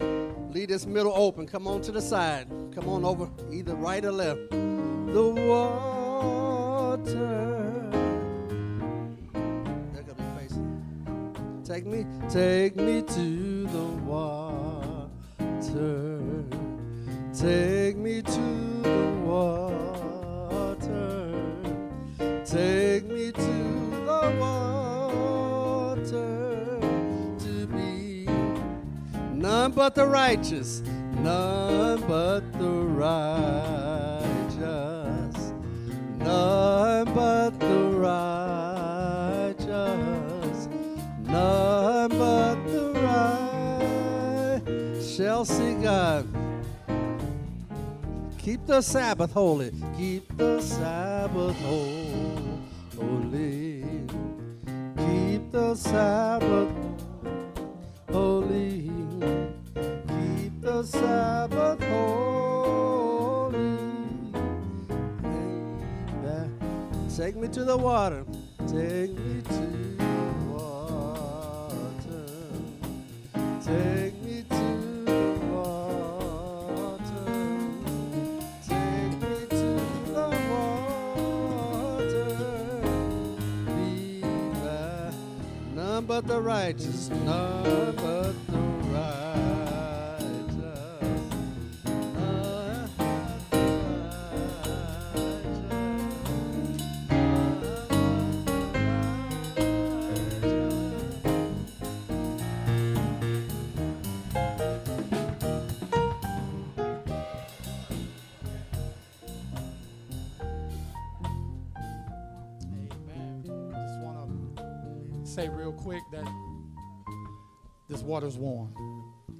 Leave 0.51 0.69
this 0.69 0.85
middle 0.85 1.13
open. 1.15 1.47
Come 1.47 1.67
on 1.67 1.81
to 1.83 1.93
the 1.93 2.03
side. 2.03 2.49
Come 2.75 2.89
on 2.89 3.05
over, 3.05 3.31
either 3.51 3.75
right 3.75 4.05
or 4.05 4.13
left. 4.13 4.64
The 5.15 5.31
water. 5.31 7.07
They're 9.93 10.03
gonna 10.03 10.19
be 10.19 10.25
facing. 10.41 10.67
Take 11.65 11.87
me, 11.87 12.05
take 12.29 12.75
me 12.75 13.03
to 13.03 13.67
the 13.69 13.85
water. 14.05 15.09
Take 17.33 17.97
me 17.97 18.23
to 18.23 18.41
the 18.83 19.13
water. 19.25 21.31
Take 22.45 23.07
me 23.07 23.31
to 23.31 23.53
the 24.07 24.37
water 24.41 26.81
to 27.39 27.67
be 27.69 28.27
none 29.33 29.71
but 29.71 29.95
the 29.95 30.07
righteous, 30.07 30.83
none 31.23 32.01
but 32.09 32.41
the 32.59 32.69
righteous, 32.69 34.04
none 36.35 37.07
but 37.15 37.51
the 37.61 37.79
righteous, 39.55 40.69
none 41.21 42.09
but 42.09 42.57
the 42.75 42.87
right 43.09 44.63
shall 45.03 45.45
see 45.45 45.75
God. 45.75 46.27
Keep 48.39 48.67
the 48.67 48.83
Sabbath 48.83 49.33
holy. 49.33 49.73
Keep 49.97 50.37
the 50.37 50.61
Sabbath 50.61 51.57
holy. 51.61 52.05
Keep 54.97 55.53
the 55.53 55.75
Sabbath 55.75 56.73
holy. 58.11 58.91
Keep 60.11 60.61
the 60.61 60.83
Sabbath 60.83 61.83
holy. 61.85 62.64
Take 67.17 67.37
me 67.37 67.47
to 67.47 67.63
the 67.65 67.77
water. 67.77 68.25
Take 68.67 69.17
me 69.17 69.41
to 69.43 69.67
the 69.97 70.05
water. 70.51 72.27
Take 73.63 74.21
me 74.25 74.43
to 74.51 75.05
the 75.05 75.39
water. 75.53 77.25
Take 78.67 79.15
me 79.23 79.47
to 79.49 79.81
the 80.13 80.29
water. 82.01 82.31
Be 83.65 84.21
thou 84.65 85.13
none 85.77 86.05
but 86.07 86.27
the 86.27 86.41
righteous, 86.41 87.11
none 87.11 87.95
but 87.95 88.35
the 88.49 88.54
quick 115.85 116.03
that 116.11 116.27
this 117.91 118.01
water's 118.01 118.39
warm. 118.39 118.73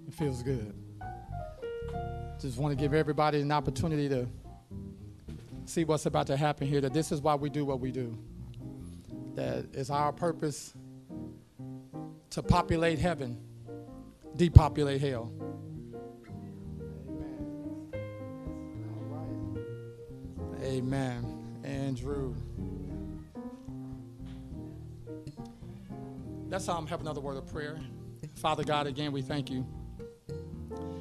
It 0.07 0.13
feels 0.13 0.43
good. 0.43 0.75
Just 2.39 2.59
want 2.59 2.71
to 2.71 2.77
give 2.77 2.93
everybody 2.93 3.41
an 3.41 3.51
opportunity 3.51 4.11
to 4.11 4.27
see 5.65 5.85
what's 5.85 6.05
about 6.05 6.27
to 6.27 6.37
happen 6.37 6.69
here. 6.69 6.83
That 6.83 6.93
this 6.93 7.13
is 7.13 7.23
why 7.23 7.35
we 7.35 7.49
do 7.49 7.65
what 7.65 7.81
we 7.81 7.91
do. 7.91 8.19
That 9.37 9.65
it's 9.73 9.89
our 9.89 10.13
purpose 10.13 10.75
to 12.29 12.43
populate 12.43 12.99
heaven, 12.99 13.39
depopulate 14.37 15.01
hell. 15.01 15.33
Amen. 20.61 20.63
Amen. 20.63 21.63
Andrew. 21.65 22.35
Let's 26.55 26.69
um, 26.69 26.87
have 26.87 27.01
another 27.01 27.21
word 27.21 27.37
of 27.37 27.53
prayer. 27.53 27.81
Father 28.37 28.63
God, 28.63 28.87
again, 28.87 29.11
we 29.11 29.23
thank 29.23 29.51
you 29.51 29.67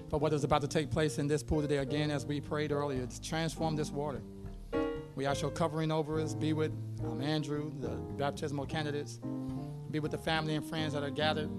for 0.09 0.17
what 0.17 0.33
is 0.33 0.43
about 0.43 0.61
to 0.61 0.67
take 0.67 0.89
place 0.89 1.19
in 1.19 1.27
this 1.27 1.43
pool 1.43 1.61
today. 1.61 1.77
Again, 1.77 2.09
as 2.09 2.25
we 2.25 2.41
prayed 2.41 2.71
earlier, 2.71 3.05
to 3.05 3.21
transform 3.21 3.75
this 3.75 3.91
water. 3.91 4.23
We 5.13 5.27
ask 5.27 5.43
your 5.43 5.51
covering 5.51 5.91
over 5.91 6.19
us. 6.19 6.33
Be 6.33 6.53
with 6.53 6.71
um, 7.03 7.21
Andrew, 7.21 7.71
the 7.81 7.89
baptismal 8.17 8.65
candidates. 8.65 9.19
Be 9.91 9.99
with 9.99 10.09
the 10.09 10.17
family 10.17 10.55
and 10.55 10.65
friends 10.65 10.93
that 10.93 11.03
are 11.03 11.11
gathered. 11.11 11.51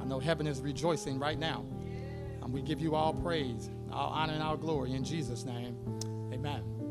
I 0.00 0.04
know 0.04 0.20
heaven 0.20 0.46
is 0.46 0.60
rejoicing 0.60 1.18
right 1.18 1.36
now. 1.36 1.64
And 2.42 2.52
we 2.52 2.62
give 2.62 2.80
you 2.80 2.94
all 2.94 3.12
praise, 3.12 3.70
all 3.90 4.10
honor, 4.10 4.34
and 4.34 4.42
all 4.44 4.56
glory 4.56 4.92
in 4.92 5.02
Jesus' 5.02 5.44
name. 5.44 5.76
Amen. 6.32 6.81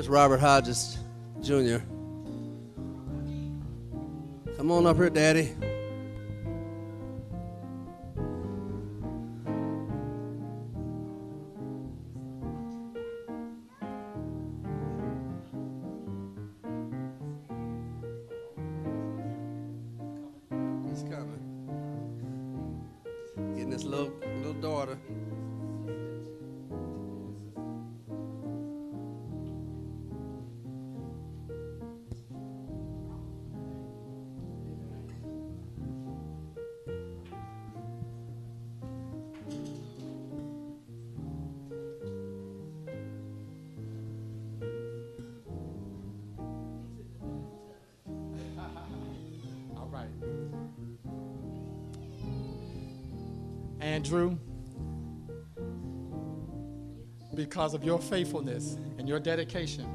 Where's 0.00 0.08
Robert 0.08 0.40
Hodges 0.40 0.96
Jr.? 1.42 1.76
Come 4.56 4.70
on 4.70 4.86
up 4.86 4.96
here, 4.96 5.10
Daddy. 5.10 5.54
Because 57.70 57.80
of 57.80 57.86
your 57.86 58.00
faithfulness 58.00 58.76
and 58.98 59.08
your 59.08 59.20
dedication 59.20 59.86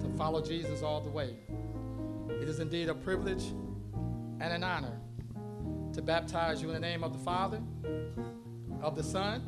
to 0.00 0.08
follow 0.16 0.42
Jesus 0.42 0.82
all 0.82 1.00
the 1.00 1.08
way, 1.08 1.36
it 2.28 2.48
is 2.48 2.58
indeed 2.58 2.88
a 2.88 2.94
privilege 2.94 3.44
and 4.40 4.52
an 4.52 4.64
honor 4.64 4.98
to 5.92 6.02
baptize 6.02 6.60
you 6.60 6.66
in 6.70 6.74
the 6.74 6.80
name 6.80 7.04
of 7.04 7.12
the 7.12 7.20
Father, 7.20 7.62
of 8.80 8.96
the 8.96 9.02
Son, 9.02 9.46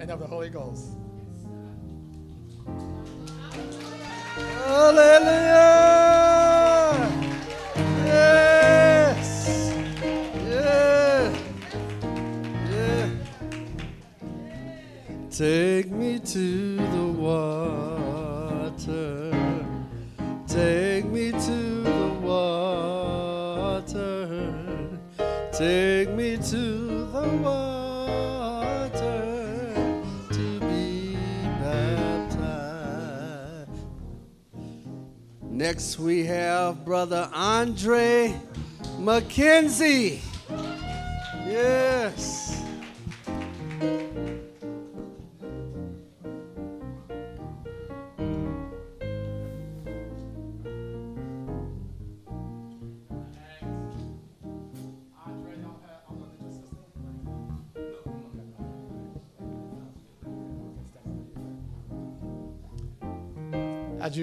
and 0.00 0.10
of 0.10 0.18
the 0.18 0.26
Holy 0.26 0.48
Ghost. 0.48 0.88
Hallelujah! 4.66 4.98
Yes! 8.06 9.72
Yeah! 10.48 11.32
Yeah! 12.68 13.10
Take 15.30 15.77
me 16.18 16.24
to 16.24 16.76
the 16.76 17.06
water. 17.20 18.10
Take 20.46 21.04
me 21.06 21.32
to 21.32 21.82
the 21.82 22.18
water. 22.22 23.88
Take 25.52 26.10
me 26.10 26.36
to 26.36 27.06
the 27.06 27.28
water 27.42 28.92
to 30.30 30.60
be 30.60 31.16
baptized. 31.60 33.00
Next, 35.42 35.98
we 35.98 36.24
have 36.24 36.84
Brother 36.84 37.28
Andre 37.32 38.34
McKenzie. 38.98 40.27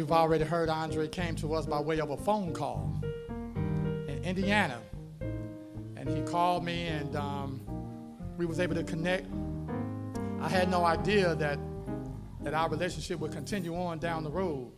You've 0.05 0.11
already 0.11 0.43
heard, 0.43 0.69
Andre 0.69 1.07
came 1.07 1.35
to 1.37 1.55
us 1.55 1.65
by 1.65 1.79
way 1.79 1.99
of 1.99 2.11
a 2.11 2.17
phone 2.17 2.53
call 2.53 2.93
in 4.07 4.21
Indiana. 4.23 4.79
And 5.19 6.07
he 6.07 6.21
called 6.21 6.63
me 6.63 6.89
and 6.89 7.15
um, 7.15 7.59
we 8.37 8.45
was 8.45 8.59
able 8.59 8.75
to 8.75 8.83
connect. 8.83 9.25
I 10.39 10.47
had 10.47 10.69
no 10.69 10.85
idea 10.85 11.33
that, 11.33 11.57
that 12.41 12.53
our 12.53 12.69
relationship 12.69 13.19
would 13.19 13.31
continue 13.31 13.75
on 13.75 13.97
down 13.97 14.23
the 14.23 14.29
road. 14.29 14.71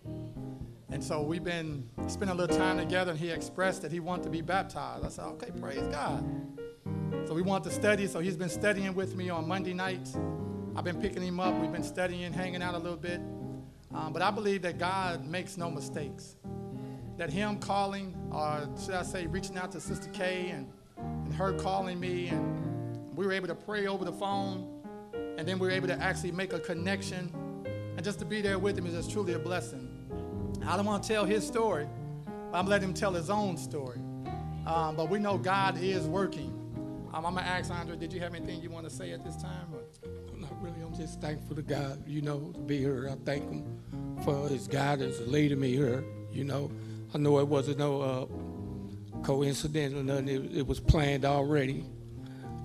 And 0.90 1.04
so 1.04 1.22
we've 1.24 1.44
been 1.44 1.90
spending 2.08 2.30
a 2.30 2.40
little 2.40 2.58
time 2.58 2.78
together 2.78 3.12
and 3.12 3.20
he 3.20 3.30
expressed 3.30 3.82
that 3.82 3.92
he 3.92 4.00
wanted 4.00 4.24
to 4.24 4.30
be 4.30 4.40
baptized. 4.40 5.06
I 5.06 5.10
said, 5.10 5.26
okay, 5.26 5.52
praise 5.60 5.86
God. 5.88 6.24
So 7.26 7.34
we 7.34 7.42
want 7.42 7.66
to 7.66 7.70
study, 7.70 8.08
so 8.08 8.22
he's 8.22 8.38
been 8.38 8.48
studying 8.48 8.96
with 8.96 9.18
me 9.18 9.30
on 9.30 9.46
Monday 9.46 9.74
nights. 9.74 10.16
I've 10.74 10.86
been 10.86 11.02
picking 11.02 11.22
him 11.22 11.42
up. 11.42 11.54
We've 11.60 11.74
been 11.74 11.84
studying, 11.84 12.32
hanging 12.32 12.62
out 12.62 12.76
a 12.76 12.80
little 12.80 12.96
bit. 12.96 13.20
Um, 13.94 14.14
but 14.14 14.22
I 14.22 14.32
believe 14.32 14.62
that 14.64 14.78
God 14.78 15.26
makes 15.26 15.58
no 15.58 15.72
mistakes. 15.72 16.36
That 17.18 17.32
Him 17.32 17.58
calling, 17.60 18.16
or 18.32 18.68
should 18.84 18.94
I 18.94 19.04
say, 19.04 19.28
reaching 19.28 19.58
out 19.58 19.72
to 19.72 19.80
Sister 19.80 20.10
Kay 20.10 20.50
and, 20.50 20.72
and 20.98 21.34
her 21.34 21.54
calling 21.54 22.00
me, 22.00 22.28
and 22.28 23.16
we 23.16 23.26
were 23.26 23.34
able 23.34 23.48
to 23.48 23.56
pray 23.56 23.88
over 23.88 24.06
the 24.06 24.12
phone, 24.12 24.82
and 25.38 25.48
then 25.48 25.58
we 25.60 25.68
were 25.68 25.74
able 25.74 25.88
to 25.88 26.00
actually 26.02 26.32
make 26.32 26.54
a 26.54 26.60
connection. 26.60 27.32
And 27.96 28.04
just 28.04 28.20
to 28.20 28.26
be 28.26 28.42
there 28.42 28.60
with 28.60 28.78
Him 28.78 28.86
is 28.86 28.94
just 28.94 29.12
truly 29.12 29.34
a 29.34 29.40
blessing. 29.40 29.98
I 30.68 30.76
don't 30.76 30.86
want 30.86 31.02
to 31.04 31.08
tell 31.08 31.24
his 31.24 31.48
story, 31.48 31.88
but 32.52 32.58
I'm 32.58 32.66
letting 32.68 32.90
him 32.90 32.94
tell 32.94 33.14
his 33.14 33.30
own 33.30 33.56
story. 33.56 34.00
Um, 34.66 34.98
but 34.98 35.10
we 35.10 35.18
know 35.18 35.38
God 35.38 35.82
is 35.82 36.08
working. 36.08 36.50
Um, 37.14 37.26
I'm 37.26 37.34
going 37.34 37.46
to 37.46 37.50
ask 37.50 37.72
Andre, 37.72 37.96
did 37.96 38.12
you 38.12 38.20
have 38.20 38.36
anything 38.36 38.62
you 38.62 38.70
want 38.70 38.84
to 38.84 38.94
say 38.94 39.12
at 39.12 39.24
this 39.24 39.38
time? 39.38 39.68
Just 40.98 41.22
thankful 41.22 41.56
to 41.56 41.62
God, 41.62 42.04
you 42.08 42.22
know, 42.22 42.52
to 42.54 42.60
be 42.60 42.80
here. 42.80 43.08
I 43.12 43.16
thank 43.24 43.50
Him 43.50 43.64
for 44.26 44.50
His 44.50 44.68
guidance, 44.68 45.20
leading 45.20 45.60
me 45.60 45.76
here. 45.76 46.04
You 46.32 46.44
know, 46.44 46.72
I 47.14 47.20
know 47.20 47.38
it 47.40 47.48
wasn't 47.48 47.78
no 47.78 48.02
uh, 48.02 48.26
coincidence 49.24 49.94
or 49.94 50.04
nothing. 50.04 50.28
It, 50.28 50.58
it 50.58 50.68
was 50.68 50.80
planned 50.80 51.24
already, 51.24 51.86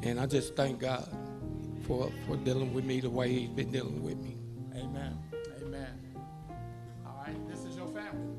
and 0.03 0.19
I 0.19 0.27
just 0.27 0.57
thank 0.57 0.81
God 0.81 1.07
for 1.87 2.11
for 2.27 2.37
dealing 2.39 2.73
with 2.73 2.85
me 2.85 3.01
the 3.01 3.11
way 3.11 3.29
He's 3.31 3.51
been 3.51 3.71
dealing 3.71 4.03
with 4.03 4.17
me. 4.17 4.39
Amen. 4.77 5.19
Amen. 5.63 6.01
All 7.07 7.23
right, 7.27 7.49
this 7.49 7.65
is 7.65 7.77
your 7.77 7.89
family. 7.89 8.35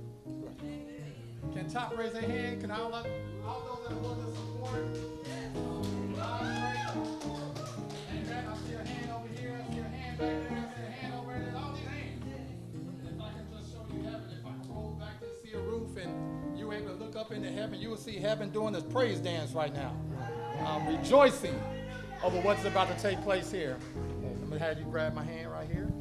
Can 1.53 1.70
top 1.70 1.95
raise 1.95 2.14
their 2.14 2.24
hand? 2.24 2.61
Can 2.61 2.72
all, 2.72 2.95
of, 2.95 3.06
all 3.45 3.61
those 3.86 3.90
that 3.90 3.98
want 4.02 4.20
to 4.26 4.36
support? 4.36 4.88
Yes. 5.24 5.56
Amen. 8.10 8.45
I 8.48 8.57
see 8.68 8.74
a 8.74 8.88
hand 8.88 9.11
if 10.19 10.22
I 13.22 13.30
can 13.31 13.48
just 13.52 13.72
show 13.72 13.85
you 13.94 14.03
heaven, 14.03 14.30
if 14.31 14.45
I 14.45 14.52
roll 14.69 14.98
back 14.99 15.19
to 15.19 15.27
see 15.44 15.53
a 15.53 15.60
roof 15.60 15.98
and 15.98 16.57
you 16.57 16.72
able 16.72 16.90
to 16.90 16.94
look 17.03 17.15
up 17.15 17.31
into 17.31 17.52
heaven, 17.52 17.80
you 17.80 17.90
will 17.90 17.98
see 17.98 18.18
heaven 18.18 18.49
doing 18.49 18.73
this 18.73 18.84
praise 18.84 19.19
dance 19.19 19.52
right 19.52 19.73
now. 19.73 19.95
Um, 20.65 20.88
rejoicing 20.88 21.60
over 22.23 22.40
what's 22.41 22.64
about 22.65 22.95
to 22.95 23.02
take 23.02 23.22
place 23.22 23.52
here. 23.52 23.77
I'm 23.95 24.49
going 24.49 24.52
to 24.52 24.60
have 24.60 24.77
you 24.77 24.85
grab 24.85 25.14
my 25.14 25.23
hand 25.23 25.52
right 25.52 25.69
here. 25.69 25.91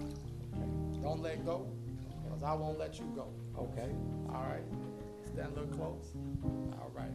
Don't 1.03 1.21
let 1.21 1.45
go, 1.45 1.67
because 2.23 2.43
I 2.43 2.53
won't 2.53 2.79
let 2.79 2.99
you 2.99 3.11
go. 3.17 3.29
Okay? 3.59 3.91
All 4.29 4.45
right. 4.45 4.63
Stand 5.33 5.57
a 5.57 5.61
little 5.61 5.77
close. 5.77 6.13
All 6.81 6.93
right. 6.95 7.11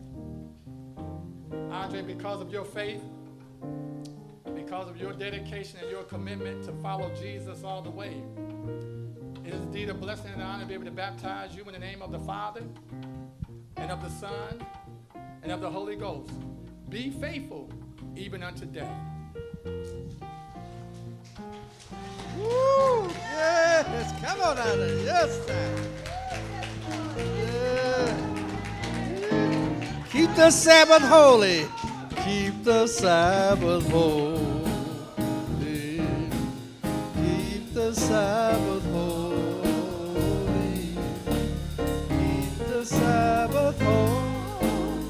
Andre, 1.72 2.02
because 2.02 2.42
of 2.42 2.52
your 2.52 2.66
faith, 2.66 3.02
because 4.68 4.90
of 4.90 4.98
your 4.98 5.14
dedication 5.14 5.80
and 5.82 5.90
your 5.90 6.04
commitment 6.04 6.62
to 6.62 6.74
follow 6.84 7.10
Jesus 7.22 7.64
all 7.64 7.82
the 7.82 7.90
way, 7.90 8.22
it 9.46 9.54
is 9.54 9.62
indeed 9.62 9.90
a 9.90 9.94
blessing 9.94 10.30
and 10.34 10.42
an 10.42 10.48
honor 10.48 10.64
to 10.64 10.68
be 10.68 10.74
able 10.74 10.84
to 10.84 10.92
baptize 10.92 11.56
you 11.56 11.64
in 11.64 11.72
the 11.72 11.80
name 11.80 12.02
of 12.02 12.12
the 12.12 12.20
Father 12.20 12.64
and 13.78 13.90
of 13.90 14.04
the 14.04 14.10
Son 14.10 14.62
and 15.42 15.54
of 15.54 15.62
the 15.62 15.70
Holy 15.70 15.96
Ghost. 15.96 16.34
Be 16.90 17.12
faithful 17.12 17.70
even 18.18 18.44
unto 18.44 18.66
death. 18.66 18.92
Woo! 22.38 23.08
Yes, 23.08 24.12
come 24.22 24.42
on 24.42 24.58
out 24.58 24.76
there. 24.76 25.00
Yes. 25.00 25.50
Yeah. 27.16 28.16
Keep 30.12 30.36
the 30.36 30.52
Sabbath 30.52 31.04
holy. 31.04 31.66
Keep 32.26 32.66
the 32.66 32.86
Sabbath 32.86 33.90
holy. 33.90 34.57
The 37.88 37.96
Sabbath 37.96 38.84
holy. 38.92 39.80
Keep 42.10 42.68
the 42.68 42.86
Sabbath 42.86 43.82
holy. 43.82 45.06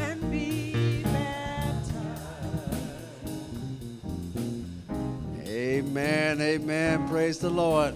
and 0.00 0.30
be 0.30 1.02
baptized. 1.02 1.92
Amen. 5.46 6.40
Amen. 6.40 7.08
Praise 7.08 7.40
the 7.40 7.50
Lord. 7.50 7.94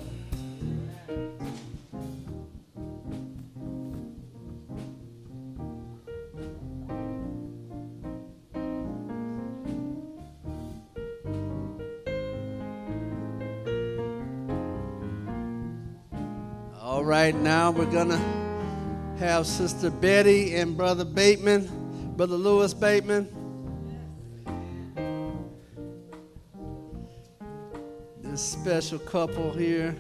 All 17.01 17.07
right, 17.07 17.35
now 17.35 17.71
we're 17.71 17.91
going 17.91 18.11
to 18.11 18.21
have 19.21 19.47
Sister 19.47 19.89
Betty 19.89 20.55
and 20.57 20.77
Brother 20.77 21.07
Bateman, 21.07 21.67
Brother 22.15 22.37
Lewis 22.37 22.75
Bateman. 22.75 23.27
This 28.21 28.43
special 28.43 28.99
couple 28.99 29.51
here. 29.51 29.97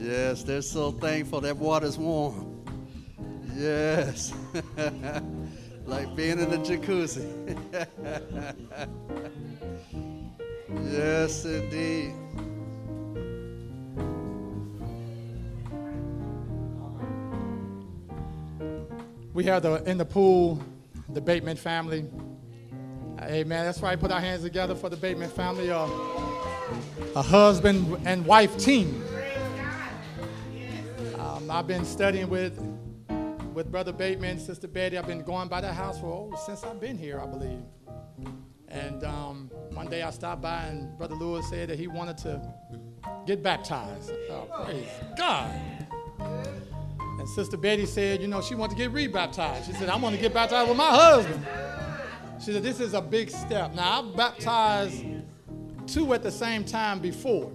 Yes, 0.00 0.44
they're 0.44 0.62
so 0.62 0.92
thankful 0.92 1.42
that 1.42 1.58
water's 1.58 1.98
warm. 1.98 2.64
Yes. 3.54 4.32
like 5.88 6.14
being 6.14 6.38
in 6.38 6.50
the 6.50 6.58
jacuzzi. 6.58 7.26
yes, 10.92 11.44
indeed. 11.46 12.12
We 19.32 19.44
have 19.44 19.62
the 19.62 19.82
in 19.88 19.96
the 19.96 20.04
pool, 20.04 20.62
the 21.08 21.20
Bateman 21.20 21.56
family. 21.56 22.04
Amen. 23.22 23.64
That's 23.64 23.80
right. 23.80 23.98
Put 23.98 24.12
our 24.12 24.20
hands 24.20 24.42
together 24.42 24.74
for 24.74 24.90
the 24.90 24.96
Bateman 24.96 25.30
family. 25.30 25.70
Uh, 25.70 25.88
a 27.16 27.22
husband 27.22 27.98
and 28.04 28.26
wife 28.26 28.56
team. 28.58 29.02
Um, 31.18 31.50
I've 31.50 31.66
been 31.66 31.84
studying 31.84 32.28
with 32.28 32.67
with 33.58 33.72
Brother 33.72 33.92
Bateman, 33.92 34.38
Sister 34.38 34.68
Betty. 34.68 34.96
I've 34.96 35.08
been 35.08 35.24
going 35.24 35.48
by 35.48 35.60
the 35.60 35.72
house 35.72 35.98
for 35.98 36.06
oh, 36.06 36.36
since 36.46 36.62
I've 36.62 36.80
been 36.80 36.96
here, 36.96 37.20
I 37.20 37.26
believe. 37.26 37.64
And 38.68 39.02
um, 39.02 39.50
one 39.72 39.88
day 39.88 40.02
I 40.02 40.10
stopped 40.10 40.42
by 40.42 40.66
and 40.66 40.96
Brother 40.96 41.16
Lewis 41.16 41.48
said 41.48 41.68
that 41.68 41.76
he 41.76 41.88
wanted 41.88 42.18
to 42.18 42.54
get 43.26 43.42
baptized. 43.42 44.12
Oh, 44.30 44.46
praise 44.64 44.86
God. 45.16 45.60
And 46.20 47.28
Sister 47.30 47.56
Betty 47.56 47.84
said, 47.84 48.22
you 48.22 48.28
know, 48.28 48.40
she 48.40 48.54
wanted 48.54 48.76
to 48.76 48.80
get 48.80 48.92
rebaptized. 48.92 49.66
She 49.66 49.72
said, 49.72 49.88
I 49.88 49.96
want 49.96 50.14
to 50.14 50.22
get 50.22 50.32
baptized 50.32 50.68
with 50.68 50.78
my 50.78 50.90
husband. 50.90 51.44
She 52.38 52.52
said, 52.52 52.62
this 52.62 52.78
is 52.78 52.94
a 52.94 53.02
big 53.02 53.28
step. 53.28 53.74
Now, 53.74 54.02
I've 54.02 54.16
baptized 54.16 55.04
two 55.88 56.14
at 56.14 56.22
the 56.22 56.30
same 56.30 56.64
time 56.64 57.00
before. 57.00 57.50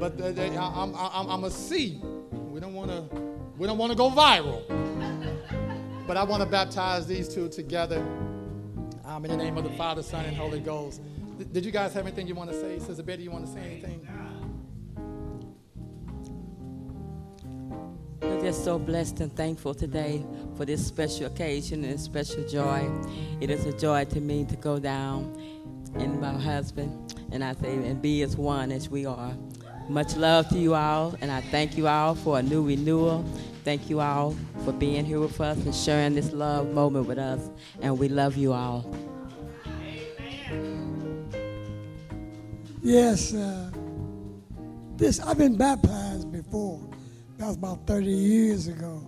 but 0.00 0.18
they, 0.18 0.56
I, 0.56 0.82
I'm, 0.82 0.96
I'm, 0.96 1.30
I'm 1.30 1.44
a 1.44 1.50
C. 1.52 2.00
We 2.50 2.58
don't 2.58 2.74
want 2.74 2.90
to 2.90 3.27
we 3.58 3.66
don't 3.66 3.78
want 3.78 3.90
to 3.90 3.98
go 3.98 4.08
viral. 4.10 4.62
But 6.06 6.16
I 6.16 6.22
want 6.22 6.42
to 6.42 6.48
baptize 6.48 7.06
these 7.06 7.28
two 7.28 7.48
together. 7.48 7.98
Um, 9.04 9.24
in 9.24 9.30
the 9.30 9.36
name 9.36 9.56
of 9.56 9.64
the 9.64 9.70
Father, 9.70 10.02
Son, 10.02 10.24
and 10.24 10.36
Holy 10.36 10.60
Ghost. 10.60 11.00
Th- 11.38 11.50
did 11.50 11.64
you 11.64 11.70
guys 11.72 11.92
have 11.94 12.06
anything 12.06 12.26
you 12.28 12.34
want 12.34 12.50
to 12.50 12.60
say? 12.60 12.78
Sister 12.78 13.02
Betty, 13.02 13.22
you 13.22 13.30
want 13.30 13.46
to 13.46 13.52
say 13.52 13.60
anything? 13.60 14.06
We're 18.20 18.42
just 18.42 18.64
so 18.64 18.78
blessed 18.78 19.20
and 19.20 19.34
thankful 19.34 19.74
today 19.74 20.24
for 20.56 20.64
this 20.64 20.86
special 20.86 21.26
occasion 21.26 21.84
and 21.84 21.98
special 21.98 22.46
joy. 22.48 22.88
It 23.40 23.50
is 23.50 23.64
a 23.64 23.72
joy 23.72 24.04
to 24.06 24.20
me 24.20 24.44
to 24.44 24.56
go 24.56 24.78
down 24.78 25.34
and 25.94 26.20
my 26.20 26.32
husband, 26.34 27.14
and 27.32 27.42
I 27.42 27.54
say, 27.54 27.74
and 27.74 28.00
be 28.00 28.22
as 28.22 28.36
one 28.36 28.70
as 28.72 28.88
we 28.90 29.06
are. 29.06 29.32
Much 29.88 30.16
love 30.16 30.46
to 30.50 30.58
you 30.58 30.74
all, 30.74 31.14
and 31.22 31.30
I 31.30 31.40
thank 31.40 31.76
you 31.78 31.88
all 31.88 32.14
for 32.14 32.38
a 32.38 32.42
new 32.42 32.62
renewal. 32.62 33.24
Thank 33.64 33.88
you 33.88 34.00
all 34.00 34.36
for 34.64 34.72
being 34.72 35.06
here 35.06 35.18
with 35.18 35.40
us 35.40 35.56
and 35.64 35.74
sharing 35.74 36.14
this 36.14 36.32
love 36.32 36.68
moment 36.72 37.06
with 37.06 37.18
us, 37.18 37.50
and 37.80 37.98
we 37.98 38.08
love 38.08 38.36
you 38.36 38.52
all. 38.52 38.94
Yes, 42.82 43.32
uh, 43.32 43.70
this 44.96 45.20
I've 45.20 45.38
been 45.38 45.56
baptized 45.56 46.30
before. 46.32 46.80
That 47.38 47.46
was 47.46 47.56
about 47.56 47.86
30 47.86 48.06
years 48.06 48.68
ago. 48.68 49.06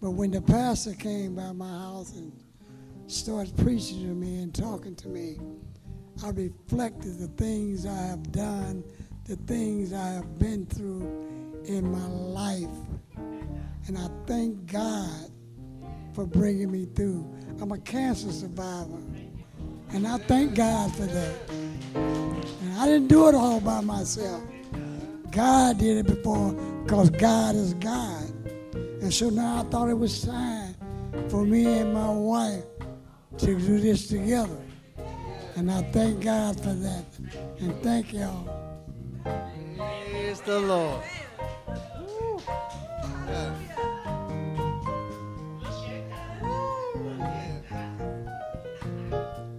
But 0.00 0.10
when 0.10 0.30
the 0.30 0.42
pastor 0.42 0.94
came 0.94 1.34
by 1.34 1.52
my 1.52 1.68
house 1.68 2.14
and 2.14 2.32
started 3.06 3.56
preaching 3.56 4.02
to 4.02 4.14
me 4.14 4.42
and 4.42 4.54
talking 4.54 4.94
to 4.96 5.08
me, 5.08 5.38
I 6.24 6.28
reflected 6.30 7.18
the 7.18 7.28
things 7.28 7.86
I 7.86 7.94
have 7.94 8.30
done, 8.30 8.84
the 9.24 9.36
things 9.36 9.92
I 9.92 10.08
have 10.08 10.38
been 10.38 10.66
through 10.66 11.62
in 11.64 11.90
my 11.90 12.06
life. 12.06 12.68
And 13.86 13.96
I 13.96 14.08
thank 14.26 14.66
God 14.70 15.30
for 16.12 16.26
bringing 16.26 16.70
me 16.70 16.86
through. 16.86 17.32
I'm 17.60 17.72
a 17.72 17.78
cancer 17.78 18.32
survivor. 18.32 19.00
And 19.90 20.06
I 20.06 20.18
thank 20.18 20.54
God 20.54 20.94
for 20.94 21.06
that. 21.06 21.34
And 21.94 22.78
I 22.78 22.86
didn't 22.86 23.08
do 23.08 23.28
it 23.28 23.34
all 23.34 23.60
by 23.60 23.80
myself. 23.80 24.42
God 25.30 25.78
did 25.78 25.98
it 25.98 26.06
before 26.06 26.52
because 26.84 27.10
God 27.10 27.54
is 27.54 27.74
God. 27.74 28.24
And 28.74 29.12
so 29.12 29.30
now 29.30 29.60
I 29.60 29.62
thought 29.64 29.88
it 29.88 29.98
was 29.98 30.22
time 30.22 30.74
for 31.28 31.44
me 31.44 31.64
and 31.78 31.94
my 31.94 32.10
wife 32.10 32.64
to 33.38 33.46
do 33.46 33.78
this 33.78 34.08
together. 34.08 34.58
And 35.56 35.70
I 35.70 35.82
thank 35.92 36.22
God 36.22 36.58
for 36.58 36.72
that. 36.72 37.04
And 37.60 37.74
thank 37.82 38.12
y'all. 38.12 38.61
Praise 39.22 40.40
the 40.42 40.60
Lord. 40.60 41.02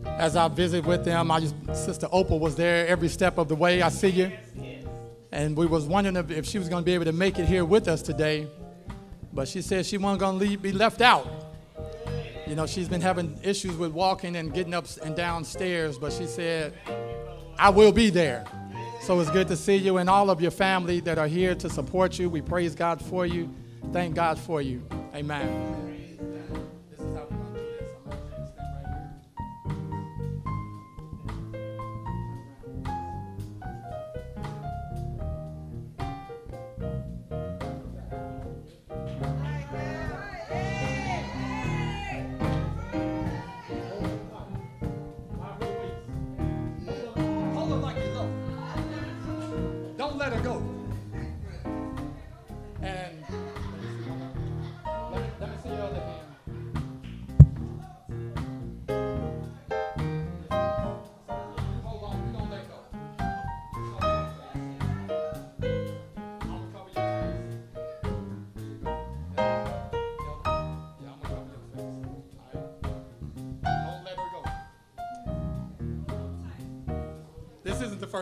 As 0.05 0.35
I 0.37 0.47
visit 0.47 0.85
with 0.85 1.03
them, 1.03 1.27
my 1.27 1.45
sister 1.73 2.07
Opal 2.11 2.39
was 2.39 2.55
there 2.55 2.87
every 2.87 3.09
step 3.09 3.37
of 3.37 3.49
the 3.49 3.55
way. 3.55 3.81
I 3.81 3.89
see 3.89 4.09
you. 4.09 4.31
And 5.31 5.57
we 5.57 5.65
was 5.65 5.85
wondering 5.85 6.15
if, 6.15 6.31
if 6.31 6.45
she 6.45 6.59
was 6.59 6.69
going 6.69 6.81
to 6.81 6.85
be 6.85 6.93
able 6.93 7.05
to 7.05 7.11
make 7.11 7.39
it 7.39 7.45
here 7.45 7.65
with 7.65 7.87
us 7.87 8.01
today. 8.01 8.47
But 9.33 9.47
she 9.47 9.61
said 9.61 9.85
she 9.85 9.97
wasn't 9.97 10.19
going 10.19 10.39
to 10.39 10.57
be 10.57 10.71
left 10.71 11.01
out. 11.01 11.27
You 12.47 12.55
know, 12.55 12.67
she's 12.67 12.87
been 12.87 13.01
having 13.01 13.39
issues 13.41 13.75
with 13.75 13.91
walking 13.91 14.35
and 14.35 14.53
getting 14.53 14.73
up 14.73 14.85
and 15.03 15.15
down 15.15 15.43
stairs, 15.43 15.97
but 15.97 16.13
she 16.13 16.27
said, 16.27 16.73
I 17.57 17.69
will 17.69 17.91
be 17.91 18.09
there. 18.09 18.45
So 19.03 19.19
it's 19.19 19.29
good 19.29 19.49
to 19.49 19.57
see 19.57 19.75
you 19.75 19.97
and 19.97 20.09
all 20.09 20.29
of 20.29 20.39
your 20.39 20.49
family 20.49 21.01
that 21.01 21.17
are 21.17 21.27
here 21.27 21.55
to 21.55 21.69
support 21.69 22.17
you. 22.17 22.29
We 22.29 22.41
praise 22.41 22.73
God 22.73 23.01
for 23.01 23.25
you. 23.25 23.53
Thank 23.91 24.15
God 24.15 24.39
for 24.39 24.61
you. 24.61 24.81
Amen. 25.13 25.92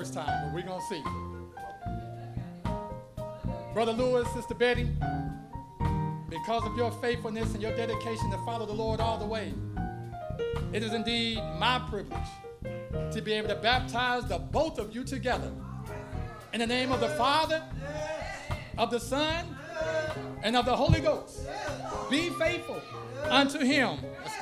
First 0.02 0.16
time, 0.16 0.46
but 0.46 0.52
we're 0.52 0.64
going 0.64 0.82
to 0.82 0.88
see. 0.88 1.04
Brother 3.72 3.92
Lewis, 3.92 4.28
Sister 4.34 4.56
Betty, 4.56 4.90
because 6.28 6.66
of 6.66 6.76
your 6.76 6.92
faithfulness 6.94 7.54
and 7.54 7.62
your 7.62 7.76
dedication 7.78 8.32
to 8.32 8.38
follow 8.38 8.66
the 8.66 8.74
Lord 8.74 9.00
all 9.00 9.20
the 9.20 9.28
way, 9.28 9.54
it 10.74 10.82
is 10.82 10.96
indeed 10.96 11.38
my 11.60 11.86
privilege 11.88 12.18
to 13.12 13.22
be 13.22 13.34
able 13.34 13.50
to 13.50 13.56
baptize 13.56 14.26
the 14.26 14.40
both 14.40 14.80
of 14.80 14.96
you 14.96 15.04
together. 15.04 15.52
In 16.52 16.62
the 16.62 16.68
name 16.68 16.92
of 16.92 17.00
the 17.00 17.10
Father, 17.10 17.62
of 18.80 18.90
the 18.90 19.00
Son, 19.00 19.56
and 20.42 20.56
of 20.56 20.66
the 20.66 20.76
Holy 20.76 21.00
Ghost. 21.00 21.42
Be 22.10 22.32
faithful 22.32 22.82
unto 23.30 23.60
him. 23.60 24.00
Let's 24.24 24.36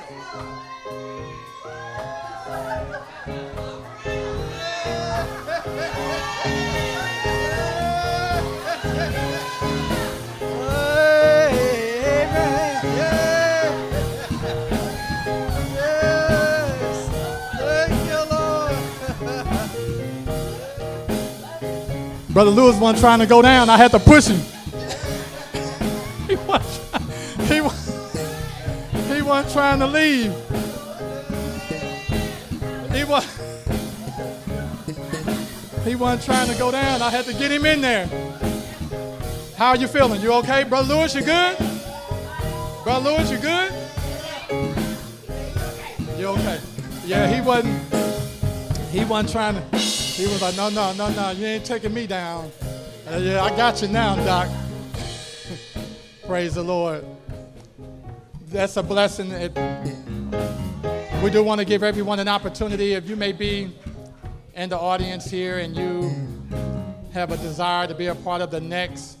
go. 3.26 3.49
Brother 22.32 22.50
Lewis 22.52 22.78
wasn't 22.78 23.00
trying 23.00 23.18
to 23.18 23.26
go 23.26 23.42
down. 23.42 23.68
I 23.68 23.76
had 23.76 23.90
to 23.90 23.98
push 23.98 24.28
him. 24.28 24.40
he, 26.28 26.36
wasn't, 26.36 27.02
he, 27.42 27.54
he 29.14 29.22
wasn't 29.22 29.52
trying 29.52 29.80
to 29.80 29.86
leave. 29.88 30.32
He, 32.94 33.04
was, 33.04 33.26
he 35.84 35.96
wasn't 35.96 36.22
trying 36.22 36.48
to 36.48 36.56
go 36.56 36.70
down. 36.70 37.02
I 37.02 37.10
had 37.10 37.24
to 37.24 37.34
get 37.34 37.50
him 37.50 37.66
in 37.66 37.80
there. 37.80 38.06
How 39.56 39.70
are 39.70 39.76
you 39.76 39.88
feeling? 39.88 40.20
You 40.20 40.32
okay? 40.34 40.62
Brother 40.62 40.94
Lewis, 40.94 41.14
you 41.16 41.22
good? 41.22 41.58
Brother 42.84 43.10
Lewis, 43.10 43.30
you 43.30 43.38
good? 43.38 43.72
You 46.16 46.28
okay? 46.28 46.60
Yeah, 47.04 47.26
he 47.26 47.40
wasn't. 47.40 47.76
He 48.92 49.04
wasn't 49.04 49.32
trying 49.32 49.54
to. 49.56 49.89
He 50.20 50.26
was 50.26 50.42
like, 50.42 50.54
no, 50.54 50.68
no, 50.68 50.92
no, 50.92 51.08
no, 51.14 51.30
you 51.30 51.46
ain't 51.46 51.64
taking 51.64 51.94
me 51.94 52.06
down. 52.06 52.52
Uh, 53.10 53.16
yeah, 53.16 53.42
I 53.42 53.56
got 53.56 53.80
you 53.80 53.88
now, 53.88 54.16
Doc. 54.16 54.50
Praise 56.26 56.56
the 56.56 56.62
Lord. 56.62 57.06
That's 58.48 58.76
a 58.76 58.82
blessing. 58.82 59.30
It- 59.30 59.56
we 61.24 61.30
do 61.30 61.42
want 61.42 61.58
to 61.60 61.64
give 61.64 61.82
everyone 61.82 62.18
an 62.18 62.28
opportunity. 62.28 62.92
If 62.92 63.08
you 63.08 63.16
may 63.16 63.32
be 63.32 63.72
in 64.54 64.68
the 64.68 64.78
audience 64.78 65.30
here 65.30 65.58
and 65.60 65.74
you 65.74 66.12
have 67.14 67.32
a 67.32 67.38
desire 67.38 67.86
to 67.86 67.94
be 67.94 68.08
a 68.08 68.14
part 68.14 68.42
of 68.42 68.50
the 68.50 68.60
next 68.60 69.16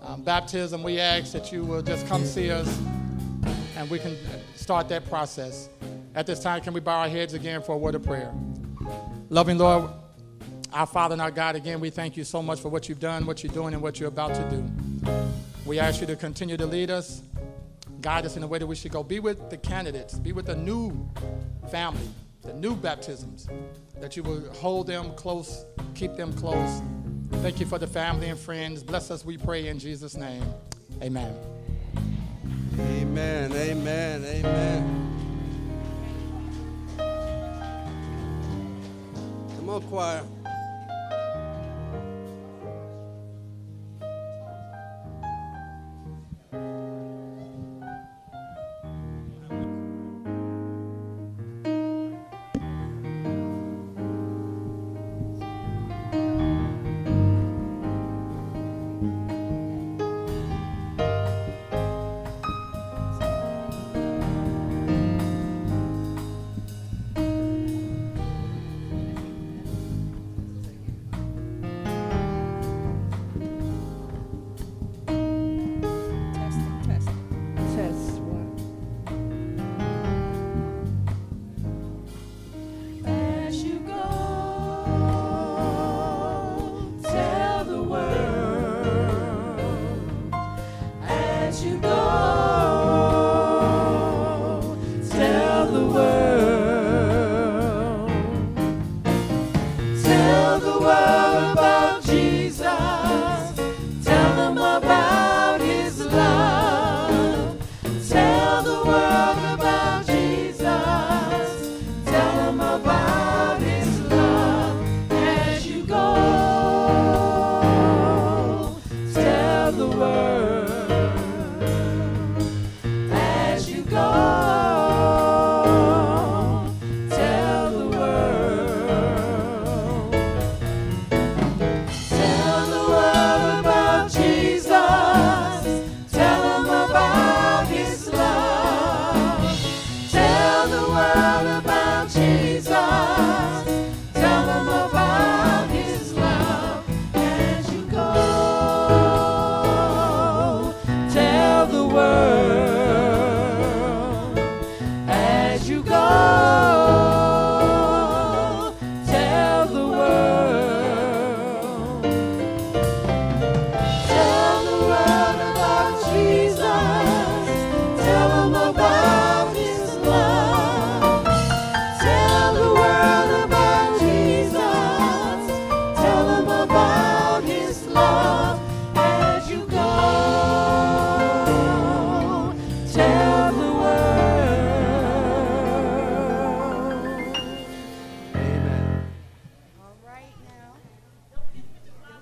um, 0.00 0.22
baptism, 0.22 0.82
we 0.82 0.98
ask 0.98 1.32
that 1.32 1.52
you 1.52 1.62
will 1.62 1.82
just 1.82 2.06
come 2.06 2.24
see 2.24 2.50
us 2.50 2.80
and 3.76 3.90
we 3.90 3.98
can 3.98 4.16
start 4.54 4.88
that 4.88 5.06
process. 5.10 5.68
At 6.14 6.26
this 6.26 6.40
time, 6.40 6.62
can 6.62 6.72
we 6.72 6.80
bow 6.80 7.00
our 7.00 7.08
heads 7.10 7.34
again 7.34 7.60
for 7.60 7.74
a 7.74 7.78
word 7.78 7.94
of 7.94 8.02
prayer? 8.02 8.32
Loving 9.28 9.58
Lord, 9.58 9.90
our 10.76 10.86
Father 10.86 11.14
and 11.14 11.22
our 11.22 11.30
God, 11.30 11.56
again, 11.56 11.80
we 11.80 11.90
thank 11.90 12.16
you 12.16 12.24
so 12.24 12.42
much 12.42 12.60
for 12.60 12.68
what 12.68 12.88
you've 12.88 13.00
done, 13.00 13.26
what 13.26 13.42
you're 13.42 13.52
doing, 13.52 13.74
and 13.74 13.82
what 13.82 13.98
you're 13.98 14.08
about 14.08 14.34
to 14.34 14.50
do. 14.50 14.64
We 15.64 15.78
ask 15.78 16.00
you 16.00 16.06
to 16.06 16.16
continue 16.16 16.56
to 16.56 16.66
lead 16.66 16.90
us, 16.90 17.22
guide 18.00 18.26
us 18.26 18.36
in 18.36 18.42
the 18.42 18.46
way 18.46 18.58
that 18.58 18.66
we 18.66 18.76
should 18.76 18.92
go. 18.92 19.02
Be 19.02 19.18
with 19.18 19.50
the 19.50 19.56
candidates, 19.56 20.18
be 20.18 20.32
with 20.32 20.46
the 20.46 20.56
new 20.56 21.08
family, 21.70 22.08
the 22.42 22.52
new 22.52 22.76
baptisms, 22.76 23.48
that 24.00 24.16
you 24.16 24.22
will 24.22 24.52
hold 24.52 24.86
them 24.86 25.12
close, 25.14 25.64
keep 25.94 26.14
them 26.14 26.32
close, 26.34 26.82
Thank 27.32 27.60
you 27.60 27.66
for 27.66 27.78
the 27.78 27.86
family 27.86 28.28
and 28.28 28.38
friends. 28.38 28.82
Bless 28.82 29.10
us, 29.10 29.24
we 29.24 29.36
pray 29.36 29.68
in 29.68 29.78
Jesus' 29.78 30.16
name. 30.16 30.42
Amen. 31.02 31.34
Amen, 32.78 33.52
amen, 33.52 34.24
amen. 34.24 35.12
Come 39.56 39.68
on, 39.68 39.82
choir. 39.82 40.22